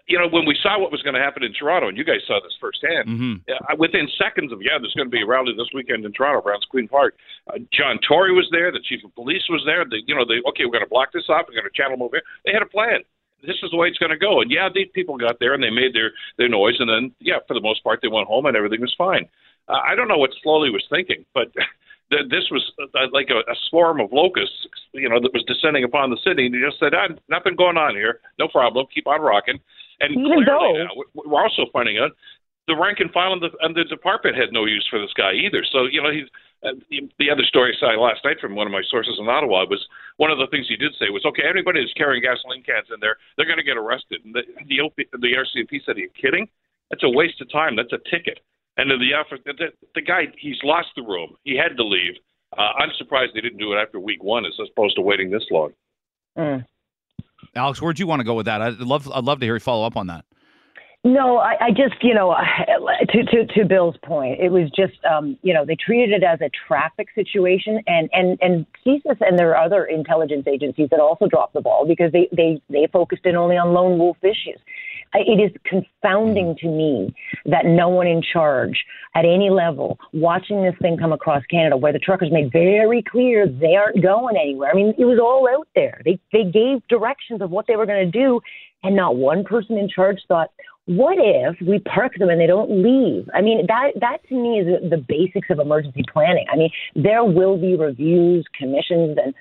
You 0.09 0.17
know, 0.17 0.27
when 0.27 0.47
we 0.47 0.57
saw 0.63 0.79
what 0.81 0.91
was 0.91 1.03
going 1.03 1.13
to 1.13 1.21
happen 1.21 1.43
in 1.43 1.53
Toronto, 1.53 1.87
and 1.87 1.95
you 1.95 2.03
guys 2.03 2.25
saw 2.25 2.39
this 2.41 2.57
firsthand, 2.59 3.05
Mm-hmm. 3.07 3.33
uh, 3.45 3.75
within 3.77 4.09
seconds 4.17 4.51
of, 4.51 4.57
yeah, 4.59 4.81
there's 4.81 4.95
going 4.97 5.05
to 5.05 5.13
be 5.13 5.21
a 5.21 5.25
rally 5.27 5.53
this 5.55 5.69
weekend 5.71 6.03
in 6.03 6.11
Toronto, 6.13 6.41
around 6.41 6.65
Queen 6.71 6.87
Park. 6.87 7.13
Uh, 7.45 7.59
John 7.71 7.99
Tory 8.01 8.33
was 8.33 8.49
there. 8.51 8.71
The 8.71 8.79
chief 8.81 9.05
of 9.05 9.13
police 9.13 9.43
was 9.49 9.61
there. 9.67 9.85
The, 9.85 10.01
you 10.07 10.15
know, 10.15 10.25
they, 10.25 10.41
okay, 10.49 10.65
we're 10.65 10.71
going 10.73 10.83
to 10.83 10.89
block 10.89 11.13
this 11.13 11.29
off. 11.29 11.45
We're 11.47 11.61
going 11.61 11.69
to 11.69 11.77
channel 11.77 11.93
them 11.93 12.01
over 12.01 12.15
here. 12.17 12.23
They 12.43 12.53
had 12.53 12.63
a 12.63 12.73
plan. 12.73 13.05
This 13.45 13.57
is 13.61 13.69
the 13.69 13.77
way 13.77 13.85
it's 13.87 13.99
going 14.01 14.09
to 14.09 14.17
go. 14.17 14.41
And 14.41 14.49
yeah, 14.49 14.67
these 14.73 14.89
people 14.97 15.15
got 15.15 15.37
there 15.39 15.53
and 15.53 15.61
they 15.61 15.69
made 15.69 15.93
their, 15.93 16.09
their 16.41 16.49
noise. 16.49 16.81
And 16.81 16.89
then, 16.89 17.13
yeah, 17.21 17.37
for 17.47 17.53
the 17.53 17.61
most 17.61 17.83
part, 17.83 17.99
they 18.01 18.07
went 18.09 18.25
home 18.27 18.47
and 18.47 18.57
everything 18.57 18.81
was 18.81 18.95
fine. 18.97 19.29
Uh, 19.69 19.77
I 19.85 19.93
don't 19.93 20.07
know 20.07 20.17
what 20.17 20.31
Sloly 20.43 20.73
was 20.73 20.81
thinking, 20.89 21.21
but 21.37 21.53
th- 21.53 21.67
this 22.09 22.49
was 22.51 22.71
uh, 22.81 23.07
like 23.11 23.29
a, 23.29 23.39
a 23.51 23.55
swarm 23.69 23.99
of 24.01 24.11
locusts, 24.11 24.67
you 24.93 25.07
know, 25.09 25.19
that 25.21 25.33
was 25.33 25.43
descending 25.45 25.83
upon 25.83 26.09
the 26.09 26.17
city. 26.25 26.45
And 26.47 26.55
he 26.55 26.61
just 26.61 26.79
said, 26.79 26.93
ah, 26.93 27.07
nothing 27.29 27.55
going 27.55 27.77
on 27.77 27.95
here. 27.95 28.19
No 28.39 28.47
problem. 28.47 28.87
Keep 28.93 29.07
on 29.07 29.21
rocking. 29.21 29.59
And 29.99 30.11
Even 30.13 30.25
clearly 30.25 30.45
though- 30.45 30.83
now, 30.83 30.93
we- 30.97 31.23
we're 31.29 31.41
also 31.43 31.65
finding 31.71 31.97
out 31.99 32.11
the 32.67 32.75
rank 32.75 32.99
and 32.99 33.11
file 33.11 33.33
and 33.33 33.41
the, 33.41 33.49
and 33.61 33.75
the 33.75 33.83
department 33.85 34.37
had 34.37 34.53
no 34.53 34.65
use 34.65 34.85
for 34.89 34.99
this 34.99 35.13
guy 35.17 35.33
either. 35.33 35.63
So 35.71 35.85
you 35.85 36.01
know 36.01 36.11
he's 36.11 36.29
uh, 36.61 36.73
the, 36.89 37.09
the 37.17 37.29
other 37.31 37.43
story 37.43 37.73
I 37.75 37.79
saw 37.79 37.87
last 38.01 38.21
night 38.23 38.37
from 38.39 38.53
one 38.53 38.67
of 38.67 38.73
my 38.73 38.83
sources 38.91 39.15
in 39.17 39.27
Ottawa 39.27 39.65
was 39.69 39.81
one 40.17 40.29
of 40.29 40.37
the 40.37 40.47
things 40.51 40.67
he 40.67 40.75
did 40.75 40.93
say 40.99 41.09
was, 41.09 41.23
okay, 41.25 41.43
anybody 41.49 41.79
who's 41.81 41.93
carrying 41.95 42.21
gasoline 42.21 42.61
cans 42.63 42.87
in 42.93 42.99
there, 42.99 43.17
they're 43.37 43.47
going 43.47 43.57
to 43.57 43.63
get 43.63 43.77
arrested. 43.77 44.21
And 44.25 44.35
the 44.35 44.43
the, 44.67 44.81
OP, 44.81 44.93
the 44.97 45.31
RCMP 45.33 45.79
said, 45.85 45.95
are 45.95 45.99
you 45.99 46.09
kidding? 46.19 46.47
That's 46.91 47.03
a 47.03 47.09
waste 47.09 47.39
of 47.41 47.49
time. 47.51 47.75
That's 47.75 47.93
a 47.93 48.01
ticket. 48.09 48.39
And 48.79 48.89
then 48.89 48.99
the, 48.99 49.35
the 49.45 49.67
the 49.93 50.01
guy, 50.01 50.27
he's 50.37 50.57
lost 50.63 50.87
the 50.95 51.03
room. 51.03 51.35
He 51.43 51.57
had 51.57 51.75
to 51.75 51.83
leave. 51.83 52.13
Uh, 52.57 52.61
I'm 52.79 52.89
surprised 52.97 53.33
they 53.35 53.41
didn't 53.41 53.59
do 53.59 53.73
it 53.73 53.75
after 53.75 53.99
week 53.99 54.23
one, 54.23 54.45
as 54.45 54.53
opposed 54.71 54.95
to 54.95 55.01
waiting 55.01 55.29
this 55.29 55.43
long. 55.51 55.71
Mm. 56.37 56.65
Alex, 57.55 57.81
where'd 57.81 57.99
you 57.99 58.07
want 58.07 58.21
to 58.21 58.23
go 58.23 58.35
with 58.35 58.45
that? 58.45 58.61
I'd 58.61 58.77
love 58.77 59.11
I'd 59.13 59.25
love 59.25 59.41
to 59.41 59.45
hear 59.45 59.55
you 59.55 59.59
follow 59.59 59.85
up 59.85 59.97
on 59.97 60.07
that. 60.07 60.23
No, 61.05 61.37
I, 61.37 61.55
I 61.61 61.69
just, 61.71 62.03
you 62.03 62.13
know, 62.13 62.35
to, 63.09 63.23
to 63.23 63.45
to 63.53 63.65
Bill's 63.65 63.95
point, 64.03 64.39
it 64.39 64.49
was 64.49 64.69
just, 64.75 65.03
um, 65.05 65.37
you 65.43 65.53
know, 65.53 65.65
they 65.65 65.75
treated 65.75 66.11
it 66.11 66.23
as 66.25 66.41
a 66.41 66.49
traffic 66.67 67.07
situation, 67.15 67.81
and 67.87 68.09
and 68.13 68.37
and 68.41 68.65
CSIS 68.85 69.17
and 69.21 69.39
there 69.39 69.55
are 69.55 69.63
other 69.63 69.85
intelligence 69.85 70.45
agencies 70.47 70.89
that 70.91 70.99
also 70.99 71.27
dropped 71.27 71.53
the 71.53 71.61
ball 71.61 71.85
because 71.85 72.11
they 72.11 72.27
they 72.35 72.61
they 72.69 72.87
focused 72.91 73.25
in 73.25 73.35
only 73.35 73.55
on 73.57 73.73
lone 73.73 73.97
wolf 73.97 74.17
issues. 74.23 74.59
It 75.13 75.39
is 75.39 75.51
confounding 75.65 76.55
to 76.61 76.67
me 76.67 77.13
that 77.45 77.65
no 77.65 77.89
one 77.89 78.07
in 78.07 78.21
charge 78.21 78.83
at 79.15 79.25
any 79.25 79.49
level 79.49 79.97
watching 80.13 80.63
this 80.63 80.75
thing 80.81 80.97
come 80.97 81.11
across 81.11 81.43
Canada, 81.49 81.75
where 81.77 81.91
the 81.91 81.99
truckers 81.99 82.31
made 82.31 82.51
very 82.51 83.01
clear 83.01 83.47
they 83.47 83.75
aren't 83.75 84.03
going 84.03 84.37
anywhere. 84.37 84.69
I 84.71 84.75
mean, 84.75 84.93
it 84.97 85.05
was 85.05 85.19
all 85.19 85.49
out 85.49 85.67
there. 85.75 86.01
They 86.05 86.19
they 86.31 86.43
gave 86.43 86.87
directions 86.87 87.41
of 87.41 87.49
what 87.49 87.65
they 87.67 87.75
were 87.75 87.87
going 87.87 88.05
to 88.05 88.11
do, 88.11 88.39
and 88.83 88.95
not 88.95 89.15
one 89.15 89.43
person 89.43 89.77
in 89.77 89.89
charge 89.89 90.19
thought, 90.27 90.51
what 90.85 91.17
if 91.19 91.55
we 91.67 91.79
park 91.79 92.13
them 92.17 92.29
and 92.29 92.41
they 92.41 92.47
don't 92.47 92.69
leave? 92.69 93.29
I 93.33 93.41
mean, 93.41 93.65
that 93.67 93.91
that 93.99 94.17
to 94.29 94.35
me 94.35 94.59
is 94.59 94.89
the 94.89 94.97
basics 94.97 95.49
of 95.49 95.59
emergency 95.59 96.03
planning. 96.11 96.45
I 96.51 96.55
mean, 96.55 96.71
there 96.95 97.23
will 97.23 97.57
be 97.57 97.75
reviews, 97.75 98.45
commissions, 98.57 99.17
and 99.23 99.33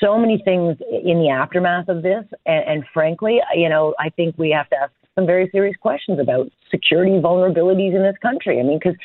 so 0.00 0.18
many 0.18 0.40
things 0.44 0.76
in 0.90 1.18
the 1.20 1.28
aftermath 1.30 1.88
of 1.88 2.02
this. 2.02 2.24
And, 2.46 2.64
and 2.68 2.84
frankly, 2.92 3.40
you 3.54 3.68
know, 3.68 3.94
I 3.98 4.10
think 4.10 4.36
we 4.38 4.50
have 4.50 4.68
to 4.70 4.76
ask 4.76 4.92
some 5.14 5.26
very 5.26 5.48
serious 5.52 5.76
questions 5.80 6.18
about 6.18 6.50
security 6.70 7.12
vulnerabilities 7.12 7.94
in 7.94 8.02
this 8.02 8.16
country. 8.22 8.58
I 8.60 8.62
mean, 8.62 8.78
because 8.82 8.98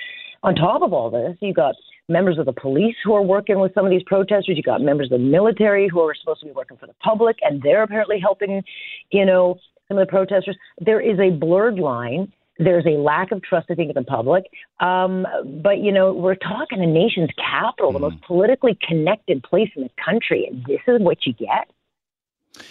on 0.43 0.55
top 0.55 0.81
of 0.81 0.93
all 0.93 1.09
this, 1.09 1.37
you 1.41 1.53
got 1.53 1.75
members 2.07 2.37
of 2.37 2.45
the 2.45 2.53
police 2.53 2.95
who 3.03 3.13
are 3.13 3.21
working 3.21 3.59
with 3.59 3.73
some 3.73 3.85
of 3.85 3.91
these 3.91 4.03
protesters. 4.05 4.55
You 4.55 4.63
got 4.63 4.81
members 4.81 5.07
of 5.11 5.19
the 5.19 5.25
military 5.25 5.87
who 5.87 5.99
are 6.01 6.13
supposed 6.13 6.41
to 6.41 6.45
be 6.45 6.51
working 6.51 6.77
for 6.77 6.87
the 6.87 6.93
public, 7.03 7.37
and 7.41 7.61
they're 7.61 7.83
apparently 7.83 8.19
helping, 8.19 8.63
you 9.11 9.25
know, 9.25 9.57
some 9.87 9.97
of 9.97 10.05
the 10.05 10.09
protesters. 10.09 10.57
There 10.79 11.01
is 11.01 11.19
a 11.19 11.31
blurred 11.31 11.79
line. 11.79 12.31
There's 12.58 12.86
a 12.86 12.97
lack 12.97 13.32
of 13.32 13.41
trust, 13.43 13.68
I 13.70 13.76
think, 13.76 13.89
in 13.89 13.95
the 13.95 14.03
public. 14.03 14.45
Um, 14.80 15.28
but, 15.62 15.80
you 15.80 15.91
know, 15.91 16.14
we're 16.14 16.36
talking 16.36 16.82
a 16.82 16.88
nation's 16.88 17.30
capital, 17.38 17.91
mm 17.91 17.93
the 17.93 17.99
most 17.99 18.22
politically 18.22 18.78
connected 18.88 19.43
place 19.43 19.70
in 19.76 19.84
the 19.84 19.89
country, 20.03 20.47
and 20.49 20.64
this 20.66 20.82
is 20.88 21.01
what 21.01 21.26
you 21.26 21.34
get. 21.34 21.70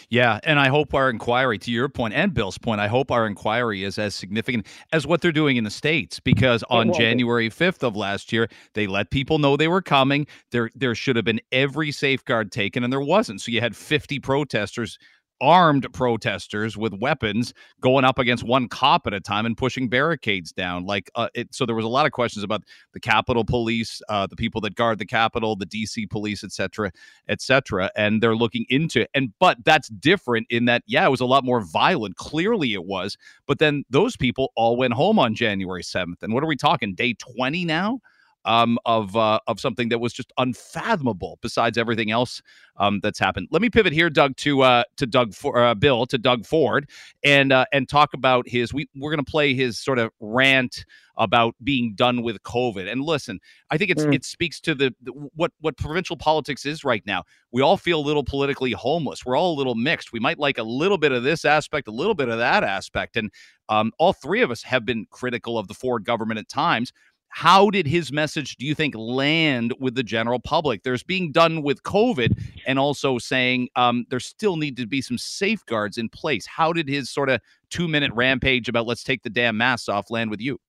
Yeah, 0.08 0.40
and 0.44 0.58
I 0.58 0.68
hope 0.68 0.94
our 0.94 1.10
inquiry, 1.10 1.58
to 1.58 1.70
your 1.70 1.88
point 1.88 2.14
and 2.14 2.32
Bill's 2.32 2.58
point, 2.58 2.80
I 2.80 2.88
hope 2.88 3.10
our 3.10 3.26
inquiry 3.26 3.84
is 3.84 3.98
as 3.98 4.14
significant 4.14 4.66
as 4.92 5.06
what 5.06 5.20
they're 5.20 5.32
doing 5.32 5.56
in 5.56 5.64
the 5.64 5.70
states. 5.70 6.20
Because 6.20 6.64
on 6.70 6.92
January 6.92 7.50
fifth 7.50 7.82
of 7.82 7.96
last 7.96 8.32
year, 8.32 8.48
they 8.74 8.86
let 8.86 9.10
people 9.10 9.38
know 9.38 9.56
they 9.56 9.68
were 9.68 9.82
coming. 9.82 10.26
There, 10.50 10.70
there 10.74 10.94
should 10.94 11.16
have 11.16 11.24
been 11.24 11.40
every 11.52 11.92
safeguard 11.92 12.52
taken, 12.52 12.84
and 12.84 12.92
there 12.92 13.00
wasn't. 13.00 13.40
So 13.40 13.50
you 13.50 13.60
had 13.60 13.76
fifty 13.76 14.18
protesters 14.18 14.98
armed 15.40 15.86
protesters 15.92 16.76
with 16.76 16.92
weapons 16.94 17.52
going 17.80 18.04
up 18.04 18.18
against 18.18 18.44
one 18.44 18.68
cop 18.68 19.06
at 19.06 19.14
a 19.14 19.20
time 19.20 19.46
and 19.46 19.56
pushing 19.56 19.88
barricades 19.88 20.52
down. 20.52 20.84
Like, 20.84 21.10
uh, 21.14 21.28
it, 21.34 21.54
so 21.54 21.66
there 21.66 21.74
was 21.74 21.84
a 21.84 21.88
lot 21.88 22.06
of 22.06 22.12
questions 22.12 22.44
about 22.44 22.62
the 22.92 23.00
Capitol 23.00 23.44
Police, 23.44 24.00
uh, 24.08 24.26
the 24.26 24.36
people 24.36 24.60
that 24.62 24.74
guard 24.74 24.98
the 24.98 25.06
Capitol, 25.06 25.56
the 25.56 25.66
DC 25.66 26.08
Police, 26.10 26.44
et 26.44 26.52
cetera, 26.52 26.90
et 27.28 27.40
cetera. 27.40 27.90
And 27.96 28.22
they're 28.22 28.36
looking 28.36 28.64
into 28.68 29.02
it. 29.02 29.10
and 29.14 29.32
but 29.38 29.64
that's 29.64 29.88
different 29.88 30.46
in 30.50 30.64
that 30.66 30.82
yeah, 30.86 31.06
it 31.06 31.10
was 31.10 31.20
a 31.20 31.26
lot 31.26 31.44
more 31.44 31.60
violent. 31.60 32.16
Clearly, 32.16 32.74
it 32.74 32.84
was. 32.84 33.16
But 33.46 33.58
then 33.58 33.84
those 33.90 34.16
people 34.16 34.52
all 34.56 34.76
went 34.76 34.94
home 34.94 35.18
on 35.18 35.34
January 35.34 35.82
seventh. 35.82 36.22
And 36.22 36.32
what 36.32 36.42
are 36.42 36.48
we 36.48 36.56
talking? 36.56 36.94
Day 36.94 37.14
twenty 37.14 37.64
now 37.64 38.00
um, 38.44 38.78
of 38.84 39.16
uh, 39.16 39.40
of 39.46 39.60
something 39.60 39.88
that 39.88 39.98
was 39.98 40.12
just 40.12 40.32
unfathomable. 40.38 41.38
Besides 41.42 41.78
everything 41.78 42.10
else 42.10 42.42
um, 42.76 43.00
that's 43.00 43.18
happened. 43.18 43.48
Let 43.50 43.62
me 43.62 43.70
pivot 43.70 43.92
here, 43.92 44.10
Doug, 44.10 44.36
to 44.38 44.62
uh, 44.62 44.84
to 44.96 45.06
Doug 45.06 45.34
for, 45.34 45.58
uh, 45.58 45.74
Bill 45.74 46.06
to 46.06 46.18
Doug 46.18 46.46
Ford, 46.46 46.88
and 47.22 47.52
uh, 47.52 47.66
and 47.72 47.88
talk 47.88 48.14
about 48.14 48.48
his. 48.48 48.72
We 48.72 48.88
we're 48.94 49.10
going 49.10 49.24
to 49.24 49.30
play 49.30 49.54
his 49.54 49.78
sort 49.78 49.98
of 49.98 50.10
rant 50.20 50.84
about 51.16 51.54
being 51.62 51.94
done 51.94 52.22
with 52.22 52.42
COVID. 52.42 52.90
And 52.90 53.00
listen, 53.02 53.38
I 53.70 53.78
think 53.78 53.90
it's 53.90 54.04
mm. 54.04 54.14
it 54.14 54.24
speaks 54.24 54.60
to 54.62 54.74
the, 54.74 54.92
the, 55.02 55.12
what 55.12 55.52
what 55.60 55.76
provincial 55.76 56.16
politics 56.16 56.66
is 56.66 56.84
right 56.84 57.04
now. 57.06 57.22
We 57.52 57.62
all 57.62 57.76
feel 57.76 58.00
a 58.00 58.02
little 58.02 58.24
politically 58.24 58.72
homeless. 58.72 59.24
We're 59.24 59.36
all 59.36 59.54
a 59.54 59.58
little 59.58 59.76
mixed. 59.76 60.12
We 60.12 60.20
might 60.20 60.38
like 60.38 60.58
a 60.58 60.64
little 60.64 60.98
bit 60.98 61.12
of 61.12 61.22
this 61.22 61.44
aspect, 61.44 61.88
a 61.88 61.92
little 61.92 62.14
bit 62.14 62.28
of 62.28 62.38
that 62.38 62.64
aspect, 62.64 63.16
and 63.16 63.30
um, 63.68 63.92
all 63.98 64.12
three 64.12 64.42
of 64.42 64.50
us 64.50 64.62
have 64.62 64.84
been 64.84 65.06
critical 65.10 65.58
of 65.58 65.68
the 65.68 65.74
Ford 65.74 66.04
government 66.04 66.38
at 66.38 66.48
times. 66.48 66.92
How 67.34 67.68
did 67.68 67.84
his 67.88 68.12
message, 68.12 68.54
do 68.58 68.64
you 68.64 68.76
think, 68.76 68.94
land 68.94 69.74
with 69.80 69.96
the 69.96 70.04
general 70.04 70.38
public? 70.38 70.84
There's 70.84 71.02
being 71.02 71.32
done 71.32 71.62
with 71.62 71.82
COVID 71.82 72.40
and 72.64 72.78
also 72.78 73.18
saying 73.18 73.70
um, 73.74 74.06
there 74.08 74.20
still 74.20 74.54
need 74.54 74.76
to 74.76 74.86
be 74.86 75.02
some 75.02 75.18
safeguards 75.18 75.98
in 75.98 76.08
place. 76.08 76.46
How 76.46 76.72
did 76.72 76.88
his 76.88 77.10
sort 77.10 77.28
of 77.28 77.40
two 77.70 77.88
minute 77.88 78.12
rampage 78.14 78.68
about 78.68 78.86
let's 78.86 79.02
take 79.02 79.24
the 79.24 79.30
damn 79.30 79.56
masks 79.56 79.88
off 79.88 80.12
land 80.12 80.30
with 80.30 80.40
you? 80.40 80.60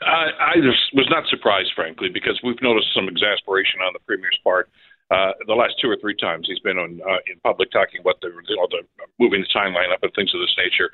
Uh, 0.00 0.30
I 0.38 0.54
was 0.94 1.08
not 1.10 1.26
surprised, 1.26 1.72
frankly, 1.74 2.08
because 2.08 2.38
we've 2.44 2.62
noticed 2.62 2.94
some 2.94 3.08
exasperation 3.08 3.80
on 3.80 3.92
the 3.94 4.00
premier's 4.06 4.38
part. 4.44 4.70
Uh, 5.10 5.32
the 5.48 5.54
last 5.54 5.74
two 5.82 5.90
or 5.90 5.96
three 6.00 6.14
times 6.14 6.46
he's 6.46 6.60
been 6.60 6.78
on 6.78 7.00
uh, 7.02 7.18
in 7.26 7.40
public 7.42 7.72
talking 7.72 8.00
about 8.00 8.20
the, 8.22 8.28
the 8.28 8.82
moving 9.18 9.40
the 9.40 9.48
timeline 9.52 9.92
up 9.92 9.98
and 10.02 10.12
things 10.14 10.32
of 10.32 10.40
this 10.40 10.54
nature. 10.56 10.92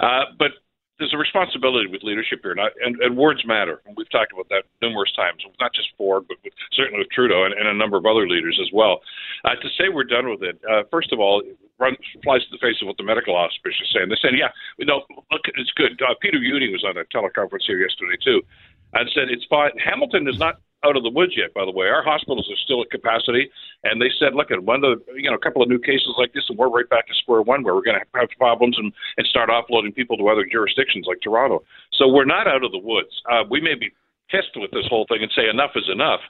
Uh, 0.00 0.24
but 0.38 0.52
there's 0.98 1.14
a 1.14 1.18
responsibility 1.18 1.88
with 1.88 2.02
leadership 2.02 2.40
here, 2.42 2.54
not, 2.54 2.72
and, 2.84 2.96
and 3.00 3.16
words 3.16 3.42
matter. 3.46 3.82
And 3.86 3.96
We've 3.96 4.10
talked 4.10 4.32
about 4.32 4.48
that 4.50 4.64
numerous 4.80 5.12
times, 5.12 5.42
not 5.60 5.72
just 5.74 5.88
Ford, 5.96 6.24
but 6.28 6.36
with, 6.44 6.52
certainly 6.72 7.00
with 7.00 7.10
Trudeau 7.10 7.44
and, 7.44 7.54
and 7.54 7.66
a 7.66 7.74
number 7.74 7.96
of 7.96 8.06
other 8.06 8.28
leaders 8.28 8.58
as 8.60 8.70
well. 8.72 9.00
Uh, 9.44 9.56
to 9.56 9.68
say 9.78 9.88
we're 9.88 10.04
done 10.04 10.28
with 10.28 10.42
it, 10.42 10.60
uh, 10.68 10.82
first 10.90 11.12
of 11.12 11.18
all, 11.18 11.42
run, 11.78 11.96
flies 12.22 12.42
in 12.46 12.52
the 12.52 12.62
face 12.62 12.76
of 12.82 12.86
what 12.86 12.96
the 12.96 13.04
medical 13.04 13.34
officers 13.34 13.74
are 13.80 13.90
saying. 13.92 14.08
They're 14.08 14.20
saying, 14.22 14.38
yeah, 14.38 14.52
we 14.78 14.84
know, 14.84 15.02
look, 15.32 15.42
it's 15.56 15.72
good. 15.74 15.98
Uh, 16.02 16.14
Peter 16.20 16.38
Jüni 16.38 16.70
was 16.70 16.84
on 16.84 16.96
a 16.96 17.04
teleconference 17.08 17.66
here 17.66 17.80
yesterday, 17.80 18.20
too, 18.22 18.42
and 18.92 19.08
said 19.14 19.32
it's 19.32 19.44
fine. 19.48 19.72
Hamilton 19.82 20.28
is 20.28 20.38
not 20.38 20.60
out 20.84 20.96
of 20.96 21.02
the 21.02 21.10
woods 21.10 21.32
yet, 21.36 21.54
by 21.54 21.64
the 21.64 21.70
way. 21.70 21.86
Our 21.86 22.02
hospitals 22.02 22.48
are 22.50 22.60
still 22.64 22.82
at 22.82 22.90
capacity, 22.90 23.50
and 23.84 24.00
they 24.00 24.10
said, 24.18 24.34
look, 24.34 24.50
at 24.50 24.62
one 24.62 24.84
of 24.84 24.98
the, 24.98 25.14
you 25.14 25.30
know, 25.30 25.36
a 25.36 25.44
couple 25.44 25.62
of 25.62 25.68
new 25.68 25.78
cases 25.78 26.14
like 26.18 26.32
this, 26.32 26.44
and 26.48 26.58
we're 26.58 26.68
right 26.68 26.88
back 26.88 27.06
to 27.08 27.14
square 27.14 27.42
one, 27.42 27.62
where 27.62 27.74
we're 27.74 27.86
going 27.86 27.98
to 27.98 28.18
have 28.18 28.28
problems 28.38 28.76
and, 28.78 28.92
and 29.16 29.26
start 29.26 29.50
offloading 29.50 29.94
people 29.94 30.16
to 30.16 30.28
other 30.28 30.44
jurisdictions 30.44 31.06
like 31.06 31.20
Toronto. 31.22 31.62
So 31.92 32.08
we're 32.08 32.24
not 32.24 32.46
out 32.46 32.64
of 32.64 32.72
the 32.72 32.82
woods. 32.82 33.12
Uh, 33.30 33.44
we 33.48 33.60
may 33.60 33.74
be 33.74 33.90
pissed 34.30 34.56
with 34.56 34.70
this 34.70 34.88
whole 34.88 35.04
thing 35.08 35.20
and 35.20 35.30
say 35.36 35.48
enough 35.48 35.72
is 35.76 35.88
enough. 35.92 36.20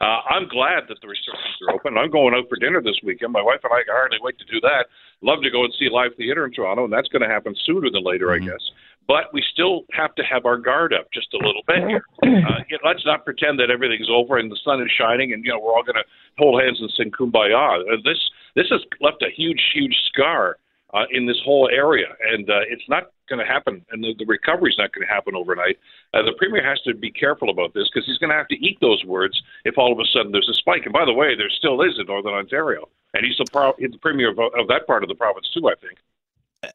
Uh, 0.00 0.18
I'm 0.28 0.48
glad 0.48 0.90
that 0.90 0.98
the 1.00 1.06
restrictions 1.06 1.62
are 1.68 1.74
open. 1.74 1.96
I'm 1.96 2.10
going 2.10 2.34
out 2.34 2.48
for 2.48 2.56
dinner 2.56 2.82
this 2.82 2.98
weekend. 3.04 3.32
My 3.32 3.42
wife 3.42 3.60
and 3.62 3.72
I 3.72 3.86
can 3.86 3.94
hardly 3.94 4.18
wait 4.20 4.36
to 4.38 4.44
do 4.50 4.60
that. 4.66 4.90
Love 5.22 5.42
to 5.42 5.50
go 5.50 5.62
and 5.62 5.72
see 5.78 5.88
live 5.88 6.10
theater 6.16 6.44
in 6.44 6.52
Toronto, 6.52 6.84
and 6.84 6.92
that's 6.92 7.06
going 7.08 7.22
to 7.22 7.28
happen 7.28 7.54
sooner 7.64 7.88
than 7.88 8.02
later, 8.02 8.34
mm-hmm. 8.34 8.44
I 8.44 8.50
guess 8.50 8.64
but 9.08 9.32
we 9.32 9.42
still 9.52 9.82
have 9.92 10.14
to 10.14 10.22
have 10.22 10.46
our 10.46 10.56
guard 10.56 10.92
up 10.92 11.06
just 11.12 11.28
a 11.34 11.38
little 11.38 11.62
bit 11.66 11.88
here. 11.88 12.04
Uh, 12.42 12.58
you 12.68 12.76
know, 12.76 12.88
let's 12.88 13.04
not 13.04 13.24
pretend 13.24 13.58
that 13.60 13.70
everything's 13.70 14.08
over 14.10 14.38
and 14.38 14.50
the 14.50 14.58
sun 14.64 14.80
is 14.80 14.90
shining 14.98 15.32
and 15.32 15.44
you 15.44 15.50
know 15.50 15.58
we're 15.58 15.72
all 15.72 15.82
going 15.82 15.94
to 15.94 16.04
hold 16.38 16.60
hands 16.60 16.80
and 16.80 16.90
sing 16.96 17.10
kumbaya. 17.10 17.80
Uh, 17.80 17.96
this 18.04 18.18
this 18.56 18.66
has 18.70 18.80
left 19.00 19.22
a 19.22 19.30
huge 19.30 19.60
huge 19.74 19.94
scar 20.08 20.56
uh, 20.94 21.04
in 21.10 21.26
this 21.26 21.40
whole 21.44 21.68
area, 21.72 22.08
and 22.32 22.48
uh, 22.50 22.60
it's 22.68 22.84
not 22.88 23.12
going 23.28 23.38
to 23.38 23.50
happen, 23.50 23.84
and 23.90 24.04
the, 24.04 24.14
the 24.18 24.26
recovery 24.26 24.70
is 24.70 24.78
not 24.78 24.92
going 24.92 25.06
to 25.06 25.12
happen 25.12 25.34
overnight. 25.34 25.78
Uh, 26.12 26.22
the 26.22 26.34
premier 26.36 26.62
has 26.62 26.80
to 26.82 26.94
be 26.94 27.10
careful 27.10 27.48
about 27.48 27.72
this 27.72 27.88
because 27.88 28.06
he's 28.06 28.18
going 28.18 28.30
to 28.30 28.36
have 28.36 28.48
to 28.48 28.56
eat 28.56 28.76
those 28.80 29.02
words 29.04 29.40
if 29.64 29.78
all 29.78 29.92
of 29.92 29.98
a 29.98 30.04
sudden 30.12 30.32
there's 30.32 30.50
a 30.50 30.58
spike. 30.60 30.82
And 30.84 30.92
by 30.92 31.04
the 31.04 31.12
way, 31.12 31.34
there 31.34 31.48
still 31.48 31.80
is 31.80 31.96
in 31.98 32.06
Northern 32.06 32.34
Ontario, 32.34 32.88
and 33.14 33.24
he's 33.24 33.36
the, 33.38 33.46
pro- 33.50 33.74
he's 33.78 33.90
the 33.90 33.98
premier 33.98 34.30
of, 34.30 34.38
of 34.38 34.68
that 34.68 34.86
part 34.86 35.02
of 35.02 35.08
the 35.08 35.14
province 35.14 35.48
too, 35.54 35.68
I 35.68 35.74
think. 35.80 35.98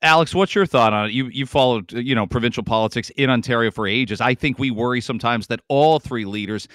Alex, 0.01 0.35
what's 0.35 0.53
your 0.53 0.65
thought 0.65 0.91
on 0.93 1.07
it? 1.07 1.13
You 1.13 1.27
you 1.27 1.45
followed 1.45 1.91
you 1.93 2.13
know 2.13 2.27
provincial 2.27 2.63
politics 2.63 3.09
in 3.11 3.29
Ontario 3.29 3.71
for 3.71 3.87
ages. 3.87 4.19
I 4.19 4.33
think 4.35 4.59
we 4.59 4.69
worry 4.69 4.99
sometimes 4.99 5.47
that 5.47 5.61
all 5.69 5.99
three 5.99 6.25
leaders 6.25 6.67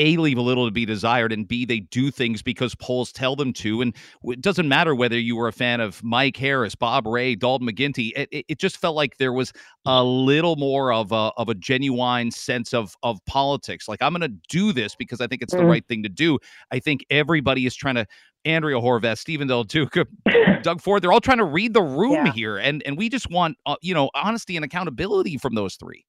a 0.00 0.16
leave 0.16 0.38
a 0.38 0.42
little 0.42 0.66
to 0.66 0.72
be 0.72 0.84
desired 0.84 1.32
and 1.32 1.46
b 1.46 1.64
they 1.64 1.80
do 1.80 2.10
things 2.10 2.42
because 2.42 2.74
polls 2.74 3.12
tell 3.12 3.36
them 3.36 3.52
to 3.52 3.82
and 3.82 3.94
it 4.24 4.40
doesn't 4.40 4.68
matter 4.68 4.94
whether 4.94 5.18
you 5.18 5.36
were 5.36 5.46
a 5.46 5.52
fan 5.52 5.80
of 5.80 6.02
mike 6.02 6.36
harris 6.36 6.74
bob 6.74 7.06
rae 7.06 7.34
dalton 7.34 7.68
McGuinty. 7.68 8.12
it, 8.16 8.44
it 8.48 8.58
just 8.58 8.78
felt 8.78 8.96
like 8.96 9.18
there 9.18 9.32
was 9.32 9.52
a 9.84 10.02
little 10.02 10.56
more 10.56 10.92
of 10.92 11.12
a, 11.12 11.30
of 11.36 11.48
a 11.48 11.54
genuine 11.54 12.30
sense 12.30 12.72
of 12.72 12.96
of 13.02 13.24
politics 13.26 13.86
like 13.88 14.00
i'm 14.02 14.12
going 14.12 14.22
to 14.22 14.36
do 14.48 14.72
this 14.72 14.96
because 14.96 15.20
i 15.20 15.26
think 15.26 15.42
it's 15.42 15.54
the 15.54 15.60
mm. 15.60 15.68
right 15.68 15.86
thing 15.86 16.02
to 16.02 16.08
do 16.08 16.38
i 16.70 16.78
think 16.78 17.04
everybody 17.10 17.66
is 17.66 17.76
trying 17.76 17.94
to 17.94 18.06
Andrea 18.46 18.76
Horwath, 18.76 19.18
Steven 19.18 19.46
Del 19.46 19.64
Duca, 19.64 20.06
Doug 20.62 20.80
Ford, 20.80 21.02
they're 21.02 21.12
all 21.12 21.20
trying 21.20 21.36
to 21.36 21.44
read 21.44 21.74
the 21.74 21.82
room 21.82 22.12
yeah. 22.12 22.32
here. 22.32 22.56
And 22.56 22.82
and 22.86 22.96
we 22.96 23.10
just 23.10 23.30
want 23.30 23.58
uh, 23.66 23.76
you 23.82 23.92
know, 23.92 24.10
honesty 24.14 24.56
and 24.56 24.64
accountability 24.64 25.36
from 25.36 25.54
those 25.54 25.76
three. 25.76 26.06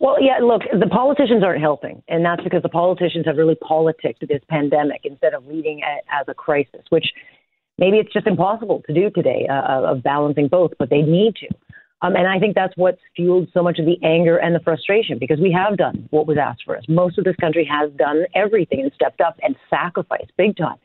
Well, 0.00 0.16
yeah, 0.18 0.38
look, 0.42 0.62
the 0.72 0.86
politicians 0.86 1.44
aren't 1.44 1.60
helping, 1.60 2.02
and 2.08 2.24
that's 2.24 2.42
because 2.42 2.62
the 2.62 2.70
politicians 2.70 3.26
have 3.26 3.36
really 3.36 3.56
politicked 3.60 4.26
this 4.26 4.40
pandemic 4.48 5.02
instead 5.04 5.34
of 5.34 5.46
leading 5.46 5.80
it 5.80 6.04
as 6.10 6.24
a 6.26 6.32
crisis, 6.32 6.80
which 6.88 7.04
maybe 7.76 7.98
it's 7.98 8.10
just 8.10 8.26
impossible 8.26 8.82
to 8.86 8.94
do 8.94 9.10
today 9.10 9.46
uh, 9.50 9.82
of 9.82 10.02
balancing 10.02 10.48
both, 10.48 10.72
but 10.78 10.88
they 10.88 11.02
need 11.02 11.36
to. 11.36 11.48
Um, 12.00 12.16
and 12.16 12.26
I 12.26 12.38
think 12.38 12.54
that's 12.54 12.72
what's 12.76 13.00
fueled 13.14 13.48
so 13.52 13.62
much 13.62 13.78
of 13.78 13.84
the 13.84 13.98
anger 14.02 14.38
and 14.38 14.54
the 14.54 14.60
frustration 14.60 15.18
because 15.18 15.38
we 15.38 15.52
have 15.52 15.76
done 15.76 16.08
what 16.08 16.26
was 16.26 16.38
asked 16.38 16.62
for 16.64 16.78
us. 16.78 16.84
Most 16.88 17.18
of 17.18 17.24
this 17.24 17.36
country 17.36 17.68
has 17.70 17.90
done 17.92 18.24
everything 18.34 18.80
and 18.80 18.90
stepped 18.94 19.20
up 19.20 19.36
and 19.42 19.54
sacrificed 19.68 20.32
big 20.38 20.56
time, 20.56 20.76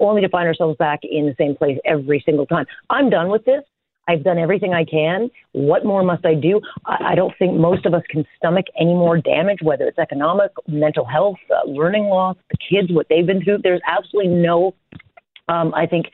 only 0.00 0.22
to 0.22 0.28
find 0.28 0.48
ourselves 0.48 0.76
back 0.76 1.00
in 1.04 1.26
the 1.26 1.36
same 1.38 1.54
place 1.54 1.78
every 1.84 2.20
single 2.26 2.46
time. 2.46 2.66
I'm 2.90 3.10
done 3.10 3.28
with 3.28 3.44
this. 3.44 3.62
I've 4.08 4.22
done 4.22 4.38
everything 4.38 4.72
I 4.72 4.84
can. 4.84 5.30
What 5.52 5.84
more 5.84 6.02
must 6.02 6.24
I 6.24 6.34
do? 6.34 6.60
I, 6.84 7.12
I 7.12 7.14
don't 7.14 7.34
think 7.38 7.58
most 7.58 7.86
of 7.86 7.94
us 7.94 8.02
can 8.08 8.24
stomach 8.36 8.66
any 8.78 8.94
more 8.94 9.18
damage, 9.18 9.58
whether 9.62 9.84
it's 9.84 9.98
economic, 9.98 10.52
mental 10.68 11.04
health, 11.04 11.36
uh, 11.50 11.68
learning 11.68 12.04
loss, 12.04 12.36
the 12.50 12.56
kids, 12.56 12.92
what 12.92 13.06
they've 13.08 13.26
been 13.26 13.42
through. 13.42 13.58
There's 13.62 13.80
absolutely 13.86 14.32
no, 14.32 14.74
um, 15.48 15.74
I 15.74 15.86
think, 15.86 16.06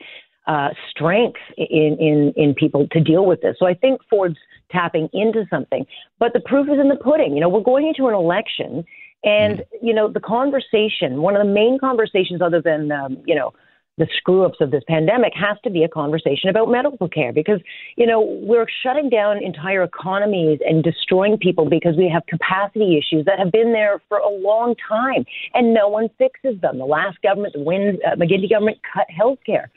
uh, 0.47 0.69
strength 0.89 1.39
in, 1.57 1.97
in, 1.99 2.33
in 2.35 2.53
people 2.53 2.87
to 2.91 2.99
deal 2.99 3.25
with 3.25 3.41
this. 3.41 3.55
So 3.59 3.65
I 3.65 3.73
think 3.73 4.01
Ford's 4.09 4.37
tapping 4.71 5.07
into 5.13 5.45
something. 5.49 5.85
But 6.19 6.33
the 6.33 6.41
proof 6.41 6.67
is 6.67 6.79
in 6.79 6.89
the 6.89 6.95
pudding. 6.95 7.33
You 7.35 7.41
know, 7.41 7.49
we're 7.49 7.61
going 7.61 7.87
into 7.87 8.07
an 8.07 8.15
election, 8.15 8.83
and, 9.23 9.59
mm-hmm. 9.59 9.85
you 9.85 9.93
know, 9.93 10.11
the 10.11 10.19
conversation, 10.19 11.21
one 11.21 11.35
of 11.35 11.45
the 11.45 11.53
main 11.53 11.77
conversations 11.79 12.41
other 12.41 12.61
than, 12.61 12.91
um, 12.91 13.17
you 13.25 13.35
know, 13.35 13.53
the 13.97 14.07
screw 14.17 14.43
ups 14.43 14.57
of 14.59 14.71
this 14.71 14.83
pandemic 14.87 15.33
has 15.35 15.57
to 15.63 15.69
be 15.69 15.83
a 15.83 15.87
conversation 15.87 16.49
about 16.49 16.69
medical 16.69 17.07
care 17.07 17.31
because, 17.31 17.59
you 17.95 18.07
know, 18.07 18.21
we're 18.41 18.65
shutting 18.81 19.09
down 19.09 19.43
entire 19.43 19.83
economies 19.83 20.59
and 20.65 20.83
destroying 20.83 21.37
people 21.37 21.69
because 21.69 21.95
we 21.95 22.09
have 22.09 22.25
capacity 22.25 22.97
issues 22.97 23.25
that 23.25 23.37
have 23.37 23.51
been 23.51 23.71
there 23.71 24.01
for 24.09 24.17
a 24.17 24.29
long 24.29 24.75
time 24.87 25.25
and 25.53 25.73
no 25.73 25.87
one 25.87 26.09
fixes 26.17 26.59
them. 26.61 26.79
The 26.79 26.85
last 26.85 27.21
government, 27.21 27.53
the 27.53 27.61
Wynne, 27.61 27.99
uh, 28.05 28.15
McGuinty 28.15 28.49
government 28.49 28.79
cut 28.93 29.05
health 29.09 29.39
care. 29.45 29.69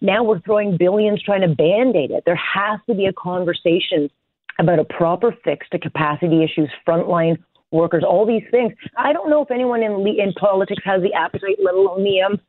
Now 0.00 0.22
we're 0.22 0.40
throwing 0.40 0.76
billions 0.76 1.22
trying 1.22 1.40
to 1.40 1.48
band 1.48 1.96
aid 1.96 2.12
it. 2.12 2.22
There 2.24 2.36
has 2.36 2.78
to 2.88 2.94
be 2.94 3.06
a 3.06 3.12
conversation 3.12 4.08
about 4.60 4.78
a 4.78 4.84
proper 4.84 5.34
fix 5.44 5.68
to 5.70 5.78
capacity 5.78 6.44
issues, 6.44 6.70
frontline 6.86 7.38
workers, 7.72 8.04
all 8.06 8.24
these 8.24 8.44
things. 8.50 8.72
I 8.96 9.12
don't 9.12 9.30
know 9.30 9.42
if 9.42 9.50
anyone 9.50 9.82
in 9.82 10.06
in 10.06 10.32
politics 10.34 10.82
has 10.84 11.02
the 11.02 11.12
appetite, 11.12 11.58
let 11.62 11.74
alone 11.74 12.04
the 12.04 12.22
um, 12.22 12.40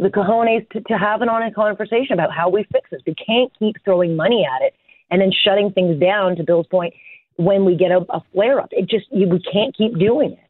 the 0.00 0.08
cojones 0.08 0.68
to, 0.70 0.80
to 0.80 0.94
have 0.94 1.22
an 1.22 1.28
honest 1.28 1.54
conversation 1.54 2.14
about 2.14 2.32
how 2.32 2.48
we 2.48 2.64
fix 2.72 2.90
this. 2.90 3.02
We 3.06 3.14
can't 3.14 3.52
keep 3.58 3.76
throwing 3.84 4.16
money 4.16 4.46
at 4.46 4.62
it 4.62 4.74
and 5.10 5.20
then 5.20 5.30
shutting 5.44 5.72
things 5.72 6.00
down. 6.00 6.36
To 6.36 6.42
Bill's 6.42 6.66
point, 6.66 6.94
when 7.36 7.64
we 7.64 7.76
get 7.76 7.90
a, 7.90 7.98
a 8.10 8.22
flare 8.32 8.60
up, 8.60 8.70
it 8.72 8.88
just 8.88 9.06
you, 9.10 9.28
we 9.28 9.40
can't 9.40 9.76
keep 9.76 9.98
doing 9.98 10.32
it. 10.32 10.49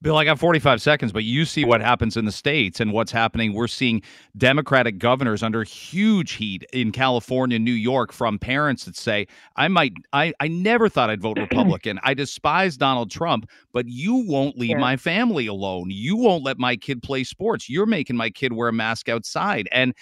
Bill, 0.00 0.16
I 0.16 0.24
got 0.24 0.38
45 0.38 0.80
seconds, 0.80 1.10
but 1.10 1.24
you 1.24 1.44
see 1.44 1.64
what 1.64 1.80
happens 1.80 2.16
in 2.16 2.24
the 2.24 2.30
states 2.30 2.78
and 2.78 2.92
what's 2.92 3.10
happening. 3.10 3.52
We're 3.52 3.66
seeing 3.66 4.00
Democratic 4.36 4.98
governors 4.98 5.42
under 5.42 5.64
huge 5.64 6.32
heat 6.32 6.64
in 6.72 6.92
California, 6.92 7.58
New 7.58 7.72
York, 7.72 8.12
from 8.12 8.38
parents 8.38 8.84
that 8.84 8.96
say, 8.96 9.26
I 9.56 9.66
might, 9.66 9.94
I, 10.12 10.32
I 10.38 10.46
never 10.46 10.88
thought 10.88 11.10
I'd 11.10 11.20
vote 11.20 11.36
Republican. 11.40 11.98
I 12.04 12.14
despise 12.14 12.76
Donald 12.76 13.10
Trump, 13.10 13.50
but 13.72 13.88
you 13.88 14.14
won't 14.14 14.56
leave 14.56 14.70
yeah. 14.70 14.78
my 14.78 14.96
family 14.96 15.48
alone. 15.48 15.90
You 15.90 16.16
won't 16.16 16.44
let 16.44 16.58
my 16.58 16.76
kid 16.76 17.02
play 17.02 17.24
sports. 17.24 17.68
You're 17.68 17.86
making 17.86 18.16
my 18.16 18.30
kid 18.30 18.52
wear 18.52 18.68
a 18.68 18.72
mask 18.72 19.08
outside. 19.08 19.68
And 19.72 19.94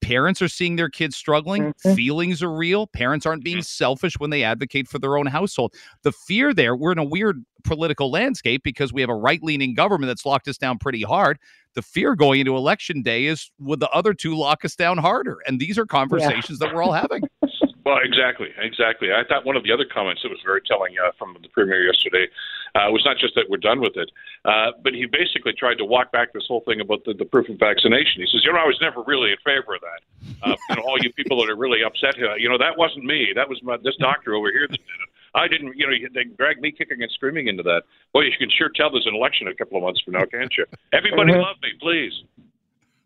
parents 0.00 0.42
are 0.42 0.48
seeing 0.48 0.74
their 0.74 0.88
kids 0.88 1.16
struggling. 1.16 1.72
Mm-hmm. 1.72 1.94
Feelings 1.94 2.42
are 2.42 2.52
real. 2.52 2.88
Parents 2.88 3.24
aren't 3.24 3.44
being 3.44 3.62
selfish 3.62 4.18
when 4.18 4.30
they 4.30 4.42
advocate 4.42 4.88
for 4.88 4.98
their 4.98 5.16
own 5.16 5.26
household. 5.26 5.74
The 6.02 6.12
fear 6.12 6.52
there, 6.52 6.74
we're 6.74 6.92
in 6.92 6.98
a 6.98 7.04
weird 7.04 7.44
political 7.64 8.10
landscape 8.10 8.62
because 8.62 8.92
we 8.92 9.00
have 9.00 9.10
a 9.10 9.14
right 9.14 9.42
leaning 9.44 9.74
government 9.74 10.08
that's 10.08 10.26
locked 10.26 10.48
us 10.48 10.58
down 10.58 10.78
pretty 10.78 11.02
hard. 11.02 11.38
The 11.74 11.82
fear 11.82 12.14
going 12.14 12.40
into 12.40 12.56
election 12.56 13.02
day 13.02 13.26
is 13.26 13.50
would 13.58 13.80
the 13.80 13.90
other 13.90 14.14
two 14.14 14.36
lock 14.36 14.64
us 14.64 14.76
down 14.76 14.98
harder? 14.98 15.38
And 15.46 15.60
these 15.60 15.78
are 15.78 15.86
conversations 15.86 16.58
yeah. 16.60 16.68
that 16.68 16.74
we're 16.74 16.82
all 16.82 16.92
having. 16.92 17.22
Well, 17.84 17.98
exactly, 18.02 18.48
exactly. 18.56 19.12
I 19.12 19.24
thought 19.28 19.44
one 19.44 19.56
of 19.56 19.62
the 19.62 19.70
other 19.70 19.84
comments 19.84 20.22
that 20.22 20.30
was 20.30 20.40
very 20.42 20.62
telling 20.62 20.94
uh, 20.96 21.12
from 21.18 21.36
the 21.42 21.48
premier 21.50 21.84
yesterday 21.84 22.28
uh, 22.74 22.88
was 22.88 23.04
not 23.04 23.18
just 23.18 23.34
that 23.34 23.44
we're 23.50 23.58
done 23.60 23.80
with 23.80 23.96
it, 23.96 24.10
uh, 24.46 24.72
but 24.82 24.94
he 24.94 25.04
basically 25.04 25.52
tried 25.52 25.76
to 25.76 25.84
walk 25.84 26.10
back 26.10 26.32
this 26.32 26.44
whole 26.48 26.62
thing 26.64 26.80
about 26.80 27.04
the, 27.04 27.12
the 27.12 27.26
proof 27.26 27.46
of 27.50 27.58
vaccination. 27.58 28.24
He 28.24 28.26
says, 28.32 28.40
you 28.42 28.52
know, 28.52 28.58
I 28.58 28.64
was 28.64 28.78
never 28.80 29.02
really 29.02 29.32
in 29.32 29.36
favor 29.44 29.74
of 29.74 29.82
that. 29.82 30.00
Uh, 30.42 30.56
you 30.70 30.76
know, 30.76 30.82
all 30.82 30.96
you 30.98 31.12
people 31.12 31.44
that 31.44 31.50
are 31.50 31.56
really 31.56 31.84
upset, 31.84 32.16
uh, 32.22 32.34
you 32.36 32.48
know, 32.48 32.56
that 32.56 32.78
wasn't 32.78 33.04
me. 33.04 33.32
That 33.34 33.50
was 33.50 33.62
my, 33.62 33.76
this 33.76 33.96
doctor 33.96 34.34
over 34.34 34.50
here 34.50 34.66
that 34.66 34.80
did 34.80 35.00
it. 35.04 35.10
I 35.34 35.48
didn't, 35.48 35.76
you 35.76 35.86
know, 35.86 36.08
they 36.14 36.24
dragged 36.36 36.60
me 36.60 36.72
kicking 36.72 37.02
and 37.02 37.10
screaming 37.12 37.48
into 37.48 37.62
that. 37.64 37.82
Boy, 38.12 38.22
you 38.22 38.32
can 38.38 38.48
sure 38.56 38.70
tell 38.74 38.90
there's 38.90 39.06
an 39.06 39.14
election 39.14 39.48
a 39.48 39.54
couple 39.54 39.76
of 39.76 39.82
months 39.82 40.00
from 40.04 40.14
now, 40.14 40.24
can't 40.26 40.52
you? 40.56 40.64
Everybody 40.92 41.32
mm-hmm. 41.32 41.40
love 41.40 41.56
me, 41.62 41.70
please. 41.80 42.12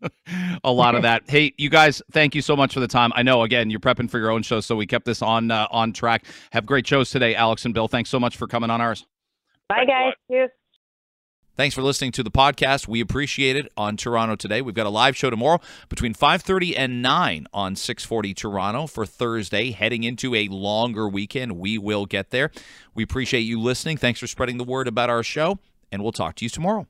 a 0.63 0.71
lot 0.71 0.95
of 0.95 1.01
that. 1.01 1.23
Hey, 1.27 1.53
you 1.57 1.69
guys, 1.69 2.01
thank 2.11 2.35
you 2.35 2.41
so 2.41 2.55
much 2.55 2.73
for 2.73 2.79
the 2.79 2.87
time. 2.87 3.11
I 3.15 3.23
know 3.23 3.43
again 3.43 3.69
you're 3.69 3.79
prepping 3.79 4.09
for 4.09 4.17
your 4.17 4.31
own 4.31 4.43
show, 4.43 4.59
so 4.61 4.75
we 4.75 4.85
kept 4.85 5.05
this 5.05 5.21
on 5.21 5.51
uh, 5.51 5.67
on 5.71 5.91
track. 5.91 6.25
Have 6.51 6.65
great 6.65 6.87
shows 6.87 7.09
today, 7.09 7.35
Alex 7.35 7.65
and 7.65 7.73
Bill. 7.73 7.87
Thanks 7.87 8.09
so 8.09 8.19
much 8.19 8.37
for 8.37 8.47
coming 8.47 8.69
on 8.69 8.79
ours. 8.81 9.05
Bye, 9.67 9.85
guys. 9.85 10.49
Thanks 11.59 11.75
for 11.75 11.81
listening 11.81 12.13
to 12.13 12.23
the 12.23 12.31
podcast. 12.31 12.87
We 12.87 13.01
appreciate 13.01 13.57
it 13.57 13.69
on 13.75 13.97
Toronto 13.97 14.37
today. 14.37 14.61
We've 14.61 14.73
got 14.73 14.85
a 14.85 14.89
live 14.89 15.17
show 15.17 15.29
tomorrow 15.29 15.59
between 15.89 16.13
5:30 16.13 16.73
and 16.73 17.01
9 17.01 17.47
on 17.53 17.75
640 17.75 18.33
Toronto 18.33 18.87
for 18.87 19.05
Thursday, 19.05 19.71
heading 19.71 20.05
into 20.05 20.33
a 20.33 20.47
longer 20.47 21.09
weekend. 21.09 21.57
We 21.57 21.77
will 21.77 22.05
get 22.05 22.29
there. 22.29 22.51
We 22.95 23.03
appreciate 23.03 23.41
you 23.41 23.59
listening. 23.59 23.97
Thanks 23.97 24.21
for 24.21 24.27
spreading 24.27 24.55
the 24.55 24.63
word 24.63 24.87
about 24.87 25.09
our 25.09 25.21
show, 25.21 25.59
and 25.91 26.01
we'll 26.01 26.13
talk 26.13 26.35
to 26.35 26.45
you 26.45 26.49
tomorrow. 26.49 26.87